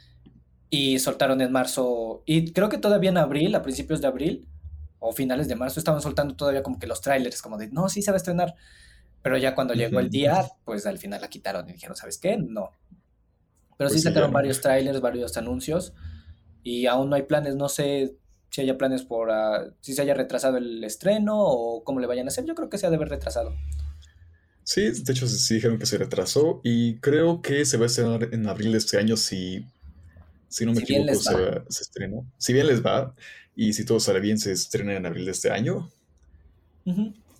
y 0.70 1.00
soltaron 1.00 1.42
en 1.42 1.52
marzo. 1.52 2.22
Y 2.26 2.52
creo 2.52 2.70
que 2.70 2.78
todavía 2.78 3.10
en 3.10 3.18
abril, 3.18 3.56
a 3.56 3.64
principios 3.64 4.02
de 4.02 4.08
abril 4.08 4.48
o 5.00 5.14
finales 5.14 5.48
de 5.48 5.56
marzo, 5.56 5.80
estaban 5.80 6.02
soltando 6.02 6.36
todavía 6.36 6.62
como 6.62 6.78
que 6.78 6.86
los 6.86 7.02
trailers, 7.02 7.42
como 7.42 7.58
de, 7.58 7.70
no, 7.70 7.90
sí 7.90 8.02
se 8.02 8.12
va 8.12 8.16
a 8.16 8.18
estrenar. 8.18 8.56
Pero 9.22 9.38
ya 9.38 9.54
cuando 9.54 9.74
llegó 9.74 10.00
el 10.00 10.10
día, 10.10 10.46
pues 10.66 10.86
al 10.86 10.98
final 10.98 11.22
la 11.22 11.30
quitaron 11.30 11.70
y 11.70 11.74
dijeron, 11.74 11.96
¿sabes 11.96 12.18
qué? 12.18 12.38
No. 12.38 12.72
Pero 13.78 13.90
sí 13.90 13.96
pues 13.96 14.04
sacaron 14.04 14.32
varios 14.32 14.62
trailers, 14.62 15.02
varios 15.02 15.38
anuncios 15.38 15.94
y 16.64 16.86
aún 16.86 17.10
no 17.10 17.16
hay 17.16 17.24
planes, 17.24 17.56
no 17.56 17.70
sé 17.70 18.16
si 18.50 18.62
haya 18.62 18.78
planes 18.78 19.04
por, 19.04 19.30
uh, 19.30 19.74
si 19.80 19.94
se 19.94 20.02
haya 20.02 20.14
retrasado 20.14 20.58
el 20.58 20.84
estreno 20.84 21.36
o 21.38 21.84
cómo 21.84 22.00
le 22.00 22.08
vayan 22.08 22.28
a 22.28 22.30
hacer. 22.30 22.46
Yo 22.46 22.54
creo 22.54 22.70
que 22.70 22.78
se 22.78 22.86
ha 22.86 22.90
de 22.90 22.98
haber 22.98 23.10
retrasado. 23.10 23.56
Sí, 24.64 24.82
de 24.82 25.12
hecho 25.12 25.28
sí 25.28 25.56
dijeron 25.56 25.80
que 25.80 25.86
se 25.86 25.98
retrasó 25.98 26.62
y 26.64 26.98
creo 27.00 27.42
que 27.42 27.66
se 27.66 27.78
va 27.78 27.84
a 27.84 27.88
estrenar 27.88 28.30
en 28.32 28.48
abril 28.48 28.74
de 28.74 28.78
este 28.78 28.98
año 28.98 29.18
si, 29.18 29.66
si 30.48 30.66
no 30.66 30.74
me 30.74 30.82
equivoco 30.82 31.16
se, 31.16 31.32
se, 31.70 31.84
estrenó. 31.84 32.32
Si 32.38 32.54
bien 32.54 32.68
les 32.68 32.86
va 32.86 33.16
y 33.56 33.74
si 33.74 33.86
todo 33.86 34.00
sale 34.00 34.20
bien 34.20 34.38
se 34.38 34.52
estrena 34.52 34.96
en 34.96 35.06
abril 35.06 35.26
de 35.26 35.32
este 35.32 35.50
año. 35.50 35.90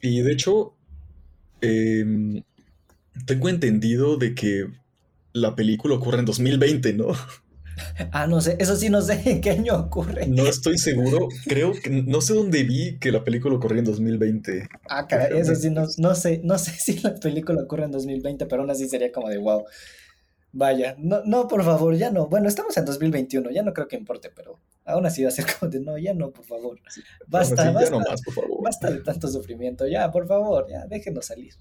Y 0.02 0.22
de 0.22 0.32
hecho, 0.32 0.76
em, 1.62 2.44
tengo 3.26 3.50
entendido 3.50 4.18
de 4.18 4.36
que 4.36 4.68
la 5.34 5.56
película 5.56 5.96
ocurre 5.96 6.20
en 6.20 6.26
2020, 6.26 6.94
¿no? 6.94 7.08
Ah, 8.12 8.28
no 8.28 8.42
sé, 8.42 8.58
eso 8.60 8.76
sí 8.76 8.90
no 8.90 9.02
sé 9.02 9.22
en 9.26 9.42
qué 9.42 9.52
año 9.52 9.76
ocurre. 9.76 10.28
No 10.28 10.46
estoy 10.46 10.78
seguro, 10.78 11.30
creo 11.46 11.74
que 11.74 11.90
no 11.90 12.22
sé 12.22 12.34
dónde 12.34 12.64
vi 12.64 13.00
que 13.00 13.12
la 13.12 13.24
película 13.24 13.56
ocurrió 13.56 13.80
en 13.80 13.86
2020. 13.86 14.68
Ah, 14.90 15.08
caray, 15.08 15.40
eso 15.40 15.56
sí, 15.56 15.70
no, 15.70 15.88
no, 15.98 16.16
sé, 16.16 16.42
no 16.44 16.58
sé 16.58 16.72
si 16.80 17.00
la 17.00 17.16
película 17.16 17.64
ocurre 17.64 17.86
en 17.86 17.92
2020, 17.92 18.46
pero 18.46 18.62
aún 18.62 18.72
así 18.72 18.88
sería 18.88 19.12
como 19.12 19.30
de 19.30 19.38
wow. 19.38 19.64
Vaya, 20.54 20.96
no, 20.98 21.24
no, 21.24 21.48
por 21.48 21.64
favor, 21.64 21.96
ya 21.96 22.12
no. 22.12 22.28
Bueno, 22.28 22.50
estamos 22.50 22.76
en 22.76 22.84
2021, 22.84 23.52
ya 23.52 23.64
no 23.64 23.74
creo 23.74 23.88
que 23.88 23.96
importe, 23.96 24.30
pero 24.30 24.60
aún 24.84 25.06
así 25.06 25.24
va 25.24 25.30
a 25.30 25.32
ser 25.32 25.46
como 25.60 25.72
de 25.72 25.80
no, 25.80 25.98
ya 25.98 26.14
no, 26.14 26.32
por 26.32 26.46
favor. 26.46 26.78
Basta, 27.28 27.72
basta, 27.72 27.98
más, 27.98 28.22
por 28.22 28.34
favor. 28.34 28.64
basta 28.64 28.92
de 28.92 29.00
tanto 29.00 29.28
sufrimiento, 29.30 29.88
ya, 29.88 30.12
por 30.12 30.28
favor, 30.28 30.68
ya, 30.70 30.86
déjenos 30.88 31.26
salir. 31.26 31.54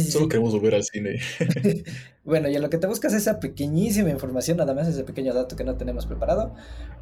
Solo 0.00 0.26
queremos 0.26 0.54
volver 0.54 0.76
al 0.76 0.84
cine. 0.84 1.20
bueno, 2.24 2.48
y 2.48 2.56
a 2.56 2.60
lo 2.60 2.70
que 2.70 2.78
te 2.78 2.86
buscas 2.86 3.12
esa 3.12 3.38
pequeñísima 3.40 4.08
información, 4.08 4.56
nada 4.56 4.72
más 4.72 4.88
ese 4.88 5.04
pequeño 5.04 5.34
dato 5.34 5.54
que 5.54 5.64
no 5.64 5.76
tenemos 5.76 6.06
preparado, 6.06 6.54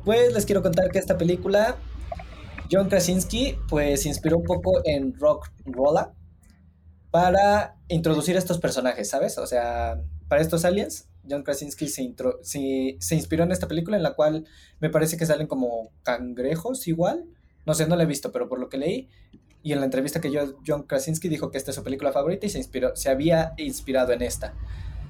pues 0.04 0.32
les 0.32 0.44
quiero 0.44 0.60
contar 0.60 0.90
que 0.90 0.98
esta 0.98 1.16
película, 1.16 1.76
John 2.68 2.88
Krasinski, 2.88 3.56
pues 3.68 4.02
se 4.02 4.08
inspiró 4.08 4.38
un 4.38 4.44
poco 4.44 4.80
en 4.84 5.14
Rock 5.14 5.50
Rolla 5.66 6.10
para 7.10 7.76
introducir 7.88 8.36
estos 8.36 8.58
personajes, 8.58 9.08
¿sabes? 9.08 9.38
O 9.38 9.46
sea, 9.46 10.00
para 10.28 10.42
estos 10.42 10.64
aliens, 10.64 11.08
John 11.28 11.42
Krasinski 11.42 11.88
se, 11.88 12.14
se 12.98 13.14
inspiró 13.14 13.44
en 13.44 13.52
esta 13.52 13.68
película 13.68 13.96
en 13.96 14.02
la 14.02 14.14
cual 14.14 14.46
me 14.80 14.90
parece 14.90 15.16
que 15.16 15.26
salen 15.26 15.46
como 15.46 15.90
cangrejos 16.02 16.86
igual. 16.88 17.24
No 17.66 17.74
sé, 17.74 17.86
no 17.86 17.96
la 17.96 18.04
he 18.04 18.06
visto, 18.06 18.32
pero 18.32 18.48
por 18.48 18.58
lo 18.58 18.68
que 18.68 18.78
leí, 18.78 19.08
y 19.62 19.72
en 19.72 19.80
la 19.80 19.84
entrevista 19.84 20.20
que 20.20 20.30
yo, 20.30 20.56
John 20.66 20.84
Krasinski 20.84 21.28
dijo 21.28 21.50
que 21.50 21.58
esta 21.58 21.70
es 21.70 21.74
su 21.74 21.84
película 21.84 22.12
favorita 22.12 22.46
y 22.46 22.50
se, 22.50 22.58
inspiró, 22.58 22.96
se 22.96 23.10
había 23.10 23.52
inspirado 23.58 24.12
en 24.12 24.22
esta. 24.22 24.54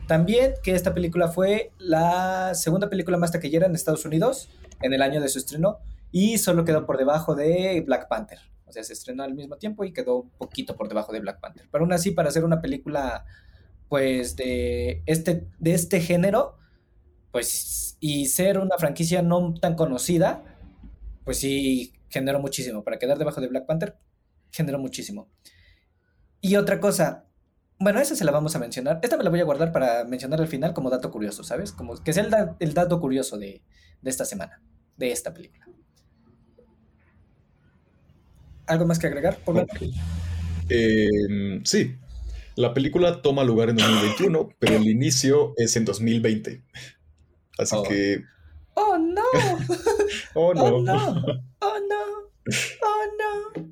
También 0.09 0.55
que 0.63 0.75
esta 0.75 0.93
película 0.93 1.29
fue 1.29 1.71
la 1.79 2.55
segunda 2.55 2.91
película 2.91 3.17
más 3.17 3.31
taquillera 3.31 3.67
en 3.67 3.75
Estados 3.75 4.05
Unidos 4.05 4.49
en 4.83 4.93
el 4.93 5.03
año 5.03 5.21
de 5.21 5.29
su 5.29 5.39
estreno 5.39 5.79
y 6.11 6.39
solo 6.39 6.65
quedó 6.65 6.85
por 6.85 6.99
debajo 6.99 7.37
de 7.37 7.81
Black 7.87 8.09
Panther. 8.09 8.41
O 8.71 8.73
sea, 8.73 8.83
se 8.83 8.93
estrenó 8.93 9.23
al 9.23 9.35
mismo 9.35 9.57
tiempo 9.57 9.85
y 9.85 9.93
quedó 9.93 10.23
un 10.23 10.31
poquito 10.31 10.77
por 10.77 10.89
debajo 10.89 11.13
de 11.13 11.21
Black 11.21 11.41
Panther. 11.41 11.69
Pero 11.71 11.85
aún 11.85 11.93
así, 11.93 12.13
para 12.13 12.29
hacer 12.29 12.45
una 12.45 12.61
película, 12.61 13.27
pues, 13.89 14.37
de 14.37 15.03
este, 15.07 15.47
de 15.59 15.75
este 15.75 16.01
género, 16.01 16.57
pues, 17.33 17.97
y 18.01 18.27
ser 18.27 18.59
una 18.59 18.79
franquicia 18.79 19.23
no 19.23 19.55
tan 19.55 19.75
conocida, 19.75 20.43
pues 21.25 21.39
sí 21.39 21.93
generó 22.09 22.41
muchísimo. 22.41 22.83
Para 22.83 22.99
quedar 22.99 23.19
debajo 23.19 23.41
de 23.41 23.49
Black 23.49 23.67
Panther, 23.67 23.99
generó 24.51 24.79
muchísimo. 24.79 25.29
Y 26.41 26.57
otra 26.57 26.81
cosa, 26.81 27.27
bueno, 27.79 28.01
esa 28.01 28.15
se 28.15 28.25
la 28.25 28.33
vamos 28.33 28.55
a 28.57 28.59
mencionar. 28.59 29.01
Esta 29.03 29.17
me 29.17 29.25
la 29.25 29.31
voy 29.31 29.41
a 29.41 29.45
guardar 29.45 29.73
para 29.73 30.05
mencionar 30.05 30.41
al 30.41 30.49
final 30.49 30.75
como 30.75 30.91
dato 30.91 31.11
curioso, 31.11 31.45
¿sabes? 31.45 31.73
Como 31.73 31.97
que 32.03 32.13
sea 32.13 32.57
el, 32.59 32.75
dato 32.75 33.01
curioso 33.01 33.39
de, 33.39 33.63
esta 34.03 34.25
semana, 34.25 34.63
de 34.97 35.13
esta 35.13 35.33
película. 35.33 35.67
¿Algo 38.71 38.87
más 38.87 39.01
que 39.01 39.09
agregar? 39.09 39.37
Por 39.39 39.67
em, 40.69 41.65
sí, 41.65 41.97
la 42.55 42.73
película 42.73 43.21
toma 43.21 43.43
lugar 43.43 43.69
en 43.71 43.77
2021, 43.77 44.51
pero 44.61 44.77
el 44.77 44.87
inicio 44.87 45.55
es 45.57 45.75
en 45.75 45.85
2020. 45.85 46.63
Así 47.59 47.75
oh. 47.77 47.83
que... 47.83 48.23
¡Oh, 48.75 48.97
no! 48.97 49.25
¡Oh, 50.35 50.55
no! 50.55 50.63
¡Oh, 50.77 50.83
no! 50.83 50.95
¡Oh, 51.61 51.79
no! 51.89 51.97
¡Oh, 52.83 53.05
no! 53.19 53.71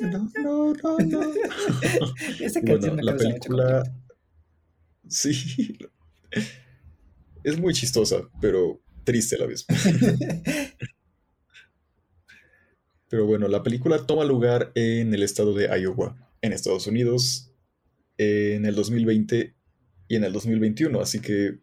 no, 0.00 0.30
no, 0.42 0.72
no, 0.72 0.98
no, 0.98 0.98
no. 0.98 1.20
Esa 2.40 2.62
canción 2.62 2.96
bueno, 2.96 3.02
la 3.02 3.16
película... 3.18 3.82
Sí. 5.08 5.76
Es 7.44 7.58
muy 7.58 7.74
chistosa, 7.74 8.22
pero 8.40 8.80
triste 9.04 9.36
a 9.36 9.40
la 9.40 9.46
vez. 9.46 9.66
Pero 13.10 13.26
bueno, 13.26 13.48
la 13.48 13.64
película 13.64 14.06
toma 14.06 14.24
lugar 14.24 14.70
en 14.76 15.12
el 15.12 15.24
estado 15.24 15.52
de 15.52 15.66
Iowa, 15.66 16.16
en 16.40 16.52
Estados 16.52 16.86
Unidos, 16.86 17.52
en 18.16 18.64
el 18.64 18.76
2020 18.76 19.56
y 20.06 20.16
en 20.16 20.24
el 20.24 20.32
2021, 20.32 21.00
así 21.00 21.20
que 21.20 21.58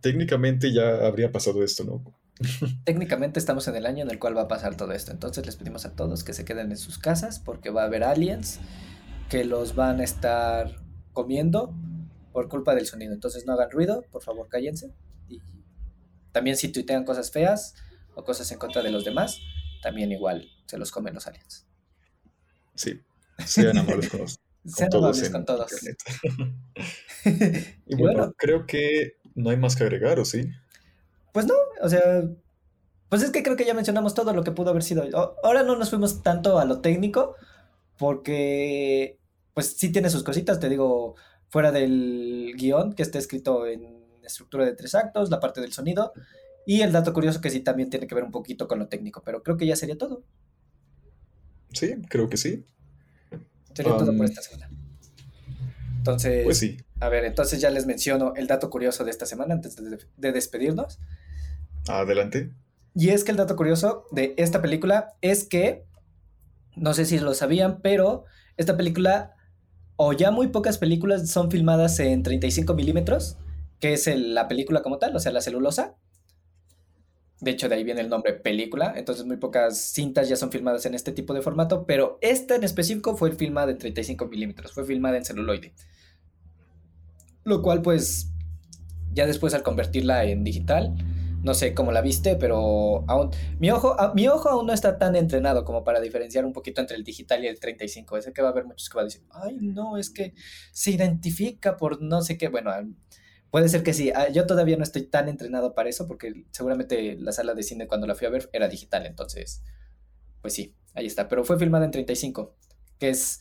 técnicamente 0.00 0.72
ya 0.72 1.04
habría 1.04 1.32
pasado 1.32 1.64
esto, 1.64 1.82
¿no? 1.82 2.04
Técnicamente 2.84 3.40
estamos 3.40 3.66
en 3.66 3.74
el 3.74 3.86
año 3.86 4.04
en 4.04 4.10
el 4.10 4.20
cual 4.20 4.36
va 4.36 4.42
a 4.42 4.48
pasar 4.48 4.76
todo 4.76 4.92
esto. 4.92 5.10
Entonces 5.10 5.44
les 5.44 5.56
pedimos 5.56 5.84
a 5.84 5.96
todos 5.96 6.22
que 6.22 6.32
se 6.32 6.44
queden 6.44 6.70
en 6.70 6.76
sus 6.76 6.98
casas 6.98 7.40
porque 7.40 7.70
va 7.70 7.82
a 7.82 7.86
haber 7.86 8.04
aliens 8.04 8.60
que 9.28 9.44
los 9.44 9.74
van 9.74 10.00
a 10.00 10.04
estar 10.04 10.80
comiendo 11.12 11.74
por 12.32 12.48
culpa 12.48 12.76
del 12.76 12.86
sonido. 12.86 13.14
Entonces 13.14 13.46
no 13.46 13.54
hagan 13.54 13.70
ruido, 13.72 14.04
por 14.12 14.22
favor 14.22 14.48
cállense 14.48 14.94
y 15.28 15.40
también 16.30 16.56
si 16.56 16.68
tuitean 16.68 17.04
cosas 17.04 17.32
feas 17.32 17.74
o 18.14 18.22
cosas 18.22 18.52
en 18.52 18.58
contra 18.58 18.82
de 18.82 18.92
los 18.92 19.04
demás, 19.04 19.40
también 19.86 20.10
igual 20.10 20.50
se 20.66 20.78
los 20.78 20.90
comen 20.90 21.14
los 21.14 21.28
aliens. 21.28 21.64
Sí, 22.74 23.00
sean 23.46 23.78
amables 23.78 24.08
con, 24.08 24.20
los, 24.22 24.40
sean 24.64 24.92
amables 24.92 25.30
con 25.30 25.44
todos. 25.44 25.70
y, 27.86 27.94
bueno, 27.94 28.34
creo 28.36 28.66
que 28.66 29.18
no 29.36 29.50
hay 29.50 29.56
más 29.56 29.76
que 29.76 29.84
agregar, 29.84 30.18
¿o 30.18 30.24
sí? 30.24 30.50
Pues 31.32 31.46
no, 31.46 31.54
o 31.80 31.88
sea, 31.88 32.24
pues 33.08 33.22
es 33.22 33.30
que 33.30 33.44
creo 33.44 33.56
que 33.56 33.64
ya 33.64 33.74
mencionamos 33.74 34.14
todo 34.14 34.32
lo 34.32 34.42
que 34.42 34.50
pudo 34.50 34.70
haber 34.70 34.82
sido. 34.82 35.04
Ahora 35.44 35.62
no 35.62 35.76
nos 35.76 35.90
fuimos 35.90 36.24
tanto 36.24 36.58
a 36.58 36.64
lo 36.64 36.80
técnico, 36.80 37.36
porque 37.96 39.20
pues 39.54 39.76
sí 39.76 39.92
tiene 39.92 40.10
sus 40.10 40.24
cositas, 40.24 40.58
te 40.58 40.68
digo, 40.68 41.14
fuera 41.48 41.70
del 41.70 42.54
guion 42.56 42.92
que 42.94 43.04
está 43.04 43.18
escrito 43.18 43.68
en 43.68 44.04
estructura 44.24 44.64
de 44.64 44.74
tres 44.74 44.96
actos, 44.96 45.30
la 45.30 45.38
parte 45.38 45.60
del 45.60 45.72
sonido 45.72 46.12
y 46.66 46.82
el 46.82 46.92
dato 46.92 47.12
curioso 47.12 47.40
que 47.40 47.48
sí 47.48 47.60
también 47.60 47.88
tiene 47.88 48.06
que 48.08 48.14
ver 48.14 48.24
un 48.24 48.32
poquito 48.32 48.66
con 48.66 48.80
lo 48.80 48.88
técnico, 48.88 49.22
pero 49.24 49.42
creo 49.42 49.56
que 49.56 49.66
ya 49.66 49.76
sería 49.76 49.96
todo. 49.96 50.24
Sí, 51.72 51.94
creo 52.08 52.28
que 52.28 52.36
sí. 52.36 52.66
Sería 53.72 53.92
todo 53.92 54.06
por 54.06 54.16
um, 54.16 54.24
esta 54.24 54.42
semana. 54.42 54.68
Entonces, 55.98 56.44
pues 56.44 56.58
sí. 56.58 56.76
a 57.00 57.08
ver, 57.08 57.24
entonces 57.24 57.60
ya 57.60 57.70
les 57.70 57.86
menciono 57.86 58.34
el 58.34 58.48
dato 58.48 58.68
curioso 58.68 59.04
de 59.04 59.12
esta 59.12 59.26
semana 59.26 59.54
antes 59.54 59.76
de 59.76 60.32
despedirnos. 60.32 60.98
Adelante. 61.86 62.52
Y 62.94 63.10
es 63.10 63.22
que 63.22 63.30
el 63.30 63.36
dato 63.36 63.54
curioso 63.54 64.06
de 64.10 64.34
esta 64.36 64.60
película 64.60 65.14
es 65.20 65.44
que, 65.44 65.84
no 66.74 66.94
sé 66.94 67.04
si 67.04 67.18
lo 67.18 67.34
sabían, 67.34 67.80
pero 67.80 68.24
esta 68.56 68.76
película, 68.76 69.36
o 69.94 70.14
ya 70.14 70.30
muy 70.32 70.48
pocas 70.48 70.78
películas 70.78 71.28
son 71.30 71.50
filmadas 71.50 72.00
en 72.00 72.22
35 72.22 72.74
milímetros, 72.74 73.36
que 73.78 73.92
es 73.92 74.06
la 74.16 74.48
película 74.48 74.82
como 74.82 74.98
tal, 74.98 75.14
o 75.14 75.20
sea, 75.20 75.30
la 75.30 75.42
celulosa. 75.42 75.94
De 77.40 77.50
hecho, 77.50 77.68
de 77.68 77.74
ahí 77.74 77.84
viene 77.84 78.00
el 78.00 78.08
nombre 78.08 78.32
película. 78.32 78.94
Entonces, 78.96 79.26
muy 79.26 79.36
pocas 79.36 79.78
cintas 79.78 80.28
ya 80.28 80.36
son 80.36 80.50
filmadas 80.50 80.86
en 80.86 80.94
este 80.94 81.12
tipo 81.12 81.34
de 81.34 81.42
formato. 81.42 81.84
Pero 81.86 82.18
esta 82.22 82.56
en 82.56 82.64
específico 82.64 83.16
fue 83.16 83.32
filmada 83.32 83.70
en 83.70 83.78
35 83.78 84.26
milímetros. 84.26 84.72
Fue 84.72 84.84
filmada 84.84 85.16
en 85.16 85.24
celuloide. 85.24 85.74
Lo 87.44 87.62
cual, 87.62 87.82
pues, 87.82 88.30
ya 89.12 89.26
después 89.26 89.54
al 89.54 89.62
convertirla 89.62 90.24
en 90.24 90.44
digital, 90.44 90.94
no 91.46 91.54
sé 91.54 91.74
cómo 91.74 91.92
la 91.92 92.00
viste, 92.00 92.34
pero 92.34 93.04
aún 93.06 93.30
mi 93.60 93.70
ojo, 93.70 93.96
mi 94.14 94.26
ojo 94.26 94.48
aún 94.48 94.66
no 94.66 94.72
está 94.72 94.98
tan 94.98 95.14
entrenado 95.14 95.64
como 95.64 95.84
para 95.84 96.00
diferenciar 96.00 96.44
un 96.44 96.52
poquito 96.52 96.80
entre 96.80 96.96
el 96.96 97.04
digital 97.04 97.44
y 97.44 97.46
el 97.46 97.60
35. 97.60 98.16
Ese 98.16 98.32
que 98.32 98.42
va 98.42 98.48
a 98.48 98.50
haber 98.50 98.64
muchos 98.64 98.88
que 98.88 98.96
van 98.96 99.04
a 99.04 99.06
decir, 99.06 99.22
ay, 99.30 99.58
no, 99.60 99.96
es 99.96 100.10
que 100.10 100.34
se 100.72 100.90
identifica 100.90 101.76
por 101.76 102.02
no 102.02 102.20
sé 102.22 102.36
qué. 102.36 102.48
Bueno, 102.48 102.72
puede 103.56 103.70
ser 103.70 103.82
que 103.82 103.94
sí. 103.94 104.12
Ah, 104.14 104.28
yo 104.28 104.46
todavía 104.46 104.76
no 104.76 104.82
estoy 104.82 105.04
tan 105.04 105.30
entrenado 105.30 105.74
para 105.74 105.88
eso 105.88 106.06
porque 106.06 106.44
seguramente 106.50 107.16
la 107.18 107.32
sala 107.32 107.54
de 107.54 107.62
cine 107.62 107.86
cuando 107.86 108.06
la 108.06 108.14
fui 108.14 108.26
a 108.26 108.30
ver 108.30 108.50
era 108.52 108.68
digital. 108.68 109.06
Entonces, 109.06 109.62
pues 110.42 110.52
sí, 110.52 110.74
ahí 110.92 111.06
está. 111.06 111.26
Pero 111.26 111.42
fue 111.42 111.58
filmada 111.58 111.86
en 111.86 111.90
35, 111.90 112.54
que 112.98 113.08
es, 113.08 113.40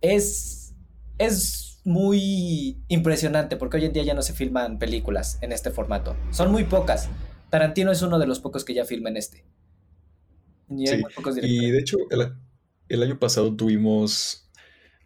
es, 0.00 0.74
es 1.18 1.82
muy 1.84 2.82
impresionante 2.88 3.58
porque 3.58 3.76
hoy 3.76 3.84
en 3.84 3.92
día 3.92 4.02
ya 4.02 4.14
no 4.14 4.22
se 4.22 4.32
filman 4.32 4.78
películas 4.78 5.36
en 5.42 5.52
este 5.52 5.70
formato. 5.72 6.16
Son 6.30 6.50
muy 6.50 6.64
pocas. 6.64 7.10
Tarantino 7.50 7.92
es 7.92 8.00
uno 8.00 8.18
de 8.18 8.26
los 8.26 8.40
pocos 8.40 8.64
que 8.64 8.72
ya 8.72 8.86
filma 8.86 9.10
en 9.10 9.18
este. 9.18 9.44
Y, 10.70 10.88
y 11.42 11.70
de 11.70 11.78
hecho, 11.78 11.98
el, 12.88 13.02
año 13.02 13.18
pasado 13.18 13.54
tuvimos 13.54 14.47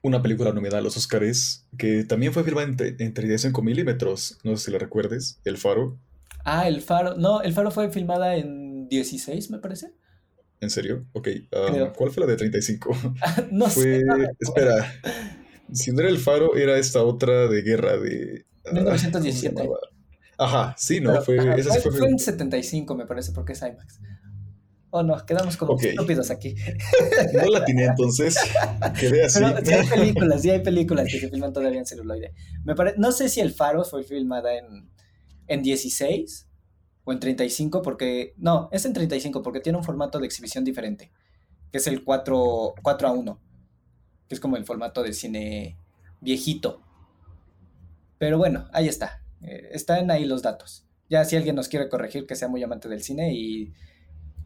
una 0.03 0.21
película 0.21 0.53
nominada 0.53 0.79
a 0.79 0.83
los 0.83 0.97
Oscars 0.97 1.67
que 1.79 2.05
también 2.05 2.33
fue 2.33 2.45
filmada 2.45 2.69
en, 2.69 2.97
en 2.99 3.15
35 3.15 3.63
milímetros. 3.63 4.39
No 4.43 4.57
sé 4.57 4.67
si 4.67 4.71
la 4.73 4.79
recuerdes, 4.79 5.41
El 5.45 5.57
Faro. 5.59 5.99
Ah, 6.45 6.69
El 6.69 6.83
Faro. 6.83 7.17
No, 7.17 7.41
El 7.41 7.53
Faro 7.53 7.71
fue 7.71 7.91
filmada 7.91 8.37
en 8.37 8.89
16, 8.89 9.51
me 9.51 9.59
parece. 9.59 9.93
¿En 10.61 10.71
serio? 10.71 11.05
Ok. 11.13 11.29
Ah, 11.53 11.93
¿Cuál 11.97 12.13
fue 12.13 12.21
la 12.21 12.27
de 12.27 12.37
35? 12.37 12.97
no 13.51 13.69
sé. 13.69 14.03
Espera. 14.39 14.93
Si 15.73 15.91
no 15.91 16.01
era 16.01 16.09
el 16.09 16.19
faro, 16.19 16.55
era 16.57 16.79
esta 16.79 17.03
otra 17.03 17.49
de 17.49 17.63
guerra 17.63 17.97
de. 17.97 18.47
1917. 18.73 19.69
Ah, 20.39 20.45
Ajá, 20.45 20.75
sí, 20.79 21.01
¿no? 21.01 21.21
fue, 21.23 21.37
esa 21.59 21.75
fue, 21.81 21.93
fue, 21.93 22.09
en 22.09 22.19
75, 22.19 22.95
me 22.95 23.07
parece, 23.07 23.33
porque 23.33 23.53
es 23.53 23.63
IMAX. 23.63 24.01
Oh, 24.95 25.03
no, 25.03 25.25
quedamos 25.25 25.57
como 25.57 25.79
estúpidos 25.79 26.31
aquí. 26.31 26.55
No 27.33 27.51
la 27.51 27.65
tiene 27.65 27.87
entonces. 27.87 28.37
Quedé 29.01 29.25
así. 29.25 29.41
Pero 29.41 29.65
sí 29.65 29.73
hay 29.73 29.87
películas, 29.89 30.43
sí 30.43 30.51
hay 30.51 30.61
películas 30.61 31.07
que 31.11 31.19
se 31.19 31.31
filman 31.31 31.53
todavía 31.53 31.79
en 31.79 31.87
celuloide. 31.87 32.35
Me 32.65 32.75
pare... 32.75 32.95
No 32.99 33.11
sé 33.11 33.29
si 33.29 33.41
El 33.41 33.53
Faro 33.53 33.85
fue 33.85 34.05
filmada 34.05 34.55
en, 34.55 34.91
en 35.47 35.63
16 35.63 36.47
o 37.05 37.13
en 37.13 37.21
35, 37.21 37.81
porque. 37.83 38.35
No, 38.37 38.69
es 38.71 38.85
en 38.85 38.93
35, 38.93 39.43
porque 39.43 39.61
tiene 39.61 39.79
un 39.79 39.85
formato 39.85 40.19
de 40.19 40.27
exhibición 40.27 40.63
diferente, 40.63 41.11
que 41.71 41.79
es 41.79 41.87
el 41.87 42.05
4, 42.05 42.75
4 42.83 43.09
a 43.09 43.13
1 43.13 43.41
que 44.33 44.37
es 44.37 44.41
como 44.41 44.57
el 44.57 44.65
formato 44.65 45.03
de 45.03 45.13
cine 45.13 45.77
viejito. 46.23 46.81
Pero 48.17 48.39
bueno, 48.39 48.67
ahí 48.73 48.89
está. 48.89 49.23
Eh, 49.43 49.69
están 49.73 50.11
ahí 50.11 50.25
los 50.25 50.41
datos. 50.41 50.87
Ya 51.11 51.23
si 51.27 51.37
alguien 51.37 51.55
nos 51.55 51.69
quiere 51.69 51.91
corregir, 51.91 52.27
que 52.27 52.35
sea 52.35 52.49
muy 52.49 52.63
amante 52.63 52.89
del 52.89 53.03
cine 53.03 53.35
y, 53.35 53.75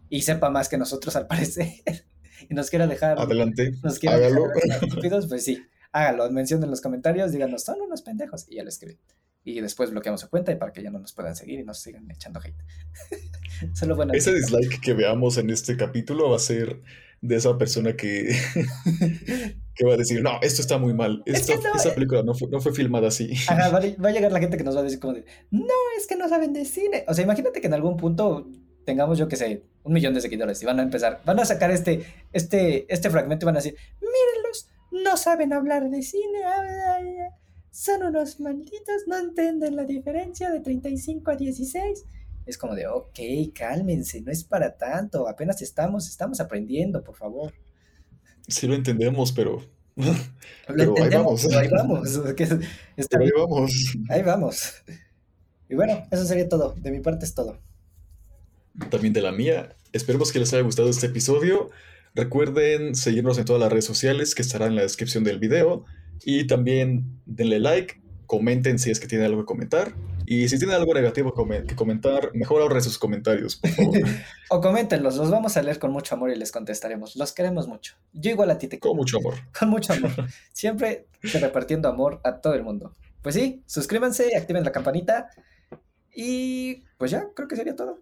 y 0.08 0.22
sepa 0.22 0.50
más 0.50 0.68
que 0.68 0.78
nosotros 0.78 1.16
al 1.16 1.26
parecer, 1.26 1.72
y 2.48 2.54
nos 2.54 2.70
quiera 2.70 2.86
dejar... 2.86 3.18
Adelante, 3.18 3.72
nos 3.82 3.98
quiera 3.98 4.16
hágalo. 4.16 4.48
estúpidos, 4.82 5.26
pues 5.26 5.44
sí, 5.44 5.62
hágalo, 5.92 6.30
mencionen 6.30 6.64
en 6.64 6.70
los 6.70 6.80
comentarios, 6.80 7.32
díganos, 7.32 7.64
son 7.64 7.80
unos 7.80 8.02
pendejos, 8.02 8.46
y 8.48 8.56
ya 8.56 8.62
lo 8.62 8.68
escriben. 8.68 8.98
Y 9.44 9.60
después 9.60 9.92
bloqueamos 9.92 10.20
su 10.20 10.28
cuenta 10.28 10.50
y 10.50 10.56
para 10.56 10.72
que 10.72 10.82
ya 10.82 10.90
no 10.90 10.98
nos 10.98 11.12
puedan 11.12 11.36
seguir 11.36 11.60
y 11.60 11.64
nos 11.64 11.78
sigan 11.78 12.10
echando 12.10 12.40
hate. 12.40 12.56
Solo 13.74 13.94
bueno. 13.94 14.12
Ese 14.12 14.34
dislike 14.34 14.80
que 14.80 14.92
veamos 14.92 15.38
en 15.38 15.50
este 15.50 15.76
capítulo 15.76 16.30
va 16.30 16.36
a 16.36 16.40
ser 16.40 16.82
de 17.20 17.36
esa 17.36 17.56
persona 17.56 17.96
que, 17.96 18.28
que 19.74 19.86
va 19.86 19.94
a 19.94 19.96
decir, 19.96 20.22
no, 20.22 20.38
esto 20.42 20.62
está 20.62 20.78
muy 20.78 20.94
mal, 20.94 21.22
esta, 21.26 21.54
esa 21.54 21.88
eh". 21.88 21.92
película 21.92 22.22
no 22.22 22.34
fue, 22.34 22.48
no 22.48 22.60
fue 22.60 22.72
filmada 22.72 23.08
así. 23.08 23.34
va, 23.48 23.78
a 23.78 24.12
llegar 24.12 24.32
la 24.32 24.40
gente 24.40 24.56
que 24.56 24.64
nos 24.64 24.76
va 24.76 24.80
a 24.80 24.84
decir 24.84 24.98
como 24.98 25.14
de, 25.14 25.24
no, 25.50 25.74
es 25.98 26.06
que 26.06 26.16
no 26.16 26.28
saben 26.28 26.52
de 26.52 26.64
cine. 26.64 27.04
O 27.08 27.14
sea, 27.14 27.24
imagínate 27.24 27.60
que 27.60 27.66
en 27.66 27.74
algún 27.74 27.96
punto 27.96 28.48
tengamos, 28.84 29.18
yo 29.18 29.28
que 29.28 29.36
sé, 29.36 29.64
un 29.86 29.92
millón 29.92 30.14
de 30.14 30.20
seguidores 30.20 30.62
y 30.62 30.66
van 30.66 30.80
a 30.80 30.82
empezar, 30.82 31.22
van 31.24 31.38
a 31.40 31.44
sacar 31.44 31.70
este, 31.70 32.04
este, 32.32 32.92
este 32.92 33.08
fragmento 33.08 33.44
y 33.44 33.46
van 33.46 33.56
a 33.56 33.60
decir, 33.60 33.76
mírenlos, 34.00 34.68
no 34.90 35.16
saben 35.16 35.52
hablar 35.52 35.88
de 35.88 36.02
cine, 36.02 36.40
son 37.70 38.02
unos 38.02 38.40
malditos, 38.40 39.06
no 39.06 39.16
entienden 39.16 39.76
la 39.76 39.84
diferencia 39.84 40.50
de 40.50 40.60
35 40.60 41.30
a 41.30 41.36
16 41.36 42.04
es 42.46 42.56
como 42.56 42.74
de, 42.76 42.86
ok, 42.86 43.18
cálmense, 43.52 44.20
no 44.20 44.30
es 44.30 44.44
para 44.44 44.76
tanto, 44.76 45.28
apenas 45.28 45.60
estamos, 45.62 46.08
estamos 46.08 46.38
aprendiendo, 46.40 47.02
por 47.02 47.16
favor. 47.16 47.52
Sí 48.46 48.68
lo 48.68 48.74
entendemos, 48.74 49.32
pero... 49.32 49.60
pero 50.66 50.94
ahí 51.02 51.10
vamos. 51.10 51.44
ahí 51.52 51.68
vamos. 51.68 52.18
ahí 52.18 53.30
vamos. 53.36 53.96
Ahí 54.08 54.22
vamos. 54.22 54.74
Y 55.68 55.74
bueno, 55.74 56.06
eso 56.10 56.24
sería 56.24 56.48
todo. 56.48 56.74
De 56.76 56.92
mi 56.92 57.00
parte 57.00 57.24
es 57.24 57.34
todo. 57.34 57.58
También 58.90 59.12
de 59.12 59.22
la 59.22 59.32
mía. 59.32 59.76
Esperemos 59.92 60.32
que 60.32 60.38
les 60.38 60.52
haya 60.52 60.62
gustado 60.62 60.88
este 60.88 61.06
episodio. 61.06 61.70
Recuerden 62.14 62.94
seguirnos 62.94 63.38
en 63.38 63.44
todas 63.44 63.60
las 63.60 63.70
redes 63.70 63.84
sociales 63.84 64.34
que 64.34 64.42
estarán 64.42 64.70
en 64.70 64.76
la 64.76 64.82
descripción 64.82 65.24
del 65.24 65.38
video. 65.38 65.84
Y 66.24 66.46
también 66.46 67.20
denle 67.26 67.60
like, 67.60 68.00
comenten 68.26 68.78
si 68.78 68.90
es 68.90 69.00
que 69.00 69.06
tienen 69.06 69.26
algo 69.26 69.42
que 69.42 69.46
comentar. 69.46 69.94
Y 70.26 70.48
si 70.48 70.58
tienen 70.58 70.74
algo 70.76 70.92
negativo 70.92 71.32
que 71.32 71.76
comentar, 71.76 72.32
mejor 72.34 72.60
ahorren 72.60 72.82
sus 72.82 72.98
comentarios, 72.98 73.56
por 73.56 73.70
favor. 73.70 73.94
o 74.50 74.60
coméntenlos, 74.60 75.16
los 75.16 75.30
vamos 75.30 75.56
a 75.56 75.62
leer 75.62 75.78
con 75.78 75.92
mucho 75.92 76.16
amor 76.16 76.30
y 76.30 76.36
les 76.36 76.50
contestaremos. 76.50 77.14
Los 77.14 77.32
queremos 77.32 77.68
mucho. 77.68 77.94
Yo 78.12 78.32
igual 78.32 78.50
a 78.50 78.58
ti 78.58 78.66
te 78.66 78.80
Con 78.80 78.96
mucho 78.96 79.18
amor. 79.18 79.34
Con 79.58 79.70
mucho 79.70 79.92
amor. 79.92 80.10
Siempre 80.52 81.06
repartiendo 81.22 81.88
amor 81.88 82.20
a 82.24 82.40
todo 82.40 82.54
el 82.54 82.64
mundo. 82.64 82.92
Pues 83.22 83.36
sí, 83.36 83.62
suscríbanse, 83.66 84.36
activen 84.36 84.64
la 84.64 84.72
campanita. 84.72 85.30
Y 86.12 86.82
pues 86.98 87.12
ya, 87.12 87.28
creo 87.34 87.46
que 87.46 87.56
sería 87.56 87.76
todo. 87.76 88.00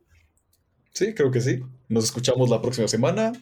Sí, 0.95 1.13
creo 1.13 1.31
que 1.31 1.41
sí. 1.41 1.61
Nos 1.89 2.05
escuchamos 2.05 2.49
la 2.49 2.63
próxima 2.63 2.89
semana. 2.89 3.33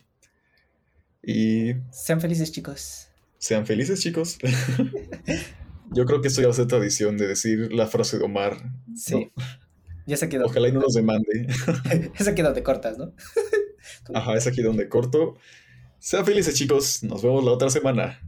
Y. 1.22 1.74
Sean 1.92 2.20
felices, 2.20 2.50
chicos. 2.50 3.08
Sean 3.38 3.66
felices, 3.66 4.00
chicos. 4.00 4.38
Yo 5.94 6.06
creo 6.06 6.22
que 6.22 6.28
esto 6.28 6.40
ya 6.40 6.46
va 6.46 6.52
a 6.52 6.56
ser 6.56 6.66
tradición 6.66 7.18
de 7.18 7.28
decir 7.28 7.70
la 7.72 7.86
frase 7.86 8.18
de 8.18 8.24
Omar. 8.24 8.56
Sí. 8.96 9.30
Ya 10.06 10.16
se 10.16 10.30
quedó. 10.30 10.46
Ojalá 10.46 10.68
y 10.68 10.72
no 10.72 10.80
nos 10.80 10.94
demande. 10.94 11.46
esa 12.18 12.34
queda 12.34 12.48
donde 12.48 12.62
cortas, 12.62 12.96
¿no? 12.96 13.12
Ajá, 14.14 14.34
es 14.34 14.46
aquí 14.46 14.62
donde 14.62 14.88
corto. 14.88 15.36
Sean 15.98 16.24
felices, 16.24 16.54
chicos. 16.54 17.02
Nos 17.02 17.22
vemos 17.22 17.44
la 17.44 17.52
otra 17.52 17.68
semana. 17.68 18.18